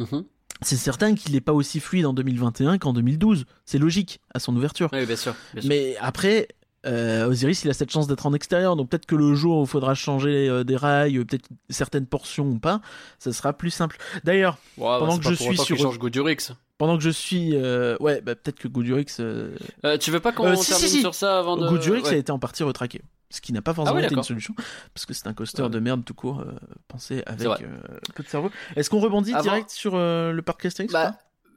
Mhm. 0.00 0.24
c'est 0.62 0.74
certain 0.76 1.14
qu'il 1.14 1.32
n'est 1.34 1.40
pas 1.40 1.52
aussi 1.52 1.78
fluide 1.78 2.06
en 2.06 2.12
2021 2.12 2.78
qu'en 2.78 2.92
2012 2.92 3.44
c'est 3.64 3.78
logique 3.78 4.20
à 4.34 4.40
son 4.40 4.56
ouverture 4.56 4.90
Oui, 4.92 5.06
bien 5.06 5.14
sûr. 5.14 5.36
bien 5.52 5.62
sûr. 5.62 5.68
mais 5.68 5.96
après, 6.00 6.48
euh, 6.86 7.26
Osiris, 7.28 7.64
il 7.64 7.70
a 7.70 7.74
cette 7.74 7.90
chance 7.90 8.06
d'être 8.06 8.26
en 8.26 8.32
extérieur, 8.34 8.76
donc 8.76 8.88
peut-être 8.90 9.06
que 9.06 9.14
le 9.16 9.34
jour 9.34 9.58
où 9.58 9.62
il 9.62 9.68
faudra 9.68 9.94
changer 9.94 10.48
euh, 10.48 10.64
des 10.64 10.76
rails, 10.76 11.18
euh, 11.18 11.24
peut-être 11.24 11.48
certaines 11.70 12.06
portions 12.06 12.46
ou 12.46 12.58
pas, 12.58 12.80
ça 13.18 13.32
sera 13.32 13.52
plus 13.52 13.70
simple. 13.70 13.96
D'ailleurs, 14.24 14.58
bah, 14.78 14.96
pendant 15.00 15.18
que 15.18 15.24
je 15.24 15.34
suis 15.34 15.56
sur- 15.56 15.76
change 15.78 15.98
Goudurix. 15.98 16.52
pendant 16.78 16.96
que 16.96 17.02
je 17.04 17.10
suis, 17.10 17.50
euh, 17.54 17.96
ouais, 18.00 18.20
bah, 18.20 18.34
peut-être 18.34 18.58
que 18.58 18.68
Goudurix, 18.68 19.06
euh... 19.20 19.56
Euh, 19.84 19.96
tu 19.98 20.10
veux 20.10 20.20
pas 20.20 20.32
qu'on 20.32 20.46
Euh, 20.46 20.56
si, 20.56 20.68
termine 20.70 20.86
si, 20.88 20.94
si. 20.96 21.00
sur 21.00 21.14
ça 21.14 21.38
avant 21.38 21.56
de. 21.56 21.68
Goudurix 21.68 22.02
Ouais. 22.02 22.10
a 22.14 22.16
été 22.16 22.32
en 22.32 22.38
partie 22.38 22.62
retraqué, 22.64 23.00
ce 23.30 23.40
qui 23.40 23.52
n'a 23.52 23.62
pas 23.62 23.72
forcément 23.74 23.98
Ah 24.00 24.04
été 24.04 24.14
une 24.14 24.22
solution, 24.22 24.54
parce 24.92 25.06
que 25.06 25.14
c'est 25.14 25.26
un 25.26 25.32
coaster 25.34 25.62
Ouais. 25.62 25.70
de 25.70 25.78
merde 25.78 26.04
tout 26.04 26.14
court, 26.14 26.40
euh, 26.40 26.52
pensé 26.88 27.22
avec 27.26 27.46
euh, 27.46 27.66
peu 28.14 28.22
de 28.22 28.28
cerveau. 28.28 28.50
Est-ce 28.76 28.90
qu'on 28.90 29.00
rebondit 29.00 29.32
Avant- 29.32 29.42
direct 29.42 29.70
sur 29.70 29.92
euh, 29.94 30.32
le 30.32 30.42
parc 30.42 30.64
Astérix 30.66 30.92
ou 30.92 30.96
Bah, 30.96 31.14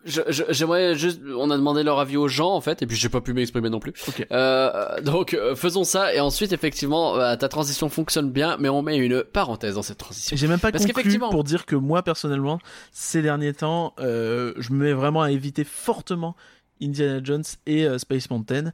j'aimerais 0.07 0.95
juste. 0.95 1.21
On 1.35 1.49
a 1.51 1.57
demandé 1.57 1.83
leur 1.83 1.99
avis 1.99 2.17
aux 2.17 2.27
gens 2.27 2.53
en 2.53 2.61
fait, 2.61 2.81
et 2.81 2.87
puis 2.87 2.97
j'ai 2.97 3.09
pas 3.09 3.21
pu 3.21 3.33
m'exprimer 3.33 3.69
non 3.69 3.79
plus. 3.79 3.93
Euh, 4.31 5.01
donc 5.01 5.33
euh, 5.33 5.55
faisons 5.55 5.83
ça, 5.83 6.13
et 6.13 6.19
ensuite 6.19 6.53
effectivement, 6.53 7.15
euh, 7.17 7.35
ta 7.35 7.49
transition 7.49 7.89
fonctionne 7.89 8.31
bien, 8.31 8.57
mais 8.59 8.69
on 8.69 8.81
met 8.81 8.97
une 8.97 9.23
parenthèse 9.23 9.75
dans 9.75 9.81
cette 9.81 9.97
transition. 9.97 10.35
J'ai 10.35 10.47
même 10.47 10.59
pas 10.59 10.71
Parce 10.71 10.85
conclu 10.85 11.19
pour 11.19 11.43
dire 11.43 11.65
que 11.65 11.75
moi 11.75 12.03
personnellement, 12.03 12.59
ces 12.91 13.21
derniers 13.21 13.53
temps, 13.53 13.93
je 13.99 14.73
me 14.73 14.85
mets 14.85 14.93
vraiment 14.93 15.21
à 15.21 15.31
éviter 15.31 15.63
fortement 15.63 16.35
Indiana 16.81 17.19
Jones 17.23 17.43
et 17.65 17.87
Space 17.97 18.29
Mountain. 18.29 18.71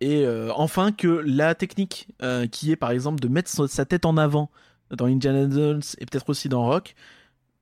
Et 0.00 0.26
enfin 0.54 0.92
que 0.92 1.22
la 1.24 1.54
technique 1.54 2.08
qui 2.52 2.72
est 2.72 2.76
par 2.76 2.90
exemple 2.90 3.20
de 3.20 3.28
mettre 3.28 3.68
sa 3.68 3.84
tête 3.84 4.04
en 4.04 4.16
avant 4.16 4.50
dans 4.90 5.06
Indiana 5.06 5.48
Jones 5.50 5.82
et 5.98 6.06
peut-être 6.06 6.28
aussi 6.28 6.48
dans 6.48 6.64
Rock 6.66 6.94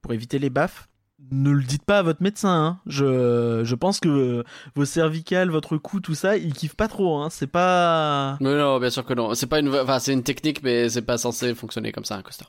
pour 0.02 0.12
éviter 0.12 0.38
les 0.38 0.50
baffes. 0.50 0.88
Ne 1.30 1.50
le 1.50 1.62
dites 1.62 1.84
pas 1.84 1.98
à 1.98 2.02
votre 2.02 2.22
médecin. 2.22 2.48
hein. 2.50 2.80
Je, 2.86 3.62
je 3.64 3.74
pense 3.74 4.00
que 4.00 4.44
vos 4.74 4.84
cervicales, 4.84 5.50
votre 5.50 5.76
cou, 5.76 6.00
tout 6.00 6.14
ça, 6.14 6.36
ils 6.36 6.52
kiffent 6.52 6.76
pas 6.76 6.88
trop. 6.88 7.18
Hein. 7.18 7.28
C'est 7.30 7.46
pas. 7.46 8.36
Mais 8.40 8.54
non, 8.56 8.78
bien 8.78 8.90
sûr 8.90 9.04
que 9.04 9.14
non. 9.14 9.34
C'est 9.34 9.46
pas 9.46 9.60
une, 9.60 9.74
enfin, 9.74 9.98
c'est 9.98 10.12
une 10.12 10.22
technique, 10.22 10.62
mais 10.62 10.88
c'est 10.88 11.02
pas 11.02 11.18
censé 11.18 11.54
fonctionner 11.54 11.92
comme 11.92 12.04
ça 12.04 12.16
un 12.16 12.22
coaster. 12.22 12.46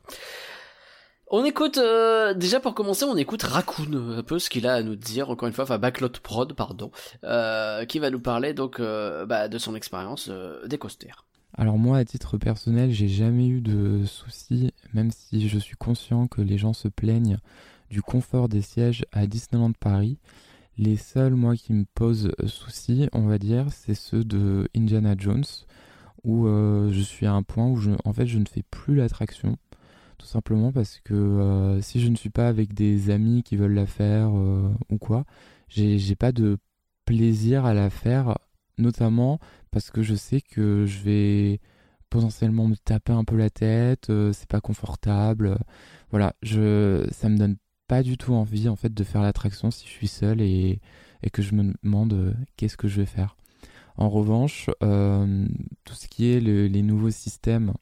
On 1.32 1.44
écoute, 1.44 1.78
euh, 1.80 2.36
déjà 2.36 2.60
pour 2.60 2.76
commencer, 2.76 3.04
on 3.04 3.18
écoute 3.18 3.42
Raccoon, 3.42 4.16
un 4.18 4.22
peu 4.24 4.38
ce 4.38 4.50
qu'il 4.50 4.68
a 4.68 4.76
à 4.76 4.84
nous 4.84 4.96
dire, 4.96 5.32
encore 5.32 5.48
une 5.48 5.54
fois, 5.56 5.64
enfin 5.64 5.80
Backlot 5.80 6.10
Prod, 6.22 6.54
pardon, 6.54 6.92
euh, 7.24 7.84
qui 7.86 7.98
va 7.98 8.12
nous 8.12 8.20
parler 8.20 8.54
donc 8.54 8.80
euh, 8.80 9.26
bah, 9.26 9.48
de 9.48 9.58
son 9.58 9.74
expérience 9.74 10.28
euh, 10.30 10.66
des 10.68 10.78
coasters. 10.78 11.26
Alors 11.58 11.80
moi, 11.80 11.98
à 11.98 12.06
titre 12.06 12.38
personnel, 12.38 12.92
j'ai 12.92 13.08
jamais 13.08 13.48
eu 13.48 13.62
de 13.62 14.06
soucis, 14.06 14.72
même 14.94 15.10
si 15.10 15.50
je 15.50 15.58
suis 15.58 15.76
conscient 15.78 16.28
que 16.28 16.42
les 16.42 16.60
gens 16.60 16.74
se 16.74 16.88
plaignent 16.90 17.40
du 17.96 18.02
confort 18.02 18.50
des 18.50 18.62
sièges 18.62 19.06
à 19.14 19.26
Disneyland 19.26 19.72
Paris. 19.72 20.18
Les 20.78 20.98
seuls, 20.98 21.34
moi, 21.34 21.56
qui 21.56 21.72
me 21.72 21.86
posent 21.96 22.30
soucis, 22.46 23.08
on 23.14 23.26
va 23.26 23.38
dire, 23.38 23.68
c'est 23.72 23.94
ceux 23.94 24.26
de 24.26 24.68
Indiana 24.76 25.16
Jones, 25.18 25.46
où 26.26 26.46
euh, 26.46 26.92
je 26.92 27.00
suis 27.00 27.26
à 27.26 27.32
un 27.32 27.42
point 27.42 27.68
où, 27.68 27.78
je, 27.78 27.92
en 28.04 28.12
fait, 28.12 28.26
je 28.26 28.38
ne 28.38 28.44
fais 28.46 28.64
plus 28.70 28.96
l'attraction, 28.96 29.56
tout 30.18 30.26
simplement 30.26 30.74
parce 30.74 31.00
que 31.06 31.14
euh, 31.14 31.80
si 31.82 32.02
je 32.02 32.10
ne 32.10 32.18
suis 32.18 32.30
pas 32.30 32.50
avec 32.50 32.74
des 32.74 33.12
amis 33.12 33.44
qui 33.44 33.56
veulent 33.56 33.76
la 33.76 33.86
faire 33.86 34.32
euh, 34.36 34.70
ou 34.90 34.98
quoi, 34.98 35.24
j'ai 35.70 36.16
pas 36.18 36.34
de 36.34 36.58
plaisir 37.06 37.64
à 37.64 37.74
la 37.74 37.90
faire, 37.90 38.38
notamment 38.78 39.40
parce 39.72 39.90
que 39.90 40.02
je 40.02 40.16
sais 40.16 40.42
que 40.42 40.86
je 40.86 41.00
vais 41.00 41.62
potentiellement 42.10 42.68
me 42.68 42.76
taper 42.76 43.14
un 43.14 43.24
peu 43.24 43.38
la 43.38 43.50
tête, 43.50 44.12
c'est 44.34 44.50
pas 44.50 44.60
confortable. 44.60 45.58
voilà, 46.12 46.36
je, 46.42 47.08
ça 47.12 47.30
me 47.30 47.38
donne 47.38 47.56
pas 47.88 48.04
du 48.04 48.18
tout 48.18 48.34
envie 48.34 48.68
en 48.70 48.76
fait 48.76 48.94
de 48.94 49.04
faire 49.04 49.22
l'attraction 49.22 49.72
si 49.72 49.86
je 49.86 49.92
suis 49.92 50.08
seul 50.08 50.42
et, 50.42 50.80
que 51.34 51.42
je 51.42 51.56
me 51.56 51.74
demande 51.84 52.14
euh, 52.14 52.34
qu'est-ce 52.56 52.78
que 52.78 52.88
je 52.88 53.02
vais 53.02 53.08
faire. 53.08 53.36
En 53.98 54.10
revanche, 54.10 54.70
euh, 54.84 55.48
tout 55.86 55.96
ce 55.96 56.08
qui 56.08 56.32
est 56.32 56.40
le- 56.40 56.68
les 56.68 56.84
nouveaux 56.84 57.10
systèmes 57.10 57.74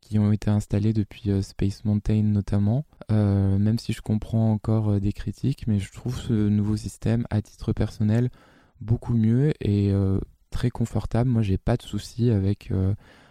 qui 0.00 0.18
ont 0.18 0.32
été 0.32 0.50
installés 0.50 0.92
depuis 0.92 1.30
euh, 1.30 1.42
Space 1.42 1.84
Mountain 1.84 2.22
notamment, 2.22 2.84
même 3.10 3.78
si 3.78 3.92
je 3.92 4.00
comprends 4.00 4.50
encore 4.50 4.98
des 4.98 5.12
critiques, 5.12 5.66
mais 5.66 5.78
je 5.78 5.92
trouve 5.92 6.18
ce 6.18 6.32
nouveau 6.32 6.76
système 6.76 7.26
à 7.30 7.42
titre 7.42 7.72
personnel 7.72 8.30
beaucoup 8.80 9.14
mieux 9.14 9.52
et 9.60 9.92
très 10.50 10.70
confortable. 10.70 11.28
Moi, 11.28 11.42
j'ai 11.42 11.58
pas 11.58 11.76
de 11.76 11.82
soucis 11.82 12.30
avec, 12.30 12.72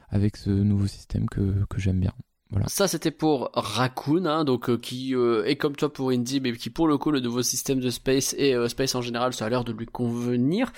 avec 0.09 0.38
ce 0.38 0.51
nouveau 0.51 0.86
système 0.86 1.28
que, 1.28 1.66
que 1.68 1.80
j'aime 1.80 1.99
bien. 1.99 2.14
Voilà. 2.52 2.68
Ça 2.68 2.88
c'était 2.88 3.12
pour 3.12 3.49
Raccoon, 3.54 4.26
hein, 4.26 4.43
donc 4.43 4.70
euh, 4.70 4.78
qui 4.78 5.16
euh, 5.16 5.45
est 5.45 5.56
comme 5.56 5.76
toi 5.76 5.91
pour 5.91 6.10
Indy, 6.12 6.41
mais 6.41 6.52
qui 6.52 6.70
pour 6.70 6.88
le 6.88 6.97
coup 6.97 7.10
le 7.12 7.22
nouveau 7.22 7.41
système 7.43 7.80
de 7.80 7.89
Space 7.89 8.36
et 8.38 8.54
euh, 8.54 8.68
Space 8.68 8.93
en 8.95 9.02
général, 9.02 9.32
ça 9.34 9.45
a 9.45 9.49
l'air 9.49 9.64
de 9.64 9.72
lui 9.72 9.86
convenir. 9.86 10.74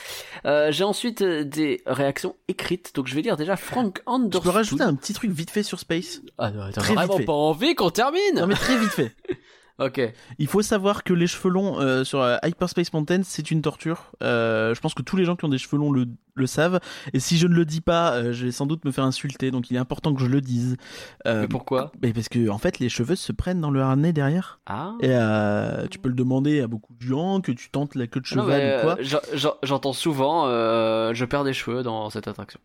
J'ai 0.45 0.83
ensuite 0.83 1.23
des 1.23 1.81
réactions 1.87 2.35
écrites, 2.47 2.93
donc 2.93 3.07
je 3.07 3.15
vais 3.15 3.21
lire 3.21 3.37
déjà 3.37 3.55
Frank 3.55 3.97
Je 3.97 4.03
peux 4.03 4.11
Anderson. 4.11 4.51
rajouter 4.51 4.83
un 4.83 4.93
petit 4.95 5.13
truc 5.13 5.31
vite 5.31 5.49
fait 5.49 5.63
sur 5.63 5.79
Space? 5.79 6.21
Ah 6.37 6.51
non, 6.51 6.69
t'as 6.71 6.81
vraiment 6.81 7.19
pas 7.19 7.33
envie 7.33 7.73
qu'on 7.75 7.89
termine 7.89 8.21
Non 8.35 8.47
mais 8.47 8.55
très 8.55 8.77
vite 8.77 8.89
fait. 8.91 9.15
Ok. 9.79 9.99
Il 10.37 10.47
faut 10.47 10.61
savoir 10.61 11.03
que 11.03 11.13
les 11.13 11.25
cheveux 11.25 11.49
longs 11.49 11.79
euh, 11.79 12.03
sur 12.03 12.21
euh, 12.21 12.37
Hyperspace 12.43 12.93
Mountain, 12.93 13.21
c'est 13.23 13.49
une 13.49 13.61
torture. 13.63 14.11
Euh, 14.21 14.75
je 14.75 14.79
pense 14.79 14.93
que 14.93 15.01
tous 15.01 15.17
les 15.17 15.25
gens 15.25 15.35
qui 15.35 15.45
ont 15.45 15.49
des 15.49 15.57
cheveux 15.57 15.77
longs 15.77 15.91
le, 15.91 16.05
le 16.35 16.45
savent. 16.47 16.79
Et 17.13 17.19
si 17.19 17.37
je 17.37 17.47
ne 17.47 17.55
le 17.55 17.65
dis 17.65 17.81
pas, 17.81 18.31
je 18.31 18.45
vais 18.45 18.51
sans 18.51 18.67
doute 18.67 18.85
me 18.85 18.91
faire 18.91 19.03
insulter. 19.03 19.49
Donc 19.49 19.71
il 19.71 19.75
est 19.75 19.79
important 19.79 20.13
que 20.13 20.21
je 20.21 20.27
le 20.27 20.41
dise. 20.41 20.77
Mais 21.25 21.47
pourquoi? 21.47 21.91
mais 22.03 22.13
parce 22.13 22.29
que 22.29 22.49
en 22.49 22.59
fait, 22.59 22.77
les 22.79 22.89
cheveux 22.89 23.15
se 23.15 23.31
prennent 23.31 23.61
dans 23.61 23.71
le 23.71 23.81
harnais 23.81 24.13
derrière. 24.13 24.59
Ah 24.67 24.93
Et 25.01 25.87
tu 25.89 25.97
peux 25.97 26.09
le 26.09 26.15
demander 26.15 26.61
à 26.61 26.67
beaucoup 26.67 26.93
de 26.93 27.01
gens 27.01 27.41
que 27.41 27.51
tu 27.51 27.69
tentes 27.71 27.95
la 27.95 28.05
queue 28.07 28.19
de 28.21 28.27
Non, 28.35 28.43
cheval 28.43 28.61
mais, 28.61 28.77
ou 28.77 28.81
quoi. 28.81 28.97
j'en- 29.01 29.19
j'en- 29.33 29.55
J'entends 29.63 29.93
souvent, 29.93 30.45
je 30.45 31.25
perds 31.25 31.43
des 31.45 31.53
cheveux 31.53 31.81
dans 31.81 32.09
cette 32.11 32.27
attraction. 32.27 32.59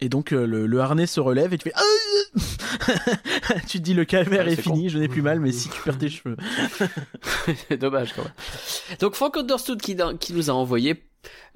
Et 0.00 0.08
donc 0.08 0.32
euh, 0.32 0.46
le, 0.46 0.66
le 0.66 0.80
harnais 0.80 1.06
se 1.06 1.20
relève 1.20 1.52
et 1.54 1.58
tu 1.58 1.70
fais. 1.70 1.74
Ah 1.76 3.54
tu 3.68 3.78
te 3.78 3.82
dis 3.84 3.94
le 3.94 4.04
calvaire 4.04 4.46
Ouais, 4.46 4.52
est 4.54 4.60
fini, 4.60 4.88
je 4.88 4.98
n'ai 4.98 5.08
plus 5.08 5.22
mal, 5.22 5.38
mais 5.38 5.52
si 5.52 5.68
tu 5.68 5.80
perds 5.82 5.98
tes 5.98 6.08
cheveux. 6.10 6.36
C'est 7.68 7.76
dommage 7.76 8.12
quand 8.14 8.22
même. 8.24 8.32
Donc 9.00 9.14
Frank 9.14 9.36
Understood 9.36 9.80
qui, 9.80 9.96
qui 10.18 10.32
nous 10.32 10.50
a 10.50 10.54
envoyé. 10.54 11.02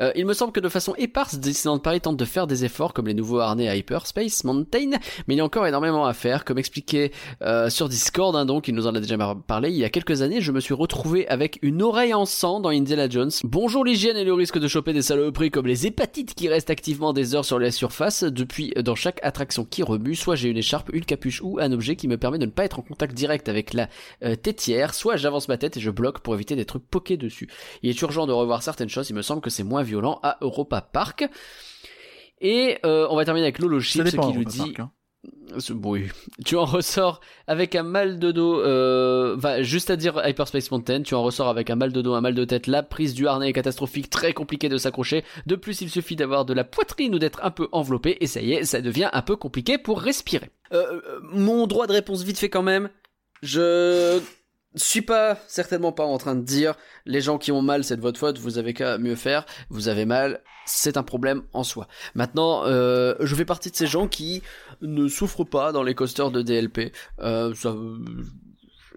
Euh, 0.00 0.12
il 0.14 0.26
me 0.26 0.34
semble 0.34 0.52
que 0.52 0.60
de 0.60 0.68
façon 0.68 0.94
éparse, 0.96 1.38
Disneyland 1.38 1.78
Paris 1.78 2.00
tente 2.00 2.16
de 2.16 2.24
faire 2.24 2.46
des 2.46 2.64
efforts 2.64 2.92
comme 2.92 3.06
les 3.06 3.14
nouveaux 3.14 3.38
harnais 3.38 3.68
à 3.68 3.76
Hyperspace 3.76 4.44
Mountain, 4.44 4.90
mais 5.26 5.34
il 5.34 5.38
y 5.38 5.40
a 5.40 5.44
encore 5.44 5.66
énormément 5.66 6.06
à 6.06 6.12
faire. 6.12 6.44
Comme 6.44 6.58
expliqué 6.58 7.12
euh, 7.42 7.70
sur 7.70 7.88
Discord, 7.88 8.36
hein, 8.36 8.44
donc 8.44 8.68
il 8.68 8.74
nous 8.74 8.86
en 8.86 8.94
a 8.94 9.00
déjà 9.00 9.16
parlé, 9.46 9.70
il 9.70 9.76
y 9.76 9.84
a 9.84 9.90
quelques 9.90 10.22
années, 10.22 10.40
je 10.40 10.52
me 10.52 10.60
suis 10.60 10.74
retrouvé 10.74 11.26
avec 11.28 11.58
une 11.62 11.82
oreille 11.82 12.14
en 12.14 12.26
sang 12.26 12.60
dans 12.60 12.68
Indiana 12.68 13.08
Jones. 13.08 13.30
Bonjour 13.44 13.84
l'hygiène 13.84 14.16
et 14.16 14.24
le 14.24 14.34
risque 14.34 14.58
de 14.58 14.68
choper 14.68 14.92
des 14.92 15.02
saloperies 15.02 15.50
comme 15.50 15.66
les 15.66 15.86
hépatites 15.86 16.34
qui 16.34 16.48
restent 16.48 16.70
activement 16.70 17.12
des 17.12 17.34
heures 17.34 17.44
sur 17.44 17.58
la 17.58 17.70
surface. 17.70 18.22
Depuis, 18.24 18.72
dans 18.76 18.94
chaque 18.94 19.20
attraction 19.22 19.64
qui 19.64 19.82
remue, 19.82 20.14
soit 20.14 20.36
j'ai 20.36 20.50
une 20.50 20.58
écharpe, 20.58 20.90
une 20.92 21.04
capuche 21.04 21.40
ou 21.42 21.58
un 21.58 21.72
objet 21.72 21.96
qui 21.96 22.08
me 22.08 22.18
permet 22.18 22.38
de 22.38 22.46
ne 22.46 22.50
pas 22.50 22.64
être 22.64 22.78
en 22.78 22.82
contact 22.82 23.14
direct 23.14 23.48
avec 23.48 23.72
la 23.72 23.88
euh, 24.22 24.36
tétière, 24.36 24.94
soit 24.94 25.16
j'avance 25.16 25.48
ma 25.48 25.56
tête 25.56 25.76
et 25.76 25.80
je 25.80 25.90
bloque 25.90 26.20
pour 26.20 26.34
éviter 26.34 26.54
d'être 26.54 26.78
poqué 26.78 27.16
dessus. 27.16 27.48
Il 27.82 27.90
est 27.90 28.02
urgent 28.02 28.26
de 28.26 28.32
revoir 28.32 28.62
certaines 28.62 28.88
choses, 28.88 29.08
il 29.10 29.14
me 29.14 29.22
semble 29.22 29.40
que 29.40 29.50
c'est 29.56 29.64
moins 29.64 29.82
violent 29.82 30.20
à 30.22 30.38
Europa 30.40 30.80
Park. 30.80 31.28
Et 32.40 32.78
euh, 32.84 33.06
on 33.10 33.16
va 33.16 33.24
terminer 33.24 33.46
avec 33.46 33.58
Lolo 33.58 33.80
Ça 33.80 33.86
Chips 33.86 34.04
dépend. 34.10 34.30
qui 34.30 34.38
nous 34.38 34.44
dit 34.44 34.58
Park, 34.58 34.80
hein. 34.80 34.90
ce 35.58 35.72
bruit. 35.72 36.08
Tu 36.44 36.54
en 36.56 36.66
ressors 36.66 37.20
avec 37.46 37.74
un 37.74 37.82
mal 37.82 38.18
de 38.18 38.30
dos, 38.30 38.60
euh, 38.60 39.34
va 39.38 39.62
juste 39.62 39.88
à 39.88 39.96
dire 39.96 40.20
Hyperspace 40.22 40.70
Mountain, 40.70 41.02
tu 41.02 41.14
en 41.14 41.22
ressors 41.22 41.48
avec 41.48 41.70
un 41.70 41.76
mal 41.76 41.92
de 41.92 42.02
dos, 42.02 42.12
un 42.12 42.20
mal 42.20 42.34
de 42.34 42.44
tête, 42.44 42.66
la 42.66 42.82
prise 42.82 43.14
du 43.14 43.26
harnais 43.26 43.48
est 43.48 43.52
catastrophique, 43.54 44.10
très 44.10 44.34
compliqué 44.34 44.68
de 44.68 44.76
s'accrocher. 44.76 45.24
De 45.46 45.56
plus, 45.56 45.80
il 45.80 45.88
suffit 45.90 46.14
d'avoir 46.14 46.44
de 46.44 46.52
la 46.52 46.64
poitrine 46.64 47.14
ou 47.14 47.18
d'être 47.18 47.40
un 47.42 47.50
peu 47.50 47.68
enveloppé, 47.72 48.18
et 48.20 48.26
ça 48.26 48.42
y 48.42 48.52
est, 48.52 48.64
ça 48.64 48.82
devient 48.82 49.08
un 49.12 49.22
peu 49.22 49.36
compliqué 49.36 49.78
pour 49.78 50.00
respirer. 50.02 50.50
Euh, 50.74 51.00
mon 51.22 51.66
droit 51.66 51.86
de 51.86 51.92
réponse 51.92 52.22
vite 52.22 52.38
fait 52.38 52.50
quand 52.50 52.62
même. 52.62 52.90
Je 53.42 54.20
suis 54.76 55.02
pas 55.02 55.38
certainement 55.48 55.92
pas 55.92 56.04
en 56.04 56.18
train 56.18 56.34
de 56.34 56.42
dire 56.42 56.74
les 57.04 57.20
gens 57.20 57.38
qui 57.38 57.52
ont 57.52 57.62
mal 57.62 57.84
c'est 57.84 57.96
de 57.96 58.02
votre 58.02 58.20
faute 58.20 58.38
vous 58.38 58.58
avez 58.58 58.74
qu'à 58.74 58.98
mieux 58.98 59.16
faire 59.16 59.46
vous 59.70 59.88
avez 59.88 60.04
mal 60.04 60.42
c'est 60.66 60.96
un 60.96 61.02
problème 61.02 61.42
en 61.52 61.62
soi. 61.62 61.86
Maintenant 62.14 62.64
euh, 62.64 63.14
je 63.20 63.34
fais 63.34 63.44
partie 63.44 63.70
de 63.70 63.76
ces 63.76 63.86
gens 63.86 64.08
qui 64.08 64.42
ne 64.82 65.08
souffrent 65.08 65.44
pas 65.44 65.72
dans 65.72 65.82
les 65.82 65.94
coasters 65.94 66.30
de 66.30 66.42
DLP 66.42 66.92
euh, 67.20 67.54
ça, 67.54 67.74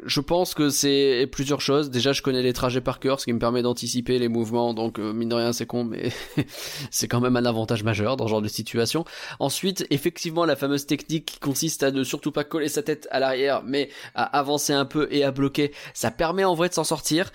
je 0.05 0.21
pense 0.21 0.53
que 0.53 0.69
c'est 0.69 1.27
plusieurs 1.31 1.61
choses. 1.61 1.89
Déjà, 1.89 2.11
je 2.13 2.21
connais 2.21 2.41
les 2.41 2.53
trajets 2.53 2.81
par 2.81 2.99
cœur, 2.99 3.19
ce 3.19 3.25
qui 3.25 3.33
me 3.33 3.39
permet 3.39 3.61
d'anticiper 3.61 4.19
les 4.19 4.27
mouvements. 4.27 4.73
Donc, 4.73 4.99
euh, 4.99 5.13
mine 5.13 5.29
de 5.29 5.35
rien, 5.35 5.53
c'est 5.53 5.65
con, 5.65 5.83
mais 5.83 6.11
c'est 6.91 7.07
quand 7.07 7.19
même 7.19 7.35
un 7.35 7.45
avantage 7.45 7.83
majeur 7.83 8.17
dans 8.17 8.25
ce 8.25 8.29
genre 8.29 8.41
de 8.41 8.47
situation. 8.47 9.05
Ensuite, 9.39 9.85
effectivement, 9.89 10.45
la 10.45 10.55
fameuse 10.55 10.85
technique 10.85 11.25
qui 11.25 11.39
consiste 11.39 11.83
à 11.83 11.91
ne 11.91 12.03
surtout 12.03 12.31
pas 12.31 12.43
coller 12.43 12.69
sa 12.69 12.83
tête 12.83 13.07
à 13.11 13.19
l'arrière, 13.19 13.63
mais 13.63 13.89
à 14.15 14.23
avancer 14.37 14.73
un 14.73 14.85
peu 14.85 15.07
et 15.11 15.23
à 15.23 15.31
bloquer, 15.31 15.71
ça 15.93 16.11
permet 16.11 16.43
en 16.43 16.55
vrai 16.55 16.69
de 16.69 16.73
s'en 16.73 16.83
sortir. 16.83 17.31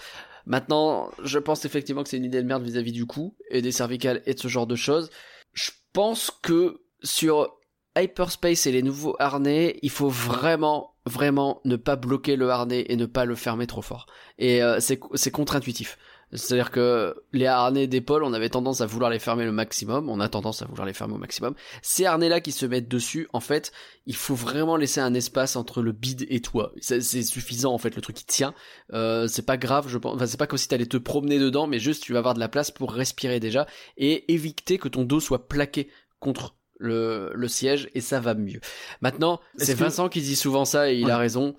Maintenant, 0.47 1.11
je 1.23 1.39
pense 1.39 1.65
effectivement 1.65 2.03
que 2.03 2.09
c'est 2.09 2.19
une 2.19 2.25
idée 2.25 2.43
de 2.43 2.47
merde 2.47 2.63
vis-à-vis 2.63 2.93
du 2.93 3.07
cou 3.07 3.37
et 3.51 3.63
des 3.63 3.73
cervicales 3.73 4.23
et 4.27 4.35
de 4.35 4.39
ce 4.39 4.49
genre 4.49 4.67
de 4.67 4.77
choses. 4.77 5.11
Je 5.53 5.71
pense 5.93 6.31
que 6.43 6.83
sur 7.03 7.57
Hyperspace 7.97 8.67
et 8.67 8.73
les 8.73 8.83
nouveaux 8.83 9.17
harnais, 9.19 9.79
il 9.83 9.91
faut 9.91 10.09
vraiment, 10.09 10.94
vraiment 11.07 11.61
ne 11.65 11.77
pas 11.77 11.97
bloquer 11.97 12.37
le 12.37 12.51
harnais 12.51 12.87
et 12.89 12.97
ne 12.97 13.07
pas 13.07 13.25
le 13.25 13.35
fermer 13.35 13.67
trop 13.67 13.83
fort. 13.83 14.07
Et 14.39 14.63
euh, 14.63 14.81
c'est 14.81 15.31
contre-intuitif. 15.31 15.99
C'est-à-dire 16.33 16.73
que 16.73 17.15
les 17.33 17.47
harnais 17.47 17.87
d'épaule, 17.87 18.25
on 18.25 18.33
avait 18.33 18.49
tendance 18.49 18.81
à 18.81 18.87
vouloir 18.87 19.11
les 19.11 19.21
fermer 19.21 19.45
le 19.45 19.53
maximum, 19.53 20.09
on 20.09 20.19
a 20.19 20.29
tendance 20.29 20.63
à 20.63 20.67
vouloir 20.67 20.85
les 20.85 20.93
fermer 20.93 21.15
au 21.15 21.19
maximum. 21.19 21.55
Ces 21.81 22.07
harnais-là 22.07 22.41
qui 22.41 22.51
se 22.51 22.67
mettent 22.67 22.89
dessus, 22.89 23.29
en 23.33 23.41
fait, 23.41 23.73
il 24.07 24.17
faut 24.17 24.35
vraiment 24.35 24.77
laisser 24.77 25.01
un 25.01 25.15
espace 25.15 25.55
entre 25.55 25.81
le 25.81 25.93
bide 25.93 26.27
et 26.29 26.41
toi. 26.41 26.73
C'est 26.81 27.01
c'est 27.03 27.23
suffisant, 27.23 27.73
en 27.73 27.79
fait, 27.79 27.95
le 27.95 28.03
truc 28.03 28.17
qui 28.17 28.27
tient. 28.27 28.53
Euh, 28.93 29.29
c'est 29.29 29.47
pas 29.47 29.57
grave, 29.57 29.89
je 29.89 29.97
pense. 29.97 30.17
Enfin, 30.17 30.27
c'est 30.27 30.39
pas 30.39 30.49
comme 30.49 30.59
si 30.59 30.67
t'allais 30.67 30.87
te 30.87 30.97
promener 30.97 31.39
dedans, 31.39 31.69
mais 31.69 31.79
juste 31.79 32.03
tu 32.03 32.13
vas 32.13 32.19
avoir 32.19 32.35
de 32.35 32.41
la 32.41 32.49
place 32.49 32.73
pour 32.73 32.93
respirer 32.93 33.39
déjà 33.39 33.67
et 33.97 34.33
éviter 34.33 34.79
que 34.79 34.89
ton 34.89 35.05
dos 35.05 35.21
soit 35.21 35.47
plaqué 35.47 35.89
contre 36.19 36.57
le, 36.79 37.31
le 37.35 37.49
siège 37.49 37.89
et 37.95 38.01
ça 38.01 38.21
va 38.21 38.35
mieux. 38.35 38.61
Maintenant, 39.01 39.41
c'est 39.57 39.75
que- 39.75 39.79
Vincent 39.85 40.09
qui 40.09 40.21
dit 40.21 40.37
souvent 40.37 40.65
ça 40.65 40.91
et 40.91 40.97
il 40.97 41.07
Ouais. 41.07 41.13
a 41.13 41.19
raison. 41.19 41.55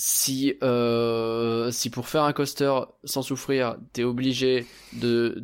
Si 0.00 0.54
euh, 0.62 1.70
si 1.72 1.90
pour 1.90 2.06
faire 2.08 2.22
un 2.22 2.32
coaster 2.32 2.72
sans 3.04 3.22
souffrir, 3.22 3.76
t'es 3.92 4.04
obligé 4.04 4.64
de 4.92 5.42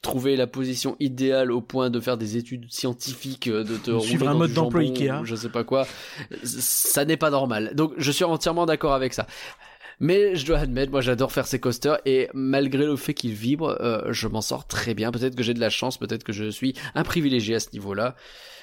trouver 0.00 0.34
la 0.34 0.46
position 0.46 0.96
idéale 0.98 1.52
au 1.52 1.60
point 1.60 1.90
de 1.90 2.00
faire 2.00 2.16
des 2.16 2.36
études 2.38 2.66
scientifiques, 2.72 3.48
euh, 3.48 3.62
de 3.64 3.76
te 3.76 3.96
suivre 4.00 4.28
un 4.28 4.34
mode 4.34 4.52
d'emploi 4.54 4.80
Ikea. 4.82 5.20
je 5.24 5.36
sais 5.36 5.50
pas 5.50 5.62
quoi, 5.62 5.86
ça 6.42 7.04
n'est 7.04 7.16
pas 7.18 7.30
normal. 7.30 7.72
Donc 7.74 7.92
je 7.98 8.10
suis 8.10 8.24
entièrement 8.24 8.66
d'accord 8.66 8.94
avec 8.94 9.12
ça. 9.14 9.26
Mais 10.02 10.34
je 10.34 10.44
dois 10.44 10.58
admettre, 10.58 10.90
moi 10.90 11.00
j'adore 11.00 11.30
faire 11.30 11.46
ces 11.46 11.60
coasters 11.60 12.00
et 12.04 12.28
malgré 12.34 12.84
le 12.84 12.96
fait 12.96 13.14
qu'ils 13.14 13.34
vibrent, 13.34 13.76
euh, 13.80 14.12
je 14.12 14.26
m'en 14.26 14.40
sors 14.40 14.66
très 14.66 14.94
bien. 14.94 15.12
Peut-être 15.12 15.36
que 15.36 15.44
j'ai 15.44 15.54
de 15.54 15.60
la 15.60 15.70
chance, 15.70 15.96
peut-être 15.96 16.24
que 16.24 16.32
je 16.32 16.50
suis 16.50 16.74
un 16.96 17.04
privilégié 17.04 17.54
à 17.54 17.60
ce 17.60 17.68
niveau-là. 17.72 18.16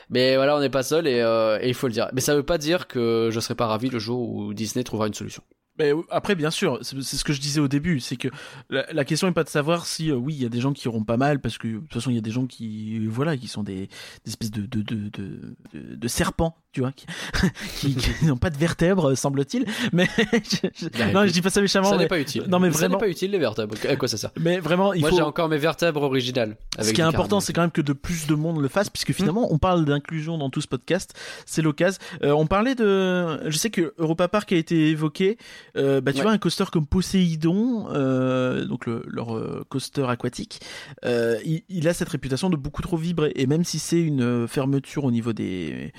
Mais 0.09 0.35
voilà, 0.35 0.57
on 0.57 0.59
n'est 0.59 0.69
pas 0.69 0.83
seul 0.83 1.07
et, 1.07 1.21
euh, 1.21 1.57
il 1.63 1.73
faut 1.73 1.87
le 1.87 1.93
dire. 1.93 2.09
Mais 2.11 2.19
ça 2.19 2.35
veut 2.35 2.43
pas 2.43 2.57
dire 2.57 2.87
que 2.87 3.29
je 3.31 3.39
serai 3.39 3.55
pas 3.55 3.67
ravi 3.67 3.89
le 3.89 3.99
jour 3.99 4.29
où 4.29 4.53
Disney 4.53 4.83
trouvera 4.83 5.07
une 5.07 5.13
solution. 5.13 5.41
Mais 5.79 5.93
après, 6.09 6.35
bien 6.35 6.51
sûr, 6.51 6.77
c'est 6.81 7.01
ce 7.01 7.23
que 7.23 7.33
je 7.33 7.39
disais 7.41 7.59
au 7.61 7.67
début, 7.67 7.99
c'est 7.99 8.17
que 8.17 8.27
la, 8.69 8.85
la 8.91 9.05
question 9.05 9.27
n'est 9.27 9.33
pas 9.33 9.43
de 9.45 9.49
savoir 9.49 9.85
si, 9.85 10.11
euh, 10.11 10.15
oui, 10.15 10.33
il 10.35 10.43
y 10.43 10.45
a 10.45 10.49
des 10.49 10.59
gens 10.59 10.73
qui 10.73 10.87
auront 10.87 11.03
pas 11.03 11.17
mal, 11.17 11.39
parce 11.39 11.57
que 11.57 11.67
de 11.67 11.77
toute 11.79 11.93
façon, 11.93 12.09
il 12.09 12.15
y 12.15 12.19
a 12.19 12.21
des 12.21 12.31
gens 12.31 12.45
qui, 12.45 13.05
voilà, 13.07 13.37
qui 13.37 13.47
sont 13.47 13.63
des, 13.63 13.87
des 14.25 14.29
espèces 14.31 14.51
de, 14.51 14.61
de, 14.61 14.81
de, 14.81 15.55
de, 15.73 16.07
serpents, 16.07 16.55
tu 16.73 16.81
vois, 16.81 16.91
qui, 16.91 17.05
qui, 17.79 17.95
qui 17.95 18.11
n'ont 18.25 18.37
pas 18.37 18.49
de 18.49 18.57
vertèbres, 18.57 19.15
semble-t-il. 19.15 19.65
Mais 19.93 20.07
je- 20.33 20.67
je- 20.75 20.87
Bah, 20.89 21.11
non, 21.13 21.25
je 21.25 21.31
dis 21.31 21.41
pas 21.41 21.49
ça 21.49 21.61
méchamment. 21.61 21.89
Ça 21.89 21.97
n'est 21.97 22.07
pas 22.07 22.19
utile. 22.19 22.43
Non, 22.47 22.59
mais 22.59 22.71
Ça 22.71 22.79
vraiment- 22.79 22.95
n'est 22.95 22.99
pas 23.05 23.09
utile 23.09 23.31
les 23.31 23.39
vertèbres. 23.39 23.75
À 23.87 23.95
quoi 23.95 24.07
ça 24.07 24.17
sert? 24.17 24.31
Mais 24.39 24.59
vraiment, 24.59 24.93
il 24.93 25.01
Moi 25.01 25.09
faut. 25.09 25.15
j'ai 25.15 25.21
encore 25.21 25.47
mes 25.49 25.57
vertèbres 25.57 26.01
originales. 26.03 26.57
Ce 26.79 26.91
qui 26.91 27.01
est 27.01 27.03
important, 27.05 27.39
c'est 27.39 27.53
quand 27.53 27.61
même 27.61 27.71
que 27.71 27.81
de 27.81 27.93
plus 27.93 28.27
de 28.27 28.35
monde 28.35 28.61
le 28.61 28.67
fasse, 28.67 28.89
puisque 28.89 29.13
finalement, 29.13 29.47
on 29.53 29.57
parle 29.57 29.85
d'inclusion 29.85 30.37
dans 30.37 30.49
tout 30.49 30.61
ce 30.61 30.67
podcast. 30.67 31.13
C'est 31.45 31.61
l'occasion. 31.61 31.99
Euh, 32.23 32.31
on 32.31 32.47
parlait 32.47 32.75
de. 32.75 33.49
Je 33.49 33.57
sais 33.57 33.69
que 33.69 33.93
Europa 33.97 34.27
Park 34.27 34.51
a 34.51 34.55
été 34.57 34.89
évoqué. 34.89 35.37
Euh, 35.77 36.01
bah, 36.01 36.11
tu 36.11 36.17
Ouais. 36.19 36.23
vois, 36.23 36.31
un 36.31 36.37
coaster 36.37 36.65
comme 36.71 36.85
Poséidon, 36.87 37.87
euh, 37.91 38.65
donc 38.65 38.85
le- 38.85 39.03
leur 39.07 39.35
euh, 39.35 39.63
coaster 39.69 40.05
aquatique, 40.09 40.59
il, 41.05 41.63
il 41.69 41.87
a 41.87 41.93
cette 41.93 42.09
réputation 42.09 42.49
de 42.49 42.55
beaucoup 42.57 42.81
trop 42.81 42.97
vibrer. 42.97 43.31
Et 43.35 43.45
même 43.47 43.63
si 43.63 43.79
c'est 43.79 44.01
une 44.01 44.47
fermeture 44.47 45.03
au 45.05 45.11
niveau 45.11 45.33
des. 45.33 45.93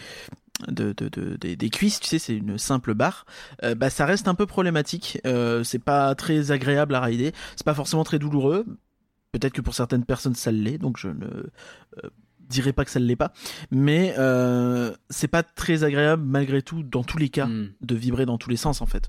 De, 0.69 0.93
de- 0.93 1.09
de- 1.09 1.37
des, 1.37 1.57
des 1.57 1.71
cuisses, 1.71 2.01
tu 2.01 2.09
sais, 2.09 2.19
c'est 2.19 2.37
une 2.37 2.59
simple 2.59 2.93
barre. 2.93 3.25
euh, 3.65 3.75
bah, 3.75 3.89
ça 3.89 4.05
reste 4.05 4.29
un 4.29 4.35
peu 4.35 4.45
problématique. 4.45 5.19
Euh, 5.27 5.65
c'est 5.65 5.79
pas 5.79 6.15
très 6.15 6.51
agréable 6.51 6.95
à 6.95 7.01
rider. 7.01 7.33
C'est 7.57 7.65
pas 7.65 7.73
forcément 7.73 8.05
très 8.05 8.19
douloureux. 8.19 8.67
Peut-être 9.33 9.55
que 9.55 9.63
pour 9.63 9.75
certaines 9.75 10.05
personnes 10.05 10.35
ça 10.35 10.53
l'est, 10.53 10.77
donc 10.77 10.99
je 10.99 11.09
ne 11.09 11.25
euh, 11.25 12.11
dirais 12.41 12.75
pas 12.75 12.85
que 12.85 12.91
ça 12.91 13.01
ne 13.01 13.07
l'est 13.07 13.17
pas. 13.17 13.33
Mais 13.71 14.15
c'est 15.09 15.29
pas 15.29 15.43
très 15.43 15.83
agréable 15.83 16.25
malgré 16.27 16.61
tout, 16.61 16.83
dans 16.83 17.05
tous 17.05 17.17
les 17.17 17.31
cas, 17.31 17.47
Hmm. 17.47 17.71
de 17.81 17.95
vibrer 17.95 18.27
dans 18.27 18.37
tous 18.37 18.51
les 18.51 18.57
sens 18.59 18.83
en 18.83 18.87
fait. 18.87 19.09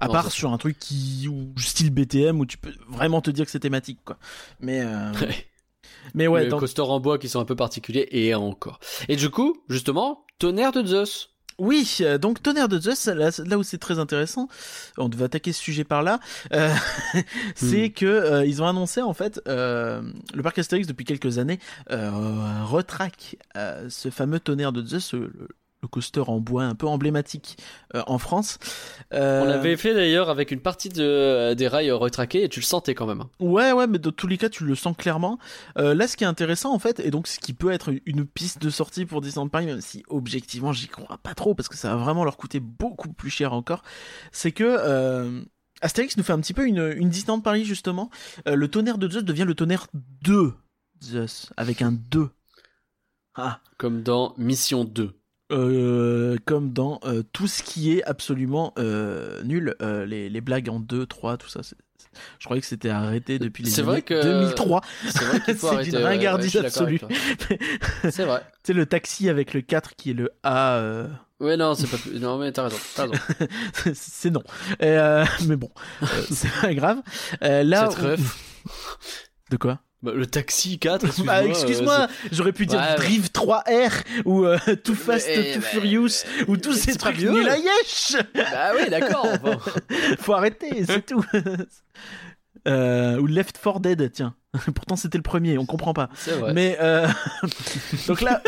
À 0.00 0.06
Non, 0.06 0.12
part 0.12 0.30
sur 0.32 0.52
un 0.52 0.58
truc 0.58 0.78
qui 0.78 1.28
ou 1.28 1.52
style 1.58 1.90
BTM 1.90 2.40
où 2.40 2.46
tu 2.46 2.56
peux 2.58 2.72
vraiment 2.88 3.20
te 3.20 3.30
dire 3.30 3.44
que 3.44 3.50
c'est 3.50 3.60
thématique 3.60 3.98
quoi. 4.04 4.16
Mais 4.60 4.80
euh, 4.82 5.12
mais 6.14 6.26
ouais, 6.26 6.44
les 6.44 6.48
donc- 6.50 6.60
coasters 6.60 6.88
en 6.90 7.00
bois 7.00 7.18
qui 7.18 7.28
sont 7.28 7.40
un 7.40 7.44
peu 7.44 7.56
particuliers 7.56 8.08
et 8.10 8.34
encore. 8.34 8.80
Et 9.08 9.16
du 9.16 9.28
coup, 9.30 9.56
justement, 9.68 10.24
tonnerre 10.38 10.72
de 10.72 10.84
Zeus. 10.84 11.28
Oui, 11.58 11.98
euh, 12.00 12.16
donc 12.16 12.42
Tonnerre 12.42 12.68
de 12.68 12.80
Zeus, 12.80 13.04
là, 13.08 13.28
là 13.44 13.58
où 13.58 13.62
c'est 13.62 13.76
très 13.76 13.98
intéressant, 13.98 14.48
on 14.96 15.10
devait 15.10 15.24
attaquer 15.26 15.52
ce 15.52 15.60
sujet 15.60 15.84
par 15.84 16.02
là, 16.02 16.18
euh, 16.54 16.72
c'est 17.54 17.88
Hmm. 17.88 17.92
que 17.92 18.06
euh, 18.06 18.46
ils 18.46 18.62
ont 18.62 18.66
annoncé 18.66 19.02
en 19.02 19.12
fait 19.12 19.42
euh, 19.46 20.00
le 20.32 20.42
parc 20.42 20.58
Astérix 20.58 20.86
depuis 20.86 21.04
quelques 21.04 21.36
années 21.36 21.58
euh, 21.90 22.10
retraque 22.64 23.36
euh, 23.58 23.90
ce 23.90 24.08
fameux 24.08 24.40
Tonnerre 24.40 24.72
de 24.72 24.82
Zeus, 24.86 25.12
le, 25.12 25.30
le 25.82 25.88
coaster 25.88 26.22
en 26.26 26.40
bois 26.40 26.64
un 26.64 26.74
peu 26.74 26.86
emblématique 26.86 27.56
euh, 27.94 28.02
en 28.06 28.18
France. 28.18 28.58
Euh, 29.12 29.42
On 29.42 29.44
l'avait 29.46 29.76
fait 29.76 29.94
d'ailleurs 29.94 30.28
avec 30.28 30.50
une 30.50 30.60
partie 30.60 30.88
de, 30.88 31.54
des 31.54 31.68
rails 31.68 31.90
retraqués 31.90 32.44
et 32.44 32.48
tu 32.48 32.60
le 32.60 32.64
sentais 32.64 32.94
quand 32.94 33.06
même. 33.06 33.24
Ouais, 33.38 33.72
ouais, 33.72 33.86
mais 33.86 33.98
dans 33.98 34.12
tous 34.12 34.26
les 34.26 34.38
cas, 34.38 34.48
tu 34.48 34.64
le 34.64 34.74
sens 34.74 34.96
clairement. 34.96 35.38
Euh, 35.78 35.94
là, 35.94 36.06
ce 36.06 36.16
qui 36.16 36.24
est 36.24 36.28
intéressant, 36.28 36.72
en 36.72 36.78
fait, 36.78 37.00
et 37.00 37.10
donc 37.10 37.26
ce 37.26 37.38
qui 37.38 37.52
peut 37.52 37.70
être 37.70 37.90
une 38.06 38.26
piste 38.26 38.60
de 38.60 38.70
sortie 38.70 39.06
pour 39.06 39.20
Disneyland 39.20 39.48
Paris, 39.48 39.66
même 39.66 39.80
si 39.80 40.04
objectivement, 40.08 40.72
j'y 40.72 40.88
crois 40.88 41.18
pas 41.22 41.34
trop, 41.34 41.54
parce 41.54 41.68
que 41.68 41.76
ça 41.76 41.90
va 41.90 41.96
vraiment 41.96 42.24
leur 42.24 42.36
coûter 42.36 42.60
beaucoup 42.60 43.12
plus 43.12 43.30
cher 43.30 43.52
encore, 43.52 43.82
c'est 44.32 44.52
que 44.52 45.40
Astérix 45.80 46.16
nous 46.18 46.22
fait 46.22 46.34
un 46.34 46.40
petit 46.40 46.52
peu 46.52 46.66
une, 46.66 46.92
une 46.96 47.08
Disneyland 47.08 47.40
Paris, 47.40 47.64
justement. 47.64 48.10
Le 48.46 48.68
tonnerre 48.68 48.98
de 48.98 49.08
Zeus 49.08 49.24
devient 49.24 49.44
le 49.46 49.54
tonnerre 49.54 49.86
de 49.94 50.52
Zeus, 51.02 51.50
avec 51.56 51.80
un 51.82 51.92
2. 51.92 52.28
Ah. 53.34 53.60
Comme 53.78 54.02
dans 54.02 54.34
Mission 54.36 54.84
2. 54.84 55.19
Euh, 55.50 56.36
comme 56.44 56.72
dans 56.72 57.00
euh, 57.04 57.22
tout 57.32 57.46
ce 57.48 57.62
qui 57.62 57.92
est 57.96 58.02
absolument 58.04 58.72
euh, 58.78 59.42
nul, 59.42 59.74
euh, 59.82 60.06
les, 60.06 60.28
les 60.28 60.40
blagues 60.40 60.68
en 60.68 60.80
2, 60.80 61.06
3, 61.06 61.36
tout 61.36 61.48
ça. 61.48 61.62
c'est- 61.62 61.76
c'est- 61.98 62.08
Je 62.38 62.44
croyais 62.44 62.60
que 62.60 62.66
c'était 62.66 62.88
arrêté 62.90 63.38
depuis 63.38 63.62
les 63.64 63.70
C'est 63.70 63.80
années 63.82 63.90
vrai 63.90 64.02
que- 64.02 64.22
2003. 64.22 64.80
C'est 65.08 65.24
vrai 65.24 65.40
C'est 65.46 65.82
d'une 65.84 65.96
ouais, 65.96 66.02
ouais, 66.02 66.08
ringardise 66.08 66.56
avec 66.56 66.68
absolue. 66.68 67.00
C'est 68.10 68.24
vrai. 68.24 68.40
Tu 68.62 68.68
sais, 68.68 68.72
le 68.74 68.86
taxi 68.86 69.28
avec 69.28 69.54
le 69.54 69.60
4 69.60 69.96
qui 69.96 70.10
est 70.10 70.14
le 70.14 70.30
A, 70.42 70.74
euh, 70.76 71.08
Ouais, 71.40 71.56
non, 71.56 71.74
c'est 71.74 71.86
pas 71.90 71.96
plus. 71.96 72.20
Non, 72.20 72.36
mais 72.36 72.52
t'as 72.52 72.64
raison. 72.64 72.76
T'as 72.94 73.06
raison. 73.06 73.14
c'est 73.94 74.30
non. 74.30 74.42
Euh, 74.82 75.24
mais 75.46 75.56
bon, 75.56 75.70
c'est 76.30 76.50
pas 76.60 76.74
grave. 76.74 76.98
Euh, 77.42 77.62
là, 77.62 77.88
Cette 77.90 77.98
ref. 77.98 78.38
De 79.50 79.56
quoi? 79.56 79.80
Bah, 80.02 80.12
le 80.14 80.26
taxi 80.26 80.78
4, 80.78 81.04
excuse-moi. 81.06 81.34
Bah, 81.34 81.42
euh, 81.42 81.48
excuse-moi, 81.48 82.08
j'aurais 82.32 82.52
pu 82.52 82.66
dire 82.66 82.80
Ouais. 82.80 82.94
Drive 82.96 83.28
3R 83.34 83.92
ou 84.24 84.44
euh, 84.44 84.58
Too 84.84 84.94
Fast, 84.94 85.28
Mais, 85.28 85.52
Too 85.52 85.60
bah, 85.60 85.66
Furious 85.66 86.24
ou 86.48 86.56
tous 86.56 86.72
ces 86.72 86.96
trucs 86.96 87.18
nuls 87.18 87.48
à 87.48 87.56
yesh. 87.58 88.16
Bah 88.34 88.72
oui, 88.76 88.88
d'accord. 88.88 89.26
bon. 89.42 89.58
Faut 90.18 90.32
arrêter, 90.32 90.84
c'est 90.86 91.04
tout. 91.04 91.24
Euh, 92.68 93.18
ou 93.18 93.26
Left 93.26 93.58
4 93.62 93.80
Dead, 93.80 94.12
tiens. 94.12 94.34
Pourtant 94.74 94.96
c'était 94.96 95.18
le 95.18 95.22
premier, 95.22 95.58
on 95.58 95.66
comprend 95.66 95.94
pas. 95.94 96.08
C'est 96.14 96.32
vrai. 96.32 96.52
Mais 96.52 96.76
euh, 96.80 97.06
donc 98.08 98.20
là, 98.20 98.42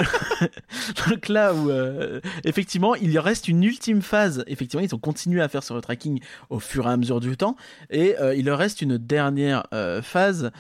donc 1.09 1.29
là 1.29 1.55
où 1.55 1.71
euh, 1.71 2.21
effectivement 2.45 2.97
il 2.97 3.13
y 3.13 3.19
reste 3.19 3.47
une 3.47 3.63
ultime 3.63 4.03
phase. 4.03 4.43
Effectivement, 4.49 4.85
ils 4.85 4.95
ont 4.95 4.99
continué 4.99 5.41
à 5.41 5.49
faire 5.49 5.63
ce 5.63 5.73
retracking 5.73 6.21
au 6.51 6.59
fur 6.59 6.89
et 6.89 6.91
à 6.91 6.97
mesure 6.97 7.21
du 7.21 7.37
temps, 7.37 7.57
et 7.91 8.19
euh, 8.19 8.35
il 8.35 8.47
leur 8.47 8.59
reste 8.59 8.83
une 8.83 8.99
dernière 8.99 9.67
euh, 9.73 10.03
phase 10.03 10.51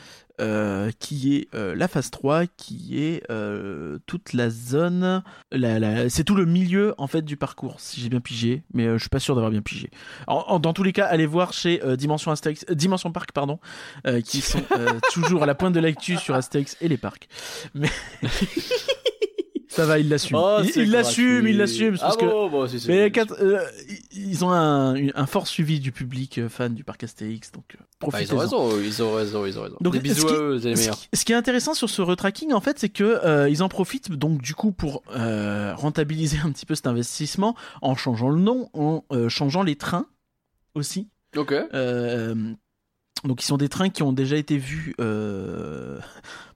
euh, 0.40 0.90
qui 0.98 1.36
est 1.36 1.48
euh, 1.54 1.74
la 1.74 1.88
phase 1.88 2.10
3, 2.10 2.46
qui 2.46 2.98
est 3.02 3.22
euh, 3.30 3.98
toute 4.06 4.32
la 4.32 4.50
zone, 4.50 5.22
la, 5.50 5.78
la- 5.78 6.08
c'est 6.08 6.24
tout 6.24 6.34
le 6.34 6.46
milieu 6.46 6.94
en 6.98 7.06
fait 7.06 7.22
du 7.22 7.36
parcours, 7.36 7.80
si 7.80 8.00
j'ai 8.00 8.08
bien 8.08 8.20
pigé, 8.20 8.62
mais 8.74 8.86
je 8.94 8.98
suis 8.98 9.08
pas 9.08 9.20
sûr 9.20 9.34
d'avoir 9.34 9.50
bien 9.50 9.62
pigé. 9.62 9.90
En- 10.26 10.44
en- 10.48 10.58
dans 10.58 10.72
tous 10.72 10.82
les 10.82 10.92
cas, 10.92 11.06
allez 11.06 11.26
voir 11.26 11.52
chez 11.52 11.80
Dimension 11.96 12.30
Astérix, 12.32 12.64
Dimension 12.70 13.12
Park, 13.12 13.30
pardon, 13.32 13.58
qui 14.24 14.40
sont 14.40 14.62
toujours 15.12 15.42
à 15.42 15.46
la 15.46 15.54
pointe 15.54 15.74
de 15.74 15.80
l'actu 15.80 16.16
sur 16.16 16.34
Astérix 16.34 16.76
et 16.80 16.88
les 16.88 16.96
parcs. 16.96 17.28
Mais 17.74 17.90
ça 19.74 19.86
va, 19.86 19.98
il 19.98 20.08
l'assume. 20.08 20.36
Oh, 20.40 20.58
il 20.76 20.90
l'assume, 20.90 21.46
il 21.48 21.56
l'assume. 21.56 21.96
Ah 22.02 22.12
bon, 22.18 22.48
bon, 22.48 22.66
mais 22.88 23.10
quatre- 23.10 23.36
euh, 23.40 23.58
ils 24.12 24.44
ont 24.44 24.50
un, 24.52 24.94
un 25.14 25.26
fort 25.26 25.46
suivi 25.46 25.80
du 25.80 25.92
public 25.92 26.38
euh, 26.38 26.48
fan 26.48 26.74
du 26.74 26.84
parc 26.84 27.02
Astérix, 27.04 27.50
donc 27.52 27.64
euh, 27.74 27.78
Bah, 27.80 27.84
profitez 28.10 28.24
ils 28.24 28.34
ont 28.34 28.38
raison, 28.38 28.80
ils 28.80 29.02
ont 29.02 29.12
raison, 29.14 29.46
ils 29.46 29.58
ont 29.58 29.62
raison. 29.62 29.76
Donc, 29.80 29.92
Des 29.94 30.00
bisous 30.00 30.28
ce 30.28 30.34
eux, 30.34 30.54
les 30.62 30.76
ce 30.76 30.80
meilleurs. 30.80 30.96
qui, 30.98 31.08
ce 31.14 31.24
qui 31.24 31.32
est 31.32 31.36
intéressant 31.36 31.74
sur 31.74 31.88
ce 31.90 32.02
retracking, 32.02 32.52
en 32.52 32.60
fait, 32.60 32.78
c'est 32.78 32.88
que 32.90 33.20
euh, 33.24 33.48
ils 33.48 33.62
en 33.62 33.68
profitent 33.68 34.10
donc 34.12 34.42
du 34.42 34.54
coup 34.54 34.72
pour 34.72 35.02
rentabiliser 35.08 36.38
un 36.44 36.52
petit 36.52 36.66
peu 36.66 36.74
cet 36.74 36.86
investissement 36.86 37.56
en 37.80 37.94
changeant 37.96 38.28
le 38.30 38.40
nom, 38.40 38.68
en 38.74 39.02
changeant 39.28 39.62
les 39.62 39.76
trains 39.76 40.06
aussi. 40.74 41.08
Ok. 41.36 41.54
Donc 43.24 43.40
ils 43.42 43.46
sont 43.46 43.56
des 43.56 43.68
trains 43.68 43.88
qui 43.88 44.02
ont 44.02 44.12
déjà 44.12 44.36
été 44.36 44.58
vus. 44.58 44.94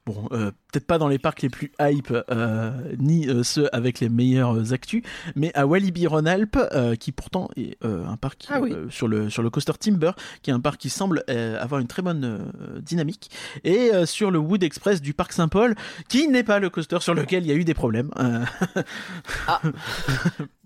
Bon, 0.06 0.28
euh, 0.30 0.52
peut-être 0.70 0.86
pas 0.86 0.98
dans 0.98 1.08
les 1.08 1.18
parcs 1.18 1.42
les 1.42 1.48
plus 1.48 1.72
hype, 1.80 2.14
euh, 2.30 2.70
ni 2.96 3.28
euh, 3.28 3.42
ceux 3.42 3.68
avec 3.74 3.98
les 3.98 4.08
meilleurs 4.08 4.72
actus, 4.72 5.02
mais 5.34 5.50
à 5.54 5.66
Walibi 5.66 6.06
Rhône-Alpes, 6.06 6.58
qui 7.00 7.10
pourtant 7.10 7.48
est 7.56 7.76
un 7.84 8.16
parc 8.16 8.44
Ah 8.48 8.60
oui. 8.60 8.72
sur 8.88 9.08
le 9.08 9.30
sur 9.30 9.42
le 9.42 9.50
coaster 9.50 9.72
Timber, 9.72 10.12
qui 10.42 10.50
est 10.50 10.52
un 10.54 10.60
parc 10.60 10.78
qui 10.80 10.90
semble 10.90 11.24
avoir 11.28 11.80
une 11.80 11.88
très 11.88 12.02
bonne 12.02 12.52
dynamique, 12.80 13.30
et 13.64 13.90
sur 14.04 14.30
le 14.30 14.38
Wood 14.38 14.62
Express 14.62 15.02
du 15.02 15.12
parc 15.12 15.32
Saint-Paul, 15.32 15.74
qui 16.08 16.28
n'est 16.28 16.44
pas 16.44 16.60
le 16.60 16.70
coaster 16.70 17.00
sur 17.00 17.14
lequel 17.14 17.44
il 17.44 17.48
y 17.48 17.52
a 17.52 17.56
eu 17.56 17.64
des 17.64 17.74
problèmes. 17.74 18.10
Euh, 18.20 18.44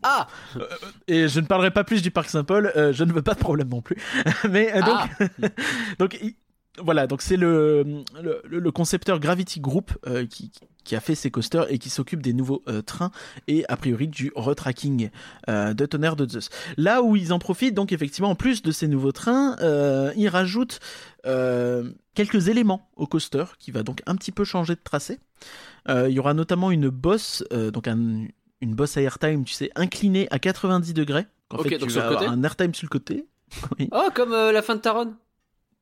Ah 0.03 0.27
et 1.09 1.29
je 1.29 1.41
ne 1.41 1.47
parlerai 1.47 1.71
pas 1.71 1.85
plus 1.85 2.03
du 2.03 2.11
parc 2.11 2.29
Saint-Paul, 2.29 2.73
je 2.93 3.05
ne 3.05 3.13
veux 3.13 3.23
pas 3.23 3.35
de 3.35 3.41
problème 3.41 3.69
non 3.69 3.81
plus. 3.83 3.97
Mais 4.51 4.73
donc, 4.81 4.99
Ah. 5.23 5.47
donc 5.99 6.19
voilà, 6.79 7.07
donc 7.07 7.21
c'est 7.23 7.37
le, 7.37 8.05
le, 8.23 8.43
le 8.45 8.73
concepteur 8.73 9.19
Gravity 9.21 9.61
Group 9.61 9.91
euh, 10.07 10.25
qui, 10.27 10.51
qui 10.85 10.95
a 10.97 11.01
fait 11.01 11.15
ces 11.15 11.31
coasters 11.31 11.71
et 11.71 11.79
qui 11.79 11.91
s'occupe 11.91 12.23
des 12.23 12.33
nouveaux 12.33 12.63
euh, 12.69 12.81
trains 12.81 13.11
et 13.49 13.65
a 13.69 13.77
priori 13.77 14.09
du 14.09 14.33
retracking 14.37 15.11
euh, 15.49 15.75
de 15.75 15.85
Tonnerre 15.87 16.17
de 16.17 16.29
Zeus. 16.29 16.49
Là 16.77 17.03
où 17.03 17.17
ils 17.17 17.33
en 17.33 17.39
profitent, 17.39 17.75
donc 17.75 17.93
effectivement, 17.93 18.31
en 18.31 18.35
plus 18.37 18.63
de 18.63 18.71
ces 18.73 18.89
nouveaux 18.89 19.13
trains, 19.13 19.57
ils 20.17 20.29
rajoutent 20.29 20.81
quelques 22.15 22.49
éléments 22.49 22.89
au 22.97 23.07
coaster 23.07 23.45
qui 23.59 23.71
va 23.71 23.83
donc 23.83 24.03
un 24.07 24.17
petit 24.17 24.33
peu 24.33 24.45
changer 24.45 24.75
de 24.75 24.81
tracé. 24.83 25.19
Il 25.89 26.11
y 26.11 26.19
aura 26.19 26.35
notamment 26.35 26.71
une 26.71 26.89
bosse, 26.89 27.45
donc 27.73 27.89
un- 27.89 28.27
une 28.63 28.75
bosse 28.75 28.97
à 28.97 29.01
airtime, 29.03 29.45
tu 29.45 29.55
sais, 29.55 29.71
inclinée 29.75 30.29
à 30.31 30.39
90 30.39 30.93
degrés. 30.95 31.27
En 31.51 31.57
Ok, 31.57 31.69
fait, 31.69 31.79
donc 31.79 31.89
tu 31.89 31.95
sur 31.95 32.03
vas 32.03 32.09
le 32.11 32.15
côté 32.15 32.25
avoir 32.27 32.39
un 32.39 32.43
airtime 32.45 32.75
sur 32.75 32.85
le 32.87 32.91
côté. 32.91 33.27
Oui. 33.79 33.89
Oh, 33.93 34.09
comme 34.15 34.31
la 34.33 34.63
fin 34.63 34.77
de 34.77 34.81
Taron 34.81 35.15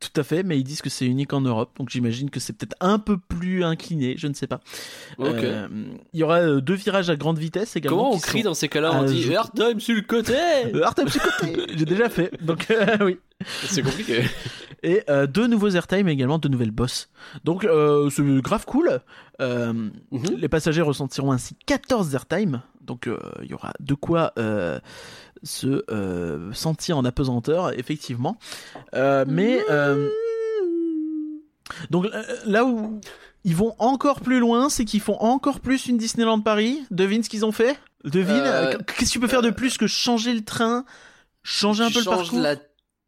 Tout 0.00 0.20
à 0.20 0.22
fait, 0.22 0.44
mais 0.44 0.56
ils 0.58 0.62
disent 0.62 0.80
que 0.80 0.90
c'est 0.90 1.06
unique 1.06 1.32
en 1.32 1.40
Europe, 1.40 1.70
donc 1.76 1.90
j'imagine 1.90 2.30
que 2.30 2.38
c'est 2.38 2.52
peut-être 2.52 2.76
un 2.78 3.00
peu 3.00 3.18
plus 3.18 3.64
incliné, 3.64 4.14
je 4.16 4.28
ne 4.28 4.32
sais 4.32 4.46
pas. 4.46 4.60
Euh, 5.18 5.66
Il 6.12 6.20
y 6.20 6.22
aura 6.22 6.38
euh, 6.38 6.60
deux 6.60 6.74
virages 6.74 7.10
à 7.10 7.16
grande 7.16 7.38
vitesse 7.38 7.74
également. 7.74 7.98
Comment 8.04 8.14
on 8.14 8.18
crie 8.20 8.44
dans 8.44 8.54
ces 8.54 8.68
cas-là 8.68 8.92
On 8.94 9.02
dit 9.02 9.22
je- 9.22 9.32
Airtime 9.32 9.80
sur 9.80 9.96
le 9.96 10.02
côté 10.02 10.34
Euh, 10.74 10.82
Artem 10.84 11.08
sur 11.08 11.20
le 11.24 11.52
côté 11.52 11.72
J'ai 11.76 11.84
déjà 11.84 12.08
fait, 12.08 12.30
donc 12.44 12.70
euh, 12.70 12.96
oui. 13.04 13.18
C'est 13.66 13.82
compliqué. 13.82 14.22
Et 14.84 15.02
euh, 15.10 15.26
deux 15.26 15.48
nouveaux 15.48 15.70
airtime 15.70 16.06
également 16.08 16.38
deux 16.38 16.48
nouvelles 16.48 16.70
boss. 16.70 17.08
Donc 17.44 17.66
c'est 18.10 18.22
grave 18.40 18.64
cool. 18.66 19.00
Mhm. 19.40 19.90
Les 20.36 20.48
passagers 20.48 20.82
ressentiront 20.82 21.32
ainsi 21.32 21.56
14 21.66 22.14
airtime. 22.14 22.62
Donc 22.80 23.08
il 23.42 23.48
y 23.50 23.54
aura 23.54 23.72
de 23.80 23.94
quoi 23.94 24.32
se 25.42 25.84
euh, 25.90 26.52
sentir 26.52 26.98
en 26.98 27.04
apesanteur, 27.04 27.78
effectivement. 27.78 28.38
Euh, 28.94 29.24
mais 29.26 29.60
euh, 29.70 30.08
donc 31.90 32.06
là 32.46 32.64
où 32.64 33.00
ils 33.44 33.56
vont 33.56 33.74
encore 33.78 34.20
plus 34.20 34.38
loin, 34.38 34.68
c'est 34.68 34.84
qu'ils 34.84 35.00
font 35.00 35.18
encore 35.20 35.60
plus 35.60 35.86
une 35.86 35.98
Disneyland 35.98 36.40
Paris. 36.40 36.84
Devine 36.90 37.22
ce 37.22 37.28
qu'ils 37.28 37.44
ont 37.44 37.52
fait? 37.52 37.78
Devine. 38.04 38.42
Qu'est-ce 38.86 39.10
que 39.10 39.12
tu 39.12 39.20
peux 39.20 39.28
faire 39.28 39.42
de 39.42 39.50
plus 39.50 39.76
que 39.76 39.86
changer 39.86 40.34
le 40.34 40.44
train, 40.44 40.84
changer 41.42 41.84
un 41.84 41.90
peu 41.90 42.00
le 42.00 42.04
parcours? 42.04 42.40
la 42.40 42.56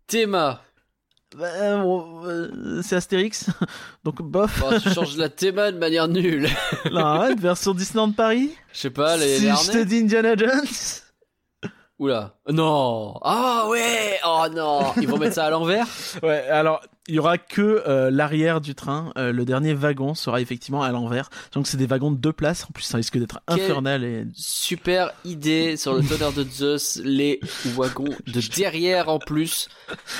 théma. 0.07 0.63
Bah, 1.37 1.85
c'est 2.83 2.97
Astérix, 2.97 3.47
donc 4.05 4.21
bof. 4.21 4.59
Bon, 4.59 4.81
tu 4.81 4.91
changes 4.91 5.17
la 5.17 5.29
théma 5.29 5.71
de 5.71 5.79
manière 5.79 6.09
nulle. 6.09 6.49
Non, 6.91 7.21
ouais, 7.21 7.37
version 7.37 7.73
Disneyland 7.73 8.11
Paris. 8.11 8.51
Je 8.73 8.81
sais 8.81 8.91
pas, 8.91 9.17
les, 9.17 9.37
si 9.37 9.45
les 9.45 9.51
je 9.51 9.71
te 9.71 9.85
dis 9.85 9.99
Indiana 9.99 10.35
Jones. 10.35 10.67
Oula. 12.01 12.35
Non. 12.51 13.19
Ah 13.21 13.67
ouais. 13.69 14.19
Oh 14.27 14.47
non. 14.51 14.81
Ils 14.97 15.07
vont 15.07 15.19
mettre 15.19 15.35
ça 15.35 15.45
à 15.45 15.51
l'envers? 15.51 15.87
Ouais, 16.23 16.49
alors 16.49 16.81
il 17.09 17.17
y 17.17 17.19
aura 17.19 17.37
que 17.37 17.83
euh, 17.87 18.11
l'arrière 18.11 18.63
du 18.63 18.75
train. 18.75 19.13
Euh, 19.19 19.33
le 19.33 19.45
dernier 19.45 19.75
wagon 19.75 20.15
sera 20.15 20.41
effectivement 20.41 20.83
à 20.83 20.93
l'envers. 20.93 21.29
Donc 21.53 21.67
c'est 21.67 21.77
des 21.77 21.85
wagons 21.85 22.11
de 22.11 22.17
deux 22.17 22.33
places. 22.33 22.65
En 22.65 22.73
plus, 22.73 22.85
ça 22.85 22.97
risque 22.97 23.19
d'être 23.19 23.43
infernal 23.47 24.03
et 24.03 24.27
Super 24.33 25.13
idée 25.27 25.77
sur 25.77 25.93
le 25.93 26.03
tonnerre 26.03 26.33
de 26.33 26.43
Zeus. 26.43 27.03
Les 27.05 27.39
wagons 27.67 28.17
de 28.27 28.41
derrière 28.57 29.11
en 29.11 29.19
plus. 29.19 29.69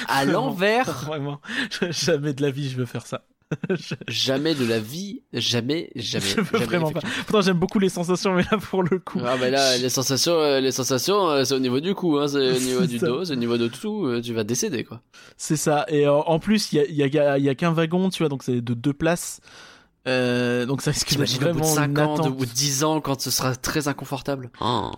À 0.07 0.25
l'envers. 0.27 0.91
vraiment 1.07 1.41
jamais 1.89 2.35
de 2.35 2.43
la 2.43 2.51
vie 2.51 2.69
je 2.69 2.77
veux 2.77 2.85
faire 2.85 3.07
ça. 3.07 3.23
Je, 3.71 3.95
Jamais 4.09 4.55
de 4.55 4.65
la 4.65 4.79
vie. 4.81 5.23
Jamais, 5.33 5.91
jamais. 5.97 6.25
je 6.27 6.41
veux 6.41 6.45
jamais, 6.53 6.65
vraiment 6.67 6.91
pas. 6.93 7.01
Pourtant 7.27 7.41
j'aime 7.43 7.59
beaucoup 7.59 7.79
les 7.79 7.89
sensations, 7.89 8.33
mais 8.35 8.43
là 8.51 8.59
pour 8.59 8.83
le 8.83 8.99
coup. 8.99 9.21
Ah 9.25 9.37
bah 9.37 9.51
là, 9.51 9.77
les 9.79 9.89
sensations, 9.89 10.33
euh, 10.35 10.61
les 10.61 10.73
sensations, 10.73 11.29
euh, 11.31 11.45
c'est 11.45 11.55
au 11.55 11.59
niveau 11.59 11.81
du 11.81 11.95
cou, 11.95 12.19
hein, 12.19 12.29
c'est 12.29 12.51
au 12.57 12.59
niveau 12.61 12.87
du 12.87 12.99
ça. 12.99 13.07
dos, 13.07 13.25
c'est 13.25 13.33
au 13.33 13.37
niveau 13.37 13.59
de 13.59 13.69
tout. 13.69 14.07
euh, 14.07 14.21
Tu 14.21 14.33
vas 14.35 14.45
décéder 14.45 14.85
quoi. 14.85 15.01
C'est 15.37 15.57
ça. 15.57 15.85
Et 15.89 16.07
euh, 16.07 16.13
en 16.15 16.39
plus, 16.39 16.73
il 16.73 16.77
y 16.77 16.81
a, 16.81 16.85
il 16.87 16.97
y, 17.15 17.19
a, 17.19 17.39
il 17.39 17.45
y 17.45 17.49
a 17.49 17.55
qu'un 17.55 17.73
wagon, 17.73 18.09
tu 18.11 18.23
vois, 18.23 18.29
donc 18.29 18.43
c'est 18.43 18.61
de 18.61 18.75
deux 18.75 18.93
places. 18.93 19.41
Euh, 20.09 20.65
donc 20.65 20.81
ça 20.81 20.93
risque 20.93 21.09
d'être 21.17 21.27
T'imagines 21.27 21.45
au 21.45 21.53
bout 21.53 21.61
de 21.61 21.65
vraiment 21.67 21.75
5 21.75 21.91
une 21.91 21.99
ans, 21.99 22.15
au 22.27 22.31
bout 22.33 22.47
de 22.47 22.51
10 22.51 22.85
ans, 22.85 23.01
quand 23.03 23.21
ce 23.21 23.31
sera 23.31 23.55
très 23.55 23.87
inconfortable. 23.87 24.51
Oh. 24.61 24.91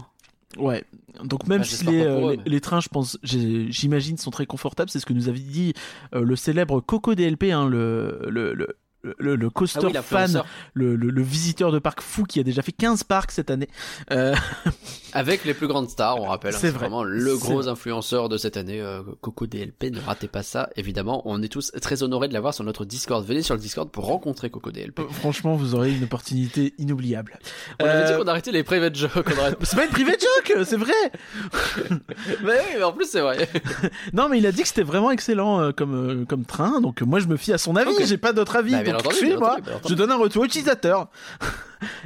Ouais. 0.58 0.84
Donc 1.24 1.46
même 1.46 1.60
Ah, 1.62 1.64
si 1.64 1.84
les, 1.86 2.00
euh, 2.02 2.18
eux, 2.26 2.30
les, 2.32 2.36
mais- 2.38 2.42
les 2.46 2.60
trains, 2.60 2.80
je 2.80 2.88
pense, 2.88 3.18
j'imagine, 3.22 4.16
sont 4.16 4.30
très 4.30 4.46
confortables, 4.46 4.90
c'est 4.90 4.98
ce 5.00 5.06
que 5.06 5.12
nous 5.12 5.28
avait 5.28 5.38
dit 5.38 5.74
euh, 6.14 6.22
le 6.22 6.36
célèbre 6.36 6.80
Coco 6.80 7.14
DLP, 7.14 7.52
hein, 7.52 7.68
le, 7.68 8.26
le, 8.28 8.54
le, 8.54 8.76
le, 9.18 9.36
le 9.36 9.50
coaster 9.50 9.80
Ah 9.82 9.86
oui, 9.86 9.98
fan, 10.02 10.42
le, 10.74 10.94
le, 10.96 11.10
le 11.10 11.22
visiteur 11.22 11.72
de 11.72 11.78
parc 11.78 12.00
fou 12.00 12.24
qui 12.24 12.38
a 12.40 12.42
déjà 12.42 12.62
fait 12.62 12.72
15 12.72 13.04
parcs 13.04 13.30
cette 13.32 13.50
année. 13.50 13.68
Euh, 14.12 14.34
Avec 15.14 15.44
les 15.44 15.52
plus 15.54 15.66
grandes 15.66 15.90
stars, 15.90 16.20
on 16.20 16.26
rappelle. 16.28 16.54
hein, 16.54 16.58
C'est 16.60 16.70
vrai. 16.70 16.80
vraiment 16.80 17.02
le 17.04 17.36
gros 17.36 17.68
influenceur 17.68 18.28
de 18.28 18.36
cette 18.38 18.56
année, 18.56 18.80
euh, 18.80 19.02
Coco 19.20 19.46
DLP. 19.46 19.90
Ne 19.90 20.00
ratez 20.00 20.28
pas 20.28 20.42
ça, 20.42 20.70
évidemment. 20.76 21.22
On 21.26 21.42
est 21.42 21.48
tous 21.48 21.70
très 21.82 22.02
honorés 22.02 22.28
de 22.28 22.32
l'avoir 22.32 22.54
sur 22.54 22.64
notre 22.64 22.84
Discord. 22.84 23.24
Venez 23.26 23.42
sur 23.42 23.54
le 23.54 23.60
Discord 23.60 23.90
pour 23.90 24.06
rencontrer 24.06 24.48
Coco 24.50 24.70
DLP. 24.70 25.02
franchement, 25.10 25.54
vous 25.56 25.74
aurez 25.74 25.92
une 25.92 26.04
opportunité 26.04 26.72
inoubliable. 26.78 27.38
On 27.80 27.84
avait 27.84 28.06
dit 28.06 28.12
Euh, 28.12 28.18
qu'on 28.18 28.28
arrêtait 28.28 28.52
les 28.52 28.62
private 28.62 28.94
jokes. 28.96 29.12
Arrête... 29.38 29.56
C'est 29.62 29.76
pas 29.76 29.84
une 29.84 29.90
private 29.90 30.20
joke, 30.46 30.64
c'est 30.64 30.76
vrai. 30.78 30.92
mais 31.90 32.52
oui, 32.52 32.74
mais 32.78 32.82
en 32.82 32.92
plus 32.92 33.06
c'est 33.08 33.20
vrai. 33.20 33.48
Non, 34.12 34.28
mais 34.28 34.38
il 34.38 34.46
a 34.46 34.52
dit 34.52 34.62
que 34.62 34.68
c'était 34.68 34.82
vraiment 34.82 35.10
excellent 35.10 35.60
euh, 35.60 35.72
comme, 35.72 35.94
euh, 35.94 36.24
comme 36.24 36.44
train, 36.44 36.80
donc 36.80 37.02
euh, 37.02 37.04
moi 37.04 37.18
je 37.20 37.26
me 37.26 37.36
fie 37.36 37.52
à 37.52 37.58
son 37.58 37.76
avis, 37.76 37.90
Ok. 37.90 38.04
j'ai 38.06 38.18
pas 38.18 38.32
d'autre 38.32 38.56
avis. 38.56 38.72
Bah, 38.72 38.82
bien 38.93 38.98
donc 38.98 39.06
entendu, 39.06 39.16
suis-moi, 39.16 39.39
bien 39.39 39.48
entendu, 39.48 39.62
bien 39.64 39.74
entendu. 39.77 39.93
je 39.93 39.94
donne 39.98 40.10
un 40.10 40.16
retour 40.16 40.44
utilisateur. 40.44 41.09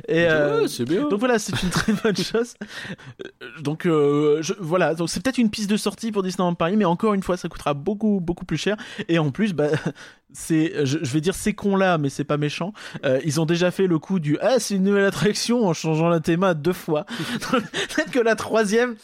Et 0.09 0.27
euh, 0.27 0.63
Ouais, 0.67 0.85
bien. 0.87 1.07
donc 1.09 1.19
voilà, 1.19 1.39
c'est 1.39 1.63
une 1.63 1.69
très 1.69 1.93
bonne 1.93 2.17
chose. 2.17 2.55
Euh, 3.23 3.29
Donc 3.61 3.85
euh, 3.87 4.39
je, 4.41 4.55
voilà, 4.59 4.95
donc 4.95 5.11
c'est 5.11 5.23
peut-être 5.23 5.37
une 5.37 5.51
piste 5.51 5.69
de 5.69 5.77
sortie 5.77 6.13
pour 6.13 6.23
Disneyland 6.23 6.55
Paris, 6.55 6.77
mais 6.79 6.87
encore 6.87 7.13
une 7.13 7.23
fois, 7.23 7.37
ça 7.37 7.49
coûtera 7.51 7.75
beaucoup 7.75 8.21
beaucoup 8.23 8.47
plus 8.47 8.57
cher. 8.57 8.77
Et 9.09 9.19
en 9.19 9.31
plus, 9.31 9.53
bah 9.53 9.69
c'est, 10.33 10.87
je, 10.87 10.99
je 11.03 11.13
vais 11.13 11.21
dire 11.21 11.35
ces 11.35 11.53
cons 11.53 11.77
là, 11.77 11.99
mais 11.99 12.09
c'est 12.09 12.25
pas 12.25 12.39
méchant. 12.39 12.73
Euh, 13.05 13.21
ils 13.25 13.39
ont 13.39 13.45
déjà 13.45 13.71
fait 13.71 13.87
le 13.87 13.99
coup 13.99 14.19
du 14.19 14.39
ah 14.41 14.59
c'est 14.59 14.77
une 14.77 14.85
nouvelle 14.85 15.05
attraction 15.05 15.67
en 15.67 15.75
changeant 15.75 16.09
la 16.09 16.21
théma 16.21 16.55
deux 16.55 16.73
fois. 16.73 17.05
Peut-être 17.51 18.11
que 18.11 18.21
la 18.21 18.35
troisième. 18.35 18.97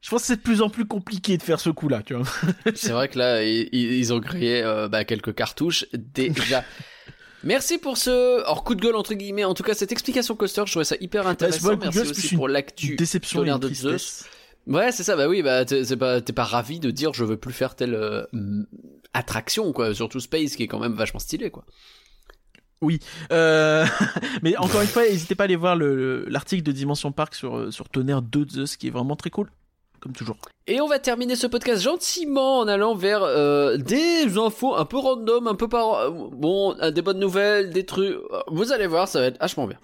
Je 0.00 0.10
pense 0.10 0.22
que 0.22 0.26
c'est 0.26 0.36
de 0.36 0.40
plus 0.42 0.62
en 0.62 0.68
plus 0.68 0.84
compliqué 0.84 1.36
de 1.38 1.42
faire 1.42 1.60
ce 1.60 1.70
coup-là, 1.70 2.02
tu 2.04 2.14
vois. 2.14 2.26
C'est 2.74 2.90
vrai 2.92 3.08
que 3.08 3.18
là, 3.18 3.44
ils, 3.44 3.68
ils 3.72 4.12
ont 4.12 4.20
créé 4.20 4.62
euh, 4.64 4.88
bah, 4.88 5.04
quelques 5.04 5.34
cartouches 5.34 5.86
déjà. 5.92 6.64
Merci 7.44 7.78
pour 7.78 7.96
ce 7.96 8.44
hors 8.46 8.64
coup 8.64 8.74
de 8.74 8.80
gueule 8.82 8.96
entre 8.96 9.14
guillemets. 9.14 9.44
En 9.44 9.54
tout 9.54 9.62
cas, 9.62 9.74
cette 9.74 9.92
explication 9.92 10.34
coaster, 10.36 10.62
je 10.66 10.72
trouvais 10.72 10.84
ça 10.84 10.96
hyper 11.00 11.22
Bah, 11.24 11.30
intéressant. 11.30 11.74
de 11.74 11.80
Merci 11.80 11.98
gueule, 12.00 12.08
aussi 12.10 12.34
pour 12.34 12.48
l'actu. 12.48 12.96
Déception 12.96 13.42
de 13.44 13.56
tristesse. 13.58 14.26
Ouais, 14.66 14.92
c'est 14.92 15.04
ça. 15.04 15.16
Bah 15.16 15.26
oui, 15.28 15.42
bah 15.42 15.64
t'es 15.64 15.96
pas 15.96 16.20
t'es 16.20 16.32
pas 16.34 16.44
ravi 16.44 16.80
de 16.80 16.90
dire 16.90 17.14
je 17.14 17.24
veux 17.24 17.38
plus 17.38 17.52
faire 17.52 17.74
telle 17.76 17.94
euh, 17.94 18.24
attraction 19.14 19.72
quoi. 19.72 19.94
Surtout 19.94 20.20
Space 20.20 20.54
qui 20.56 20.64
est 20.64 20.68
quand 20.68 20.80
même 20.80 20.92
vachement 20.92 21.18
stylé 21.20 21.50
quoi. 21.50 21.64
Euh, 23.32 23.86
mais 24.42 24.56
encore 24.56 24.80
une 24.82 24.86
fois, 24.88 25.02
n'hésitez 25.04 25.34
pas 25.34 25.44
à 25.44 25.46
aller 25.46 25.56
voir 25.56 25.76
le- 25.76 25.96
le- 25.96 26.24
l'article 26.28 26.62
de 26.62 26.72
Dimension 26.72 27.12
Park 27.12 27.34
sur, 27.34 27.72
sur 27.72 27.88
Tonnerre 27.88 28.22
2 28.22 28.44
de 28.44 28.50
Zeus, 28.50 28.76
qui 28.76 28.86
est 28.88 28.90
vraiment 28.90 29.16
très 29.16 29.30
cool. 29.30 29.50
Comme 30.00 30.12
toujours. 30.12 30.36
Et 30.66 30.80
on 30.80 30.86
va 30.86 30.98
terminer 30.98 31.36
ce 31.36 31.46
podcast 31.46 31.82
gentiment 31.82 32.60
en 32.60 32.68
allant 32.68 32.94
vers 32.94 33.22
euh, 33.22 33.76
des 33.76 34.38
infos 34.38 34.74
un 34.74 34.84
peu 34.84 34.98
random, 34.98 35.46
un 35.46 35.54
peu 35.54 35.68
par 35.68 36.10
bon, 36.10 36.74
euh, 36.80 36.90
des 36.90 37.02
bonnes 37.02 37.18
nouvelles, 37.18 37.70
des 37.70 37.84
trucs. 37.84 38.16
Vous 38.48 38.72
allez 38.72 38.86
voir, 38.86 39.08
ça 39.08 39.20
va 39.20 39.26
être 39.26 39.38
vachement 39.38 39.66
bien. 39.66 39.78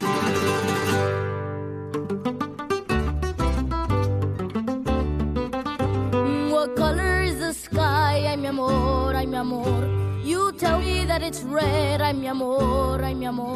What 6.50 6.74
color 6.76 7.24
is 7.24 7.38
the 7.38 7.52
sky? 7.52 8.26
Ay, 8.26 8.36
mi 8.36 8.46
amor, 8.46 9.12
ay, 9.14 9.26
mi 9.26 9.36
amor. 9.36 10.05
You 10.26 10.50
tell 10.58 10.80
me 10.80 11.04
that 11.04 11.22
it's 11.22 11.42
red. 11.44 12.02
Ay, 12.02 12.12
mi 12.12 12.26
amor, 12.26 13.00
ay, 13.00 13.14
mi 13.14 13.26
amor. 13.26 13.54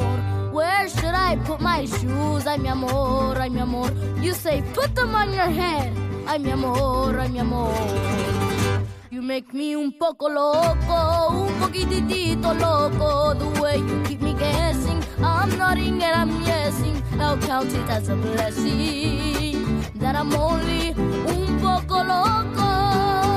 Where 0.53 0.89
should 0.89 1.19
I 1.19 1.35
put 1.45 1.61
my 1.61 1.85
shoes? 1.85 2.47
Ay, 2.47 2.59
mi 2.59 2.69
amor, 2.69 3.35
ay, 3.37 3.49
mi 3.49 3.59
amor. 3.59 3.91
You 4.23 4.35
say 4.35 4.63
put 4.73 4.95
them 4.95 5.13
on 5.13 5.35
your 5.35 5.51
head. 5.51 5.91
Ay, 6.29 6.39
mi 6.39 6.53
amor, 6.53 7.19
ay, 7.19 7.27
mi 7.27 7.41
amor. 7.41 7.75
You 9.11 9.21
make 9.21 9.53
me 9.53 9.75
un 9.75 9.91
poco 9.99 10.29
loco, 10.29 11.43
un 11.43 11.51
poquitito 11.59 12.55
loco. 12.55 13.35
The 13.35 13.61
way 13.61 13.79
you 13.79 14.05
keep 14.07 14.23
me 14.23 14.35
guessing, 14.35 15.03
I'm 15.19 15.51
nodding 15.59 16.01
and 16.01 16.15
I'm 16.15 16.45
guessing. 16.45 17.03
I'll 17.19 17.37
count 17.39 17.75
it 17.75 17.91
as 17.91 18.09
a 18.09 18.15
blessing 18.15 19.91
that 19.95 20.15
I'm 20.15 20.33
only 20.35 20.95
un 21.27 21.59
poco 21.59 21.99
loco. 22.05 23.30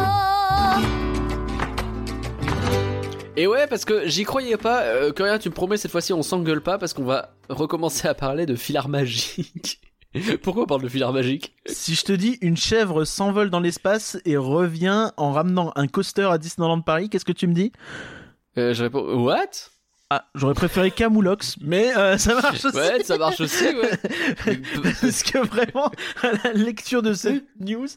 Et 3.35 3.47
ouais, 3.47 3.65
parce 3.67 3.83
que 3.83 4.07
j'y 4.07 4.25
croyais 4.25 4.57
pas. 4.57 4.81
Euh, 4.83 5.11
tu 5.39 5.49
me 5.49 5.53
promets 5.53 5.77
cette 5.77 5.91
fois-ci, 5.91 6.13
on 6.13 6.21
s'engueule 6.21 6.61
pas 6.61 6.77
parce 6.77 6.93
qu'on 6.93 7.03
va 7.03 7.33
recommencer 7.49 8.07
à 8.07 8.13
parler 8.13 8.45
de 8.45 8.55
filard 8.55 8.89
magique. 8.89 9.81
Pourquoi 10.43 10.63
on 10.63 10.65
parle 10.67 10.83
de 10.83 10.87
filard 10.87 11.13
magique? 11.13 11.55
Si 11.65 11.95
je 11.95 12.03
te 12.03 12.11
dis 12.11 12.37
une 12.41 12.57
chèvre 12.57 13.05
s'envole 13.05 13.49
dans 13.49 13.59
l'espace 13.59 14.19
et 14.25 14.37
revient 14.37 15.09
en 15.17 15.31
ramenant 15.31 15.71
un 15.75 15.87
coaster 15.87 16.29
à 16.31 16.37
Disneyland 16.37 16.81
Paris, 16.81 17.09
qu'est-ce 17.09 17.25
que 17.25 17.31
tu 17.31 17.47
me 17.47 17.53
dis? 17.53 17.71
Euh, 18.59 18.75
Je 18.75 18.83
réponds 18.83 19.03
What? 19.23 19.49
Ah, 20.11 20.25
j'aurais 20.35 20.53
préféré 20.53 20.91
Camoulox, 20.91 21.55
mais 21.59 21.97
euh, 21.97 22.19
ça 22.19 22.35
marche 22.41 22.63
aussi. 22.63 22.77
Ouais, 22.77 23.03
ça 23.03 23.17
marche 23.17 23.41
aussi, 23.41 23.65
ouais. 23.65 23.97
Parce 25.01 25.23
que 25.23 25.39
vraiment, 25.39 25.91
à 26.21 26.31
la 26.43 26.53
lecture 26.53 27.01
de 27.01 27.13
cette 27.13 27.45
news, 27.59 27.87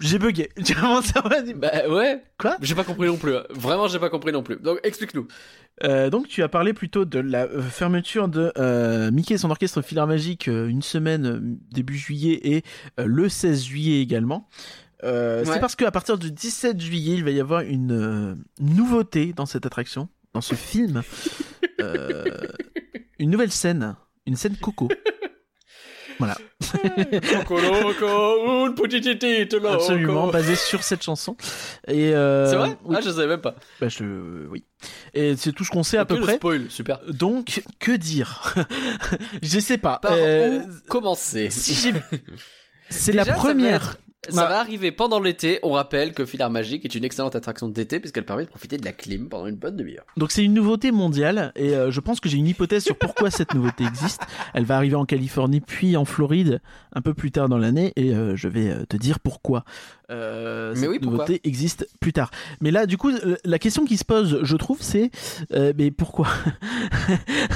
j'ai 0.00 0.18
bugué. 0.18 0.48
Tu 0.64 0.74
vois, 0.74 1.02
ça 1.02 1.20
va 1.20 1.42
bah 1.54 1.88
ouais. 1.88 2.22
Quoi 2.38 2.56
J'ai 2.60 2.74
pas 2.74 2.84
compris 2.84 3.08
non 3.08 3.16
plus. 3.16 3.36
hein. 3.36 3.44
Vraiment, 3.50 3.88
j'ai 3.88 3.98
pas 3.98 4.10
compris 4.10 4.32
non 4.32 4.42
plus. 4.42 4.56
Donc 4.56 4.78
explique-nous. 4.84 5.26
Euh, 5.84 6.10
donc 6.10 6.28
tu 6.28 6.42
as 6.42 6.48
parlé 6.48 6.72
plutôt 6.72 7.04
de 7.04 7.18
la 7.20 7.44
euh, 7.44 7.62
fermeture 7.62 8.28
de 8.28 8.52
euh, 8.58 9.10
Mickey 9.10 9.34
et 9.34 9.38
son 9.38 9.50
orchestre 9.50 9.80
Filar 9.82 10.06
Magique 10.06 10.46
une 10.48 10.82
semaine 10.82 11.58
début 11.70 11.96
juillet 11.96 12.40
et 12.42 12.64
euh, 12.98 13.04
le 13.06 13.28
16 13.28 13.64
juillet 13.64 14.00
également. 14.00 14.48
Ouais. 15.04 15.42
C'est 15.44 15.60
parce 15.60 15.76
qu'à 15.76 15.92
partir 15.92 16.18
du 16.18 16.32
17 16.32 16.80
juillet, 16.80 17.14
il 17.14 17.22
va 17.24 17.30
y 17.30 17.38
avoir 17.40 17.60
une 17.60 18.36
nouveauté 18.58 19.32
dans 19.32 19.46
cette 19.46 19.64
attraction, 19.64 20.08
dans 20.34 20.40
ce 20.40 20.56
film, 20.56 21.02
une 23.20 23.30
nouvelle 23.30 23.52
scène, 23.52 23.94
une 24.26 24.34
scène 24.34 24.56
Coco. 24.56 24.88
Voilà, 26.18 26.36
absolument 29.74 30.26
basée 30.28 30.56
sur 30.56 30.82
cette 30.82 31.02
chanson. 31.02 31.36
Et 31.86 32.14
euh, 32.14 32.50
C'est 32.50 32.56
vrai? 32.56 32.76
oui, 32.84 32.96
Ah, 32.98 33.00
je 33.04 33.10
savais 33.10 33.26
même 33.26 33.40
pas. 33.40 33.54
bah, 33.80 33.88
je, 33.88 34.04
oui. 34.50 34.64
Et 35.14 35.36
c'est 35.36 35.52
tout 35.52 35.64
ce 35.64 35.70
qu'on 35.70 35.82
sait 35.82 35.98
à 35.98 36.04
peu 36.04 36.20
près. 36.20 36.36
Spoil, 36.36 36.66
super. 36.70 37.00
Donc, 37.08 37.62
que 37.78 37.92
dire? 37.92 38.54
Je 39.42 39.58
sais 39.58 39.78
pas. 39.78 39.98
Par 40.00 40.12
Euh, 40.14 40.60
où 40.60 40.88
commencer? 40.88 41.50
si 41.50 41.92
C'est 42.90 43.12
la 43.12 43.24
première. 43.24 43.96
Ça 44.28 44.42
Bah- 44.42 44.48
va 44.48 44.60
arriver 44.60 44.92
pendant 44.92 45.20
l'été. 45.20 45.58
On 45.62 45.70
rappelle 45.72 46.12
que 46.12 46.24
Filar 46.26 46.50
Magique 46.50 46.84
est 46.84 46.94
une 46.94 47.04
excellente 47.04 47.34
attraction 47.36 47.68
d'été 47.68 48.00
puisqu'elle 48.00 48.24
permet 48.24 48.44
de 48.44 48.48
profiter 48.48 48.76
de 48.76 48.84
la 48.84 48.92
clim 48.92 49.28
pendant 49.28 49.46
une 49.46 49.56
bonne 49.56 49.76
demi-heure. 49.76 50.04
Donc 50.16 50.30
c'est 50.32 50.44
une 50.44 50.54
nouveauté 50.54 50.90
mondiale 50.92 51.52
et 51.56 51.74
euh, 51.74 51.90
je 51.90 52.00
pense 52.00 52.20
que 52.20 52.28
j'ai 52.28 52.36
une 52.38 52.46
hypothèse 52.46 52.84
sur 52.84 52.96
pourquoi 52.96 53.30
cette 53.30 53.54
nouveauté 53.54 53.84
existe. 53.84 54.22
Elle 54.54 54.64
va 54.64 54.76
arriver 54.76 54.96
en 54.96 55.04
Californie 55.04 55.60
puis 55.60 55.96
en 55.96 56.04
Floride 56.04 56.60
un 56.94 57.00
peu 57.00 57.14
plus 57.14 57.30
tard 57.30 57.48
dans 57.48 57.58
l'année 57.58 57.92
et 57.96 58.14
euh, 58.14 58.36
je 58.36 58.48
vais 58.48 58.70
euh, 58.70 58.84
te 58.88 58.96
dire 58.96 59.20
pourquoi 59.20 59.64
euh, 60.10 60.72
Mais 60.74 60.80
cette 60.80 60.90
oui, 60.90 60.98
nouveauté 61.00 61.40
existe 61.44 61.88
plus 62.00 62.12
tard. 62.12 62.30
Mais 62.60 62.70
là 62.70 62.86
du 62.86 62.96
coup 62.96 63.10
euh, 63.10 63.36
la 63.44 63.58
question 63.58 63.84
qui 63.84 63.96
se 63.96 64.04
pose 64.04 64.40
je 64.42 64.56
trouve 64.56 64.78
c'est 64.80 65.10
euh, 65.52 65.72
mais 65.76 65.90
pourquoi 65.90 66.28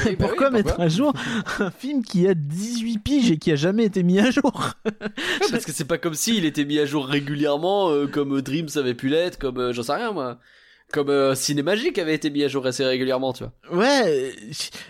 ben 0.04 0.16
Pourquoi 0.18 0.48
oui, 0.48 0.54
mettre 0.54 0.80
à 0.80 0.88
jour 0.88 1.12
un 1.58 1.70
film 1.70 2.02
qui 2.04 2.26
a 2.28 2.34
18 2.34 2.98
piges 2.98 3.30
et 3.30 3.38
qui 3.38 3.52
a 3.52 3.56
jamais 3.56 3.84
été 3.84 4.02
mis 4.02 4.18
à 4.18 4.30
jour 4.30 4.72
Parce 5.50 5.64
que 5.64 5.72
c'est 5.72 5.84
pas 5.86 5.98
comme 5.98 6.14
s'il 6.14 6.44
était 6.44 6.64
mis 6.64 6.78
à 6.78 6.86
jour 6.86 7.06
régulièrement, 7.06 7.90
euh, 7.90 8.06
comme 8.06 8.36
euh, 8.38 8.42
Dreams 8.42 8.68
avait 8.76 8.94
pu 8.94 9.08
l'être, 9.08 9.38
comme 9.38 9.72
j'en 9.72 9.82
sais 9.82 9.94
rien 9.94 10.12
moi. 10.12 10.38
Comme 10.92 11.08
euh, 11.08 11.34
Cinémagique 11.34 11.98
avait 11.98 12.14
été 12.14 12.30
mis 12.30 12.44
à 12.44 12.48
jour 12.48 12.66
assez 12.66 12.84
régulièrement, 12.84 13.32
tu 13.32 13.44
vois. 13.44 13.78
Ouais, 13.84 14.32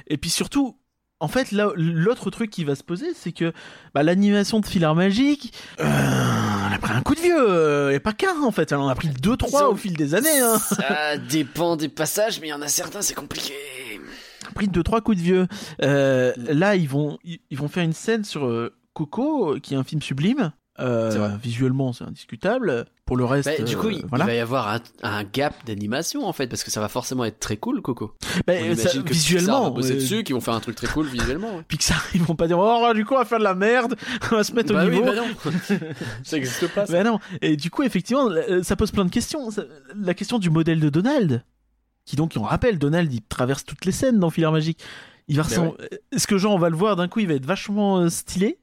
et 0.09 0.17
puis 0.17 0.31
surtout, 0.31 0.77
en 1.21 1.29
fait, 1.29 1.53
là, 1.53 1.71
l'autre 1.77 2.31
truc 2.31 2.51
qui 2.51 2.65
va 2.65 2.75
se 2.75 2.83
poser, 2.83 3.15
c'est 3.15 3.31
que 3.33 3.53
bah, 3.95 4.03
l'animation 4.03 4.59
de 4.59 4.67
Filar 4.67 4.95
Magique, 4.97 5.53
euh, 5.79 5.85
elle 6.73 6.77
a 6.77 6.81
pris 6.81 6.93
un 6.93 7.03
coup 7.03 7.15
de 7.15 7.21
vieux, 7.21 7.51
euh, 7.51 7.91
et 7.91 8.01
pas 8.01 8.15
qu'un 8.15 8.41
en 8.43 8.51
fait, 8.51 8.73
elle 8.73 8.79
en 8.79 8.89
a 8.89 8.95
pris 8.95 9.09
deux, 9.09 9.37
trois 9.37 9.69
au 9.69 9.77
fil 9.77 9.95
des 9.95 10.15
années. 10.15 10.41
Hein. 10.41 10.59
Ça 10.59 11.19
dépend 11.19 11.77
des 11.77 11.91
passages, 11.91 12.41
mais 12.41 12.47
il 12.47 12.51
y 12.51 12.55
en 12.55 12.63
a 12.63 12.69
certains, 12.69 13.03
c'est 13.03 13.15
compliqué. 13.15 13.53
A 14.49 14.53
pris 14.55 14.69
deux, 14.69 14.83
trois 14.83 15.03
coups 15.03 15.19
de 15.19 15.23
vieux. 15.23 15.47
Euh, 15.83 16.33
là, 16.37 16.75
ils 16.77 16.89
vont, 16.89 17.19
ils, 17.25 17.41
ils 17.51 17.59
vont 17.59 17.69
faire 17.69 17.85
une 17.85 17.93
scène 17.93 18.25
sur 18.25 18.47
euh, 18.47 18.75
Coco, 18.95 19.59
qui 19.63 19.75
est 19.75 19.77
un 19.77 19.85
film 19.85 20.01
sublime. 20.01 20.53
Euh, 20.83 21.29
visuellement, 21.43 21.93
c'est 21.93 22.05
indiscutable. 22.05 22.87
Pour 23.05 23.17
le 23.17 23.25
reste, 23.25 23.49
Bah, 23.59 23.65
du 23.65 23.77
coup, 23.77 23.89
euh, 23.89 23.93
il, 23.93 24.07
voilà. 24.07 24.25
il 24.25 24.27
va 24.27 24.35
y 24.35 24.39
avoir 24.39 24.69
un, 24.69 24.81
un 25.03 25.23
gap 25.25 25.55
d'animation 25.67 26.27
en 26.27 26.33
fait, 26.33 26.47
parce 26.47 26.65
que 26.65 26.71
ça 26.71 26.81
va 26.81 26.89
forcément 26.89 27.25
être 27.25 27.39
très 27.41 27.57
cool, 27.57 27.83
Coco. 27.83 28.15
Bah, 28.47 28.55
On 28.63 28.75
ça- 28.75 28.89
que 28.91 28.99
Pixar 28.99 29.05
visuellement, 29.13 29.65
va 29.65 29.71
bosser 29.71 29.93
euh, 29.93 29.97
dessus, 29.97 30.25
qu'ils 30.25 30.35
vont 30.35 30.41
faire 30.41 30.55
un 30.55 30.61
truc 30.61 30.75
très 30.77 30.87
cool 30.89 31.07
visuellement. 31.07 31.57
ouais. 31.57 31.63
Pixar, 31.69 32.03
ils 32.15 32.23
vont 32.23 32.35
pas 32.37 32.47
dire 32.49 32.59
oh 32.59 32.93
du 32.95 33.05
coup 33.05 33.15
on 33.15 33.19
va 33.19 33.25
faire 33.25 33.39
de 33.39 33.45
la 33.45 33.55
merde, 33.55 33.97
on 34.33 34.37
va 34.37 34.45
se 34.45 34.53
mettre 34.53 34.73
Bah 34.73 34.85
au 34.85 34.89
oui, 34.89 34.97
niveau. 34.97 35.07
bah 35.07 35.15
non. 35.15 35.53
ça 36.25 36.37
existe 36.37 36.69
pas. 36.69 36.87
ça. 36.87 36.93
Bah 36.93 37.05
non. 37.05 37.19
Et 37.43 37.57
du 37.57 37.71
coup, 37.71 37.83
effectivement, 37.83 38.29
euh, 38.29 38.63
ça 38.63 38.75
pose 38.77 38.91
plein 38.91 39.05
de 39.05 39.11
questions. 39.11 39.49
La 39.97 40.15
question 40.15 40.39
du 40.39 40.51
modèle 40.51 40.81
de 40.81 40.89
Donald, 40.89 41.45
qui 42.07 42.17
donc, 42.17 42.33
on 42.37 42.43
rappelle, 42.43 42.79
Donald, 42.79 43.13
il 43.13 43.23
traverse 43.23 43.65
toutes 43.65 43.85
les 43.85 43.93
scènes 43.93 44.19
dans 44.19 44.31
Filaire 44.31 44.53
Magique. 44.53 44.81
Il 45.29 45.37
va 45.37 45.45
Est-ce 46.13 46.27
que 46.27 46.39
genre 46.39 46.55
on 46.55 46.59
va 46.59 46.71
le 46.71 46.77
voir 46.77 46.97
d'un 46.97 47.07
coup, 47.09 47.21
il 47.21 47.29
va 47.29 47.35
être 47.35 47.47
vachement 47.47 48.09
stylé, 48.11 48.59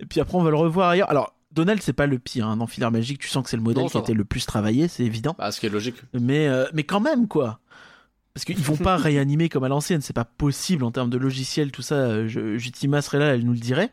et 0.00 0.06
puis 0.06 0.20
après 0.20 0.36
on 0.38 0.42
va 0.42 0.50
le 0.50 0.56
revoir 0.56 0.88
ailleurs. 0.90 1.10
Alors. 1.10 1.34
Donald, 1.52 1.80
c'est 1.82 1.92
pas 1.92 2.06
le 2.06 2.18
pire 2.18 2.46
hein. 2.46 2.56
dans 2.56 2.66
Filaire 2.66 2.90
Magique. 2.92 3.18
Tu 3.20 3.28
sens 3.28 3.42
que 3.44 3.50
c'est 3.50 3.56
le 3.56 3.62
modèle 3.62 3.82
Non, 3.82 3.86
qui 3.88 3.92
ça 3.94 3.98
était 4.00 4.12
va. 4.12 4.18
le 4.18 4.24
plus 4.24 4.46
travaillé, 4.46 4.86
c'est 4.88 5.04
évident. 5.04 5.34
Bah, 5.38 5.50
ce 5.50 5.60
qui 5.60 5.66
est 5.66 5.70
logique. 5.70 5.96
Mais, 6.14 6.46
euh, 6.48 6.66
mais 6.72 6.84
quand 6.84 7.00
même, 7.00 7.26
quoi. 7.28 7.58
Parce 8.34 8.44
qu'ils 8.44 8.56
vont 8.58 8.76
pas 8.76 8.96
réanimer 8.98 9.48
comme 9.48 9.64
à 9.64 9.68
l'ancienne, 9.68 10.00
c'est 10.00 10.12
pas 10.12 10.24
possible 10.24 10.84
en 10.84 10.92
termes 10.92 11.10
de 11.10 11.18
logiciel, 11.18 11.72
tout 11.72 11.82
ça. 11.82 11.96
euh, 11.96 12.28
Jutima 12.58 13.02
serait 13.02 13.18
là, 13.18 13.34
elle 13.34 13.44
nous 13.44 13.52
le 13.52 13.58
dirait. 13.58 13.90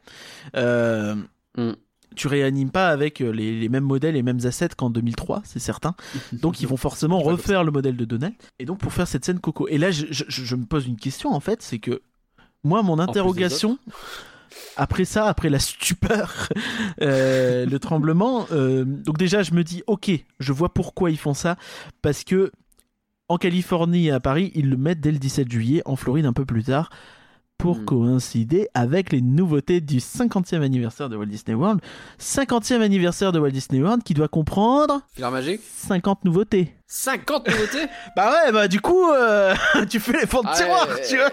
Euh, 0.55 1.15
Mm. 1.57 1.71
Tu 2.15 2.27
réanimes 2.27 2.69
pas 2.71 2.89
avec 2.89 3.19
les, 3.19 3.59
les 3.59 3.69
mêmes 3.69 3.83
modèles, 3.83 4.13
les 4.15 4.21
mêmes 4.23 4.39
assets 4.45 4.69
qu'en 4.77 4.89
2003, 4.91 5.41
c'est 5.43 5.59
certain. 5.59 5.95
Donc 6.33 6.61
ils 6.61 6.67
vont 6.67 6.77
forcément 6.77 7.19
refaire 7.19 7.63
le 7.63 7.71
modèle 7.71 7.95
de 7.97 8.05
Donald. 8.05 8.33
Et 8.59 8.65
donc 8.65 8.77
pour 8.79 8.93
faire 8.93 9.07
cette 9.07 9.25
scène 9.25 9.39
Coco. 9.39 9.67
Et 9.67 9.77
là, 9.79 9.89
je, 9.91 10.05
je- 10.09 10.23
je 10.27 10.55
me 10.55 10.65
pose 10.65 10.85
une 10.87 10.97
question 10.97 11.31
en 11.33 11.39
fait, 11.39 11.61
c'est 11.63 11.79
que 11.79 12.01
moi, 12.63 12.81
mon 12.83 12.97
interrogation. 12.99 13.77
Après 14.75 15.05
ça, 15.05 15.25
après 15.27 15.49
la 15.49 15.59
stupeur, 15.59 16.49
euh, 17.01 17.65
le 17.65 17.79
tremblement, 17.79 18.45
euh, 18.51 18.85
donc 18.85 19.17
déjà 19.17 19.41
je 19.43 19.53
me 19.53 19.63
dis 19.63 19.83
ok, 19.87 20.11
je 20.39 20.53
vois 20.53 20.73
pourquoi 20.73 21.09
ils 21.11 21.17
font 21.17 21.33
ça, 21.33 21.55
parce 22.01 22.23
que 22.23 22.51
en 23.29 23.37
Californie 23.37 24.07
et 24.07 24.11
à 24.11 24.19
Paris, 24.19 24.51
ils 24.55 24.69
le 24.69 24.77
mettent 24.77 25.01
dès 25.01 25.11
le 25.11 25.17
17 25.19 25.51
juillet, 25.51 25.81
en 25.85 25.95
Floride 25.95 26.25
un 26.25 26.33
peu 26.33 26.45
plus 26.45 26.63
tard, 26.63 26.89
pour 27.57 27.77
Hmm. 27.79 27.85
coïncider 27.85 28.69
avec 28.75 29.11
les 29.11 29.19
nouveautés 29.21 29.81
du 29.81 29.97
50e 29.99 30.61
anniversaire 30.61 31.09
de 31.09 31.17
Walt 31.17 31.25
Disney 31.25 31.55
World. 31.55 31.81
50e 32.19 32.81
anniversaire 32.81 33.31
de 33.31 33.39
Walt 33.39 33.49
Disney 33.49 33.81
World 33.81 34.03
qui 34.03 34.13
doit 34.13 34.27
comprendre 34.27 35.01
Filar 35.15 35.31
Magique 35.31 35.61
50 35.75 36.23
nouveautés. 36.23 36.71
50 36.85 37.47
nouveautés? 37.49 37.87
Bah 38.15 38.31
ouais, 38.31 38.51
bah 38.51 38.67
du 38.67 38.79
coup, 38.79 39.09
euh, 39.11 39.55
tu 39.89 39.99
fais 39.99 40.13
les 40.21 40.27
fonds 40.27 40.43
de 40.43 40.47
Ah, 40.49 40.55
tiroir, 40.55 40.87
tu 41.09 41.17
vois. 41.17 41.31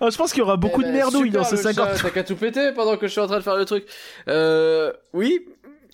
Oh, 0.00 0.10
je 0.10 0.16
pense 0.16 0.32
qu'il 0.32 0.40
y 0.40 0.42
aura 0.42 0.56
beaucoup 0.56 0.80
eh 0.82 0.84
de 0.84 0.90
ben, 0.90 0.96
merdouilles 0.98 1.28
super, 1.28 1.42
dans 1.42 1.48
ces 1.48 1.56
le 1.56 1.62
50 1.62 1.88
chat, 1.88 2.02
T'as 2.02 2.10
qu'à 2.10 2.24
tout 2.24 2.36
péter 2.36 2.72
pendant 2.72 2.96
que 2.96 3.06
je 3.06 3.12
suis 3.12 3.20
en 3.20 3.26
train 3.26 3.38
de 3.38 3.42
faire 3.42 3.56
le 3.56 3.64
truc. 3.64 3.86
Euh, 4.28 4.92
oui. 5.12 5.40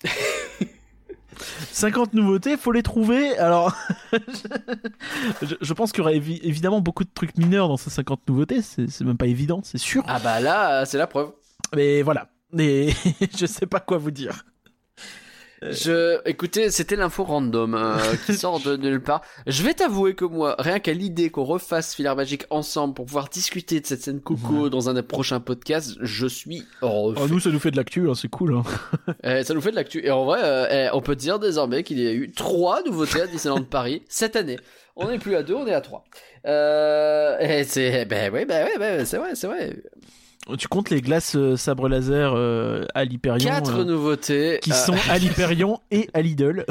50 1.71 2.13
nouveautés, 2.13 2.57
faut 2.57 2.71
les 2.71 2.83
trouver. 2.83 3.37
Alors, 3.37 3.75
je, 5.41 5.55
je 5.59 5.73
pense 5.73 5.91
qu'il 5.91 5.99
y 5.99 6.01
aura 6.01 6.13
évi- 6.13 6.39
évidemment 6.43 6.81
beaucoup 6.81 7.03
de 7.03 7.09
trucs 7.13 7.37
mineurs 7.37 7.67
dans 7.67 7.77
ces 7.77 7.89
50 7.89 8.27
nouveautés. 8.27 8.61
C'est 8.61 9.01
même 9.01 9.17
pas 9.17 9.27
évident, 9.27 9.61
c'est 9.63 9.77
sûr. 9.77 10.03
Ah 10.07 10.19
bah 10.19 10.39
là, 10.39 10.85
c'est 10.85 10.97
la 10.97 11.07
preuve. 11.07 11.31
Mais 11.75 12.01
voilà. 12.01 12.27
Mais 12.53 12.89
je 13.37 13.45
sais 13.45 13.65
pas 13.65 13.79
quoi 13.79 13.97
vous 13.97 14.11
dire. 14.11 14.43
Je, 15.63 16.19
écoutez, 16.27 16.71
c'était 16.71 16.95
l'info 16.95 17.23
random 17.23 17.75
euh, 17.75 17.95
qui 18.25 18.33
sort 18.33 18.59
de 18.61 18.77
nulle 18.77 19.01
part. 19.01 19.21
Je 19.45 19.61
vais 19.61 19.75
t'avouer 19.75 20.15
que 20.15 20.25
moi, 20.25 20.55
rien 20.57 20.79
qu'à 20.79 20.93
l'idée 20.93 21.29
qu'on 21.29 21.43
refasse 21.43 21.93
Filar 21.93 22.15
Magique 22.15 22.45
ensemble 22.49 22.95
pour 22.95 23.05
pouvoir 23.05 23.29
discuter 23.29 23.79
de 23.79 23.85
cette 23.85 24.01
scène 24.01 24.21
Coco 24.21 24.69
dans 24.69 24.89
un 24.89 24.95
des 24.95 25.03
prochains 25.03 25.39
podcasts, 25.39 25.97
je 26.01 26.25
suis. 26.25 26.65
Oh, 26.81 27.13
nous, 27.29 27.39
ça 27.39 27.51
nous 27.51 27.59
fait 27.59 27.69
de 27.69 27.77
l'actu, 27.77 28.09
hein, 28.09 28.15
c'est 28.15 28.27
cool. 28.27 28.55
hein. 28.55 28.63
Eh, 29.23 29.43
ça 29.43 29.53
nous 29.53 29.61
fait 29.61 29.69
de 29.69 29.75
l'actu. 29.75 30.03
Et 30.03 30.09
en 30.09 30.25
vrai, 30.25 30.39
euh, 30.43 30.87
eh, 30.87 30.89
on 30.93 31.01
peut 31.01 31.15
dire 31.15 31.37
désormais 31.37 31.83
qu'il 31.83 31.99
y 31.99 32.07
a 32.07 32.11
eu 32.11 32.31
trois 32.31 32.81
nouveautés 32.83 33.21
à 33.21 33.27
Disneyland 33.27 33.63
Paris 33.63 34.01
cette 34.09 34.35
année. 34.35 34.57
On 34.95 35.09
n'est 35.09 35.19
plus 35.19 35.35
à 35.35 35.43
deux, 35.43 35.53
on 35.53 35.67
est 35.67 35.73
à 35.73 35.81
trois. 35.81 36.03
Euh, 36.47 37.37
et 37.39 37.63
c'est, 37.65 38.05
ben 38.05 38.31
oui, 38.33 38.45
ben 38.45 38.65
oui, 38.67 38.79
ben, 38.79 39.05
c'est 39.05 39.17
vrai, 39.17 39.35
c'est 39.35 39.47
vrai. 39.47 39.75
Tu 40.57 40.67
comptes 40.67 40.89
les 40.89 41.01
glaces 41.01 41.35
euh, 41.35 41.55
sabre 41.55 41.87
laser 41.87 42.33
euh, 42.35 42.83
à 42.95 43.05
l'Hyperion 43.05 43.47
Quatre 43.47 43.79
euh, 43.79 43.83
nouveautés. 43.83 44.59
qui 44.61 44.71
sont 44.71 44.95
à 45.09 45.19
l'Hyperion 45.19 45.79
et 45.91 46.09
à 46.15 46.21
Lidl. 46.23 46.65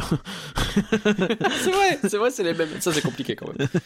c'est 0.75 1.71
vrai, 1.71 1.99
c'est 2.03 2.17
vrai, 2.17 2.31
c'est 2.31 2.43
les 2.43 2.53
mêmes. 2.53 2.69
Ça, 2.81 2.93
c'est 2.93 3.01
compliqué 3.03 3.37
quand 3.37 3.47
même. 3.57 3.69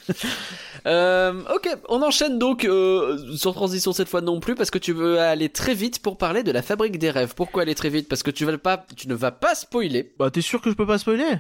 Euh, 0.87 1.33
ok, 1.55 1.79
on 1.89 2.03
enchaîne 2.03 2.39
donc 2.39 2.67
euh, 2.67 3.17
sans 3.39 3.55
transition 3.55 3.95
cette 3.95 4.09
fois 4.11 4.21
non 4.21 4.39
plus 4.39 4.55
parce 4.55 4.71
que 4.71 4.77
tu 4.77 4.93
veux 4.93 5.19
aller 5.19 5.49
très 5.49 5.73
vite 5.73 6.03
pour 6.03 6.19
parler 6.19 6.43
de 6.43 6.53
la 6.53 6.61
fabrique 6.61 6.99
des 6.99 7.11
rêves. 7.11 7.33
Pourquoi 7.35 7.63
aller 7.63 7.75
très 7.75 7.89
vite? 7.89 8.07
Parce 8.07 8.23
que 8.23 8.31
tu 8.31 8.45
vas 8.45 8.59
pas, 8.59 8.85
tu 8.95 9.09
ne 9.09 9.15
vas 9.15 9.31
pas 9.31 9.55
spoiler. 9.55 10.13
bah, 10.19 10.31
t'es 10.31 10.43
sûr 10.43 10.61
que 10.61 10.69
je 10.69 10.75
peux 10.75 10.87
pas 10.87 10.99
spoiler? 10.99 11.39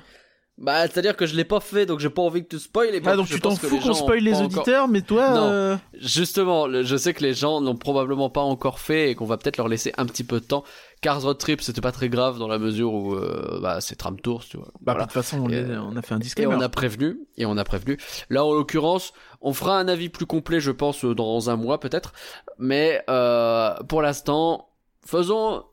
Bah, 0.56 0.82
c'est-à-dire 0.82 1.16
que 1.16 1.26
je 1.26 1.34
l'ai 1.34 1.44
pas 1.44 1.58
fait, 1.58 1.84
donc 1.84 1.98
j'ai 1.98 2.10
pas 2.10 2.22
envie 2.22 2.44
que 2.44 2.48
tu 2.48 2.60
spoiles. 2.60 2.94
Et 2.94 3.02
Ah, 3.04 3.16
donc 3.16 3.26
tu 3.26 3.40
t'en 3.40 3.56
fous 3.56 3.80
qu'on 3.80 3.92
spoil 3.92 4.20
les 4.20 4.34
encore- 4.34 4.44
auditeurs, 4.46 4.86
mais 4.86 5.02
toi. 5.02 5.30
Non. 5.30 5.46
euh, 5.50 5.76
Justement, 5.94 6.68
le- 6.68 6.84
je 6.84 6.96
sais 6.96 7.12
que 7.12 7.22
les 7.24 7.34
gens 7.34 7.60
l'ont 7.60 7.74
probablement 7.74 8.30
pas 8.30 8.40
encore 8.42 8.78
fait 8.78 9.10
et 9.10 9.14
qu'on 9.16 9.24
va 9.26 9.36
peut-être 9.36 9.56
leur 9.56 9.66
laisser 9.66 9.92
un 9.98 10.06
petit 10.06 10.22
peu 10.22 10.38
de 10.38 10.44
temps. 10.44 10.62
Cars 11.00 11.20
Road 11.22 11.38
Trip, 11.38 11.60
c'était 11.60 11.80
pas 11.80 11.90
très 11.90 12.08
grave 12.08 12.38
dans 12.38 12.46
la 12.46 12.58
mesure 12.58 12.92
où 12.94 13.14
euh, 13.16 13.58
bah, 13.60 13.80
c'est 13.80 13.96
Tram 13.96 14.18
Tours, 14.20 14.44
tu 14.48 14.56
vois. 14.56 14.68
Bah, 14.80 14.92
Voilà. 14.92 15.00
de 15.00 15.04
toute 15.06 15.14
façon, 15.14 15.40
on, 15.40 15.48
Et, 15.50 15.56
a 15.58 16.02
fait 16.02 16.14
un 16.14 16.18
Et 16.18 16.20
disclaimer. 16.20 16.54
on 16.54 16.60
a 16.60 16.68
prévenu, 16.68 17.18
et 17.36 17.46
on 17.46 17.56
a 17.56 17.64
prévenu. 17.64 17.98
Là, 18.30 18.44
en 18.44 18.52
l'occurrence, 18.54 19.12
on 19.40 19.52
fera 19.54 19.76
un 19.78 19.88
avis 19.88 20.08
plus 20.08 20.24
complet, 20.26 20.60
je 20.60 20.70
pense, 20.70 21.04
euh, 21.04 21.16
dans 21.16 21.50
un 21.50 21.56
mois 21.56 21.80
peut-être. 21.80 22.12
Mais 22.58 23.02
euh, 23.10 23.74
pour 23.88 24.02
l'instant, 24.02 24.68
faisons 25.04 25.64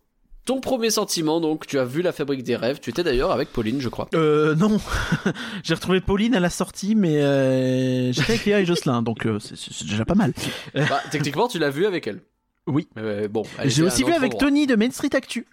ton 0.45 0.59
premier 0.59 0.89
sentiment. 0.89 1.39
Donc, 1.41 1.68
tu 1.68 1.77
as 1.80 1.85
vu 1.85 2.01
la 2.01 2.11
fabrique 2.11 2.43
des 2.43 2.55
rêves. 2.55 2.80
Tu 2.81 2.89
étais 2.89 3.03
d'ailleurs 3.03 3.31
avec 3.31 3.51
Pauline, 3.51 3.80
je 3.81 3.89
crois. 3.89 4.07
Euh, 4.15 4.55
non. 4.55 4.80
J'ai 5.63 5.73
retrouvé 5.73 6.01
Pauline 6.01 6.35
à 6.35 6.39
la 6.39 6.49
sortie, 6.49 6.95
mais 6.95 7.22
euh, 7.22 8.11
j'étais 8.11 8.34
avec 8.34 8.45
Léa 8.45 8.59
et 8.61 8.65
Jocelyn, 8.65 9.01
donc 9.01 9.26
euh, 9.26 9.39
c'est- 9.39 9.84
déjà 9.88 10.05
pas 10.05 10.15
mal. 10.15 10.34
Bah, 10.73 11.01
techniquement, 11.11 11.47
tu 11.47 11.59
l'as 11.59 11.69
vu 11.69 11.85
avec 11.85 12.07
elle. 12.07 12.22
Oui. 12.68 12.88
Mais 12.95 13.27
bon. 13.27 13.43
elle 13.59 13.69
J'ai 13.69 13.84
aussi 13.84 14.03
vu 14.03 14.11
avec 14.13 14.34
endroit. 14.34 14.49
Tony 14.49 14.68
de 14.68 14.76
Main 14.76 14.91
Street 14.91 15.09
Actu, 15.13 15.47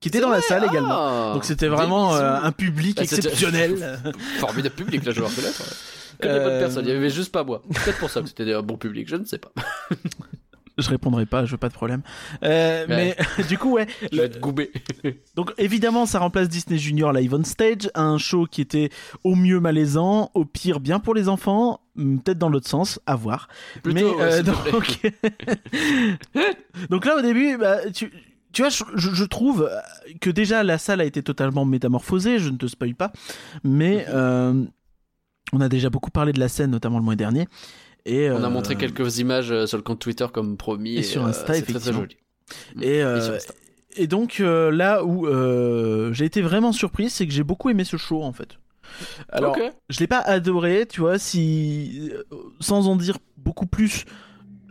qui 0.00 0.08
était 0.08 0.20
dans 0.20 0.30
la 0.30 0.40
salle 0.40 0.62
Ah 0.66 0.70
également. 0.70 1.34
Donc 1.34 1.44
c'était 1.44 1.68
vraiment 1.68 2.14
euh, 2.14 2.38
un 2.42 2.52
public 2.52 2.96
Bah, 2.96 3.02
exceptionnel. 3.02 3.98
Formidable 4.38 4.74
public, 4.74 5.04
là, 5.04 5.12
je 5.12 5.20
vais 5.20 5.26
reconnaître. 5.26 5.62
Que 6.20 6.28
des 6.28 6.34
Euh, 6.34 6.44
bonnes 6.48 6.58
personnes. 6.60 6.84
Il 6.86 6.92
y 6.92 6.96
avait 6.96 7.10
juste 7.10 7.32
pas 7.32 7.42
moi. 7.42 7.60
Peut-être 7.68 7.98
pour 7.98 8.08
ça 8.08 8.20
que 8.22 8.28
c'était 8.28 8.52
un 8.52 8.62
bon 8.62 8.76
public, 8.76 9.08
je 9.08 9.16
ne 9.16 9.24
sais 9.24 9.38
pas. 9.38 9.50
je 10.78 10.88
répondrai 10.90 11.24
pas, 11.26 11.44
je 11.44 11.52
veux 11.52 11.56
pas 11.58 11.68
de 11.68 11.74
problème. 11.74 12.02
Euh, 12.42 12.86
Ouais. 12.88 13.14
Mais 13.38 13.44
du 13.48 13.58
coup, 13.58 13.72
ouais. 13.74 13.86
Je 14.12 14.16
vais 14.18 14.24
être 14.26 14.40
goubé. 14.40 14.70
Donc 15.36 15.52
évidemment, 15.58 16.06
ça 16.06 16.18
remplace 16.18 16.48
Disney 16.48 16.78
Junior 16.78 17.12
Live 17.12 17.32
on 17.34 17.44
Stage, 17.44 17.90
un 17.94 18.18
show 18.18 18.46
qui 18.46 18.60
était 18.60 18.90
au 19.22 19.34
mieux 19.36 19.60
malaisant, 19.60 20.30
au 20.34 20.44
pire 20.44 20.80
bien 20.80 20.98
pour 21.00 21.14
les 21.14 21.28
enfants, 21.28 21.80
hum, 21.96 22.20
peut-être 22.20 22.38
dans 22.38 22.48
l'autre 22.48 22.68
sens, 22.68 23.00
à 23.06 23.14
voir. 23.16 23.48
Plutôt, 23.82 23.94
Mais 23.94 24.04
ouais, 24.04 24.32
euh, 24.40 24.42
donc... 24.42 25.00
donc 26.90 27.04
là 27.06 27.16
au 27.16 27.22
début, 27.22 27.56
bah, 27.56 27.90
tu, 27.92 28.10
tu 28.52 28.62
vois, 28.62 28.68
je, 28.70 28.84
je- 28.94 29.14
je 29.14 29.24
trouve 29.24 29.68
que 30.20 30.30
déjà 30.30 30.62
la 30.62 30.78
salle 30.78 31.00
a 31.00 31.04
été 31.04 31.22
totalement 31.22 31.64
métamorphosée. 31.64 32.38
Je 32.38 32.50
ne 32.50 32.56
te 32.56 32.66
spoil 32.66 32.94
pas, 32.94 33.12
mais 33.62 34.06
euh, 34.08 34.64
on 35.52 35.60
a 35.60 35.68
déjà 35.68 35.90
beaucoup 35.90 36.10
parlé 36.10 36.32
de 36.32 36.40
la 36.40 36.48
scène, 36.48 36.70
notamment 36.70 36.98
le 36.98 37.04
mois 37.04 37.16
dernier. 37.16 37.46
Et 38.06 38.30
On 38.30 38.42
a 38.42 38.46
euh, 38.46 38.50
montré 38.50 38.76
quelques 38.76 39.18
images 39.18 39.50
euh, 39.50 39.66
sur 39.66 39.76
le 39.78 39.82
compte 39.82 39.98
Twitter 40.00 40.26
comme 40.32 40.56
promis. 40.56 40.96
et 40.96 41.02
sur 41.02 41.24
euh, 41.24 41.28
Insta, 41.28 41.54
c'est 41.54 41.62
très, 41.62 41.62
très 41.62 41.70
effectivement. 41.88 42.00
joli. 42.00 42.16
Et, 42.82 43.02
euh, 43.02 43.16
Et 43.18 43.20
sur 43.22 43.34
Insta. 43.34 43.54
et 43.96 44.06
donc 44.06 44.40
euh, 44.40 44.70
là 44.70 45.04
où 45.04 45.26
euh, 45.26 46.12
j'ai 46.12 46.24
été 46.26 46.42
vraiment 46.42 46.72
surpris, 46.72 47.08
c'est 47.10 47.26
que 47.26 47.32
j'ai 47.32 47.44
beaucoup 47.44 47.70
aimé 47.70 47.84
ce 47.84 47.96
show 47.96 48.22
en 48.22 48.32
fait. 48.32 48.58
Alors, 49.30 49.56
Ok. 49.56 49.62
je 49.88 50.00
l'ai 50.00 50.06
pas 50.06 50.18
adoré, 50.20 50.86
tu 50.88 51.00
vois, 51.00 51.18
si 51.18 52.10
euh, 52.12 52.22
sans 52.60 52.86
en 52.88 52.96
dire 52.96 53.16
beaucoup 53.38 53.66
plus, 53.66 54.04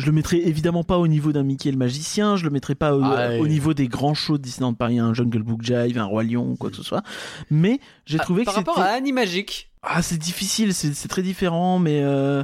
je 0.03 0.07
le 0.07 0.11
mettrais 0.11 0.37
évidemment 0.39 0.83
pas 0.83 0.97
au 0.97 1.07
niveau 1.07 1.31
d'un 1.31 1.43
Mickey 1.43 1.71
le 1.71 1.77
magicien, 1.77 2.35
je 2.35 2.43
le 2.43 2.49
mettrais 2.49 2.75
pas 2.75 2.93
au, 2.95 3.01
Ah, 3.03 3.37
au 3.39 3.47
niveau 3.47 3.73
des 3.73 3.87
grands 3.87 4.13
shows 4.13 4.37
de 4.37 4.43
Disneyland 4.43 4.73
Paris, 4.73 4.99
un 4.99 5.13
Jungle 5.13 5.41
Book 5.43 5.61
Jive, 5.61 5.97
un 5.97 6.03
Roi 6.05 6.23
Lion 6.23 6.51
ou 6.51 6.55
quoi 6.55 6.69
que 6.69 6.75
ce 6.75 6.83
soit. 6.83 7.03
Mais 7.49 7.79
j'ai 8.05 8.19
Ah, 8.19 8.23
trouvé 8.23 8.43
par 8.43 8.53
que 8.53 8.59
rapport 8.59 8.75
c'était 8.75 8.87
à 8.87 8.91
Animagic. 8.93 9.69
ah, 9.81 10.01
c'est 10.01 10.17
difficile, 10.17 10.73
c'est 10.73 11.07
très 11.07 11.21
différent, 11.21 11.79
mais 11.79 12.01
euh, 12.03 12.43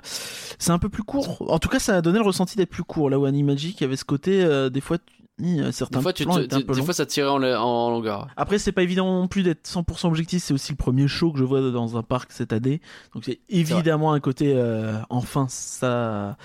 c'est 0.58 0.72
un 0.72 0.80
peu 0.80 0.90
plus 0.90 1.04
court. 1.04 1.46
En 1.52 1.60
tout 1.60 1.70
cas, 1.70 1.80
ça 1.80 1.98
a 1.98 2.02
donné 2.02 2.18
le 2.20 2.26
ressenti 2.26 2.56
d'être 2.58 2.70
plus 2.70 2.84
court. 2.84 3.10
Là 3.10 3.20
où 3.20 3.26
Animagic, 3.26 3.82
avait 3.82 3.98
ce 3.98 4.06
côté, 4.06 4.42
euh, 4.44 4.70
des 4.70 4.82
fois, 4.82 4.98
euh, 5.42 5.72
certains 5.72 6.00
Des 6.00 6.04
fois, 6.04 6.14
tu 6.14 6.26
te- 6.26 6.40
des, 6.58 6.64
des 6.64 6.82
fois, 6.82 6.94
ça 6.94 7.06
tirait 7.06 7.30
en, 7.30 7.42
en 7.44 7.90
longueur. 7.92 8.28
Après, 8.36 8.58
c'est 8.60 8.74
pas 8.74 8.84
évident 8.84 9.22
non 9.22 9.28
plus 9.28 9.44
d'être 9.44 9.66
100% 9.68 10.08
objectif. 10.08 10.44
C'est 10.44 10.54
aussi 10.54 10.72
le 10.74 10.78
premier 10.78 11.08
show 11.08 11.32
que 11.32 11.40
je 11.40 11.44
vois 11.46 11.62
dans 11.72 11.96
un 11.98 12.04
parc 12.04 12.32
cette 12.34 12.52
année. 12.54 12.82
Donc, 13.14 13.24
c'est 13.26 13.40
évidemment 13.50 14.12
un 14.14 14.20
côté, 14.20 14.54
euh, 14.56 14.98
enfin, 15.10 15.46
ça. 15.50 16.36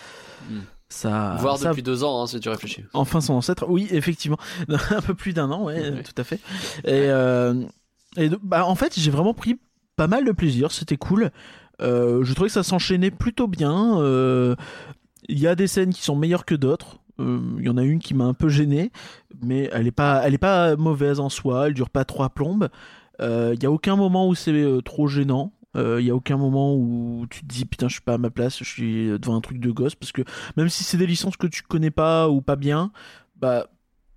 Hmm. 0.49 0.61
Ça 0.89 1.37
Voire 1.41 1.59
ça- 1.59 1.71
depuis 1.71 1.83
deux 1.83 2.05
ans, 2.05 2.23
hein, 2.23 2.27
si 2.27 2.39
tu 2.41 2.49
réfléchis. 2.49 2.85
Enfin 2.93 3.21
son 3.21 3.35
ancêtre, 3.35 3.67
oui, 3.69 3.89
effectivement. 3.91 4.39
un 4.69 5.01
peu 5.01 5.15
plus 5.15 5.33
d'un 5.33 5.51
an, 5.51 5.65
ouais, 5.65 5.91
Ouais. 5.91 6.03
tout 6.03 6.13
à 6.17 6.25
fait. 6.25 6.37
Et, 6.85 7.09
euh, 7.09 7.55
et 8.17 8.31
bah, 8.43 8.65
en 8.67 8.75
fait, 8.75 8.99
j'ai 8.99 9.11
vraiment 9.11 9.35
pris 9.35 9.59
pas 9.97 10.07
mal 10.07 10.25
de 10.25 10.33
plaisir, 10.33 10.71
c'était 10.73 10.97
cool. 10.97 11.31
Euh, 11.83 12.23
je 12.25 12.33
trouvais 12.35 12.49
que 12.49 12.53
ça 12.55 12.63
s'enchaînait 12.63 13.11
plutôt 13.11 13.49
bien. 13.49 13.99
Euh, 14.01 14.55
Il 15.29 15.39
y 15.39 15.47
a 15.47 15.55
des 15.55 15.67
scènes 15.67 15.93
qui 15.95 16.03
sont 16.03 16.15
meilleures 16.17 16.45
que 16.45 16.55
d'autres. 16.55 16.99
Il 17.19 17.63
y 17.63 17.69
en 17.69 17.77
a 17.79 17.83
une 17.83 17.99
qui 18.01 18.13
m'a 18.13 18.25
un 18.25 18.35
peu 18.35 18.49
gêné, 18.49 18.91
mais 19.43 19.71
elle 19.73 19.87
est 19.87 19.93
pas, 19.93 20.21
elle 20.25 20.35
est 20.35 20.39
pas 20.39 20.75
mauvaise 20.77 21.19
en 21.21 21.29
soi. 21.31 21.69
Elle 21.69 21.75
dure 21.75 21.89
pas 21.89 22.05
trois 22.05 22.29
plombes. 22.29 22.69
Il 23.21 23.57
y 23.63 23.67
a 23.67 23.71
aucun 23.71 23.97
moment 23.97 24.29
où 24.29 24.35
c'est 24.35 24.67
trop 24.85 25.07
gênant. 25.09 25.53
Euh, 25.77 26.01
Il 26.01 26.07
y 26.07 26.11
a 26.11 26.15
aucun 26.15 26.37
moment 26.37 26.75
où 26.75 27.27
tu 27.31 27.41
te 27.41 27.47
dis 27.47 27.65
putain 27.65 27.89
je 27.89 27.95
suis 27.95 28.03
pas 28.03 28.15
à 28.15 28.19
ma 28.19 28.31
place, 28.31 28.59
je 28.59 28.65
suis 28.65 29.09
devant 29.19 29.37
un 29.37 29.41
truc 29.41 29.59
de 29.59 29.71
gosse 29.71 29.95
parce 29.95 30.13
que 30.13 30.23
même 30.57 30.69
si 30.69 30.85
c'est 30.85 30.97
des 30.97 31.07
licences 31.07 31.37
que 31.37 31.47
tu 31.47 31.63
connais 31.63 31.91
pas 31.91 32.29
ou 32.29 32.41
pas 32.41 32.57
bien, 32.57 32.93
bah 33.37 33.67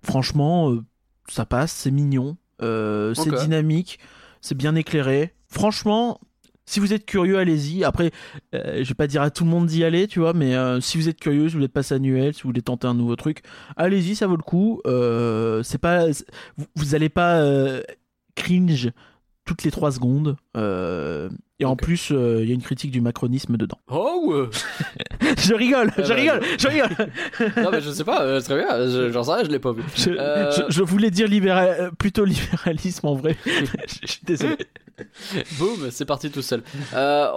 franchement 0.02 0.70
euh, 0.70 0.84
ça 1.28 1.44
passe, 1.44 1.72
c'est 1.72 1.90
mignon, 1.90 2.36
euh, 2.62 3.14
c'est 3.14 3.34
dynamique, 3.34 3.98
c'est 4.40 4.56
bien 4.56 4.74
éclairé. 4.74 5.34
Franchement, 5.46 6.20
si 6.66 6.80
vous 6.80 6.92
êtes 6.92 7.06
curieux, 7.06 7.38
allez-y. 7.38 7.82
Après, 7.82 8.10
euh, 8.54 8.84
je 8.84 8.88
vais 8.88 8.94
pas 8.94 9.06
dire 9.06 9.22
à 9.22 9.30
tout 9.30 9.44
le 9.44 9.50
monde 9.50 9.66
d'y 9.66 9.84
aller, 9.84 10.06
tu 10.06 10.20
vois, 10.20 10.34
mais 10.34 10.54
euh, 10.54 10.80
si 10.80 10.98
vous 10.98 11.08
êtes 11.08 11.18
curieux, 11.18 11.48
si 11.48 11.54
vous 11.54 11.60
voulez 11.60 11.68
passer 11.68 11.94
annuel, 11.94 12.34
si 12.34 12.42
vous 12.42 12.50
voulez 12.50 12.60
tenter 12.60 12.86
un 12.86 12.92
nouveau 12.94 13.16
truc, 13.16 13.42
allez-y, 13.76 14.14
ça 14.14 14.26
vaut 14.26 14.36
le 14.36 14.42
coup. 14.42 14.82
Euh, 14.86 15.62
c'est 15.62 15.78
pas, 15.78 16.06
vous, 16.58 16.66
vous 16.76 16.94
allez 16.94 17.08
pas 17.08 17.40
euh, 17.40 17.82
cringe 18.34 18.90
toutes 19.48 19.62
les 19.62 19.70
trois 19.70 19.90
secondes. 19.92 20.36
Euh, 20.58 21.30
et 21.58 21.64
en 21.64 21.74
plus, 21.74 22.12
euh, 22.12 22.42
il 22.42 22.48
y 22.48 22.50
a 22.50 22.54
une 22.54 22.62
critique 22.62 22.90
du 22.90 23.00
macronisme 23.00 23.56
dedans. 23.56 23.78
Oh 23.90 24.24
ouais. 24.26 24.48
je 25.42 25.54
rigole, 25.54 25.90
Ah 25.96 26.02
je 26.02 26.08
bah, 26.08 26.14
rigole, 26.14 26.40
je 26.58 26.68
rigole. 26.68 26.88
Non, 27.62 27.70
mais 27.72 27.80
je 27.80 27.90
sais 27.90 28.04
pas, 28.04 28.22
euh, 28.22 28.40
très 28.40 28.56
bien. 28.56 28.68
je- 28.88 29.10
J'en 29.12 29.24
sais 29.24 29.32
rien, 29.32 29.44
je 29.44 29.50
l'ai 29.50 29.58
pas 29.58 29.72
vu. 29.72 29.82
Je, 29.96 30.10
Euh, 30.10 30.50
je- 30.52 30.62
je 30.68 30.82
voulais 30.82 31.10
dire 31.10 31.28
libéral, 31.28 31.76
euh, 31.80 31.90
plutôt 31.90 32.24
libéralisme 32.24 33.06
en 33.06 33.14
vrai. 33.14 33.36
je, 33.46 33.50
je 34.02 34.06
suis 34.12 34.20
désolé. 34.24 34.56
Boum, 35.60 35.90
c'est 35.92 36.04
parti 36.04 36.28
tout 36.28 36.42
seul. 36.42 36.62
Euh, 36.92 37.28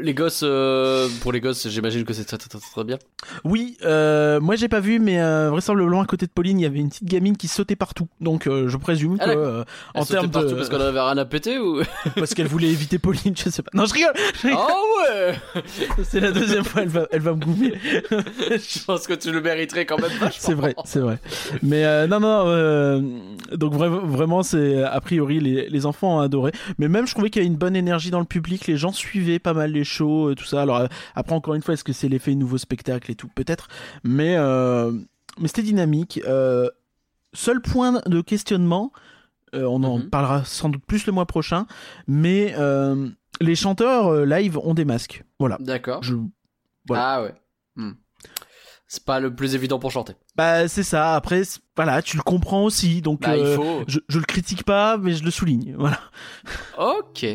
les 0.00 0.14
gosses, 0.14 0.40
euh, 0.42 1.08
pour 1.22 1.30
les 1.32 1.40
gosses, 1.40 1.68
j'imagine 1.68 2.04
que 2.04 2.12
c'est 2.12 2.24
très, 2.24 2.38
très 2.38 2.48
très 2.48 2.58
très 2.58 2.82
bien. 2.82 2.98
Oui, 3.44 3.76
euh, 3.84 4.40
moi 4.40 4.56
j'ai 4.56 4.66
pas 4.68 4.80
vu, 4.80 4.98
mais 4.98 5.16
vraisemblablement 5.48 6.00
à 6.00 6.06
côté 6.06 6.26
de 6.26 6.32
Pauline, 6.32 6.58
il 6.58 6.62
y 6.64 6.66
avait 6.66 6.80
une 6.80 6.88
petite 6.88 7.04
gamine 7.04 7.36
qui 7.36 7.46
sautait 7.46 7.76
partout. 7.76 8.08
Donc 8.20 8.46
je 8.48 8.76
présume 8.76 9.16
Ah, 9.20 9.26
que 9.32 9.64
en 9.94 10.04
termes 10.04 10.28
partout 10.30 10.48
de, 10.50 10.54
parce 10.54 10.68
qu'on 10.68 10.80
avait 10.80 11.00
rien 11.00 11.16
à 11.18 11.24
péter 11.24 11.58
ou 11.60 11.82
parce 12.16 12.34
qu'elle 12.34 12.48
voulait 12.48 12.66
éviter 12.68 12.98
Pauline, 12.98 13.34
je 13.36 13.48
sais 13.48 13.62
pas. 13.62 13.70
Non, 13.74 13.86
je 13.86 13.94
rigole. 13.94 14.12
je 14.42 14.48
rigole. 14.48 14.62
Oh 14.68 14.96
ouais. 15.02 15.34
C'est 16.02 16.18
la 16.20 16.32
deuxième 16.32 16.64
fois, 16.64 16.82
elle 16.82 16.88
va, 16.88 17.06
elle 17.12 17.20
va 17.22 17.27
me. 17.34 17.44
Je 18.58 18.84
pense 18.84 19.06
que 19.06 19.14
tu 19.14 19.30
le 19.32 19.40
mériterais 19.40 19.86
quand 19.86 19.98
même. 20.00 20.10
C'est 20.32 20.54
vrai, 20.54 20.74
c'est 20.84 21.00
vrai. 21.00 21.18
Mais 21.62 21.84
euh, 21.84 22.06
non, 22.06 22.20
non, 22.20 22.44
euh, 22.46 23.00
donc 23.52 23.74
vra- 23.74 24.04
vraiment, 24.06 24.42
c'est 24.42 24.82
a 24.82 25.00
priori 25.00 25.40
les, 25.40 25.68
les 25.68 25.86
enfants 25.86 26.18
ont 26.18 26.20
adoré. 26.20 26.52
Mais 26.78 26.88
même, 26.88 27.06
je 27.06 27.12
trouvais 27.12 27.30
qu'il 27.30 27.42
y 27.42 27.44
a 27.44 27.48
une 27.48 27.56
bonne 27.56 27.76
énergie 27.76 28.10
dans 28.10 28.20
le 28.20 28.24
public. 28.26 28.66
Les 28.66 28.76
gens 28.76 28.92
suivaient 28.92 29.38
pas 29.38 29.54
mal 29.54 29.72
les 29.72 29.84
shows, 29.84 30.30
euh, 30.30 30.34
tout 30.34 30.44
ça. 30.44 30.62
Alors 30.62 30.86
après, 31.14 31.34
encore 31.34 31.54
une 31.54 31.62
fois, 31.62 31.74
est-ce 31.74 31.84
que 31.84 31.92
c'est 31.92 32.08
l'effet 32.08 32.34
nouveau 32.34 32.58
spectacle 32.58 33.10
et 33.10 33.14
tout? 33.14 33.28
Peut-être. 33.34 33.68
Mais 34.04 34.34
euh, 34.36 34.92
mais 35.40 35.48
c'était 35.48 35.62
dynamique. 35.62 36.20
Seul 37.34 37.60
point 37.60 38.00
de 38.06 38.20
questionnement, 38.20 38.90
on 39.52 39.82
en 39.84 39.98
Mhm. 39.98 40.10
parlera 40.10 40.44
sans 40.44 40.68
doute 40.68 40.84
plus 40.86 41.06
le 41.06 41.12
mois 41.12 41.26
prochain. 41.26 41.66
Mais 42.06 42.54
les 43.40 43.54
chanteurs 43.54 44.24
live 44.24 44.58
ont 44.58 44.74
des 44.74 44.84
masques. 44.84 45.24
Voilà. 45.38 45.56
D'accord. 45.60 46.02
Je, 46.02 46.14
Voilà. 46.88 47.04
Ah 47.14 47.22
ouais. 47.22 47.34
Hmm. 47.76 47.92
C'est 48.90 49.04
pas 49.04 49.20
le 49.20 49.34
plus 49.34 49.54
évident 49.54 49.78
pour 49.78 49.90
chanter. 49.90 50.14
bah 50.34 50.66
c'est 50.66 50.82
ça. 50.82 51.14
Après, 51.14 51.42
voilà, 51.76 52.00
tu 52.00 52.16
le 52.16 52.22
comprends 52.22 52.64
aussi. 52.64 53.02
Donc 53.02 53.20
Bah, 53.20 53.36
il 53.36 53.44
euh, 53.44 53.56
faut. 53.56 53.84
je, 53.86 53.98
je 54.08 54.18
le 54.18 54.24
critique 54.24 54.64
pas, 54.64 54.96
mais 54.96 55.12
je 55.12 55.22
le 55.24 55.30
souligne. 55.30 55.74
Voilà. 55.78 56.00
Ok. 56.78 57.26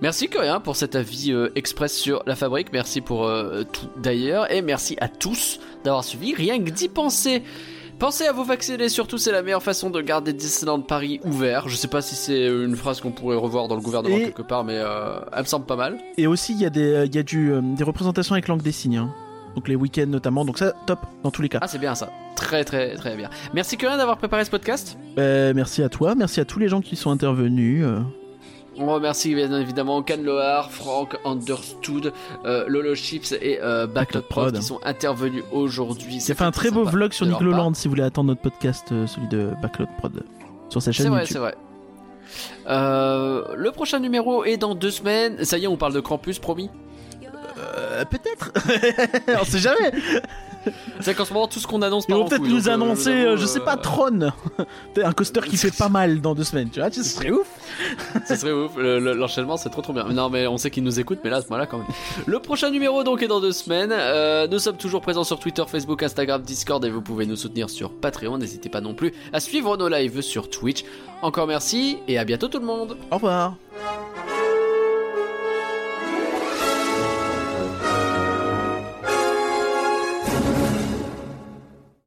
Merci 0.00 0.28
Coréen 0.28 0.60
pour 0.60 0.76
cet 0.76 0.94
avis 0.94 1.32
euh, 1.32 1.50
express 1.56 1.92
sur 1.92 2.22
la 2.26 2.36
fabrique. 2.36 2.72
Merci 2.72 3.00
pour 3.00 3.26
euh, 3.26 3.64
tout 3.64 3.88
d'ailleurs. 3.96 4.48
Et 4.52 4.62
merci 4.62 4.96
à 5.00 5.08
tous 5.08 5.58
d'avoir 5.82 6.04
suivi. 6.04 6.34
Rien 6.36 6.62
que 6.62 6.70
d'y 6.70 6.88
penser. 6.88 7.42
Pensez 7.98 8.26
à 8.26 8.32
vous 8.32 8.44
vacciner, 8.44 8.88
surtout 8.88 9.18
c'est 9.18 9.32
la 9.32 9.42
meilleure 9.42 9.62
façon 9.62 9.90
de 9.90 10.00
garder 10.00 10.32
Disneyland 10.32 10.80
Paris 10.82 11.20
ouvert. 11.24 11.68
Je 11.68 11.74
sais 11.74 11.88
pas 11.88 12.00
si 12.00 12.14
c'est 12.14 12.46
une 12.46 12.76
phrase 12.76 13.00
qu'on 13.00 13.10
pourrait 13.10 13.36
revoir 13.36 13.66
dans 13.66 13.74
le 13.74 13.80
gouvernement 13.80 14.16
Et- 14.16 14.26
quelque 14.26 14.42
part, 14.42 14.62
mais 14.62 14.76
euh, 14.76 15.18
elle 15.32 15.40
me 15.42 15.46
semble 15.46 15.66
pas 15.66 15.74
mal. 15.74 15.98
Et 16.16 16.28
aussi, 16.28 16.52
il 16.52 16.60
y 16.60 16.64
a 16.66 16.70
des, 16.70 17.04
il 17.06 17.14
y 17.14 17.18
a 17.18 17.22
du, 17.24 17.52
euh, 17.52 17.60
des 17.60 17.82
représentations 17.82 18.34
avec 18.34 18.46
langue 18.46 18.62
des 18.62 18.70
signes. 18.72 18.98
hein. 18.98 19.12
Donc 19.56 19.66
les 19.66 19.74
week-ends 19.74 20.06
notamment. 20.06 20.44
Donc 20.44 20.58
ça, 20.58 20.72
top 20.86 21.00
dans 21.24 21.32
tous 21.32 21.42
les 21.42 21.48
cas. 21.48 21.58
Ah 21.60 21.66
c'est 21.66 21.78
bien 21.80 21.96
ça. 21.96 22.10
Très 22.36 22.62
très 22.64 22.94
très 22.94 23.16
bien. 23.16 23.30
Merci 23.52 23.76
Coréen 23.76 23.96
d'avoir 23.96 24.18
préparé 24.18 24.44
ce 24.44 24.50
podcast. 24.50 24.96
Euh, 25.18 25.52
merci 25.56 25.82
à 25.82 25.88
toi, 25.88 26.14
merci 26.14 26.38
à 26.38 26.44
tous 26.44 26.60
les 26.60 26.68
gens 26.68 26.80
qui 26.80 26.94
sont 26.94 27.10
intervenus. 27.10 27.84
Euh. 28.78 28.82
On 28.82 28.92
remercie 28.94 29.34
bien 29.34 29.52
évidemment 29.58 30.02
Can 30.02 30.22
Loar, 30.22 30.70
Frank 30.70 31.16
Understood, 31.24 32.12
euh, 32.44 32.64
Lolo 32.68 32.94
Chips 32.94 33.32
et 33.32 33.58
euh, 33.62 33.86
Backlot 33.86 34.22
Prod 34.22 34.46
Prod. 34.50 34.56
qui 34.56 34.62
sont 34.64 34.80
intervenus 34.84 35.44
aujourd'hui. 35.52 36.20
J'ai 36.24 36.34
fait 36.34 36.44
un 36.44 36.50
très 36.50 36.70
beau 36.70 36.84
vlog 36.84 37.12
sur 37.12 37.26
leur 37.26 37.40
Nickeloland 37.40 37.74
si 37.74 37.88
vous 37.88 37.92
voulez 37.92 38.02
attendre 38.04 38.28
notre 38.28 38.40
podcast, 38.42 38.88
euh, 38.92 39.06
celui 39.06 39.28
de 39.28 39.50
Backlot 39.62 39.86
Prod, 39.98 40.22
sur 40.68 40.80
sa 40.82 40.92
C'est 40.92 40.98
chaîne 41.02 41.08
vrai, 41.08 41.20
YouTube. 41.20 41.32
c'est 41.32 41.38
vrai. 41.38 41.54
Euh, 42.68 43.54
le 43.56 43.70
prochain 43.72 43.98
numéro 44.00 44.44
est 44.44 44.58
dans 44.58 44.74
deux 44.74 44.90
semaines. 44.90 45.44
Ça 45.44 45.56
y 45.58 45.64
est, 45.64 45.66
on 45.66 45.76
parle 45.76 45.94
de 45.94 46.00
Krampus, 46.00 46.38
promis? 46.38 46.70
Euh, 47.58 48.04
peut-être. 48.04 48.52
On 49.40 49.44
sait 49.44 49.58
jamais. 49.58 49.90
C'est 51.00 51.14
qu'en 51.14 51.24
ce 51.24 51.32
moment, 51.32 51.46
tout 51.48 51.58
ce 51.58 51.66
qu'on 51.66 51.82
annonce 51.82 52.04
Ils 52.08 52.14
vont 52.14 52.26
peut-être 52.26 52.42
nous 52.42 52.68
euh, 52.68 52.72
annoncer, 52.72 53.10
euh, 53.10 53.36
je 53.36 53.46
sais 53.46 53.60
pas, 53.60 53.74
euh, 53.74 53.80
Tron. 53.82 54.18
Peut-être 54.94 55.06
un 55.06 55.12
coaster 55.12 55.40
qui 55.42 55.56
fait 55.56 55.76
pas 55.76 55.88
mal 55.88 56.20
dans 56.20 56.34
deux 56.34 56.44
semaines. 56.44 56.70
Tu 56.70 56.80
vois, 56.80 56.90
ce 56.90 57.02
serait 57.02 57.30
ouf. 57.30 57.46
Ça 58.24 58.36
serait 58.36 58.52
ouf. 58.52 58.72
Le- 58.76 58.98
le- 58.98 59.14
L'enchaînement, 59.14 59.56
c'est 59.56 59.70
trop 59.70 59.82
trop 59.82 59.92
bien. 59.92 60.04
Non, 60.04 60.28
mais 60.30 60.46
on 60.46 60.56
sait 60.58 60.70
qu'ils 60.70 60.84
nous 60.84 60.98
écoutent, 61.00 61.20
mais 61.24 61.30
là, 61.30 61.36
à 61.36 61.42
ce 61.42 61.46
moment-là, 61.48 61.66
quand 61.66 61.78
même. 61.78 61.86
Le 62.26 62.38
prochain 62.40 62.70
numéro, 62.70 63.02
donc, 63.04 63.22
est 63.22 63.28
dans 63.28 63.40
deux 63.40 63.52
semaines. 63.52 63.90
Euh, 63.92 64.46
nous 64.48 64.58
sommes 64.58 64.76
toujours 64.76 65.00
présents 65.00 65.24
sur 65.24 65.38
Twitter, 65.38 65.62
Facebook, 65.66 66.02
Instagram, 66.02 66.42
Discord, 66.42 66.84
et 66.84 66.90
vous 66.90 67.02
pouvez 67.02 67.26
nous 67.26 67.36
soutenir 67.36 67.68
sur 67.70 67.90
Patreon. 67.92 68.38
N'hésitez 68.38 68.68
pas 68.68 68.80
non 68.80 68.94
plus 68.94 69.12
à 69.32 69.40
suivre 69.40 69.76
nos 69.76 69.88
lives 69.88 70.20
sur 70.22 70.48
Twitch. 70.50 70.84
Encore 71.22 71.46
merci, 71.46 71.98
et 72.08 72.18
à 72.18 72.24
bientôt 72.24 72.48
tout 72.48 72.58
le 72.60 72.66
monde. 72.66 72.96
Au 73.10 73.16
revoir. 73.16 73.54